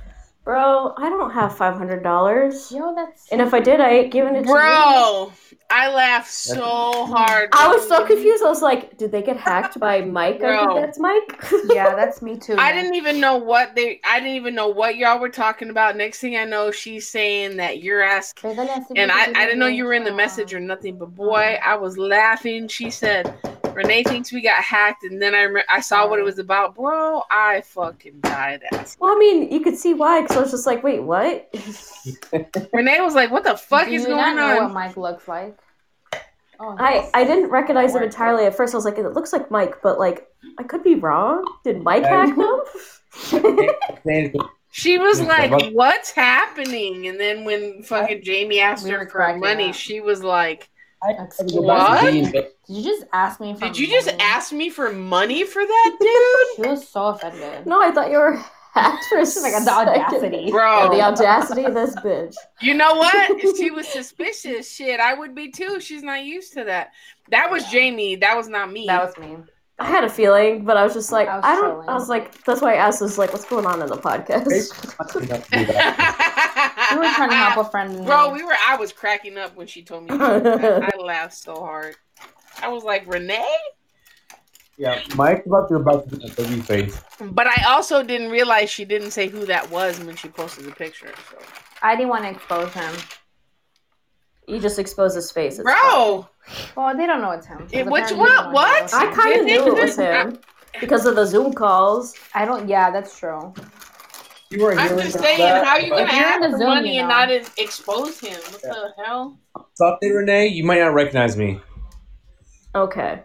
Bro, 0.43 0.95
I 0.97 1.11
don't 1.11 1.31
have 1.33 1.57
five 1.57 1.77
hundred 1.77 2.03
dollars. 2.03 2.73
Yo, 2.73 2.95
that's 2.95 3.29
And 3.29 3.43
if 3.43 3.53
I 3.53 3.61
did, 3.61 3.79
I 3.79 3.91
ain't 3.91 4.13
giving 4.13 4.35
it 4.35 4.43
to 4.43 4.49
you. 4.49 4.55
Bro, 4.55 5.33
I 5.71 5.93
laughed 5.95 6.33
so 6.33 7.07
hard. 7.07 7.51
I 7.53 7.69
was 7.69 7.87
so 7.87 8.07
confused. 8.07 8.43
I 8.43 8.49
was 8.49 8.63
like, 8.63 8.97
did 8.97 9.13
they 9.13 9.23
get 9.23 9.37
hacked 9.37 9.79
by 9.79 10.01
Mike? 10.01 10.37
I 10.37 10.39
Bro. 10.39 10.59
think 10.59 10.81
that's 10.81 10.99
Mike. 10.99 11.45
yeah, 11.69 11.95
that's 11.95 12.23
me 12.23 12.39
too. 12.39 12.57
I 12.59 12.73
didn't 12.73 12.95
even 12.95 13.21
know 13.21 13.37
what 13.37 13.77
they. 13.77 14.01
I 14.03 14.19
didn't 14.19 14.37
even 14.37 14.55
know 14.55 14.69
what 14.69 14.97
y'all 14.97 15.21
were 15.21 15.29
talking 15.29 15.69
about. 15.69 15.97
Next 15.97 16.21
thing 16.21 16.37
I 16.37 16.45
know, 16.47 16.71
she's 16.71 17.07
saying 17.07 17.59
that 17.59 17.83
you're 17.83 18.03
asking, 18.03 18.59
and 18.97 19.13
I, 19.13 19.25
I 19.25 19.45
didn't 19.45 19.59
know 19.59 19.67
you 19.67 19.85
were 19.85 19.93
in 19.95 20.05
the 20.05 20.15
message 20.15 20.55
or 20.55 20.61
nothing. 20.61 20.99
But 20.99 21.15
boy, 21.15 21.59
oh. 21.63 21.69
I 21.69 21.77
was 21.77 21.99
laughing. 21.99 22.67
She 22.67 22.91
said, 22.91 23.35
"Renee 23.75 24.03
thinks 24.05 24.33
we 24.33 24.41
got 24.41 24.63
hacked," 24.63 25.05
and 25.05 25.21
then 25.21 25.35
I 25.35 25.45
rem- 25.45 25.65
I 25.69 25.81
saw 25.81 26.09
what 26.09 26.19
it 26.19 26.23
uh. 26.23 26.27
was 26.27 26.39
about. 26.39 26.75
Bro, 26.75 27.23
I 27.31 27.63
fucking 27.63 28.21
died. 28.21 28.63
Ass. 28.73 28.97
well, 29.01 29.15
I 29.15 29.19
mean, 29.19 29.51
you 29.51 29.61
could 29.61 29.77
see 29.77 29.95
why, 29.95 30.23
because 30.23 30.37
I 30.37 30.41
was 30.41 30.51
just 30.51 30.67
like, 30.67 30.83
wait, 30.83 31.01
what? 31.03 31.49
Renee 32.73 33.01
was 33.01 33.15
like, 33.15 33.31
"What 33.31 33.45
the 33.45 33.57
fuck 33.57 33.87
Do 33.87 33.93
is 33.93 34.03
you 34.03 34.09
going 34.09 34.19
not 34.19 34.37
know 34.37 34.55
what 34.57 34.65
on?" 34.65 34.73
Mike 34.75 34.97
looks 34.97 35.27
like? 35.29 35.59
Oh, 36.59 36.77
I. 36.79 37.11
I 37.15 37.25
didn't 37.25 37.51
recognize 37.51 37.95
him 37.95 38.03
entirely 38.03 38.45
at 38.45 38.55
first. 38.55 38.75
I 38.75 38.77
was 38.77 38.85
like, 38.85 38.99
it 38.99 39.09
looks 39.15 39.33
like 39.33 39.51
Mike, 39.51 39.77
but 39.83 39.99
like, 39.99 40.27
I 40.59 40.63
could 40.63 40.83
be 40.85 40.95
wrong. 40.97 41.45
Did 41.65 41.83
Mike 41.83 42.05
hack 42.05 42.37
them? 42.37 42.61
She 44.73 44.99
was 44.99 45.21
like, 45.21 45.73
"What's 45.73 46.13
happening?" 46.13 47.09
And 47.09 47.19
then 47.19 47.45
when 47.45 47.83
fucking 47.83 48.23
Jamie 48.23 48.61
asked 48.61 48.85
We 48.85 48.91
her 48.91 48.99
were 48.99 49.05
for 49.07 49.11
cracking 49.11 49.41
money, 49.41 49.71
up. 49.71 49.75
she 49.75 50.01
was 50.01 50.23
like, 50.23 50.69
I 51.03 51.15
That's 51.15 51.39
had 51.39 51.49
to 51.49 51.55
go 51.55 51.67
back 51.67 52.01
to 52.03 52.21
What? 52.23 52.33
Did 52.33 52.47
you 52.69 52.83
just 52.85 53.05
ask 53.13 53.41
me? 53.41 53.55
For 53.55 53.61
Did 53.61 53.79
you 53.79 53.87
just 53.87 54.07
money? 54.07 54.19
ask 54.21 54.53
me 54.53 54.69
for 54.71 54.93
money 54.93 55.45
for 55.45 55.65
that, 55.65 55.97
dude? 56.01 56.65
She 56.67 56.71
was 56.71 56.89
so 56.89 57.07
offended. 57.07 57.67
No, 57.67 57.81
I 57.83 57.91
thought 57.91 58.11
you 58.11 58.19
were 58.19 58.39
actress. 58.75 59.09
for 59.09 59.19
a 59.19 59.27
She's 59.27 59.43
like 59.43 59.53
the 59.53 59.61
second. 59.61 59.89
audacity. 59.89 60.37
Yeah, 60.47 60.51
Bro, 60.51 60.91
the 60.97 61.03
audacity 61.03 61.65
of 61.65 61.75
this 61.75 61.95
bitch. 61.97 62.35
you 62.61 62.75
know 62.75 62.95
what? 62.95 63.15
If 63.43 63.57
she 63.57 63.71
was 63.71 63.89
suspicious, 63.89 64.71
shit, 64.71 65.01
I 65.01 65.15
would 65.15 65.35
be 65.35 65.51
too. 65.51 65.81
She's 65.81 66.03
not 66.03 66.23
used 66.25 66.53
to 66.55 66.65
that. 66.65 66.91
That 67.31 67.51
was 67.51 67.65
Jamie. 67.67 68.17
That 68.17 68.37
was 68.37 68.49
not 68.49 68.71
me. 68.71 68.87
That 68.87 69.05
was 69.05 69.17
me. 69.19 69.37
I 69.81 69.87
had 69.87 70.05
a 70.05 70.11
feeling, 70.11 70.65
but 70.65 70.77
I 70.77 70.85
was 70.85 70.93
just 70.93 71.11
like, 71.11 71.27
I 71.27 71.37
was 71.37 71.45
I, 71.45 71.57
don't. 71.57 71.71
trolling. 71.71 71.89
I 71.89 71.95
was 71.95 72.09
like, 72.11 72.45
that's 72.45 72.61
why 72.61 72.75
I 72.75 72.77
asked. 72.77 73.01
Was 73.01 73.17
like, 73.17 73.33
what's 73.33 73.47
going 73.47 73.65
on 73.65 73.81
in 73.81 73.89
the 73.89 73.97
podcast? 73.97 74.47
We 76.91 76.97
were 76.97 77.05
trying 77.15 77.31
to 77.31 77.37
help 77.37 77.67
a 77.67 77.71
friend. 77.71 78.05
Bro, 78.05 78.29
need. 78.29 78.41
we 78.41 78.45
were. 78.45 78.57
I 78.67 78.77
was 78.77 78.93
cracking 78.93 79.39
up 79.39 79.57
when 79.57 79.69
she 79.69 79.83
told 79.83 80.11
me. 80.11 80.11
that. 80.19 80.91
I 80.93 81.01
laughed 81.01 81.35
so 81.35 81.55
hard. 81.55 81.95
I 82.61 82.69
was 82.69 82.83
like, 82.83 83.07
Renee? 83.07 83.57
yeah, 84.77 85.01
Mike 85.15 85.45
thought 85.45 85.71
you 85.71 85.77
were 85.77 85.83
about 85.83 86.09
to 86.09 86.17
do 86.17 86.27
a 86.27 86.31
baby 86.31 86.61
face. 86.61 87.01
But 87.21 87.47
I 87.47 87.65
also 87.69 88.03
didn't 88.03 88.31
realize 88.31 88.71
she 88.71 88.85
didn't 88.85 89.13
say 89.13 89.29
who 89.29 89.47
that 89.47 89.71
was 89.71 90.01
when 90.01 90.17
she 90.17 90.29
posted 90.29 90.65
the 90.65 90.73
picture. 90.73 91.13
So. 91.31 91.39
I 91.83 91.95
didn't 91.95 92.09
want 92.09 92.25
to 92.25 92.31
expose 92.31 92.73
him. 92.73 92.93
You 94.51 94.61
just 94.61 94.79
exposed 94.79 95.15
his 95.15 95.31
face. 95.31 95.55
It's 95.59 95.65
Bro, 95.65 96.27
Well, 96.77 96.97
they 96.97 97.07
don't 97.07 97.21
know 97.21 97.31
it's 97.31 97.47
him. 97.47 97.59
Because 97.71 97.87
which 97.91 98.05
apparently 98.11 98.19
one? 98.45 98.53
What? 98.53 98.93
I 98.95 99.13
kind 99.15 99.41
of 99.41 99.47
knew 99.47 99.67
it 99.77 99.83
was 99.83 99.97
him 99.97 100.39
because 100.81 101.07
of 101.07 101.15
the 101.17 101.25
Zoom 101.27 101.53
calls. 101.53 102.15
I 102.35 102.45
don't. 102.45 102.69
Yeah, 102.69 102.91
that's 102.91 103.19
true. 103.19 103.53
You 104.51 104.63
weren't 104.65 104.81
I'm 104.81 104.99
just 104.99 105.19
saying, 105.19 105.39
that, 105.39 105.65
how 105.65 105.77
you 105.77 105.91
but- 105.91 105.99
gonna 105.99 106.09
If 106.09 106.17
you're 106.17 106.25
ask 106.27 106.35
in 106.37 106.43
the 106.43 106.49
for 106.51 106.59
Zoom, 106.59 106.67
money 106.69 106.95
you 106.97 107.01
and 107.01 107.09
not 107.09 107.31
expose 107.31 108.19
him? 108.19 108.33
What 108.51 108.63
the 108.63 108.93
hell? 109.05 109.39
Something, 109.75 110.13
Renee, 110.13 110.49
you 110.49 110.65
might 110.65 110.81
not 110.81 110.93
recognize 110.93 111.37
me 111.37 111.61
Okay. 112.75 113.21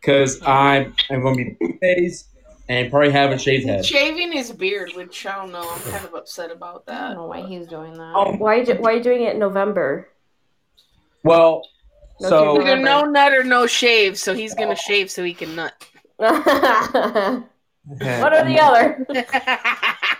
because 0.00 0.42
I'm 0.46 0.94
I'm 1.10 1.22
going 1.22 1.36
to 1.58 1.66
be 1.66 1.78
face 1.78 2.28
and 2.68 2.90
probably 2.90 3.10
have 3.10 3.30
a 3.30 3.38
shaved 3.38 3.66
head. 3.66 3.84
Shaving 3.84 4.32
his 4.32 4.50
beard, 4.52 4.92
which 4.94 5.24
I 5.26 5.36
don't 5.36 5.52
know. 5.52 5.66
I'm 5.68 5.80
kind 5.92 6.04
of 6.04 6.14
upset 6.14 6.50
about 6.50 6.86
that. 6.86 7.00
I 7.02 7.06
don't 7.08 7.16
know 7.16 7.26
why 7.26 7.42
he's 7.46 7.66
doing 7.66 7.92
that. 7.94 8.12
Oh, 8.14 8.32
Why? 8.36 8.64
Why 8.64 8.92
are 8.92 8.96
you 8.96 9.02
doing 9.02 9.22
it 9.22 9.34
in 9.34 9.38
November? 9.38 10.08
Well, 11.24 11.62
No 12.20 12.28
so 12.28 12.60
Either 12.60 12.76
no 12.76 13.04
nut 13.04 13.32
or 13.32 13.44
no 13.44 13.66
shave, 13.66 14.18
so 14.18 14.34
he's 14.34 14.54
gonna 14.54 14.76
shave 14.76 15.10
so 15.10 15.24
he 15.24 15.34
can 15.34 15.56
nut. 15.56 15.72
One 16.16 16.32
or 18.32 18.44
the 18.44 18.58
other. 18.60 19.06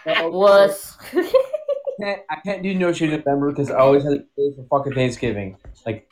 Wuss. 0.30 0.96
I 1.14 2.02
can't, 2.02 2.20
I 2.30 2.36
can't 2.44 2.62
do 2.62 2.74
no 2.74 2.92
shave 2.92 3.12
in 3.12 3.20
November 3.20 3.50
because 3.50 3.70
I 3.70 3.78
always 3.78 4.02
had 4.04 4.10
to 4.10 4.24
shave 4.36 4.56
for 4.56 4.78
fucking 4.78 4.94
Thanksgiving. 4.94 5.56
Like 5.86 6.10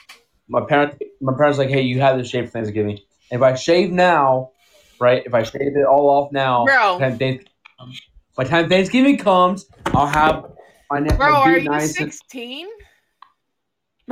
my 0.48 0.60
parents, 0.60 0.96
my 1.20 1.34
parents 1.36 1.58
like, 1.58 1.68
hey, 1.68 1.82
you 1.82 2.00
have 2.00 2.16
to 2.16 2.24
shave 2.24 2.46
for 2.46 2.50
Thanksgiving. 2.52 2.98
And 3.30 3.40
if 3.40 3.42
I 3.42 3.54
shave 3.54 3.90
now, 3.90 4.50
right? 5.00 5.22
If 5.26 5.34
I 5.34 5.42
shave 5.42 5.76
it 5.76 5.84
all 5.84 6.08
off 6.08 6.32
now, 6.32 6.64
Bro. 6.64 6.98
by 6.98 7.10
the 7.10 7.10
time 7.10 7.18
Thanksgiving 7.18 7.48
comes, 7.78 8.00
time 8.48 8.68
Thanksgiving 8.68 9.18
comes, 9.18 9.66
I'll 9.86 10.06
have 10.06 10.52
my 10.90 11.00
neck. 11.00 11.18
Bro, 11.18 11.30
my 11.32 11.38
are 11.38 11.58
you 11.58 11.68
nice 11.68 11.98
and- 11.98 12.12
16? 12.12 12.68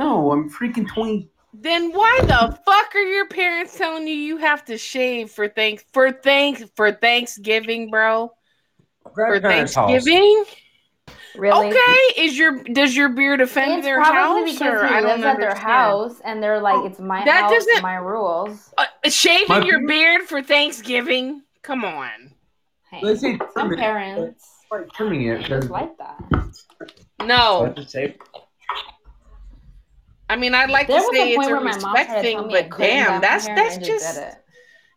No, 0.01 0.31
I'm 0.31 0.49
freaking 0.49 0.87
twenty. 0.87 1.29
Then 1.53 1.91
why 1.91 2.17
the 2.21 2.57
fuck 2.65 2.95
are 2.95 3.03
your 3.05 3.27
parents 3.27 3.77
telling 3.77 4.07
you 4.07 4.15
you 4.15 4.37
have 4.37 4.65
to 4.65 4.75
shave 4.77 5.29
for 5.29 5.47
thank 5.47 5.85
for 5.93 6.11
thank 6.11 6.75
for 6.75 6.91
Thanksgiving, 6.91 7.91
bro? 7.91 8.31
For 9.03 9.11
Grandparents' 9.11 9.75
house. 9.75 9.89
Thanksgiving? 9.91 10.45
really? 11.35 11.67
Okay, 11.69 12.21
is 12.23 12.35
your 12.35 12.63
does 12.63 12.95
your 12.95 13.09
beard 13.09 13.41
offend 13.41 13.73
It's 13.73 13.85
their 13.85 13.97
probably 14.01 14.51
house 14.53 14.59
because 14.59 14.81
or 14.81 14.87
he 14.87 14.93
I 14.95 14.99
lives 15.01 15.05
don't 15.21 15.23
at 15.29 15.37
their 15.37 15.49
understand. 15.49 15.57
house 15.71 16.21
and 16.25 16.41
they're 16.41 16.61
like, 16.61 16.83
it's 16.89 16.99
my 16.99 17.23
That 17.23 17.41
house, 17.43 17.51
doesn't- 17.51 17.83
my 17.83 17.95
rules. 17.97 18.73
Uh, 18.79 18.85
shaving 19.07 19.49
My 19.49 19.61
your 19.63 19.79
beard- 19.85 19.87
beard 19.87 20.21
for 20.29 20.41
Thanksgiving? 20.41 21.43
Come 21.61 21.85
on. 21.85 22.33
Hey, 22.89 23.01
Let's 23.03 23.21
say 23.21 23.37
some 23.53 23.75
parents 23.75 24.47
Like 24.71 24.91
trimming 24.93 25.27
it. 25.27 25.43
just 25.43 25.69
like 25.69 25.95
that. 25.99 26.17
No. 27.23 27.71
Just 30.31 30.37
say- 30.37 30.37
I 30.37 30.37
mean, 30.37 30.53
I'd 30.55 30.69
like 30.69 30.87
There 30.87 30.99
to 30.99 31.09
say 31.13 31.21
a 31.21 31.25
it's 31.27 31.35
point 31.37 31.49
a 31.49 31.53
where 31.53 31.61
my 31.61 31.77
mom 31.77 31.93
respect 31.93 32.21
thing, 32.21 32.37
tell 32.37 32.45
me 32.47 32.57
I 32.57 32.61
but 32.63 32.77
damn, 32.77 33.21
that's 33.21 33.45
that's 33.47 33.77
I 33.77 33.81
just 33.81 34.21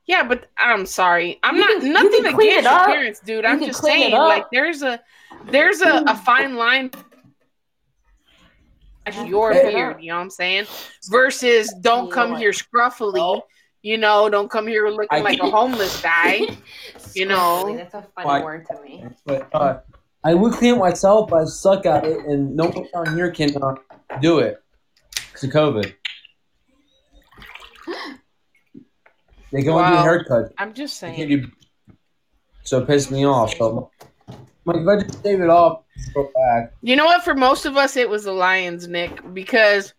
yeah. 0.07 0.23
But 0.23 0.47
I'm 0.59 0.87
sorry, 0.87 1.39
I'm 1.43 1.57
You 1.57 1.61
not 1.63 1.81
can- 1.81 1.93
nothing 1.93 2.27
against 2.27 2.65
your 2.65 2.85
parents, 2.85 3.21
dude. 3.21 3.45
You 3.45 3.51
I'm 3.51 3.61
just 3.65 3.83
saying, 3.83 4.13
like, 4.13 4.45
there's 4.53 4.83
a 4.83 5.01
there's 5.47 5.81
a, 5.81 6.05
a 6.07 6.17
fine 6.17 6.57
line. 6.57 6.91
That's 9.05 9.19
your 9.29 9.51
clean 9.53 9.73
beard, 9.73 10.03
you 10.03 10.09
know 10.11 10.17
what 10.17 10.23
I'm 10.23 10.31
saying? 10.31 10.67
Versus 11.11 11.73
don't 11.83 12.11
come 12.11 12.31
Lord. 12.31 12.41
here 12.41 12.53
scruffily, 12.53 13.43
you 13.83 13.99
know, 13.99 14.31
don't 14.31 14.51
come 14.51 14.67
here 14.67 14.89
looking 14.89 15.09
I 15.11 15.21
like 15.21 15.41
a 15.41 15.51
homeless 15.51 16.01
guy. 16.01 16.47
You 17.15 17.27
know. 17.27 17.77
That's 17.77 17.95
a 17.95 18.05
funny 18.17 18.27
Why- 18.27 18.43
word 18.43 18.67
to 18.67 18.83
me. 18.83 19.05
But 19.25 19.49
uh, 19.55 19.81
I 20.25 20.35
would 20.35 20.55
clean 20.55 20.75
it 20.75 20.79
myself, 20.79 21.31
but 21.31 21.43
I 21.43 21.45
suck 21.45 21.87
at 21.87 22.05
it, 22.05 22.25
and 22.27 22.57
no 22.57 22.65
one 22.71 22.89
down 22.93 23.17
here 23.17 23.31
can 23.31 23.57
uh, 23.63 23.77
do 24.21 24.41
it 24.41 24.61
because 25.35 25.45
of 25.45 25.51
COVID. 25.51 25.95
They 29.53 29.63
can 29.63 29.71
only 29.71 29.85
do 29.85 29.93
Wow. 29.93 30.03
haircut. 30.03 30.53
I'm 30.59 30.75
just 30.75 30.97
saying. 30.97 31.29
do. 31.29 31.51
So 32.65 32.79
it 32.79 32.87
pissed 32.87 33.11
me 33.11 33.27
off. 33.27 33.55
So, 33.57 33.91
like, 34.65 34.77
if 34.77 34.89
I 34.89 34.97
just 35.03 35.23
shave 35.23 35.41
it 35.41 35.51
off, 35.51 35.83
go 36.15 36.31
back. 36.35 36.73
You 36.83 36.97
know 36.97 37.05
what? 37.05 37.23
For 37.25 37.35
most 37.35 37.67
of 37.67 37.77
us, 37.77 37.97
it 37.97 38.09
was 38.09 38.25
the 38.25 38.33
Lions, 38.33 38.89
Nick, 38.89 39.21
because 39.35 39.95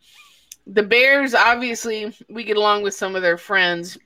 the 0.67 0.83
Bears, 0.83 1.33
obviously, 1.35 2.13
we 2.29 2.43
get 2.43 2.57
along 2.57 2.83
with 2.83 2.95
some 2.95 3.15
of 3.15 3.21
their 3.21 3.37
friends, 3.37 3.97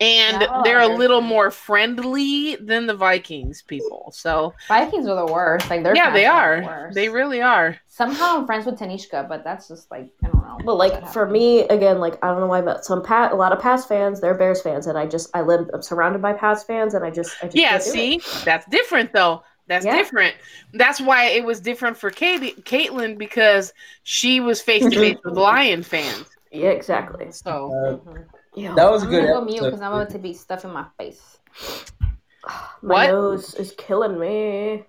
and 0.00 0.40
Yeah, 0.40 0.62
they're 0.62 0.80
a 0.80 0.88
little 0.88 1.20
more 1.20 1.50
friendly 1.50 2.56
than 2.56 2.86
the 2.86 2.94
Vikings 2.94 3.62
people. 3.62 4.12
So, 4.16 4.54
Vikings 4.68 5.06
are 5.06 5.16
the 5.16 5.26
worst. 5.26 5.70
Like 5.70 5.82
they're 5.82 5.94
yeah, 5.94 6.10
they 6.10 6.26
fans 6.26 6.26
are. 6.26 6.64
the. 6.64 6.94
They 6.94 7.08
really 7.08 7.40
are. 7.42 7.78
Somehow 7.88 8.38
I'm 8.38 8.46
friends 8.46 8.66
with 8.66 8.78
Tanishka, 8.78 9.26
but 9.28 9.44
that's 9.44 9.68
just 9.68 9.90
like 9.90 10.10
I 10.22 10.28
don't 10.28 10.42
know. 10.42 10.60
But 10.64 10.76
like 10.76 11.06
for 11.06 11.26
me, 11.28 11.60
again, 11.68 11.98
like 11.98 12.22
I 12.22 12.28
don't 12.28 12.40
know 12.40 12.46
why, 12.46 12.60
but 12.60 12.84
some 12.84 13.02
pat 13.02 13.32
a 13.32 13.34
lot 13.34 13.52
of 13.52 13.60
Pats 13.60 13.86
fans, 13.86 14.20
they're 14.20 14.34
Bears 14.36 14.62
fans, 14.62 14.86
and 14.86 14.98
I 14.98 15.06
just 15.06 15.30
I 15.34 15.40
live 15.42 15.68
I'm 15.72 15.82
surrounded 15.82 16.20
by 16.22 16.34
Pats 16.34 16.64
fans, 16.64 16.94
and 16.94 17.04
I 17.04 17.10
just 17.10 17.42
I 17.42 17.48
just 17.48 17.56
Yeah, 17.56 17.68
can't 17.68 17.84
do 17.84 17.92
see, 17.92 18.20
it. 18.34 18.44
that's 18.44 18.66
different 18.66 19.12
though. 19.12 19.42
That's 19.66 19.86
Yeah. 19.86 19.86
different. 19.86 20.34
That's 20.72 21.00
why 21.00 21.26
it 21.30 21.44
was 21.44 21.60
different 21.60 21.96
for 21.98 22.10
Katie, 22.10 22.54
Caitlin 22.62 23.18
because 23.18 23.72
she 24.02 24.40
was 24.40 24.62
face 24.62 24.88
to 24.88 24.96
face 24.96 25.16
with 25.24 25.36
Lion 25.36 25.82
fans. 25.82 26.28
yeah, 26.50 26.70
exactly. 26.70 27.30
So, 27.32 27.78
Uh, 27.86 27.98
Mhm. 28.06 28.28
Yeah, 28.58 28.74
that 28.74 28.90
was 28.90 29.02
a 29.02 29.06
I'm 29.06 29.10
good 29.12 29.20
gonna 29.26 29.32
go 29.40 29.44
mute 29.44 29.62
because 29.62 29.80
I'm 29.80 29.92
about 29.92 30.10
to 30.10 30.18
be 30.18 30.34
stuffing 30.34 30.72
my 30.72 30.86
face. 30.98 31.38
my 32.82 32.94
What? 32.94 33.06
nose 33.08 33.54
is 33.54 33.72
killing 33.78 34.18
me. 34.18 34.84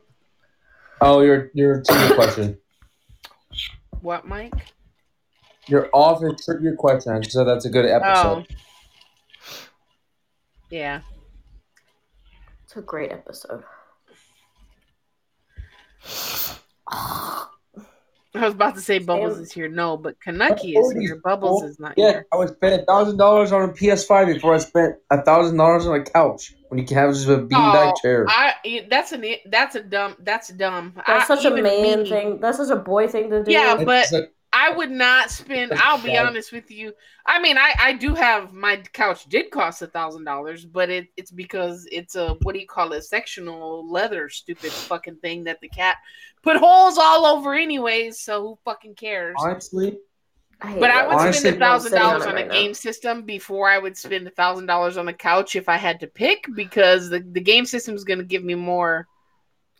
Oh, 1.02 1.22
your 1.22 1.50
your 1.54 1.82
trivia 1.84 2.16
question. 2.16 2.58
what, 4.02 4.26
Mike? 4.28 4.54
You're 5.68 5.90
off 5.94 6.22
your 6.22 6.36
trivia 6.36 6.74
question. 6.76 7.24
So 7.24 7.46
that's 7.46 7.66
a 7.66 7.70
good 7.70 7.86
Oh, 7.86 7.96
episode. 7.96 8.48
yeah. 10.72 11.02
It's 12.64 12.76
a 12.76 12.82
great 12.82 13.12
episode. 13.12 13.64
Oh. 16.92 17.39
I 18.36 18.42
was 18.46 18.54
about 18.54 18.76
to 18.76 18.82
say 18.82 19.00
Bubbles 19.00 19.40
is 19.40 19.52
here. 19.52 19.68
No, 19.68 19.98
but 19.98 20.20
Kanucky 20.20 20.78
is 20.78 20.92
here. 20.92 21.20
Bubbles 21.24 21.64
is 21.64 21.80
not 21.80 21.94
here. 21.96 22.06
Yeah, 22.06 22.12
here. 22.14 22.28
I 22.32 22.38
would 22.38 22.50
spend 22.50 22.82
a 22.82 22.86
thousand 22.86 23.18
dollars 23.18 23.52
on 23.52 23.70
a 23.70 23.74
PS5 23.74 24.34
before 24.34 24.54
I 24.54 24.60
spent 24.60 24.96
a 25.10 25.22
thousand 25.24 25.58
dollars 25.58 25.88
on 25.88 26.00
a 26.00 26.04
couch 26.04 26.54
when 26.68 26.80
you 26.80 26.86
can 26.86 26.96
have 26.98 27.14
just 27.14 27.28
a 27.28 27.38
beanbag 27.40 27.94
Oh, 27.96 28.02
chair. 28.02 28.26
I 28.30 28.86
that's 28.90 29.12
an 29.14 29.26
that's 29.50 29.76
a 29.76 29.82
dumb 29.82 30.16
that's 30.20 30.50
dumb. 30.50 30.94
That's 31.08 31.30
I- 31.30 31.36
such 31.36 31.46
a 31.46 31.50
man 31.52 32.04
me- 32.04 32.10
thing. 32.10 32.40
That's 32.40 32.58
such 32.58 32.70
a 32.70 32.76
boy 32.76 33.08
thing 33.08 33.32
to 33.32 33.44
do. 33.44 33.52
Yeah, 33.52 33.84
but 33.84 34.04
It's 34.04 34.12
like- 34.12 34.34
I 34.52 34.72
would 34.72 34.90
not 34.90 35.30
spend. 35.30 35.74
I'll 35.76 36.02
be 36.02 36.18
honest 36.18 36.52
with 36.52 36.72
you. 36.72 36.94
I 37.24 37.40
mean, 37.40 37.56
I 37.60 37.72
I 37.80 37.94
do 37.94 38.16
have 38.16 38.52
my 38.52 38.78
couch 38.78 39.26
did 39.26 39.52
cost 39.52 39.84
a 39.84 39.88
thousand 39.88 40.24
dollars, 40.24 40.66
but 40.66 40.90
it 40.90 41.08
it's 41.18 41.30
because 41.30 41.88
it's 41.92 42.16
a 42.16 42.30
what 42.42 42.54
do 42.54 42.60
you 42.60 42.66
call 42.66 42.94
it 42.94 43.04
sectional 43.04 43.88
leather 43.92 44.28
stupid 44.28 44.72
fucking 44.72 45.18
thing 45.18 45.44
that 45.44 45.62
the 45.62 45.70
cat 45.70 45.98
put 46.44 46.58
holes 46.58 46.98
all 46.98 47.26
over 47.26 47.54
anyways. 47.54 48.20
So 48.20 48.42
who 48.42 48.60
fucking 48.66 48.96
cares? 48.96 49.36
honestly, 49.38 49.98
I 50.62 50.68
hate 50.72 50.80
But 50.82 50.92
I 50.92 51.08
would 51.08 51.20
Honestly, 51.20 51.50
spend 51.50 51.56
a 51.56 51.58
I'm 51.58 51.60
thousand 51.60 51.94
dollars 51.94 52.26
on 52.26 52.32
a 52.32 52.36
right 52.36 52.48
now. 52.48 52.54
game 52.54 52.74
system 52.74 53.24
before 53.24 53.70
I 53.70 53.78
would 53.78 53.98
spend 53.98 54.28
a 54.28 54.32
thousand 54.32 54.66
dollars 54.66 54.98
on 54.98 55.08
a 55.08 55.14
couch 55.14 55.56
if 55.56 55.70
I 55.70 55.78
had 55.78 56.00
to 56.02 56.08
pick 56.08 56.46
because 56.56 57.10
the, 57.10 57.20
the 57.20 57.42
game 57.42 57.66
system 57.66 57.96
is 57.96 58.04
going 58.04 58.20
to 58.20 58.26
give 58.26 58.44
me 58.44 58.56
more. 58.56 59.08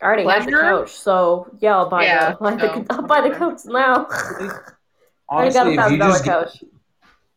I 0.02 0.06
already 0.06 0.28
have 0.28 0.46
the 0.46 0.52
couch, 0.52 0.92
so 0.92 1.46
yeah, 1.60 1.76
I'll 1.76 1.88
buy 1.90 2.04
Yeah, 2.04 2.30
the 2.30 2.36
buy 2.40 2.56
so, 2.56 2.56
the 2.56 2.86
I'll 2.90 3.02
buy 3.02 3.28
the 3.28 3.34
couch 3.34 3.60
now. 3.66 4.06
I 5.36 5.50
got 5.50 5.66
honestly, 5.66 5.74
a 5.74 5.76
if 5.76 5.90
you 5.90 5.98
thousand 5.98 5.98
dollar 5.98 6.12
just 6.12 6.24
couch. 6.24 6.62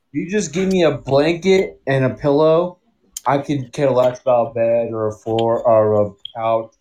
if 0.07 0.13
you 0.13 0.29
just 0.29 0.53
give 0.53 0.69
me 0.69 0.83
a 0.83 0.97
blanket 0.97 1.81
and 1.87 2.05
a 2.05 2.09
pillow, 2.15 2.79
I 3.25 3.39
could 3.39 3.73
care 3.73 3.89
less 3.91 4.21
about 4.21 4.51
a 4.51 4.53
bed 4.53 4.89
or 4.93 5.07
a 5.07 5.11
floor 5.11 5.61
or 5.67 6.07
a 6.07 6.11
couch. 6.35 6.73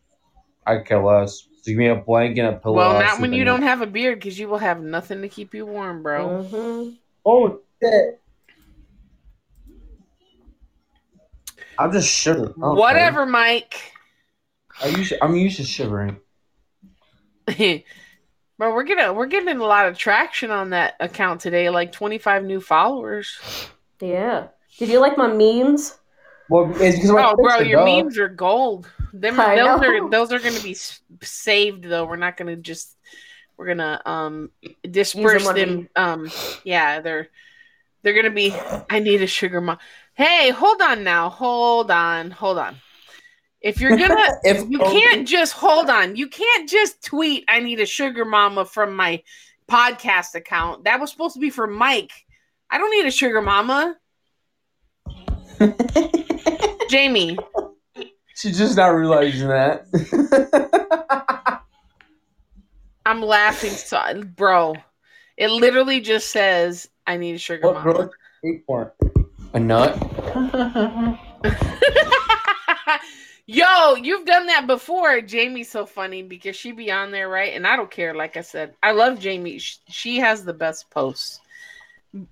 I 0.66 0.76
could 0.78 0.86
care 0.86 1.04
less. 1.04 1.48
So 1.62 1.70
give 1.70 1.78
me 1.78 1.86
a 1.88 1.94
blanket 1.94 2.40
and 2.44 2.56
a 2.56 2.58
pillow. 2.58 2.76
well, 2.76 3.00
not 3.00 3.20
when 3.20 3.32
you 3.32 3.44
don't 3.44 3.62
have 3.62 3.80
a 3.82 3.86
beard 3.86 4.18
because 4.18 4.36
you 4.38 4.48
will 4.48 4.58
have 4.58 4.80
nothing 4.80 5.22
to 5.22 5.28
keep 5.28 5.54
you 5.54 5.64
warm, 5.64 6.02
bro. 6.02 6.44
Mhm. 6.50 6.96
Oh 7.24 7.60
shit! 7.80 8.20
I'm 11.78 11.92
just 11.92 12.08
shivering. 12.08 12.52
Okay. 12.60 12.80
Whatever, 12.80 13.26
Mike. 13.26 13.80
Are 14.82 14.88
you? 14.88 15.04
sh- 15.04 15.12
I'm 15.22 15.36
used 15.36 15.58
to 15.58 15.64
shivering. 15.64 16.16
Bro, 18.58 18.74
we're 18.74 18.82
getting 18.84 19.14
we're 19.16 19.26
getting 19.26 19.48
a 19.56 19.64
lot 19.64 19.86
of 19.86 19.96
traction 19.98 20.50
on 20.50 20.70
that 20.70 20.94
account 21.00 21.40
today. 21.40 21.70
Like 21.70 21.92
twenty 21.92 22.18
five 22.18 22.44
new 22.44 22.60
followers. 22.60 23.38
Yeah. 24.00 24.48
Did 24.78 24.88
you 24.88 25.00
like 25.00 25.16
my 25.16 25.28
memes? 25.28 25.96
Well, 26.52 26.70
it's 26.82 26.96
because 26.96 27.10
Oh, 27.10 27.34
bro, 27.34 27.60
your 27.60 27.80
duh. 27.80 27.86
memes 27.86 28.18
are 28.18 28.28
gold. 28.28 28.90
Them, 29.14 29.40
I 29.40 29.56
those 29.56 29.80
know. 29.80 29.88
are 29.88 30.10
those 30.10 30.32
are 30.32 30.38
going 30.38 30.54
to 30.54 30.62
be 30.62 30.76
saved 31.22 31.84
though. 31.84 32.04
We're 32.04 32.16
not 32.16 32.36
going 32.36 32.54
to 32.54 32.60
just 32.60 32.94
we're 33.56 33.68
gonna 33.68 34.02
um 34.04 34.50
disperse 34.82 35.46
when 35.46 35.56
them. 35.56 35.88
Um, 35.96 36.30
yeah, 36.62 37.00
they're 37.00 37.28
they're 38.02 38.12
going 38.12 38.26
to 38.26 38.30
be. 38.30 38.54
I 38.90 38.98
need 38.98 39.22
a 39.22 39.26
sugar 39.26 39.62
mom. 39.62 39.78
Hey, 40.12 40.50
hold 40.50 40.82
on 40.82 41.04
now. 41.04 41.30
Hold 41.30 41.90
on. 41.90 42.30
Hold 42.32 42.58
on. 42.58 42.76
If 43.62 43.80
you're 43.80 43.96
gonna, 43.96 44.28
If 44.44 44.68
you 44.68 44.78
can't 44.78 45.26
just 45.26 45.54
hold 45.54 45.88
on. 45.88 46.16
You 46.16 46.28
can't 46.28 46.68
just 46.68 47.02
tweet. 47.02 47.44
I 47.48 47.60
need 47.60 47.80
a 47.80 47.86
sugar 47.86 48.26
mama 48.26 48.66
from 48.66 48.94
my 48.94 49.22
podcast 49.70 50.34
account. 50.34 50.84
That 50.84 51.00
was 51.00 51.10
supposed 51.10 51.32
to 51.34 51.40
be 51.40 51.48
for 51.48 51.66
Mike. 51.66 52.12
I 52.68 52.76
don't 52.76 52.90
need 52.90 53.06
a 53.06 53.10
sugar 53.10 53.40
mama. 53.40 53.96
Jamie, 56.92 57.38
She's 58.34 58.58
just 58.58 58.76
not 58.76 58.88
realizing 58.88 59.48
that. 59.48 59.86
I'm 63.06 63.22
laughing 63.22 63.70
so 63.70 64.22
bro. 64.36 64.74
It 65.38 65.50
literally 65.50 66.02
just 66.02 66.28
says 66.28 66.90
I 67.06 67.16
need 67.16 67.36
a 67.36 67.38
sugar 67.38 67.66
what 67.66 67.82
mama. 67.82 68.10
For 68.66 68.92
a 69.54 69.58
nut. 69.58 69.96
Yo, 73.46 73.94
you've 73.94 74.26
done 74.26 74.46
that 74.48 74.66
before. 74.66 75.22
Jamie's 75.22 75.70
so 75.70 75.86
funny 75.86 76.22
because 76.22 76.56
she 76.56 76.72
be 76.72 76.92
on 76.92 77.10
there, 77.10 77.30
right? 77.30 77.54
And 77.54 77.66
I 77.66 77.76
don't 77.76 77.90
care. 77.90 78.14
Like 78.14 78.36
I 78.36 78.42
said, 78.42 78.74
I 78.82 78.92
love 78.92 79.18
Jamie. 79.18 79.60
She 79.60 80.18
has 80.18 80.44
the 80.44 80.52
best 80.52 80.90
posts. 80.90 81.40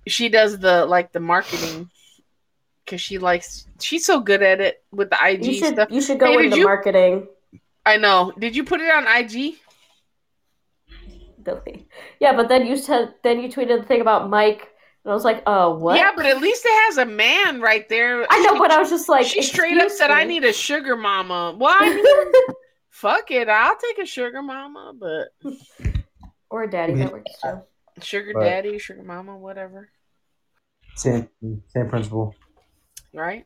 She 0.05 0.29
does 0.29 0.59
the 0.59 0.85
like 0.85 1.13
the 1.13 1.19
marketing 1.19 1.89
because 2.85 3.01
she 3.01 3.17
likes. 3.17 3.67
She's 3.79 4.05
so 4.05 4.19
good 4.19 4.41
at 4.41 4.59
it 4.61 4.83
with 4.91 5.09
the 5.09 5.17
IG 5.23 5.45
You 5.45 5.53
should 5.53 5.73
stuff. 5.73 5.89
you 5.91 6.01
should 6.01 6.19
go 6.19 6.27
Hey, 6.37 6.45
into 6.45 6.57
you- 6.57 6.65
marketing. 6.65 7.27
I 7.85 7.97
know. 7.97 8.31
Did 8.37 8.55
you 8.55 8.63
put 8.63 8.79
it 8.81 8.91
on 8.91 9.07
IG? 9.07 9.55
Billy. 11.43 11.87
Yeah, 12.19 12.35
but 12.35 12.49
then 12.49 12.65
you 12.67 12.77
said 12.77 13.15
then 13.23 13.39
you 13.39 13.49
tweeted 13.49 13.81
the 13.81 13.87
thing 13.87 14.01
about 14.01 14.29
Mike, 14.29 14.69
and 15.03 15.11
I 15.11 15.15
was 15.15 15.25
like, 15.25 15.41
uh, 15.47 15.71
what? 15.73 15.97
Yeah, 15.97 16.11
but 16.15 16.27
at 16.27 16.39
least 16.39 16.63
it 16.65 16.83
has 16.85 16.97
a 16.99 17.05
man 17.05 17.59
right 17.61 17.87
there. 17.89 18.25
I 18.29 18.39
know, 18.43 18.53
She- 18.53 18.59
but 18.59 18.71
I 18.71 18.77
was 18.79 18.89
just 18.91 19.09
like, 19.09 19.25
she 19.25 19.41
straight 19.41 19.77
up 19.77 19.83
excuse 19.85 19.97
said, 19.97 20.11
"I 20.11 20.23
need 20.25 20.43
a 20.43 20.53
sugar 20.53 20.95
mama." 20.95 21.55
Well, 21.57 21.75
I 21.75 21.89
mean, 21.89 22.55
fuck 22.91 23.31
it, 23.31 23.49
I'll 23.49 23.75
take 23.77 23.97
a 23.97 24.05
sugar 24.05 24.43
mama, 24.43 24.93
but 24.95 25.29
or 26.51 26.63
a 26.63 26.69
daddy 26.69 26.93
that 26.95 27.11
works 27.11 27.31
too. 27.41 27.61
sugar 28.03 28.33
Right. 28.35 28.45
daddy, 28.45 28.77
sugar 28.77 29.01
mama, 29.01 29.35
whatever, 29.35 29.89
Same, 30.95 31.27
same 31.69 31.89
principle. 31.89 32.35
Right? 33.13 33.45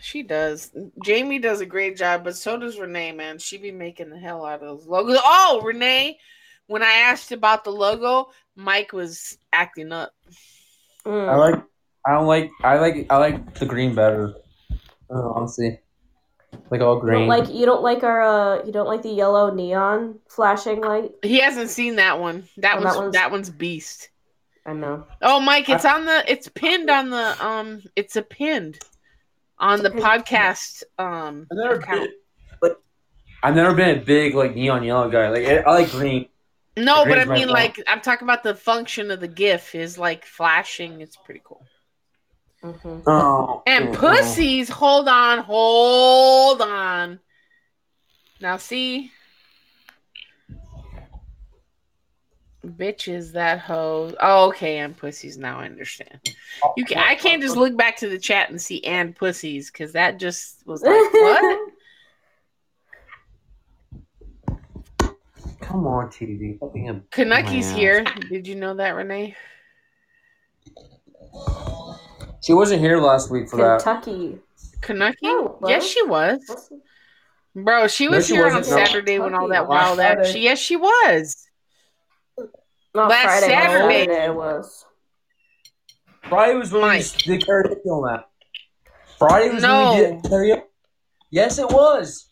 She 0.00 0.22
does. 0.22 0.70
Jamie 1.02 1.38
does 1.38 1.60
a 1.60 1.66
great 1.66 1.96
job, 1.96 2.24
but 2.24 2.36
so 2.36 2.58
does 2.58 2.78
Renee. 2.78 3.12
Man, 3.12 3.38
she 3.38 3.56
be 3.56 3.70
making 3.70 4.10
the 4.10 4.18
hell 4.18 4.44
out 4.44 4.60
of 4.62 4.68
those 4.78 4.86
logos. 4.86 5.18
Oh, 5.22 5.62
Renee! 5.64 6.18
When 6.66 6.82
I 6.82 6.92
asked 6.92 7.32
about 7.32 7.64
the 7.64 7.70
logo, 7.70 8.30
Mike 8.54 8.92
was 8.92 9.38
acting 9.52 9.92
up. 9.92 10.12
Mm. 11.06 11.28
I 11.28 11.36
like. 11.36 11.62
I 12.06 12.12
don't 12.12 12.26
like. 12.26 12.50
I 12.62 12.78
like. 12.78 13.06
I 13.10 13.16
like 13.16 13.54
the 13.54 13.64
green 13.66 13.94
better. 13.94 14.34
Honestly, 15.10 15.80
like 16.70 16.80
all 16.80 16.98
green. 16.98 17.20
don't 17.20 17.28
like 17.28 17.48
you 17.52 17.64
don't 17.66 17.82
like 17.82 18.02
our 18.02 18.22
uh 18.22 18.64
you 18.64 18.72
don't 18.72 18.86
like 18.88 19.02
the 19.02 19.10
yellow 19.10 19.54
neon 19.54 20.18
flashing 20.28 20.80
light. 20.80 21.12
He 21.22 21.38
hasn't 21.38 21.70
seen 21.70 21.96
that 21.96 22.18
one. 22.18 22.48
That 22.58 22.78
Oh, 22.78 22.80
one's 22.82 22.94
that 22.94 23.00
one's- 23.00 23.12
that 23.14 23.30
one's 23.30 23.50
beast. 23.50 24.08
I 24.66 24.72
know. 24.72 25.06
Oh, 25.20 25.40
Mike, 25.40 25.68
it's 25.68 25.84
on 25.84 26.06
the. 26.06 26.24
It's 26.26 26.48
pinned 26.48 26.88
on 26.90 27.10
the. 27.10 27.46
Um, 27.46 27.82
it's 27.96 28.16
a 28.16 28.22
pinned 28.22 28.78
on 29.58 29.82
the 29.82 29.90
podcast. 29.90 30.82
Um, 30.98 31.46
I've 31.50 31.58
never 31.58 31.74
account. 31.74 32.00
been, 32.00 32.12
but 32.60 32.82
I've 33.42 33.54
never 33.54 33.74
been 33.74 33.98
a 33.98 34.00
big 34.02 34.34
like 34.34 34.54
neon 34.54 34.82
yellow 34.82 35.10
guy. 35.10 35.28
Like 35.28 35.46
I, 35.46 35.58
I 35.58 35.72
like 35.80 35.90
green. 35.90 36.28
No, 36.76 37.04
but 37.04 37.18
I 37.18 37.24
mean, 37.24 37.48
like, 37.48 37.80
I'm 37.86 38.00
talking 38.00 38.26
about 38.26 38.42
the 38.42 38.54
function 38.54 39.10
of 39.12 39.20
the 39.20 39.28
GIF 39.28 39.74
is 39.74 39.96
like 39.96 40.24
flashing. 40.24 41.00
It's 41.00 41.16
pretty 41.16 41.42
cool. 41.44 41.64
hmm 42.62 43.00
Oh, 43.06 43.62
And 43.66 43.94
pussies, 43.94 44.68
hold 44.68 45.08
on, 45.08 45.38
hold 45.38 46.62
on. 46.62 47.20
Now 48.40 48.56
see, 48.56 49.12
bitches 52.64 53.32
that 53.32 53.60
hoe. 53.60 54.14
Oh, 54.20 54.48
okay, 54.48 54.78
and 54.78 54.96
pussies. 54.96 55.36
Now 55.38 55.60
I 55.60 55.64
understand. 55.66 56.20
You 56.76 56.84
can. 56.84 56.98
I 56.98 57.14
can't 57.14 57.42
just 57.42 57.56
look 57.56 57.76
back 57.76 57.96
to 57.98 58.08
the 58.08 58.18
chat 58.18 58.50
and 58.50 58.60
see 58.60 58.82
and 58.84 59.14
pussies 59.14 59.70
because 59.70 59.92
that 59.92 60.18
just 60.18 60.66
was 60.66 60.82
like 60.82 60.92
what. 61.12 61.60
Come 65.60 65.86
on, 65.86 66.08
TV. 66.08 66.58
Let 66.60 66.74
me 66.74 66.86
in. 66.86 67.00
Kanucky's 67.10 67.70
here. 67.70 68.04
Did 68.28 68.46
you 68.46 68.54
know 68.54 68.74
that, 68.74 68.90
Renee? 68.90 69.34
She 72.42 72.52
wasn't 72.52 72.80
here 72.80 72.98
last 72.98 73.30
week 73.30 73.48
for 73.48 73.56
that. 73.56 73.82
Kentucky. 73.82 74.38
Kanucky? 74.80 75.14
Oh, 75.24 75.58
yes, 75.66 75.84
she 75.84 76.02
was. 76.04 76.70
Bro, 77.56 77.88
she 77.88 78.06
No, 78.06 78.16
was 78.16 78.26
she 78.26 78.34
here 78.34 78.46
on 78.46 78.54
wasn't. 78.54 78.78
No. 78.78 78.84
Saturday 78.84 79.18
when 79.18 79.34
all 79.34 79.48
that 79.48 79.66
wild 79.66 79.98
Last 79.98 80.18
action. 80.18 80.42
Yes, 80.42 80.58
she 80.58 80.76
was. 80.76 81.43
Not 82.94 83.10
Last 83.10 83.24
Friday, 83.24 83.46
Saturday. 83.46 83.98
Saturday 84.06 84.24
it 84.26 84.34
was. 84.34 84.84
Friday 86.28 86.54
was 86.54 86.72
when 86.72 86.82
Mike. 86.82 87.04
we 87.26 87.38
did 87.38 87.46
karaoke 87.46 87.86
on 87.86 88.02
that. 88.14 88.28
Friday 89.18 89.52
was 89.52 89.62
No. 89.62 89.92
when 89.94 90.16
we 90.16 90.22
did 90.22 90.30
karaoke. 90.30 90.62
Yes, 91.30 91.58
it 91.58 91.68
was. 91.68 92.28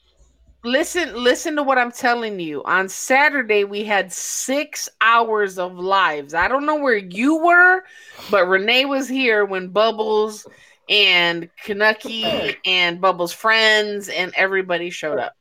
Listen, 0.65 1.13
listen 1.17 1.57
to 1.57 1.65
what 1.65 1.77
I'm 1.77 1.91
telling 1.91 2.39
you. 2.39 2.63
On 2.63 2.89
Saturday, 2.89 3.65
we 3.65 3.83
had 3.83 4.13
six 4.13 4.89
hours 5.01 5.59
of 5.59 5.75
lives. 5.75 6.35
I 6.35 6.47
don't 6.47 6.65
know 6.65 6.77
where 6.77 6.97
you 6.97 7.39
were, 7.45 7.83
but 8.31 8.47
Renee 8.47 8.85
was 8.85 9.09
here 9.09 9.45
when 9.45 9.69
Bubbles 9.69 10.47
and 10.89 11.51
Kanucky 11.67 12.55
and 12.65 13.01
Bubbles' 13.01 13.33
friends 13.33 14.09
and 14.09 14.33
everybody 14.37 14.91
showed 14.91 15.19
up. 15.19 15.33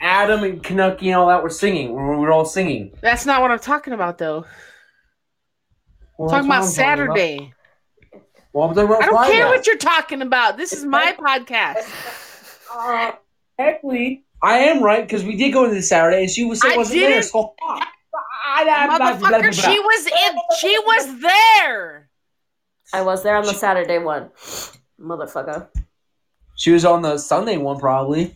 Adam 0.00 0.42
and 0.44 0.62
Kanucky 0.62 1.06
and 1.06 1.14
all 1.14 1.28
that 1.28 1.42
were 1.42 1.50
singing. 1.50 1.88
We 1.90 1.94
were, 1.94 2.18
we 2.18 2.26
were 2.26 2.32
all 2.32 2.44
singing. 2.44 2.92
That's 3.00 3.24
not 3.26 3.40
what 3.42 3.50
I'm 3.50 3.58
talking 3.58 3.92
about, 3.92 4.18
though. 4.18 4.44
Well, 6.18 6.30
talking 6.30 6.46
about 6.46 6.48
what 6.48 6.56
I'm 6.56 6.62
talking 6.62 6.70
Saturday. 6.74 7.54
Well, 8.52 8.68
I'm 8.68 8.74
talking 8.74 8.88
about 8.90 9.02
I 9.02 9.06
don't 9.06 9.14
Friday. 9.16 9.32
care 9.34 9.46
what 9.48 9.66
you're 9.66 9.76
talking 9.76 10.22
about. 10.22 10.56
This 10.56 10.72
is 10.72 10.84
my 10.84 11.12
podcast. 11.18 11.88
Uh, 12.72 13.12
actually, 13.58 14.24
I 14.42 14.58
am 14.58 14.82
right 14.82 15.02
because 15.06 15.24
we 15.24 15.36
did 15.36 15.52
go 15.52 15.64
into 15.64 15.76
the 15.76 15.82
Saturday 15.82 16.22
and 16.22 16.30
she 16.30 16.44
was 16.44 16.60
I 16.64 16.76
wasn't 16.76 17.00
there. 17.00 17.10
didn't- 17.10 17.24
So, 17.24 17.54
Motherfucker, 18.66 19.52
she 19.52 19.78
was 19.80 20.06
in. 20.06 20.36
She 20.60 20.78
was 20.78 21.20
there. 21.20 22.08
I 22.92 23.02
was 23.02 23.22
there 23.22 23.36
on 23.36 23.44
the 23.44 23.54
Saturday 23.54 23.98
one. 23.98 24.30
Motherfucker. 25.00 25.68
She 26.56 26.70
was 26.70 26.84
on 26.84 27.02
the 27.02 27.18
Sunday 27.18 27.56
one 27.56 27.78
probably. 27.80 28.34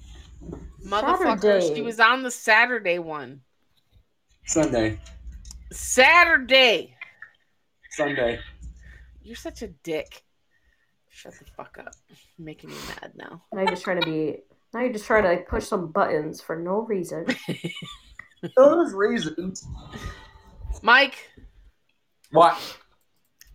Motherfucker, 0.85 1.41
Saturday. 1.41 1.75
she 1.75 1.83
was 1.83 2.01
on 2.01 2.23
the 2.23 2.31
Saturday 2.31 2.99
one. 2.99 3.41
Sunday. 4.47 4.99
Saturday. 5.73 6.95
Sunday. 7.91 8.39
You're 9.23 9.37
such 9.37 9.63
a 9.63 9.69
dick. 9.69 10.23
Shut 11.11 11.35
the 11.39 11.45
fuck 11.57 11.79
up. 11.79 11.93
You're 12.09 12.47
making 12.47 12.71
me 12.71 12.77
mad 12.89 13.13
now. 13.17 13.43
Now 13.53 13.63
you're 13.63 13.71
just 13.71 13.83
trying 13.85 14.01
to 14.01 14.07
be. 14.07 14.39
Now 14.73 14.81
you're 14.81 14.93
just 14.93 15.07
trying 15.07 15.25
to 15.25 15.43
push 15.45 15.65
some 15.65 15.91
buttons 15.91 16.41
for 16.41 16.57
no 16.57 16.83
reason. 16.83 17.27
Those 18.57 18.95
reasons. 18.95 19.67
Mike. 20.83 21.17
What? 22.31 22.57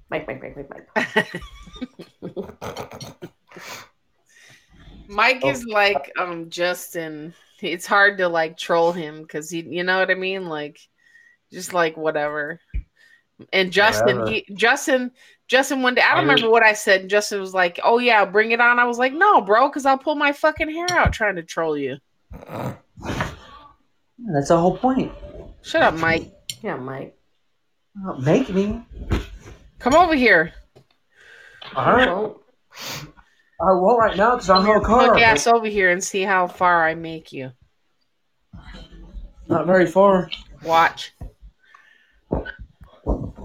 Mike, 0.10 0.28
Mike, 0.28 0.42
Mike, 0.42 0.70
Mike, 0.70 1.42
Mike. 2.22 3.30
Mike 5.08 5.42
Oh. 5.44 5.50
is 5.50 5.66
like 5.66 6.12
um 6.18 6.50
Justin. 6.50 7.34
It's 7.62 7.86
hard 7.86 8.18
to 8.18 8.28
like 8.28 8.58
troll 8.58 8.92
him 8.92 9.22
because 9.22 9.50
he, 9.50 9.62
you 9.62 9.84
know 9.84 9.98
what 10.00 10.12
I 10.12 10.16
mean, 10.16 10.48
like 10.48 10.80
just 11.52 11.74
like 11.74 11.96
whatever. 11.96 12.60
And 13.52 13.72
Justin, 13.72 14.20
Whatever. 14.20 14.32
he 14.32 14.46
Justin, 14.56 15.12
Justin 15.48 15.82
one 15.82 15.96
day 15.96 16.02
I 16.02 16.10
don't 16.16 16.30
I 16.30 16.34
remember 16.34 16.50
what 16.50 16.64
I 16.64 16.74
said. 16.74 17.02
And 17.02 17.10
Justin 17.10 17.40
was 17.40 17.54
like, 17.54 17.80
"Oh 17.84 17.98
yeah, 18.00 18.26
bring 18.26 18.52
it 18.52 18.62
on." 18.62 18.80
I 18.80 18.86
was 18.86 18.98
like, 18.98 19.14
"No, 19.14 19.42
bro, 19.42 19.68
because 19.70 19.86
I'll 19.86 19.98
pull 19.98 20.16
my 20.16 20.32
fucking 20.34 20.70
hair 20.70 20.88
out 20.92 21.14
trying 21.14 21.36
to 21.36 21.44
troll 21.44 21.78
you." 21.78 21.98
That's 23.00 24.48
the 24.50 24.58
whole 24.58 24.78
point. 24.78 25.12
Shut 25.64 25.82
up, 25.82 25.96
Mike. 25.96 26.32
Yeah, 26.62 26.76
Mike. 26.78 27.18
Not 27.96 28.22
make 28.22 28.50
me. 28.50 28.82
Come 29.80 29.94
over 29.96 30.16
here. 30.16 30.54
All 31.76 31.94
right. 31.94 32.32
Won't. 33.64 33.78
I 33.78 33.82
won't 33.82 34.00
right 34.00 34.18
now 34.18 34.32
because 34.32 34.50
I'm 34.50 34.66
in 34.66 34.68
a 34.68 34.74
Look 34.74 34.84
car. 34.84 35.18
ass 35.20 35.48
over 35.48 35.68
here 35.68 35.92
and 35.92 36.04
see 36.04 36.22
how 36.22 36.48
far 36.48 36.88
I 36.88 36.96
make 36.96 37.32
you. 37.32 37.52
Not 39.48 39.66
very 39.66 39.86
far. 39.86 40.30
Watch. 40.64 41.14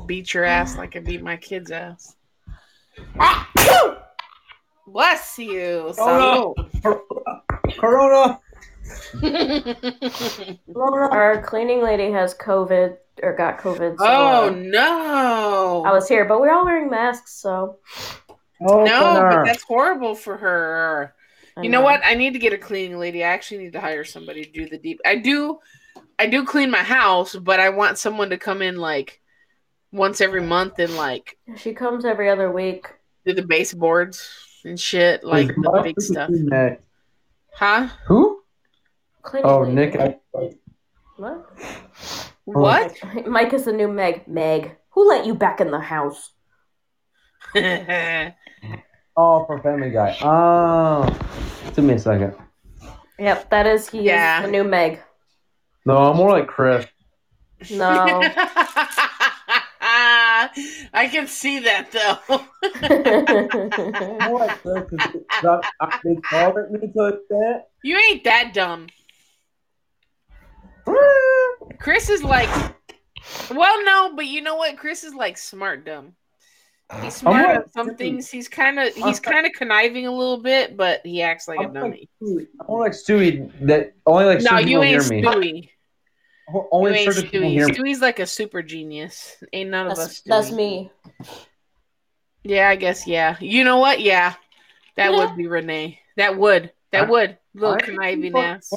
Beat 0.07 0.33
your 0.33 0.45
ass 0.45 0.77
like 0.77 0.97
I 0.97 1.01
beat 1.01 1.23
my 1.23 1.37
kid's 1.37 1.71
ass. 1.71 2.17
Bless 4.87 5.39
you. 5.39 5.93
Oh, 5.99 6.55
Salud. 6.57 7.79
Corona. 7.79 8.41
Our 10.77 11.43
cleaning 11.43 11.83
lady 11.83 12.11
has 12.11 12.35
COVID 12.35 12.97
or 13.23 13.37
got 13.37 13.59
COVID. 13.59 13.99
So, 13.99 14.05
oh 14.07 14.49
uh, 14.49 14.51
no. 14.51 15.85
I 15.87 15.93
was 15.93 16.09
here, 16.09 16.25
but 16.25 16.41
we're 16.41 16.53
all 16.53 16.65
wearing 16.65 16.89
masks, 16.89 17.35
so 17.35 17.77
Oh, 18.61 18.85
no, 18.85 19.27
but 19.31 19.45
that's 19.45 19.63
horrible 19.63 20.15
for 20.15 20.37
her. 20.37 21.15
I 21.57 21.63
You 21.63 21.71
know 21.71 21.81
what? 21.81 22.01
I 22.05 22.15
need 22.15 22.33
to 22.33 22.39
get 22.39 22.53
a 22.53 22.59
cleaning 22.59 22.99
lady. 22.99 23.25
I 23.25 23.29
actually 23.29 23.59
need 23.59 23.73
to 23.73 23.81
hire 23.81 24.05
somebody 24.05 24.45
to 24.45 24.51
do 24.51 24.69
the 24.69 24.79
deep. 24.79 25.01
I 25.05 25.17
do, 25.17 25.59
I 26.19 26.27
do 26.27 26.45
clean 26.45 26.71
my 26.71 26.83
house, 26.83 27.35
but 27.35 27.61
I 27.61 27.71
want 27.71 27.99
someone 27.99 28.31
to 28.31 28.39
come 28.39 28.63
in 28.63 28.77
like 28.77 29.21
once 29.93 30.21
every 30.21 30.43
month 30.43 30.79
and 30.79 30.95
like 30.97 31.39
She 31.57 31.73
comes 31.73 32.05
every 32.05 32.29
other 32.29 32.51
week. 32.51 32.87
do 33.25 33.33
the 33.33 33.43
baseboards 33.43 34.29
and 34.65 34.79
shit, 34.79 35.25
like 35.25 35.49
the 35.49 35.81
big 35.83 36.01
stuff. 36.01 36.31
Huh? 37.55 37.89
Who? 38.07 38.43
Cleaning 39.23 39.51
Oh, 39.51 39.61
lady. 39.61 39.75
Nick. 39.75 39.97
I, 39.97 40.17
What? 41.17 41.47
What? 42.45 42.95
Mike 43.27 43.53
is 43.53 43.65
the 43.65 43.73
new 43.73 43.89
Meg. 43.89 44.27
Meg, 44.29 44.77
who 44.91 45.09
let 45.09 45.27
you 45.27 45.35
back 45.35 45.61
in 45.61 45.71
the 45.71 45.81
house? 45.81 46.33
oh, 49.19 49.45
for 49.47 49.61
Family 49.63 49.91
Guy. 49.91 50.17
Oh, 50.23 51.05
took 51.75 51.85
me 51.85 51.95
a 51.95 51.99
second. 51.99 52.35
Yep, 53.19 53.51
that 53.51 53.67
is 53.67 53.89
he 53.91 54.03
Yeah. 54.03 54.39
is 54.41 54.47
the 54.47 54.51
new 54.53 54.63
Meg. 54.65 55.01
No, 55.85 55.97
I'm 55.97 56.17
more 56.17 56.31
like 56.31 56.47
Chris. 56.47 56.87
No. 57.71 58.23
I 59.91 61.09
can 61.11 61.27
see 61.27 61.59
that 61.61 61.91
though. 61.91 62.19
I'm 64.23 64.31
more 64.31 64.39
like 64.41 64.59
Chris 64.63 64.85
'cause 64.91 65.15
I- 65.45 65.61
I- 65.81 66.01
they 66.05 66.15
called 66.17 66.59
it 66.59 66.71
me 66.71 66.79
to 66.81 67.19
that. 67.31 67.65
you 67.83 67.97
ain't 68.11 68.23
that 68.25 68.53
dumb. 68.55 68.87
Chris 71.81 72.09
is 72.09 72.23
like, 72.25 72.49
well, 73.51 73.85
no, 73.85 74.13
but 74.15 74.27
you 74.27 74.41
know 74.43 74.57
what? 74.57 74.77
Chris 74.79 75.05
is 75.05 75.15
like 75.15 75.37
smart 75.37 75.85
dumb. 75.85 76.15
He's 77.03 77.17
smart 77.17 77.47
like 77.47 77.57
at 77.59 77.73
some 77.73 77.91
Stewie. 77.91 77.99
things. 77.99 78.31
He's 78.31 78.49
kind 78.49 78.79
of 78.79 78.95
he's 78.95 79.21
kind 79.21 79.45
of 79.47 79.53
conniving 79.53 80.07
a 80.07 80.11
little 80.11 80.39
bit, 80.39 80.77
but 80.77 81.03
he 81.05 81.21
acts 81.23 81.47
like 81.47 81.59
a 81.59 81.65
I'm 81.65 81.73
like 81.75 81.83
dummy. 81.83 82.09
Stewie. 82.23 82.47
I'm 82.67 82.75
like 82.79 82.93
Stewie. 82.93 83.53
That 83.67 83.93
only 84.07 84.25
like 84.25 84.39
No, 84.41 84.51
certain 84.51 84.69
you 84.69 84.83
ain't 84.83 85.03
hear 85.03 85.11
me. 85.11 85.23
Stewie. 85.23 85.69
Only 86.73 86.91
you 86.93 86.97
ain't 86.97 87.15
Stewie. 87.15 87.51
hear 87.51 87.67
me. 87.67 87.73
Stewie's 87.75 88.01
like 88.01 88.21
a 88.21 88.27
super 88.27 88.63
genius. 88.63 89.37
Ain't 89.53 89.69
none 89.69 89.89
of 89.91 89.97
That's, 89.99 90.09
us. 90.11 90.23
that's 90.25 90.51
me. 90.51 90.91
Yeah, 92.43 92.71
I 92.71 92.77
guess. 92.77 93.07
Yeah. 93.07 93.37
You 93.39 93.65
know 93.65 93.77
what? 93.79 94.01
Yeah, 94.01 94.33
that 94.97 95.13
would 95.13 95.37
be 95.37 95.47
Renee. 95.47 95.99
That 96.17 96.39
would. 96.39 96.73
That 96.93 97.05
I- 97.09 97.11
would. 97.11 97.37
Little 97.55 97.75
I- 97.75 97.81
conniving 97.81 98.35
ass. 98.39 98.73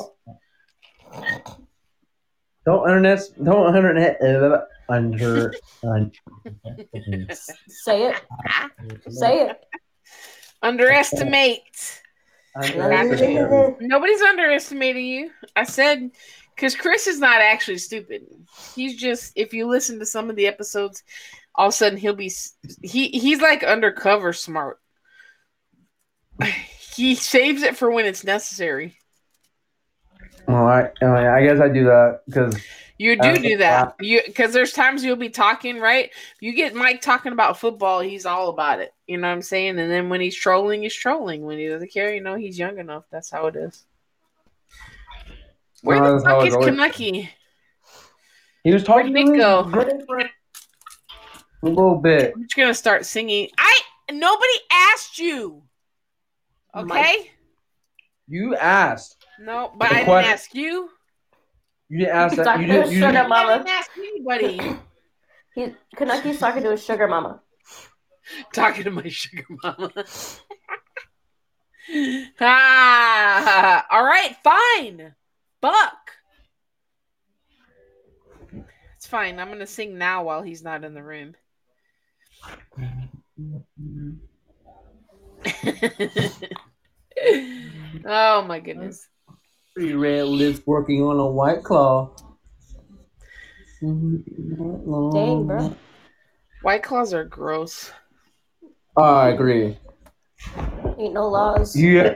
Don't 2.66 2.88
internet. 2.88 3.20
Don't 3.44 3.76
internet. 3.76 4.20
Under. 4.92 5.54
un- 5.84 6.12
Say 7.68 8.04
it. 8.12 8.22
Say 9.10 9.48
it. 9.48 9.60
Underestimate. 10.62 12.02
under- 12.56 13.78
Nobody's 13.80 14.22
underestimating 14.22 15.06
you. 15.06 15.32
I 15.56 15.64
said 15.64 16.12
because 16.56 16.76
Chris 16.76 17.08
is 17.08 17.20
not 17.20 17.42
actually 17.42 17.78
stupid. 17.78 18.24
He's 18.76 18.96
just 18.96 19.34
if 19.36 19.54
you 19.54 19.68
listen 19.68 20.00
to 20.00 20.06
some 20.06 20.30
of 20.30 20.36
the 20.36 20.48
episodes, 20.48 21.04
all 21.56 21.68
of 21.68 21.74
a 21.74 21.76
sudden 21.76 21.98
he'll 21.98 22.14
be 22.16 22.32
he 22.84 23.08
he's 23.10 23.42
like 23.42 23.64
undercover 23.64 24.34
smart. 24.34 24.80
He 26.94 27.16
saves 27.16 27.64
it 27.64 27.78
for 27.78 27.90
when 27.90 28.06
it's 28.06 28.26
necessary. 28.26 28.98
Well, 30.46 30.68
I, 30.68 30.90
I 31.02 31.42
guess 31.42 31.62
I 31.62 31.70
do 31.70 31.86
that 31.86 32.20
because 32.26 32.54
You 33.02 33.16
do 33.16 33.36
do 33.40 33.58
that. 33.58 33.96
You 34.00 34.22
because 34.24 34.54
there's 34.54 34.74
times 34.74 35.04
you'll 35.04 35.16
be 35.16 35.30
talking 35.30 35.80
right. 35.80 36.12
You 36.40 36.54
get 36.54 36.76
Mike 36.76 37.02
talking 37.02 37.32
about 37.32 37.58
football, 37.58 38.00
he's 38.00 38.28
all 38.28 38.50
about 38.50 38.80
it. 38.80 38.94
You 39.08 39.18
know 39.18 39.28
what 39.28 39.34
I'm 39.34 39.42
saying? 39.42 39.80
And 39.80 39.90
then 39.90 40.08
when 40.08 40.22
he's 40.22 40.36
trolling, 40.36 40.84
he's 40.84 40.94
trolling. 40.94 41.42
When 41.44 41.58
he 41.58 41.68
doesn't 41.68 41.92
care, 41.92 42.14
you 42.14 42.22
know 42.22 42.36
he's 42.36 42.60
young 42.60 42.78
enough. 42.78 43.06
That's 43.12 43.32
how 43.32 43.48
it 43.48 43.56
is. 43.56 43.86
Where 45.82 46.00
No, 46.00 46.20
the 46.20 46.24
fuck 46.24 46.46
is 46.46 46.56
Kaneki? 46.56 47.28
he 48.64 48.72
was 48.72 48.84
talking 48.84 49.12
Where'd 49.14 49.28
to 49.34 49.38
go? 49.38 50.30
a 51.64 51.68
little 51.68 51.96
bit. 51.98 52.34
I'm 52.36 52.44
just 52.44 52.56
gonna 52.56 52.74
start 52.76 53.08
singing. 53.08 53.50
I 53.58 53.80
nobody 54.12 54.54
asked 54.72 55.18
you. 55.18 55.64
Okay? 56.76 56.86
Mike. 56.86 57.32
You 58.28 58.56
asked. 58.56 59.26
No, 59.40 59.72
but 59.76 59.88
I 59.92 59.94
didn't 59.96 60.06
question- 60.06 60.32
ask 60.34 60.54
you. 60.54 60.90
You 61.92 62.00
didn't 62.00 62.16
ask 62.16 62.36
that. 62.38 62.46
Talking 62.46 62.62
You 62.62 62.68
to 62.68 62.74
didn't. 62.74 62.86
his 62.86 62.94
You 62.94 63.00
sugar 63.02 63.12
didn't 63.12 63.26
I 63.26 63.28
mama. 63.28 63.58
didn't 63.58 63.70
ask 63.70 63.92
anybody. 63.98 64.62
He 65.54 65.76
Kanucky's 65.98 66.40
talking 66.40 66.64
to 66.64 66.72
his 66.72 66.82
sugar 66.82 67.10
mama. 67.10 67.42
Talking 68.54 68.86
to 68.86 68.92
my 68.92 69.10
sugar 69.10 69.44
mama. 69.62 69.92
ah, 72.40 73.86
all 73.92 74.06
right, 74.06 74.34
fine. 74.42 75.14
Buck. 75.60 76.12
It's 78.96 79.08
fine. 79.08 79.40
I'm 79.40 79.50
gonna 79.50 79.68
sing 79.68 79.98
now 79.98 80.24
while 80.24 80.42
he's 80.42 80.64
not 80.64 80.86
in 80.86 80.94
the 80.94 81.04
room. 81.04 81.36
oh 88.06 88.42
my 88.44 88.62
goodness. 88.62 89.06
Pretty 89.74 89.94
red 89.94 90.26
lips 90.26 90.62
working 90.66 91.02
on 91.02 91.18
a 91.18 91.28
white 91.28 91.64
claw. 91.64 92.14
Dang, 93.82 95.48
bro. 95.48 95.76
White 96.62 96.84
claws 96.84 97.14
are 97.14 97.24
gross. 97.24 97.92
I 98.98 99.30
agree. 99.30 99.78
Ain't 101.00 101.14
no 101.14 101.30
laws. 101.30 101.76
Yeah. 101.76 102.16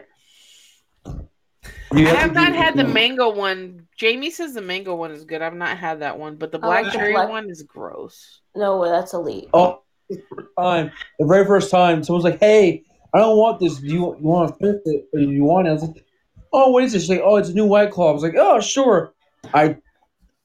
You 1.93 2.07
I 2.07 2.13
have 2.13 2.33
to 2.33 2.35
not 2.35 2.53
had 2.53 2.75
the 2.75 2.83
mango 2.83 3.33
one. 3.33 3.87
Jamie 3.95 4.29
says 4.29 4.53
the 4.53 4.61
mango 4.61 4.95
one 4.95 5.11
is 5.11 5.23
good. 5.23 5.41
I've 5.41 5.55
not 5.55 5.77
had 5.77 6.01
that 6.01 6.19
one, 6.19 6.35
but 6.35 6.51
the 6.51 6.59
black 6.59 6.83
like 6.83 6.91
the 6.91 6.97
cherry 6.99 7.13
black- 7.13 7.29
one 7.29 7.49
is 7.49 7.63
gross. 7.63 8.41
No, 8.55 8.83
that's 8.83 9.13
elite. 9.13 9.49
Oh, 9.53 9.81
the 10.09 10.21
time, 10.59 10.91
the 11.19 11.25
very 11.25 11.45
first 11.45 11.71
time, 11.71 12.03
someone's 12.03 12.25
like, 12.25 12.39
"Hey, 12.39 12.83
I 13.13 13.19
don't 13.19 13.37
want 13.37 13.59
this. 13.59 13.77
Do 13.77 13.87
you, 13.87 14.15
you 14.19 14.27
want 14.27 14.49
to 14.49 14.65
fix 14.65 14.81
it? 14.85 15.07
Or 15.13 15.19
do 15.19 15.31
you 15.31 15.43
want 15.43 15.67
it?" 15.67 15.69
I 15.69 15.73
was 15.73 15.83
like, 15.83 16.04
"Oh, 16.53 16.71
what 16.71 16.83
is 16.83 16.93
this?" 16.93 17.03
She's 17.03 17.09
like, 17.09 17.21
"Oh, 17.23 17.35
it's 17.37 17.49
a 17.49 17.53
new 17.53 17.65
White 17.65 17.91
Claw." 17.91 18.09
I 18.09 18.13
was 18.13 18.23
like, 18.23 18.35
"Oh, 18.37 18.59
sure." 18.59 19.13
I, 19.53 19.77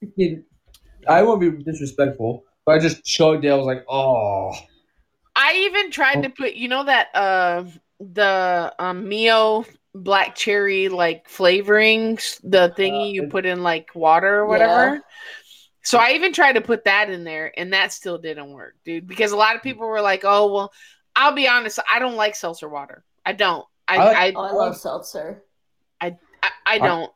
freaking- 0.03 0.43
I 1.07 1.23
won't 1.23 1.41
be 1.41 1.51
disrespectful, 1.51 2.43
but 2.65 2.73
I 2.75 2.79
just 2.79 3.03
chugged 3.03 3.45
it. 3.45 3.49
I 3.49 3.55
was 3.55 3.65
like, 3.65 3.85
"Oh." 3.89 4.53
I 5.35 5.53
even 5.71 5.91
tried 5.91 6.23
to 6.23 6.29
put, 6.29 6.53
you 6.55 6.67
know, 6.67 6.83
that 6.83 7.07
uh 7.15 7.63
the 7.99 8.73
um 8.79 9.07
Mio 9.07 9.65
black 9.95 10.35
cherry 10.35 10.89
like 10.89 11.27
flavorings, 11.29 12.39
the 12.43 12.73
thingy 12.77 13.13
you 13.13 13.23
Uh, 13.25 13.29
put 13.29 13.45
in 13.45 13.63
like 13.63 13.89
water 13.95 14.39
or 14.39 14.45
whatever. 14.47 15.01
So 15.83 15.97
I 15.97 16.11
even 16.11 16.31
tried 16.33 16.53
to 16.53 16.61
put 16.61 16.83
that 16.85 17.09
in 17.09 17.23
there, 17.23 17.51
and 17.57 17.73
that 17.73 17.91
still 17.91 18.17
didn't 18.19 18.51
work, 18.51 18.75
dude. 18.85 19.07
Because 19.07 19.31
a 19.31 19.37
lot 19.37 19.55
of 19.55 19.63
people 19.63 19.87
were 19.87 20.01
like, 20.01 20.21
"Oh, 20.23 20.53
well," 20.53 20.73
I'll 21.15 21.33
be 21.33 21.47
honest, 21.47 21.79
I 21.91 21.99
don't 21.99 22.15
like 22.15 22.35
seltzer 22.35 22.69
water. 22.69 23.03
I 23.25 23.31
don't. 23.33 23.65
I 23.87 23.95
I 23.97 24.03
like- 24.05 24.17
I, 24.17 24.31
Oh, 24.35 24.41
I 24.43 24.51
love 24.51 24.77
seltzer. 24.77 25.43
I, 26.01 26.17
I 26.65 26.77
don't. 26.79 27.11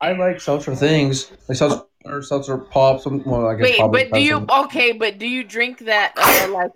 I 0.00 0.12
like 0.12 0.40
seltzer 0.40 0.74
things, 0.74 1.30
like 1.48 1.58
seltzer 1.58 1.82
or 2.04 2.22
seltzer 2.22 2.58
pop. 2.58 3.00
Some 3.00 3.22
well, 3.24 3.46
I 3.48 3.54
guess 3.54 3.64
Wait, 3.64 3.78
probably 3.78 4.04
but 4.04 4.16
do 4.18 4.22
you 4.22 4.30
some- 4.34 4.46
okay? 4.66 4.92
But 4.92 5.18
do 5.18 5.26
you 5.26 5.44
drink 5.44 5.80
that 5.80 6.12
uh, 6.16 6.52
like? 6.52 6.70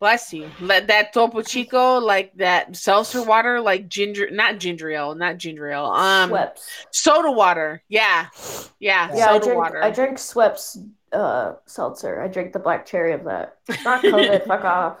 Bless 0.00 0.32
you. 0.32 0.48
Let 0.60 0.86
that 0.88 1.12
Topo 1.12 1.42
Chico, 1.42 1.98
like 1.98 2.32
that 2.36 2.76
seltzer 2.76 3.20
water, 3.20 3.60
like 3.60 3.88
ginger, 3.88 4.30
not 4.30 4.60
ginger 4.60 4.88
ale, 4.90 5.16
not 5.16 5.38
ginger 5.38 5.68
ale. 5.72 5.86
Um, 5.86 6.30
Schweppes. 6.30 6.60
soda 6.92 7.32
water. 7.32 7.82
Yeah, 7.88 8.28
yeah, 8.78 9.10
Yeah, 9.12 9.24
I 9.26 9.32
soda 9.32 9.44
drink. 9.46 9.58
water. 9.58 9.82
I 9.82 9.90
drink 9.90 10.18
Schweppes 10.18 10.76
uh, 11.12 11.54
seltzer. 11.66 12.22
I 12.22 12.28
drink 12.28 12.52
the 12.52 12.60
black 12.60 12.86
cherry 12.86 13.12
of 13.12 13.24
that. 13.24 13.56
It's 13.68 13.82
not 13.84 14.04
COVID. 14.04 14.46
fuck 14.46 14.64
off. 14.64 14.98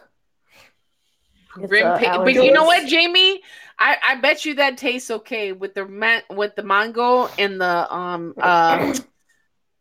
It's, 1.62 1.70
Rim 1.72 1.98
pa- 1.98 2.24
but 2.24 2.34
you 2.34 2.52
know 2.52 2.64
what, 2.64 2.86
Jamie? 2.86 3.42
I, 3.78 3.96
I 4.08 4.14
bet 4.16 4.44
you 4.44 4.54
that 4.56 4.76
tastes 4.76 5.10
okay 5.10 5.52
with 5.52 5.74
the 5.74 5.86
man- 5.86 6.22
with 6.30 6.56
the 6.56 6.62
mango 6.62 7.28
and 7.38 7.60
the 7.60 7.94
um 7.94 8.34
uh 8.42 8.94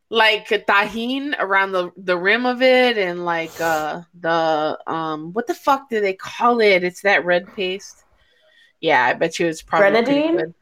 like 0.10 0.48
Tajín 0.48 1.36
around 1.40 1.72
the 1.74 1.91
the 1.98 2.18
rim 2.18 2.45
of 2.45 2.62
it, 2.62 2.98
and 2.98 3.26
like 3.26 3.60
uh 3.60 4.02
the 4.20 4.78
um 4.88 5.34
what 5.34 5.48
the 5.48 5.54
fuck 5.56 5.90
do 5.90 5.99
they 5.99 6.14
call 6.14 6.62
it? 6.62 6.84
It's 6.84 7.02
that 7.02 7.26
red 7.26 7.54
paste. 7.56 8.04
Yeah, 8.80 9.04
I 9.04 9.14
bet 9.14 9.40
you 9.40 9.48
it's 9.48 9.62
probably 9.64 9.90
Grenadine? 10.04 10.54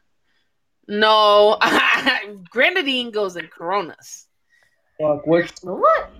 No, 0.88 1.58
grenadine 2.50 3.10
goes 3.10 3.36
in 3.36 3.48
Coronas. 3.48 4.26
Fuck, 5.00 5.26
what's 5.26 5.62
What? 5.62 6.10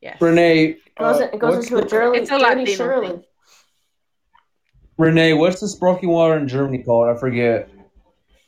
Yes. 0.00 0.20
Renee? 0.20 0.76
Goes, 0.98 1.20
uh, 1.20 1.28
it 1.32 1.38
goes 1.40 1.64
into 1.64 1.78
a 1.78 1.80
the- 1.80 1.88
dirty, 1.88 2.18
It's 2.20 2.30
a 2.30 2.38
dirty 2.38 2.60
Latino 2.60 2.76
Shirley. 2.76 3.08
thing. 3.08 3.24
Renee, 4.98 5.32
what's 5.32 5.60
the 5.60 5.68
sparkling 5.68 6.10
water 6.10 6.36
in 6.36 6.48
Germany 6.48 6.82
called? 6.82 7.08
I 7.08 7.18
forget. 7.18 7.70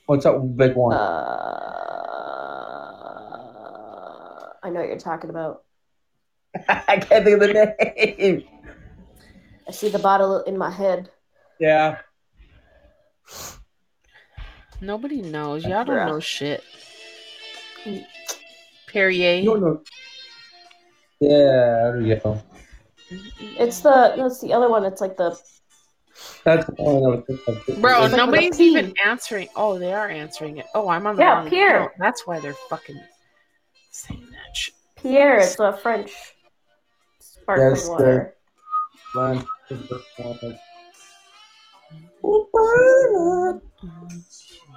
What's 0.06 0.24
that 0.24 0.32
big 0.56 0.74
one? 0.74 0.96
Uh, 0.96 0.98
I 4.60 4.70
know 4.70 4.80
what 4.80 4.88
you're 4.88 4.98
talking 4.98 5.30
about. 5.30 5.62
I 6.68 6.96
can't 6.96 7.24
think 7.24 7.40
of 7.40 7.48
the 7.48 7.74
name. 7.96 8.42
I 9.68 9.70
see 9.70 9.88
the 9.88 10.00
bottle 10.00 10.42
in 10.42 10.58
my 10.58 10.70
head. 10.70 11.08
Yeah. 11.60 11.98
Nobody 14.80 15.22
knows. 15.22 15.64
Y'all 15.64 15.84
don't 15.84 16.06
know 16.06 16.18
shit. 16.18 16.64
Perrier. 18.88 19.44
No, 19.44 19.54
no. 19.54 19.82
Yeah, 21.20 21.28
there 21.92 22.00
you 22.00 22.16
go. 22.16 22.42
It's 23.38 23.80
the 23.80 24.14
that's 24.16 24.40
the 24.40 24.52
other 24.52 24.68
one. 24.68 24.84
It's 24.84 25.00
like 25.00 25.16
the 25.16 25.38
That's 26.44 26.66
the 26.66 26.72
one 26.78 26.96
I 26.96 27.16
was. 27.16 27.24
Bro, 27.78 28.04
It's 28.04 28.12
like 28.12 28.16
nobody's 28.16 28.50
with 28.50 28.54
a 28.54 28.58
P. 28.58 28.64
even 28.70 28.94
answering. 29.04 29.48
Oh, 29.56 29.78
they 29.78 29.92
are 29.92 30.08
answering 30.08 30.58
it. 30.58 30.66
Oh, 30.74 30.88
I'm 30.88 31.06
on 31.06 31.16
the 31.16 31.22
Yeah, 31.22 31.38
wrong 31.38 31.48
Pierre. 31.50 31.76
account. 31.76 31.92
That's 31.98 32.26
why 32.26 32.40
they're 32.40 32.54
fucking 32.68 33.00
saying 33.90 34.26
that 34.30 34.56
shit. 34.56 34.74
Pierre. 34.96 35.38
It's 35.40 35.58
a 35.58 35.76
French 35.76 36.12
sparkling 37.18 37.70
Yes, 37.70 37.88
water. 37.88 38.34
Mine- 39.14 39.44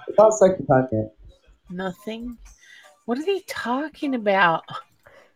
It's 0.07 0.18
not 0.18 0.34
second. 0.34 1.10
Nothing. 1.70 2.38
What 3.06 3.18
are 3.18 3.26
they 3.26 3.41
talking 3.48 4.15
about? 4.15 4.64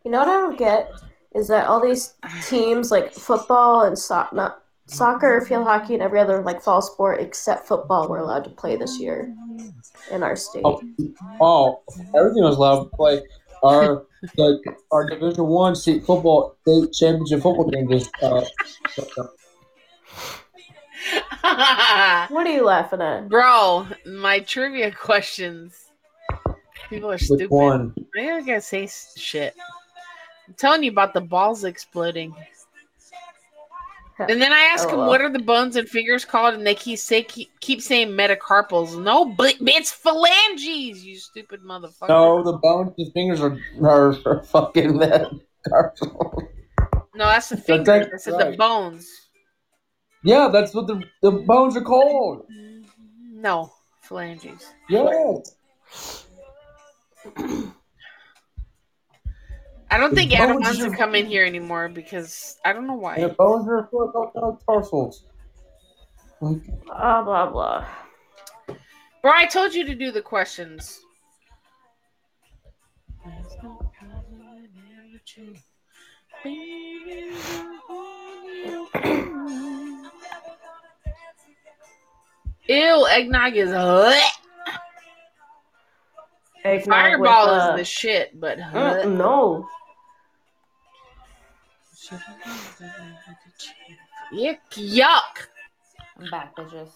You 0.03 0.11
know 0.11 0.19
what 0.19 0.27
I 0.27 0.39
don't 0.39 0.57
get 0.57 0.91
is 1.35 1.47
that 1.49 1.67
all 1.67 1.81
these 1.81 2.13
teams 2.47 2.91
like 2.91 3.13
football 3.13 3.83
and 3.83 3.97
so- 3.97 4.27
not 4.31 4.63
soccer, 4.87 5.41
field 5.41 5.65
hockey, 5.65 5.93
and 5.93 6.01
every 6.01 6.19
other 6.19 6.41
like 6.41 6.61
fall 6.61 6.81
sport 6.81 7.21
except 7.21 7.67
football 7.67 8.07
were 8.07 8.19
allowed 8.19 8.43
to 8.45 8.49
play 8.49 8.75
this 8.75 8.99
year 8.99 9.33
in 10.11 10.23
our 10.23 10.35
state. 10.35 10.63
Oh, 10.65 10.81
oh, 11.39 11.81
everything 12.15 12.43
was 12.43 12.57
allowed 12.57 12.85
to 12.85 12.89
play. 12.95 13.21
Our 13.63 14.05
like 14.37 14.59
our 14.91 15.09
Division 15.09 15.45
One 15.45 15.75
state 15.75 16.05
football 16.05 16.55
state 16.61 16.93
championship 16.93 17.41
football 17.41 17.69
game 17.69 17.89
just 17.89 18.11
uh, 18.21 18.43
What 22.29 22.47
are 22.47 22.51
you 22.51 22.65
laughing 22.65 23.01
at? 23.01 23.29
Bro, 23.29 23.87
my 24.05 24.39
trivia 24.41 24.91
questions. 24.91 25.91
People 26.89 27.09
are 27.09 27.13
which 27.13 27.23
stupid. 27.23 27.49
one? 27.49 27.95
They 28.15 28.25
don't 28.25 28.45
gotta 28.45 28.61
say 28.61 28.87
shit. 29.17 29.55
I'm 30.47 30.53
telling 30.53 30.83
you 30.83 30.91
about 30.91 31.13
the 31.13 31.21
balls 31.21 31.63
exploding. 31.63 32.35
And 34.29 34.41
then 34.41 34.51
I 34.51 34.61
ask 34.73 34.87
Oh, 34.87 34.91
them, 34.91 34.99
well. 35.01 35.07
what 35.09 35.21
are 35.21 35.29
the 35.31 35.39
bones 35.39 35.75
and 35.75 35.87
fingers 35.87 36.25
called? 36.25 36.55
And 36.55 36.65
they 36.65 36.73
keep, 36.73 36.97
say, 36.97 37.21
keep, 37.23 37.51
keep 37.59 37.81
saying 37.81 38.09
metacarpals. 38.09 38.99
No, 39.01 39.25
but 39.25 39.55
it's 39.61 39.91
phalanges, 39.91 41.05
you 41.05 41.17
stupid 41.19 41.61
motherfucker. 41.61 42.09
No, 42.09 42.41
the 42.43 42.53
bones, 42.57 42.93
the 42.97 43.11
fingers 43.13 43.41
are 43.41 43.57
are, 43.81 44.15
are 44.25 44.43
fucking 44.43 44.97
that. 44.99 45.31
No, 47.13 47.25
that's 47.25 47.49
the 47.49 47.55
That's 47.57 47.65
fingers. 47.67 48.07
it, 48.07 48.13
I 48.13 48.17
said 48.17 48.53
the 48.53 48.57
bones. 48.57 49.07
yeah, 50.23 50.49
that's 50.51 50.73
what 50.73 50.87
the 50.87 51.01
the 51.21 51.31
bones 51.31 51.75
are 51.77 51.81
called. 51.83 52.45
No, 53.33 53.71
phalanges. 54.01 54.65
Yes. 54.89 55.53
I 59.89 59.97
don't 59.97 60.13
think 60.13 60.37
Adam 60.37 60.57
wants 60.61 60.79
to 60.79 60.91
come 60.91 61.15
in 61.15 61.25
here 61.25 61.45
anymore 61.45 61.87
because 61.89 62.57
I 62.65 62.73
don't 62.73 62.87
know 62.87 63.05
And 63.07 63.23
the 63.23 63.27
why. 63.29 63.35
bones 63.35 63.67
are 63.69 63.87
full 63.89 64.09
of 64.13 64.31
no 64.35 64.59
tarsals. 64.65 65.25
Blah 66.41 67.23
blah 67.23 67.49
blah. 67.49 67.87
Bro, 69.21 69.31
I 69.33 69.45
told 69.45 69.73
you 69.73 69.85
to 69.85 69.95
do 69.95 70.11
the 70.11 70.21
questions. 70.21 70.99
Ew, 82.67 83.07
eggnog 83.09 83.55
is 83.55 83.69
lit. 83.69 84.23
Eggnog 86.65 86.85
Fireball 86.89 87.45
with, 87.45 87.63
uh, 87.63 87.71
is 87.73 87.79
the 87.79 87.85
shit, 87.85 88.39
but 88.39 88.57
mm, 88.57 89.17
no. 89.17 89.67
Yuck, 94.33 94.57
yuck. 94.71 95.47
I'm 96.19 96.29
back, 96.31 96.55
bitches. 96.55 96.89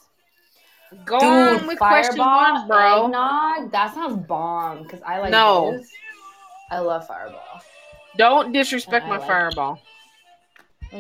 Go 1.06 1.18
on 1.18 1.68
with 1.68 1.78
question 1.78 2.18
one, 2.18 2.68
bro. 2.68 3.06
eggnog, 3.06 3.72
that 3.72 3.94
sounds 3.94 4.26
bomb 4.28 4.84
because 4.84 5.02
I 5.06 5.20
like 5.20 5.32
No. 5.32 5.72
those. 5.72 5.90
I 6.70 6.80
love 6.80 7.08
Fireball. 7.08 7.62
Don't 8.18 8.52
disrespect 8.52 9.08
my 9.08 9.18
like- 9.18 9.28
fireball. 9.28 9.80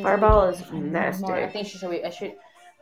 Fireball 0.01 0.47
is 0.49 0.61
More, 0.71 1.35
I 1.35 1.47
think 1.49 1.67
she 1.67 1.77
should 1.77 1.91
be. 1.91 2.03
I 2.05 2.09
should. 2.09 2.35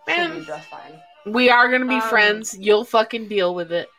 should 0.08 0.34
be 0.40 0.46
just 0.46 0.70
fine. 0.70 1.02
we 1.26 1.50
are 1.50 1.70
gonna 1.72 1.86
be 1.88 1.96
Um, 1.96 2.02
friends. 2.02 2.56
You'll 2.60 2.86
fucking 2.86 3.28
deal 3.28 3.56
with 3.56 3.72
it. 3.72 3.90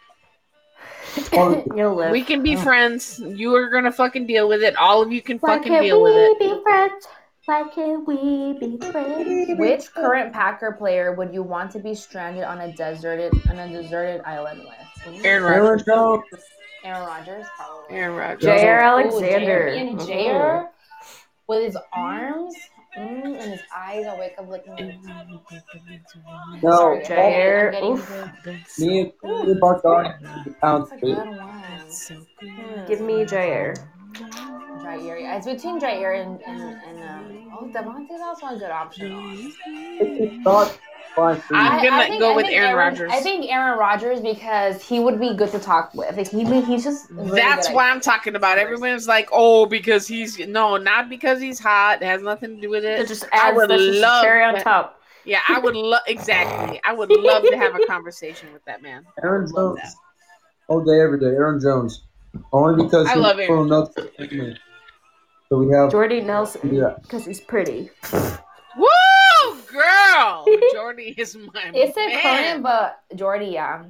You'll 1.33 1.95
live. 1.97 2.13
We 2.13 2.23
can 2.23 2.43
be 2.45 2.55
friends. 2.55 3.19
You 3.19 3.55
are 3.57 3.69
gonna 3.69 3.91
fucking 3.91 4.27
deal 4.29 4.49
with 4.49 4.63
it. 4.63 4.77
All 4.77 5.03
of 5.03 5.11
you 5.11 5.21
can 5.23 5.39
Why 5.39 5.57
fucking 5.57 5.73
can't 5.73 5.85
deal 5.85 6.01
with 6.01 6.15
it. 6.15 6.37
we 6.41 6.47
it. 6.47 6.57
be 6.57 6.63
friends? 6.63 7.09
Why 7.51 7.65
can't 7.65 8.07
we 8.07 8.53
be 8.61 8.79
friends? 8.93 9.59
Which 9.59 9.93
current 9.93 10.33
Packer 10.33 10.71
player 10.71 11.13
would 11.17 11.35
you 11.35 11.43
want 11.43 11.73
to 11.73 11.81
be 11.81 11.97
stranded 11.97 12.45
on 12.45 12.61
a 12.61 12.73
deserted 12.73 13.33
on 13.51 13.59
a 13.59 13.69
deserted 13.69 14.21
island 14.25 14.61
with? 14.61 15.25
Aaron 15.25 15.43
Aaron 15.53 15.65
Rodgers. 15.65 15.85
Jones. 15.85 16.23
Aaron 16.85 17.07
Rodgers, 17.09 17.47
probably. 17.57 17.97
Aaron 17.97 18.17
Rodgers. 18.17 18.45
J.R. 18.45 18.81
Oh, 18.85 19.01
Alexander. 19.01 19.75
J.R. 19.75 19.85
Being 19.85 19.99
J.R. 19.99 20.71
with 21.49 21.65
his 21.65 21.77
arms 21.93 22.55
mm, 22.97 23.25
and 23.25 23.51
his 23.51 23.61
eyes. 23.77 24.07
I 24.07 24.17
wake 24.17 24.35
up 24.39 24.49
looking. 24.49 24.77
Like, 24.77 26.63
No, 26.63 26.71
Sorry, 26.71 27.05
J.R. 27.05 27.67
I'm 27.67 27.73
getting- 27.73 27.91
Oof. 27.91 28.79
me 28.79 29.01
and 29.01 29.13
me 29.25 29.51
and 29.51 29.61
Bartholomew 29.61 30.45
the 30.45 30.55
pound 30.63 30.85
That's 30.85 30.93
a 30.93 30.99
food. 30.99 31.17
good 31.17 31.27
one. 31.27 31.65
Hmm. 32.49 32.87
Give 32.87 33.01
me 33.01 33.25
Jaire. 33.25 33.75
Jaire. 34.99 35.37
It's 35.37 35.47
between 35.47 35.81
Jaire 35.81 36.21
and 36.23 36.41
and, 36.43 36.81
and 36.87 36.99
um, 37.09 37.53
oh 37.59 37.67
Davante's 37.73 38.21
also 38.21 38.47
a 38.47 38.59
good 38.59 38.71
option. 38.71 39.53
It's 39.67 40.45
not 40.45 40.79
fine 41.15 41.43
I'm 41.53 41.83
you. 41.85 41.91
gonna 41.91 42.19
go 42.19 42.37
with 42.37 42.47
Aaron 42.47 42.77
Rodgers. 42.77 43.11
I 43.13 43.21
think 43.21 43.51
Aaron 43.51 43.79
Rodgers 43.79 44.21
because 44.21 44.83
he 44.87 45.01
would 45.01 45.19
be 45.21 45.35
good 45.35 45.51
to 45.53 45.59
talk 45.59 45.93
with. 45.95 46.17
Like, 46.17 46.29
he, 46.31 46.45
he's 46.63 46.85
just. 46.85 47.11
really 47.11 47.33
That's 47.41 47.69
good 47.69 47.75
what 47.75 47.87
I'm 47.91 48.01
talking 48.01 48.37
about. 48.37 48.59
Everyone's 48.59 49.09
like, 49.09 49.29
"Oh, 49.33 49.67
because 49.67 50.07
he's 50.07 50.39
no, 50.39 50.77
not 50.77 51.09
because 51.09 51.41
he's 51.41 51.59
hot. 51.59 52.03
It 52.03 52.07
has 52.07 52.23
nothing 52.23 52.57
to 52.57 52.61
do 52.61 52.71
with 52.71 52.85
It 52.85 53.01
it." 53.01 53.09
just 53.09 53.25
I 53.33 53.49
adds 53.49 53.57
would 53.57 53.71
this 53.71 54.01
love 54.01 54.23
cherry 54.25 54.45
on 54.45 54.55
that. 54.55 54.65
top. 54.65 55.01
Yeah, 55.25 55.41
I 55.49 55.59
would 55.59 55.77
love 55.77 56.03
exactly. 56.07 56.81
I 56.85 56.93
would 56.93 57.11
love 57.11 57.43
to 57.45 57.57
have 57.57 57.75
a 57.75 57.87
conversation 57.87 58.53
with 58.53 58.65
that 58.65 58.83
man. 58.83 59.05
Aaron 59.23 59.47
Jones. 59.53 59.79
that. 59.83 59.93
All 60.69 60.83
day, 60.85 61.01
every 61.01 61.19
day. 61.21 61.27
Aaron 61.27 61.61
Jones. 61.61 62.03
Only 62.53 62.85
because 62.85 63.07
I 63.09 63.15
he's 63.15 63.21
love 63.23 63.39
Aaron 63.39 63.49
from 63.49 63.67
another 63.67 63.93
family. 64.17 64.57
So 65.51 65.59
we 65.59 65.75
have 65.75 65.91
Jordy 65.91 66.21
Nelson. 66.21 66.73
Yeah. 66.73 66.95
Because 67.03 67.25
he's 67.27 67.41
pretty. 67.41 67.91
Woo, 68.13 68.87
girl! 69.67 70.47
Jordy 70.73 71.13
is 71.19 71.37
my 71.37 71.71
It's 71.75 71.97
a 71.97 72.07
man. 72.07 72.63
but 72.63 73.01
Jordy, 73.17 73.47
yeah. 73.47 73.85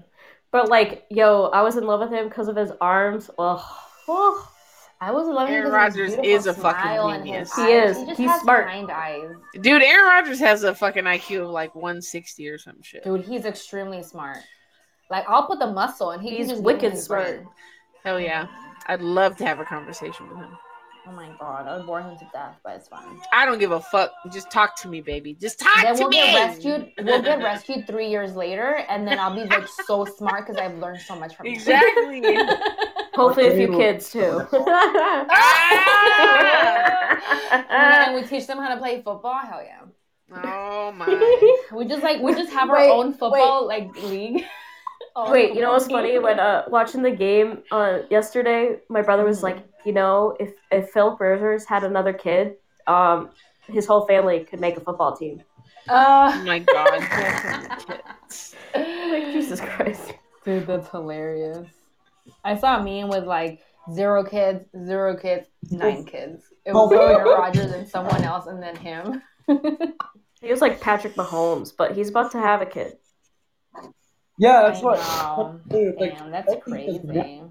But 0.52 0.68
like, 0.70 1.04
yo, 1.10 1.44
I 1.52 1.60
was 1.62 1.76
in 1.76 1.84
love 1.84 2.00
with 2.00 2.10
him 2.10 2.28
because 2.28 2.48
of 2.48 2.56
his 2.56 2.72
arms. 2.80 3.28
Ugh. 3.38 3.60
Oh, 4.08 4.48
I 5.02 5.12
was 5.12 5.26
loving 5.28 5.52
Aaron 5.54 5.66
his 5.66 5.72
Rodgers 5.74 6.12
is 6.24 6.46
a 6.46 6.54
fucking 6.54 7.22
genius. 7.24 7.54
He 7.54 7.62
is. 7.72 7.98
He 7.98 8.06
just 8.06 8.18
He's 8.20 8.30
has 8.30 8.40
smart. 8.40 8.66
kind 8.66 8.90
eyes. 8.90 9.30
Dude, 9.60 9.82
Aaron 9.82 10.06
Rodgers 10.06 10.40
has 10.40 10.62
a 10.64 10.74
fucking 10.74 11.04
IQ 11.04 11.42
of 11.44 11.50
like 11.50 11.74
160 11.74 12.48
or 12.48 12.56
some 12.58 12.82
shit. 12.82 13.04
Dude, 13.04 13.24
he's 13.24 13.44
extremely 13.44 14.02
smart. 14.02 14.38
Like 15.10 15.24
I'll 15.28 15.46
put 15.46 15.58
the 15.58 15.66
muscle 15.70 16.10
and 16.12 16.22
he 16.22 16.36
He's 16.38 16.48
just 16.48 16.62
wicked 16.62 16.80
give 16.80 16.90
me 16.92 16.96
his 16.96 17.04
smart. 17.04 17.26
brain. 17.26 17.46
Hell 18.04 18.18
yeah. 18.20 18.46
I'd 18.86 19.02
love 19.02 19.36
to 19.36 19.46
have 19.46 19.60
a 19.60 19.64
conversation 19.64 20.26
with 20.28 20.38
him. 20.38 20.56
Oh 21.10 21.12
my 21.12 21.28
god, 21.40 21.66
I 21.66 21.76
would 21.76 21.86
bore 21.86 22.00
him 22.00 22.16
to 22.18 22.24
death, 22.32 22.54
but 22.62 22.76
it's 22.76 22.86
fine. 22.86 23.20
I 23.32 23.44
don't 23.44 23.58
give 23.58 23.72
a 23.72 23.80
fuck. 23.80 24.12
Just 24.32 24.48
talk 24.52 24.80
to 24.82 24.88
me, 24.88 25.00
baby. 25.00 25.34
Just 25.34 25.58
talk 25.58 25.82
then 25.82 25.96
to 25.96 26.02
we'll 26.02 26.10
me. 26.10 26.18
get 26.18 26.46
rescued. 26.46 26.92
We'll 27.02 27.22
get 27.22 27.42
rescued 27.42 27.88
three 27.88 28.08
years 28.08 28.36
later, 28.36 28.84
and 28.88 29.08
then 29.08 29.18
I'll 29.18 29.34
be 29.34 29.42
like 29.42 29.66
so 29.86 30.04
smart 30.04 30.46
because 30.46 30.60
I've 30.60 30.78
learned 30.78 31.00
so 31.00 31.16
much 31.16 31.34
from 31.34 31.46
him. 31.46 31.54
Exactly. 31.54 32.22
Hopefully, 33.14 33.48
a 33.48 33.56
few 33.56 33.76
kids 33.76 34.12
too. 34.12 34.46
Ah! 35.32 38.04
and 38.04 38.14
we 38.14 38.22
teach 38.22 38.46
them 38.46 38.58
how 38.58 38.72
to 38.72 38.80
play 38.80 39.02
football. 39.02 39.40
Hell 39.40 39.62
yeah. 39.64 39.80
Oh 40.44 40.92
my. 40.92 41.06
We 41.76 41.86
just 41.86 42.04
like 42.04 42.20
we 42.20 42.34
just 42.34 42.52
have 42.52 42.68
Wait, 42.68 42.88
our 42.88 42.94
own 42.94 43.14
football 43.14 43.66
like 43.66 43.96
league. 44.04 44.44
Our 45.16 45.32
Wait, 45.32 45.54
you 45.54 45.60
know 45.60 45.72
what's 45.72 45.86
funny? 45.86 46.18
When 46.18 46.38
uh, 46.38 46.64
watching 46.68 47.02
the 47.02 47.10
game 47.10 47.62
uh, 47.70 48.00
yesterday, 48.10 48.78
my 48.88 49.02
brother 49.02 49.24
was 49.24 49.42
like, 49.42 49.58
you 49.84 49.92
know, 49.92 50.36
if 50.38 50.52
if 50.70 50.90
Philip 50.90 51.20
Rivers 51.20 51.64
had 51.64 51.84
another 51.84 52.12
kid, 52.12 52.54
um, 52.86 53.30
his 53.66 53.86
whole 53.86 54.06
family 54.06 54.44
could 54.44 54.60
make 54.60 54.76
a 54.76 54.80
football 54.80 55.16
team. 55.16 55.42
Oh 55.88 55.94
Uh, 55.96 56.42
my 56.44 56.58
god. 56.60 57.00
Like 58.74 59.32
Jesus 59.32 59.60
Christ. 59.60 60.12
Dude, 60.44 60.66
that's 60.66 60.88
hilarious. 60.90 61.66
I 62.44 62.56
saw 62.56 62.78
a 62.78 62.84
meme 62.84 63.08
with 63.08 63.24
like 63.24 63.60
zero 63.92 64.22
kids, 64.24 64.64
zero 64.86 65.16
kids, 65.16 65.48
nine 65.70 66.04
kids. 66.04 66.44
It 66.64 66.72
was 66.72 66.92
Aaron 66.92 67.24
Rodgers 67.26 67.72
and 67.72 67.88
someone 67.88 68.22
else, 68.22 68.46
and 68.46 68.62
then 68.62 68.76
him. 68.76 69.22
He 70.40 70.50
was 70.50 70.62
like 70.62 70.80
Patrick 70.80 71.16
Mahomes, 71.16 71.70
but 71.76 71.94
he's 71.94 72.08
about 72.08 72.32
to 72.32 72.38
have 72.38 72.62
a 72.62 72.66
kid. 72.66 72.96
Yeah, 74.40 74.62
that's 74.62 74.80
I 74.80 74.82
what. 74.84 74.98
know. 74.98 75.60
Dude, 75.68 75.96
like, 76.00 76.16
Damn, 76.16 76.30
that's 76.30 76.48
I 76.50 76.52
think 76.52 76.88
it's 76.88 77.04
crazy. 77.06 77.42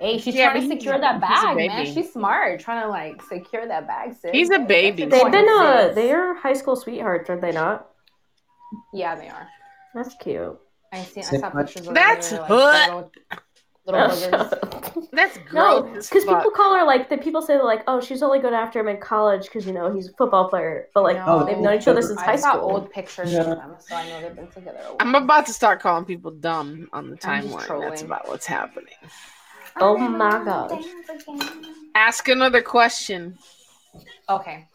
Hey, 0.00 0.18
she's 0.18 0.34
Yeah, 0.34 0.50
trying 0.50 0.62
to 0.62 0.68
secure 0.74 0.98
that 0.98 1.20
bag, 1.20 1.54
man. 1.54 1.84
She's 1.84 2.10
smart, 2.10 2.60
trying 2.60 2.82
to 2.82 2.88
like 2.88 3.20
secure 3.22 3.68
that 3.68 3.86
bag. 3.86 4.14
Sis. 4.14 4.30
He's 4.32 4.50
a 4.50 4.58
baby. 4.60 5.02
They've 5.04 5.10
been 5.10 5.18
important, 5.26 5.48
uh, 5.50 5.86
sis. 5.88 5.94
they're 5.94 6.34
high 6.34 6.54
school 6.54 6.76
sweethearts, 6.76 7.28
are 7.28 7.38
they 7.38 7.52
not? 7.52 7.88
Yeah, 8.94 9.14
they 9.16 9.28
are. 9.28 9.46
That's 9.94 10.14
cute. 10.14 10.58
I 10.94 11.02
see. 11.02 11.20
I 11.20 11.24
saw 11.24 11.50
pictures 11.50 11.86
of 11.86 11.94
That's 11.94 12.30
them. 12.30 12.42
hot. 12.42 12.50
Little, 12.88 13.12
little 13.86 14.00
boogers. 14.08 15.08
That's 15.12 15.36
no, 15.52 15.82
gross. 15.82 15.96
as 15.98 16.08
because 16.08 16.24
fuck. 16.24 16.38
people 16.38 16.50
call 16.52 16.74
her 16.74 16.84
like 16.84 17.08
the 17.10 17.18
people 17.18 17.42
say 17.42 17.60
like, 17.60 17.82
oh, 17.86 18.00
she's 18.00 18.22
only 18.22 18.38
going 18.38 18.54
after 18.54 18.80
him 18.80 18.88
in 18.88 18.98
college 18.98 19.42
because 19.44 19.66
you 19.66 19.72
know 19.72 19.92
he's 19.92 20.08
a 20.08 20.12
football 20.12 20.48
player, 20.48 20.88
but 20.94 21.02
like 21.02 21.16
No. 21.16 21.44
they've 21.44 21.58
known 21.58 21.74
each 21.78 21.88
other 21.88 22.00
since 22.02 22.18
I 22.20 22.24
high 22.24 22.36
saw 22.36 22.52
school. 22.56 22.70
old 22.70 22.90
pictures 22.90 23.32
Yeah. 23.32 23.40
of 23.40 23.46
them, 23.58 23.74
so 23.78 23.94
I 23.96 24.08
know 24.08 24.20
they've 24.22 24.34
been 24.36 24.48
together. 24.48 24.78
A 24.78 24.88
while. 24.88 24.96
I'm 25.00 25.14
about 25.14 25.46
to 25.46 25.52
start 25.52 25.80
calling 25.80 26.04
people 26.04 26.30
dumb 26.30 26.88
on 26.92 27.10
the 27.10 27.16
timeline. 27.16 27.80
That's 27.80 28.02
about 28.02 28.28
what's 28.28 28.46
happening. 28.46 28.94
Oh 29.80 29.96
my 29.96 30.44
gosh. 30.44 30.84
Ask 31.94 32.28
another 32.28 32.62
question. 32.62 33.36
Okay, 34.28 34.66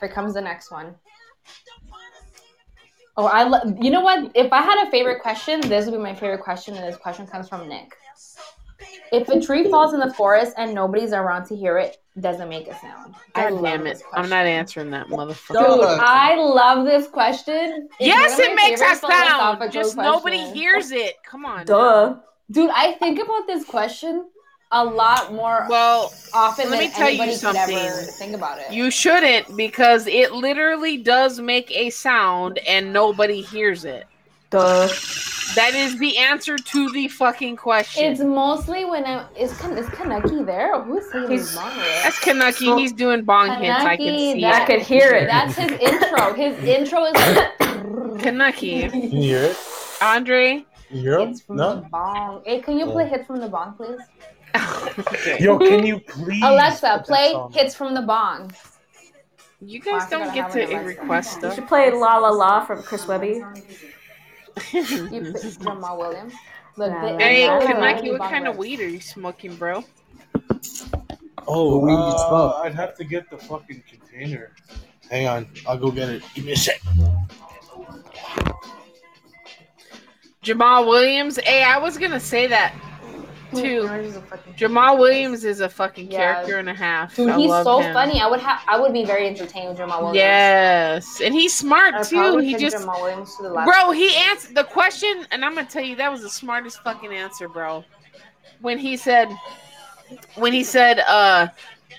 here 0.00 0.08
comes 0.08 0.34
the 0.34 0.40
next 0.40 0.70
one. 0.70 0.94
Oh, 3.16 3.26
I 3.26 3.42
lo- 3.44 3.76
you 3.80 3.90
know 3.90 4.00
what? 4.00 4.30
If 4.34 4.52
I 4.52 4.62
had 4.62 4.86
a 4.86 4.90
favorite 4.90 5.20
question, 5.20 5.60
this 5.62 5.84
would 5.84 5.92
be 5.92 5.98
my 5.98 6.14
favorite 6.14 6.42
question, 6.42 6.74
and 6.76 6.84
this 6.86 6.96
question 6.96 7.26
comes 7.26 7.48
from 7.48 7.68
Nick. 7.68 7.96
If 9.12 9.28
a 9.28 9.40
tree 9.40 9.68
falls 9.70 9.92
in 9.94 10.00
the 10.00 10.12
forest 10.14 10.54
and 10.56 10.74
nobody's 10.74 11.12
around 11.12 11.46
to 11.46 11.56
hear 11.56 11.78
it, 11.78 11.96
doesn't 12.20 12.48
make 12.48 12.68
a 12.68 12.78
sound? 12.78 13.14
I 13.34 13.44
God 13.44 13.52
love 13.54 13.62
damn 13.64 13.80
it. 13.86 13.94
this 13.94 14.02
I'm 14.12 14.28
not 14.28 14.46
answering 14.46 14.90
that 14.90 15.06
motherfucker. 15.08 15.58
Dude, 15.78 16.00
I 16.00 16.36
love 16.36 16.84
this 16.84 17.08
question. 17.08 17.88
It's 17.98 18.06
yes, 18.06 18.38
it 18.38 18.54
makes 18.54 18.80
a 18.80 18.84
sound. 18.84 19.00
philosophical 19.00 19.68
Just 19.68 19.96
nobody 19.96 20.38
hears 20.52 20.90
it. 20.92 21.16
Come 21.24 21.44
on. 21.44 21.66
Duh. 21.66 22.16
Dude, 22.50 22.70
I 22.74 22.92
think 22.92 23.20
about 23.22 23.46
this 23.46 23.64
question 23.64 24.26
a 24.72 24.84
lot 24.84 25.32
more 25.32 25.66
Well, 25.68 26.12
often 26.32 26.70
let 26.70 26.78
me 26.78 26.86
than 26.86 26.94
tell 26.94 27.10
you 27.10 27.20
anybody 27.22 27.38
could 27.38 27.56
ever 27.56 27.82
something. 27.82 28.14
think 28.18 28.34
about 28.36 28.58
it. 28.60 28.70
you 28.72 28.88
shouldn't 28.90 29.56
because 29.56 30.06
it 30.06 30.30
literally 30.32 30.96
does 30.96 31.40
make 31.40 31.70
a 31.72 31.90
sound 31.90 32.58
and 32.68 32.92
nobody 32.92 33.40
hears 33.42 33.84
it. 33.84 34.06
Duh. 34.50 34.88
That 35.56 35.74
is 35.74 35.98
the 35.98 36.16
answer 36.16 36.56
to 36.56 36.92
the 36.92 37.08
fucking 37.08 37.56
question. 37.56 38.04
It's 38.04 38.20
mostly 38.20 38.84
when 38.84 39.04
I 39.04 39.26
is 39.36 39.52
Kan- 39.58 39.76
is 39.76 39.86
Kaneki 39.86 40.46
there? 40.46 40.76
Or 40.76 40.84
who's 40.84 41.10
saying 41.10 41.28
He's- 41.28 41.48
his 41.48 41.54
mom? 41.56 41.76
That's 42.04 42.20
Kaneki. 42.20 42.78
He's 42.78 42.92
doing 42.92 43.24
bong 43.24 43.60
hits. 43.60 43.80
I 43.84 43.96
can 43.96 44.06
see. 44.16 44.32
see 44.34 44.44
I 44.44 44.62
it. 44.62 44.66
could 44.66 44.80
hear 44.82 45.10
it. 45.12 45.26
That's 45.26 45.56
his 45.56 45.72
intro. 45.72 46.34
His 46.34 46.56
intro 46.62 47.04
is 47.06 47.14
like 47.14 47.58
Kaneki. 48.22 48.90
Can 48.92 49.02
you 49.02 49.08
hear 49.08 49.42
it? 49.42 49.56
Andre. 50.00 50.64
Can 50.88 50.96
you 50.96 51.02
hear 51.02 51.18
him? 51.18 51.28
hits 51.30 51.40
from 51.40 51.56
the 51.56 51.74
No. 51.74 51.86
bong. 51.90 52.42
Hey, 52.46 52.60
can 52.60 52.78
you 52.78 52.86
play 52.86 53.08
hits 53.08 53.26
from 53.26 53.40
the 53.40 53.48
bong, 53.48 53.74
please? 53.74 53.98
Okay. 54.54 55.38
Yo, 55.40 55.58
can 55.58 55.84
you 55.84 55.98
please? 55.98 56.44
Alexa, 56.44 57.02
play 57.04 57.34
hits 57.52 57.74
from 57.74 57.94
the 57.94 58.02
bong. 58.02 58.52
You 59.62 59.80
Well, 59.84 59.96
I 59.96 59.98
guys 59.98 60.10
don't 60.10 60.32
get 60.32 60.52
to 60.52 60.62
an 60.62 60.70
Alexa. 60.70 60.86
request 61.00 61.42
You 61.42 61.54
should 61.56 61.66
play 61.66 61.90
La 61.90 62.18
La 62.18 62.30
La 62.30 62.64
from 62.64 62.82
Chris 62.84 63.06
Webby. 63.08 63.42
You 64.72 64.80
pick 65.32 65.42
Jamaal 65.64 65.98
Williams. 65.98 66.34
Look, 66.76 66.90
Nah, 66.92 67.00
the- 67.06 67.12
nah, 67.12 67.18
Hey, 67.18 67.46
nah. 67.46 67.60
Kaneki, 67.60 68.10
what 68.12 68.18
Bong 68.20 68.30
kind 68.30 68.46
of 68.46 68.54
rips. 68.56 68.58
weed 68.58 68.80
are 68.80 68.88
you 68.88 69.00
smoking, 69.00 69.54
bro? 69.56 69.84
Oh, 71.48 71.78
What 71.78 71.86
weed 71.86 71.92
you 71.92 71.98
uh, 71.98 72.28
smoke? 72.28 72.54
I'd 72.64 72.74
have 72.74 72.94
to 72.96 73.04
get 73.04 73.28
the 73.30 73.38
fucking 73.38 73.82
container. 73.88 74.52
Hang 75.10 75.26
on, 75.26 75.48
I'll 75.66 75.76
go 75.78 75.90
get 75.90 76.08
it. 76.08 76.22
Give 76.34 76.44
me 76.44 76.52
a 76.52 76.56
sec. 76.56 76.80
Jamaal 80.44 80.86
Williams. 80.88 81.38
Hey, 81.38 81.62
I 81.62 81.78
was 81.78 81.98
gonna 81.98 82.20
say 82.20 82.46
that 82.46 82.74
too. 83.50 83.82
Orange 83.82 84.06
is 84.08 84.16
a 84.16 84.20
fucking- 84.22 84.54
Jamaal 84.54 84.98
Williams 84.98 85.44
is 85.44 85.60
a 85.60 85.68
fucking 85.68 86.10
Yeah. 86.10 86.18
character 86.18 86.58
and 86.58 86.68
a 86.68 86.74
half. 86.74 87.14
Dude, 87.16 87.30
I 87.30 87.36
he's 87.38 87.50
so 87.50 87.80
him. 87.80 87.92
funny. 87.92 88.20
I 88.20 88.26
would 88.26 88.40
have. 88.40 88.60
I 88.68 88.78
would 88.78 88.92
be 88.92 89.04
very 89.04 89.26
entertained 89.26 89.68
with 89.70 89.78
Jamaal 89.78 89.98
Williams. 90.00 90.16
Yes, 90.16 91.20
and 91.20 91.34
he's 91.34 91.54
smart 91.54 91.94
I'd 91.94 92.04
too. 92.04 92.38
He 92.38 92.56
just, 92.56 92.76
Jamaal 92.76 93.00
Williams 93.02 93.36
to 93.36 93.42
the 93.44 93.50
last. 93.50 93.66
bro, 93.66 93.90
he 93.92 94.14
answered 94.16 94.54
the 94.54 94.64
question, 94.64 95.26
and 95.30 95.44
I'm 95.44 95.54
gonna 95.54 95.66
tell 95.66 95.82
you 95.84 95.96
that 95.96 96.10
was 96.10 96.22
the 96.22 96.30
smartest 96.30 96.82
fucking 96.82 97.12
answer, 97.12 97.48
bro. 97.48 97.84
When 98.60 98.78
he 98.78 98.96
said, 98.96 99.28
when 100.34 100.52
he 100.52 100.64
said, 100.64 101.00
uh, 101.00 101.48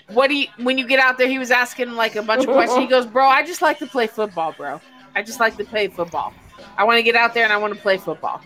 what 0.08 0.28
do 0.28 0.34
you 0.34 0.46
when 0.58 0.78
you 0.78 0.86
get 0.86 1.00
out 1.00 1.18
there? 1.18 1.28
He 1.28 1.38
was 1.38 1.50
asking 1.50 1.92
like 1.92 2.16
a 2.16 2.22
bunch 2.22 2.44
of 2.44 2.50
questions. 2.52 2.80
He 2.80 2.86
goes, 2.86 3.06
bro, 3.06 3.26
I 3.28 3.44
just 3.44 3.62
like 3.62 3.78
to 3.78 3.86
play 3.86 4.06
football, 4.06 4.52
bro. 4.52 4.80
I 5.14 5.22
just 5.22 5.40
like 5.40 5.56
to 5.56 5.64
play 5.64 5.88
football. 5.88 6.32
I 6.76 6.84
want 6.84 6.96
to 6.98 7.02
get 7.02 7.16
out 7.16 7.34
there 7.34 7.44
and 7.44 7.52
I 7.52 7.56
want 7.56 7.74
to 7.74 7.80
play 7.80 7.98
football. 7.98 8.40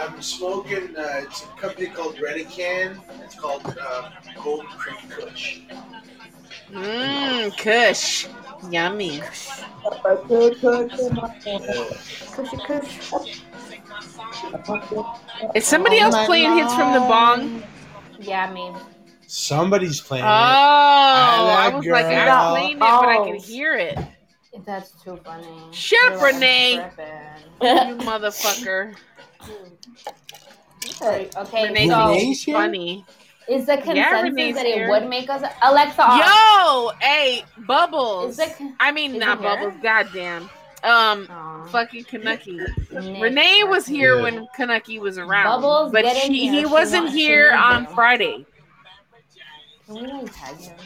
I'm 0.00 0.22
smoking. 0.22 0.96
Uh, 0.96 1.20
it's 1.24 1.44
a 1.44 1.46
company 1.60 1.86
called 1.88 2.16
Redecan. 2.16 2.98
It's 3.24 3.34
called 3.34 3.76
uh, 3.80 4.10
Gold 4.42 4.64
Creek 4.66 4.98
Kush. 5.10 5.60
Mmm, 6.72 7.56
Kush, 7.58 8.26
yummy. 8.70 9.20
Cushy 12.32 12.56
cush. 12.66 13.42
Is 15.54 15.66
somebody 15.66 15.98
else 15.98 16.16
playing 16.26 16.56
hits 16.56 16.74
from 16.74 16.92
the 16.92 17.00
bong? 17.00 17.62
Yeah, 18.18 18.50
me. 18.52 18.72
Somebody's 19.26 20.00
playing 20.00 20.24
Oh, 20.24 20.28
it. 20.28 20.30
I 20.30 21.70
that 21.70 21.76
was 21.76 21.86
like, 21.86 22.04
I 22.06 22.24
girl. 22.24 22.34
was 22.34 22.58
playing 22.58 22.76
it, 22.76 22.80
but 22.80 23.08
I 23.08 23.24
can 23.24 23.34
hear 23.36 23.74
it. 23.74 23.98
That's 24.66 24.90
too 25.02 25.18
funny. 25.24 25.46
Shut 25.72 25.98
You're 26.02 26.14
up, 26.16 26.22
like, 26.22 26.34
Renee. 26.34 26.74
You 27.62 27.96
motherfucker. 27.96 28.94
Okay, 31.36 31.66
Renee 31.68 32.34
so 32.34 32.52
funny. 32.52 33.04
is 33.48 33.66
the 33.66 33.76
consensus 33.78 34.22
Renee's 34.22 34.54
that 34.56 34.66
it 34.66 34.74
here. 34.74 34.88
would 34.90 35.08
make 35.08 35.28
us 35.30 35.42
Alexa? 35.62 36.02
off. 36.02 36.18
Yo, 36.18 36.92
hey, 37.00 37.44
Bubbles. 37.66 38.32
Is 38.38 38.48
the 38.48 38.54
con- 38.54 38.76
I 38.80 38.92
mean, 38.92 39.14
is 39.14 39.20
not 39.20 39.38
he 39.38 39.44
here? 39.46 39.56
Bubbles. 39.56 39.82
Goddamn. 39.82 40.42
Um, 40.82 41.26
Aw. 41.30 41.66
fucking 41.66 42.04
Kanucky. 42.04 42.58
Renee 43.20 43.64
was 43.64 43.86
here 43.86 44.16
Yeah. 44.16 44.22
when 44.22 44.46
Kanucky 44.56 44.98
was 44.98 45.18
around, 45.18 45.44
Bubbles, 45.60 45.92
but 45.92 46.02
get 46.04 46.16
in 46.26 46.32
she, 46.32 46.44
here. 46.44 46.52
he 46.52 46.58
She 46.60 46.66
wasn't 46.66 47.02
wants- 47.04 47.16
she 47.18 47.22
here 47.26 47.50
needs 47.52 47.62
on 47.64 47.84
you. 47.84 47.90
Friday. 47.94 48.46
Can 49.86 49.94
we 49.94 50.00
like 50.06 50.34
tag 50.34 50.56
him? 50.56 50.76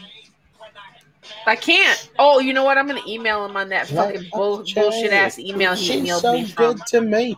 I 1.47 1.57
can't. 1.57 2.11
Oh, 2.19 2.39
you 2.41 2.53
know 2.53 2.65
what? 2.65 2.77
I'm 2.79 2.87
gonna 2.87 3.01
email 3.07 3.45
him 3.45 3.57
on 3.57 3.69
that 3.71 3.87
fucking 3.89 4.29
bull, 4.33 4.65
bullshit 4.75 5.13
ass 5.13 5.39
email 5.39 5.75
he 5.75 5.85
She's 5.87 6.03
emailed 6.11 6.21
so 6.21 6.33
me 6.35 6.47
from. 6.47 6.75
good 6.77 6.87
to 6.89 7.01
me. 7.01 7.37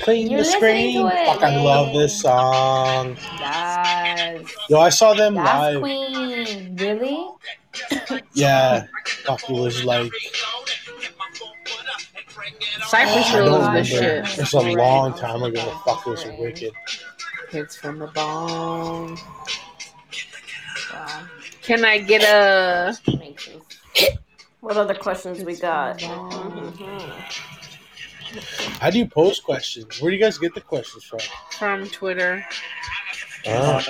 Clean 0.00 0.30
You're 0.30 0.40
the 0.40 0.44
screen. 0.44 1.02
to 1.02 1.08
it, 1.14 1.26
Fuck, 1.26 1.42
I 1.42 1.56
love 1.62 1.92
this 1.92 2.20
song. 2.20 3.16
Yes. 3.38 4.54
Yo, 4.68 4.80
I 4.80 4.88
saw 4.88 5.14
them 5.14 5.34
Yes, 5.34 5.44
live. 5.46 5.80
Queen. 5.80 6.76
Really? 6.76 7.28
Yeah. 8.32 8.86
Fuck, 9.24 9.48
it 9.48 9.52
was 9.52 9.84
like 9.84 10.10
Cypress 12.86 13.26
I 13.26 13.30
Hill 13.30 13.46
don't 13.46 13.76
is 13.76 13.90
the 13.90 13.96
remember. 13.96 14.26
shit. 14.26 14.38
It's 14.40 14.52
a 14.54 14.60
long 14.60 15.14
time 15.14 15.42
ago. 15.42 15.60
Fuck, 15.84 16.06
it 16.06 16.10
was 16.10 16.24
wicked. 16.38 16.72
Hits 17.50 17.76
from 17.76 17.98
the 17.98 18.06
bong. 18.08 19.18
Wow. 20.92 21.22
Can 21.62 21.84
I 21.84 21.98
get 21.98 22.22
a? 22.22 22.96
What 24.60 24.76
other 24.76 24.94
questions 24.94 25.44
we 25.44 25.56
got? 25.56 26.02
How 28.80 28.90
do 28.90 28.98
you 28.98 29.06
post 29.06 29.44
questions? 29.44 30.00
Where 30.00 30.10
do 30.10 30.16
you 30.16 30.22
guys 30.22 30.38
get 30.38 30.54
the 30.54 30.60
questions 30.60 31.04
from? 31.04 31.20
from 31.50 31.88
Twitter. 31.88 32.44
Oh. 33.46 33.80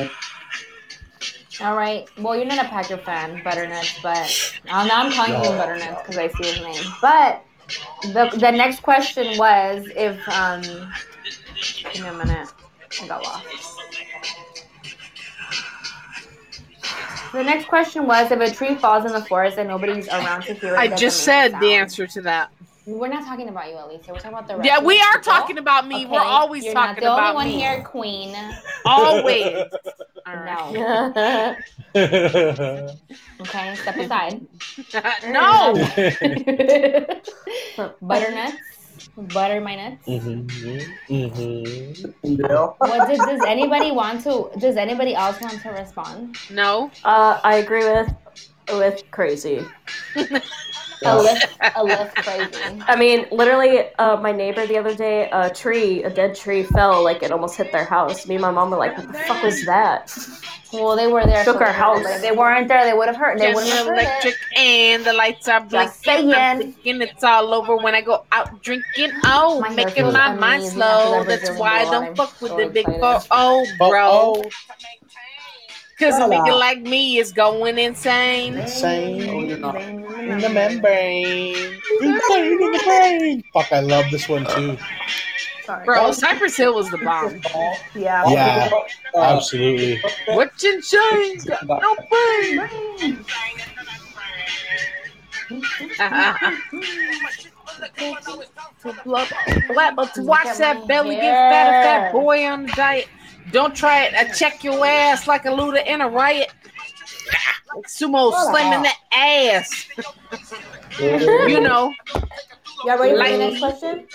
All 1.61 1.77
right. 1.77 2.09
Well, 2.19 2.37
you're 2.37 2.47
not 2.47 2.65
a 2.65 2.69
Packer 2.69 2.97
fan, 2.97 3.43
Butternuts, 3.45 4.01
but 4.03 4.61
uh, 4.69 4.87
now 4.87 5.03
I'm 5.03 5.13
calling 5.13 5.33
him 5.35 5.57
Butternuts 5.57 6.03
because 6.03 6.19
I 6.19 6.29
see 6.29 6.53
his 6.53 6.61
name. 6.61 6.93
But 7.01 7.45
the 8.03 8.31
the 8.39 8.51
next 8.51 8.83
question 8.83 9.37
was 9.39 9.87
if 9.95 10.29
um, 10.29 10.63
give 11.93 12.03
me 12.03 12.09
a 12.09 12.15
minute. 12.15 12.49
I 13.01 13.07
got 13.09 13.23
lost. 13.23 13.79
The 17.33 17.43
next 17.43 17.67
question 17.67 18.07
was 18.07 18.31
if 18.31 18.41
a 18.41 18.55
tree 18.55 18.75
falls 18.75 19.07
in 19.07 19.13
the 19.13 19.25
forest 19.25 19.57
and 19.57 19.69
nobody's 19.69 20.07
around 20.09 20.43
to 20.43 20.55
hear 20.55 20.75
it. 20.75 20.79
I 20.79 20.89
just 20.89 21.03
make 21.03 21.07
a 21.07 21.11
said 21.11 21.61
the 21.61 21.73
answer 21.73 22.07
to 22.07 22.21
that. 22.23 22.53
We're 22.87 23.09
not 23.09 23.25
talking 23.25 23.49
about 23.49 23.69
you, 23.69 23.77
Elisa. 23.79 24.11
We're 24.13 24.17
talking 24.19 24.33
about 24.33 24.49
the 24.49 24.57
rest 24.57 24.67
Yeah, 24.67 24.81
we 24.81 24.99
are 25.01 25.19
people. 25.19 25.33
talking 25.33 25.59
about 25.59 25.87
me. 25.87 26.05
We're 26.07 26.19
always 26.21 26.65
you're 26.65 26.75
talking 26.75 27.05
not 27.05 27.17
the 27.17 27.23
only 27.29 27.35
one 27.35 27.47
me. 27.47 27.59
here, 27.61 27.83
Queen. 27.85 28.35
Always. 28.85 29.57
All 30.27 30.37
right. 30.37 30.73
No. 30.73 31.57
Okay, 33.41 33.75
step 33.75 33.97
aside. 33.97 34.41
no. 35.29 35.75
Butternuts. 38.01 38.57
Butter 39.17 39.61
my 39.61 39.75
nuts. 39.77 40.07
Mm-hmm. 40.07 41.13
Mm-hmm. 41.13 42.11
Yeah. 42.23 42.67
What 42.79 43.09
did, 43.09 43.19
does 43.19 43.41
anybody 43.47 43.91
want 43.91 44.23
to? 44.25 44.49
Does 44.59 44.77
anybody 44.77 45.15
else 45.15 45.41
want 45.41 45.61
to 45.63 45.71
respond? 45.71 46.37
No. 46.51 46.91
Uh, 47.05 47.41
I 47.43 47.57
agree 47.57 47.85
with 47.85 48.15
with 48.69 49.03
crazy. 49.11 49.65
A 51.05 51.21
lift, 51.21 51.59
a 51.75 51.83
lift, 51.83 52.15
crazy. 52.15 52.81
I 52.87 52.95
mean, 52.95 53.27
literally, 53.33 53.93
uh, 53.99 54.17
my 54.19 54.31
neighbor 54.31 54.65
the 54.69 54.79
other 54.79 54.95
day, 54.95 55.29
a 55.33 55.51
tree, 55.51 56.05
a 56.05 56.11
dead 56.11 56.37
tree 56.37 56.63
fell, 56.63 57.03
like 57.03 57.25
it 57.25 57.33
almost 57.33 57.57
hit 57.57 57.73
their 57.73 57.85
house. 57.85 58.25
Me 58.29 58.37
and 58.37 58.43
my 58.43 58.53
mom 58.53 58.71
were 58.71 58.77
like, 58.77 58.97
"What 58.97 59.09
the 59.11 59.19
fuck 59.19 59.43
was 59.43 59.65
that?" 59.67 60.17
Well, 60.73 60.95
they 60.95 61.09
were 61.09 61.27
there. 61.27 61.43
Shook 61.45 61.59
so 61.59 61.65
our 61.65 61.73
they- 61.73 61.79
house. 61.79 62.03
But 62.05 62.21
they 62.23 62.31
weren't 62.31 62.69
there, 62.69 62.85
they 62.85 62.93
would 62.93 63.09
have 63.09 63.17
hurt. 63.17 63.41
They 63.41 63.53
wouldn't 63.53 63.73
have 63.73 63.87
heard 63.87 63.99
Electric 63.99 64.35
it. 64.53 64.59
and 64.59 65.05
the 65.05 65.13
lights 65.13 65.49
are 65.49 65.59
Just 65.67 66.05
blinking. 66.05 66.35
I'm 66.35 66.61
saying. 66.85 67.03
it's 67.03 67.25
all 67.25 67.53
over 67.53 67.77
when 67.79 67.97
I 67.97 68.01
go 68.01 68.25
out 68.31 68.63
drinking. 68.63 69.11
Oh, 69.25 69.59
My 69.61 69.71
making 69.71 70.13
my 70.13 70.33
mind 70.37 70.63
slow. 70.69 71.25
That's 71.25 71.51
why 71.59 71.81
I 71.81 71.85
don't 71.91 72.17
fuck 72.17 72.41
with 72.41 72.53
so 72.53 72.59
the 72.59 72.67
big 72.69 72.87
excited. 72.89 73.01
four. 73.01 73.21
Oh, 73.33 73.67
Oh, 73.81 73.91
bro. 73.91 74.09
oh. 74.13 74.43
Because 76.03 76.19
a 76.19 76.23
nigga 76.25 76.49
up. 76.51 76.59
like 76.59 76.83
me 76.83 77.19
is 77.19 77.31
going 77.33 77.79
insane. 77.79 78.57
Insane 78.59 79.29
Oh, 79.31 79.45
you're 79.45 79.57
not. 79.59 79.77
in 79.81 80.39
the 80.41 80.49
membrane. 80.49 81.55
Insane 82.01 82.53
in 82.61 82.73
the 82.73 82.83
brain. 82.85 83.45
Fuck, 83.53 83.73
I 83.73 83.79
love 83.81 84.07
this 84.11 84.29
one 84.29 84.45
too. 84.47 84.77
Sorry. 85.65 85.85
Bro, 85.85 86.11
Cypress 86.11 86.57
Hill 86.57 86.75
was 86.75 86.91
the 86.91 86.99
bomb. 86.99 87.41
Yeah. 87.95 88.29
Yeah, 88.29 88.69
Uh, 89.15 89.21
absolutely. 89.21 90.01
What 90.27 90.61
you 90.61 90.83
change? 90.83 91.47
No 91.47 91.95
pain. 92.11 93.25
to 98.83 98.95
blood, 99.05 99.29
blood, 99.69 99.95
to 100.15 100.23
watch 100.23 100.59
that 100.59 100.87
belly 100.89 101.17
get 101.17 101.33
fatter, 101.33 101.71
fat 101.71 102.01
hair. 102.03 102.13
boy 102.13 102.45
on 102.47 102.67
the 102.67 102.73
diet. 102.73 103.09
Don't 103.51 103.75
try 103.75 104.05
it. 104.05 104.15
I 104.15 104.25
check 104.33 104.63
your 104.65 104.85
ass 104.87 105.27
like 105.27 105.45
a 105.45 105.51
looter 105.51 105.79
in 105.79 106.01
a 106.01 106.09
riot. 106.09 106.53
Sumo 107.87 108.31
Shut 108.33 108.51
slim 108.51 108.73
in 108.73 108.83
the 108.83 109.17
ass. 109.17 109.87
You 111.01 111.61
know. 111.61 111.93
Y'all 112.85 112.99
ready 112.99 113.13
for 113.13 113.19
Like- 113.19 113.33
the 113.33 113.39
next 113.39 113.59
question? 113.61 114.07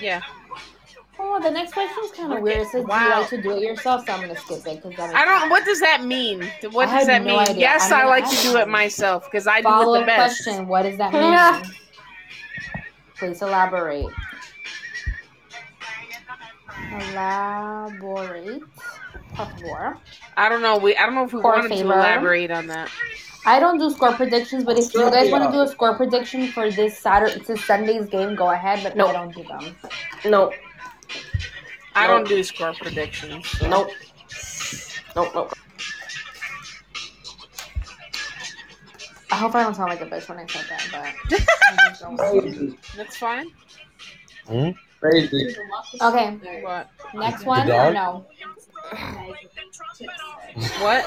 Yeah. 0.00 0.20
Oh, 1.20 1.40
the 1.42 1.50
next 1.50 1.72
question 1.72 1.96
is 2.04 2.12
kind 2.12 2.32
of 2.32 2.40
weird. 2.42 2.58
It 2.58 2.68
says, 2.68 2.84
"Do 2.84 2.92
you 2.94 3.10
like 3.10 3.28
to 3.30 3.42
do 3.42 3.50
it 3.56 3.60
yourself?" 3.62 4.06
So 4.06 4.12
I'm 4.12 4.20
gonna 4.20 4.36
skip 4.36 4.64
it 4.66 4.82
because 4.84 5.12
I 5.12 5.24
don't. 5.24 5.50
What 5.50 5.64
does 5.64 5.80
that 5.80 6.04
mean? 6.04 6.48
What 6.70 6.88
I 6.88 6.98
does 6.98 7.06
that 7.08 7.22
no 7.24 7.30
mean? 7.32 7.38
idea. 7.40 7.56
Yes, 7.56 7.90
I 7.90 8.02
I, 8.02 8.04
like 8.04 8.28
to 8.30 8.36
do 8.42 8.56
it 8.58 8.68
myself 8.68 9.24
because 9.24 9.48
I 9.48 9.60
do 9.60 9.94
it 9.96 10.00
the 10.00 10.06
best. 10.06 10.44
question: 10.44 10.68
What 10.68 10.82
does 10.82 10.96
that 10.98 11.12
mean? 11.12 11.72
Please 13.18 13.42
elaborate. 13.42 14.06
Elaborate. 16.92 18.62
Por 19.34 19.46
favor. 19.46 19.98
I 20.36 20.48
don't 20.48 20.62
know. 20.62 20.78
We 20.78 20.96
I 20.96 21.06
don't 21.06 21.14
know 21.14 21.24
if 21.24 21.32
we 21.32 21.40
Por 21.40 21.52
wanted 21.52 21.68
to 21.76 21.80
elaborate 21.80 22.50
on 22.50 22.66
that. 22.68 22.90
I 23.46 23.60
don't 23.60 23.78
do 23.78 23.90
score 23.90 24.12
predictions, 24.12 24.64
but 24.64 24.78
if 24.78 24.92
you 24.94 25.10
guys 25.10 25.30
want 25.30 25.44
to 25.44 25.52
do 25.52 25.62
a 25.62 25.68
score 25.68 25.94
prediction 25.96 26.48
for 26.48 26.70
this 26.70 26.98
Saturday, 26.98 27.40
this 27.46 27.64
Sunday's 27.64 28.06
game, 28.06 28.34
go 28.34 28.50
ahead. 28.50 28.82
But 28.82 28.96
Nope. 28.96 29.10
I 29.10 29.12
don't 29.12 29.34
do 29.34 29.42
them. 29.44 29.76
Nope, 30.24 30.52
I 31.94 32.06
Nope. 32.06 32.16
don't 32.18 32.28
do 32.28 32.42
score 32.42 32.74
predictions. 32.74 33.46
nope, 33.62 33.90
nope, 35.16 35.30
nope. 35.34 35.52
I 39.30 39.34
hope 39.36 39.54
I 39.54 39.62
don't 39.62 39.74
sound 39.74 39.90
like 39.90 40.00
a 40.00 40.06
bitch 40.06 40.28
when 40.28 40.38
I 40.38 40.46
said 40.46 40.64
that, 40.68 40.88
but 41.30 41.40
I 41.62 41.94
don't. 42.00 42.76
That's 42.96 43.16
fine. 43.16 43.46
Hmm? 44.46 44.70
Crazy. 45.00 45.54
okay. 46.00 46.38
What? 46.62 46.90
Next 47.14 47.44
one 47.46 47.70
or 47.70 47.92
dog? 47.92 47.94
no? 47.94 48.26
What? 50.80 51.04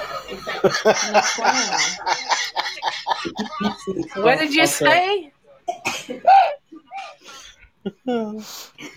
Next 1.12 1.38
one 1.38 1.56
or 1.56 1.66
no? 1.66 1.78
What 4.24 4.40
did 4.40 4.54
you 4.54 4.64
Okay. 4.64 4.68
say? 4.68 5.32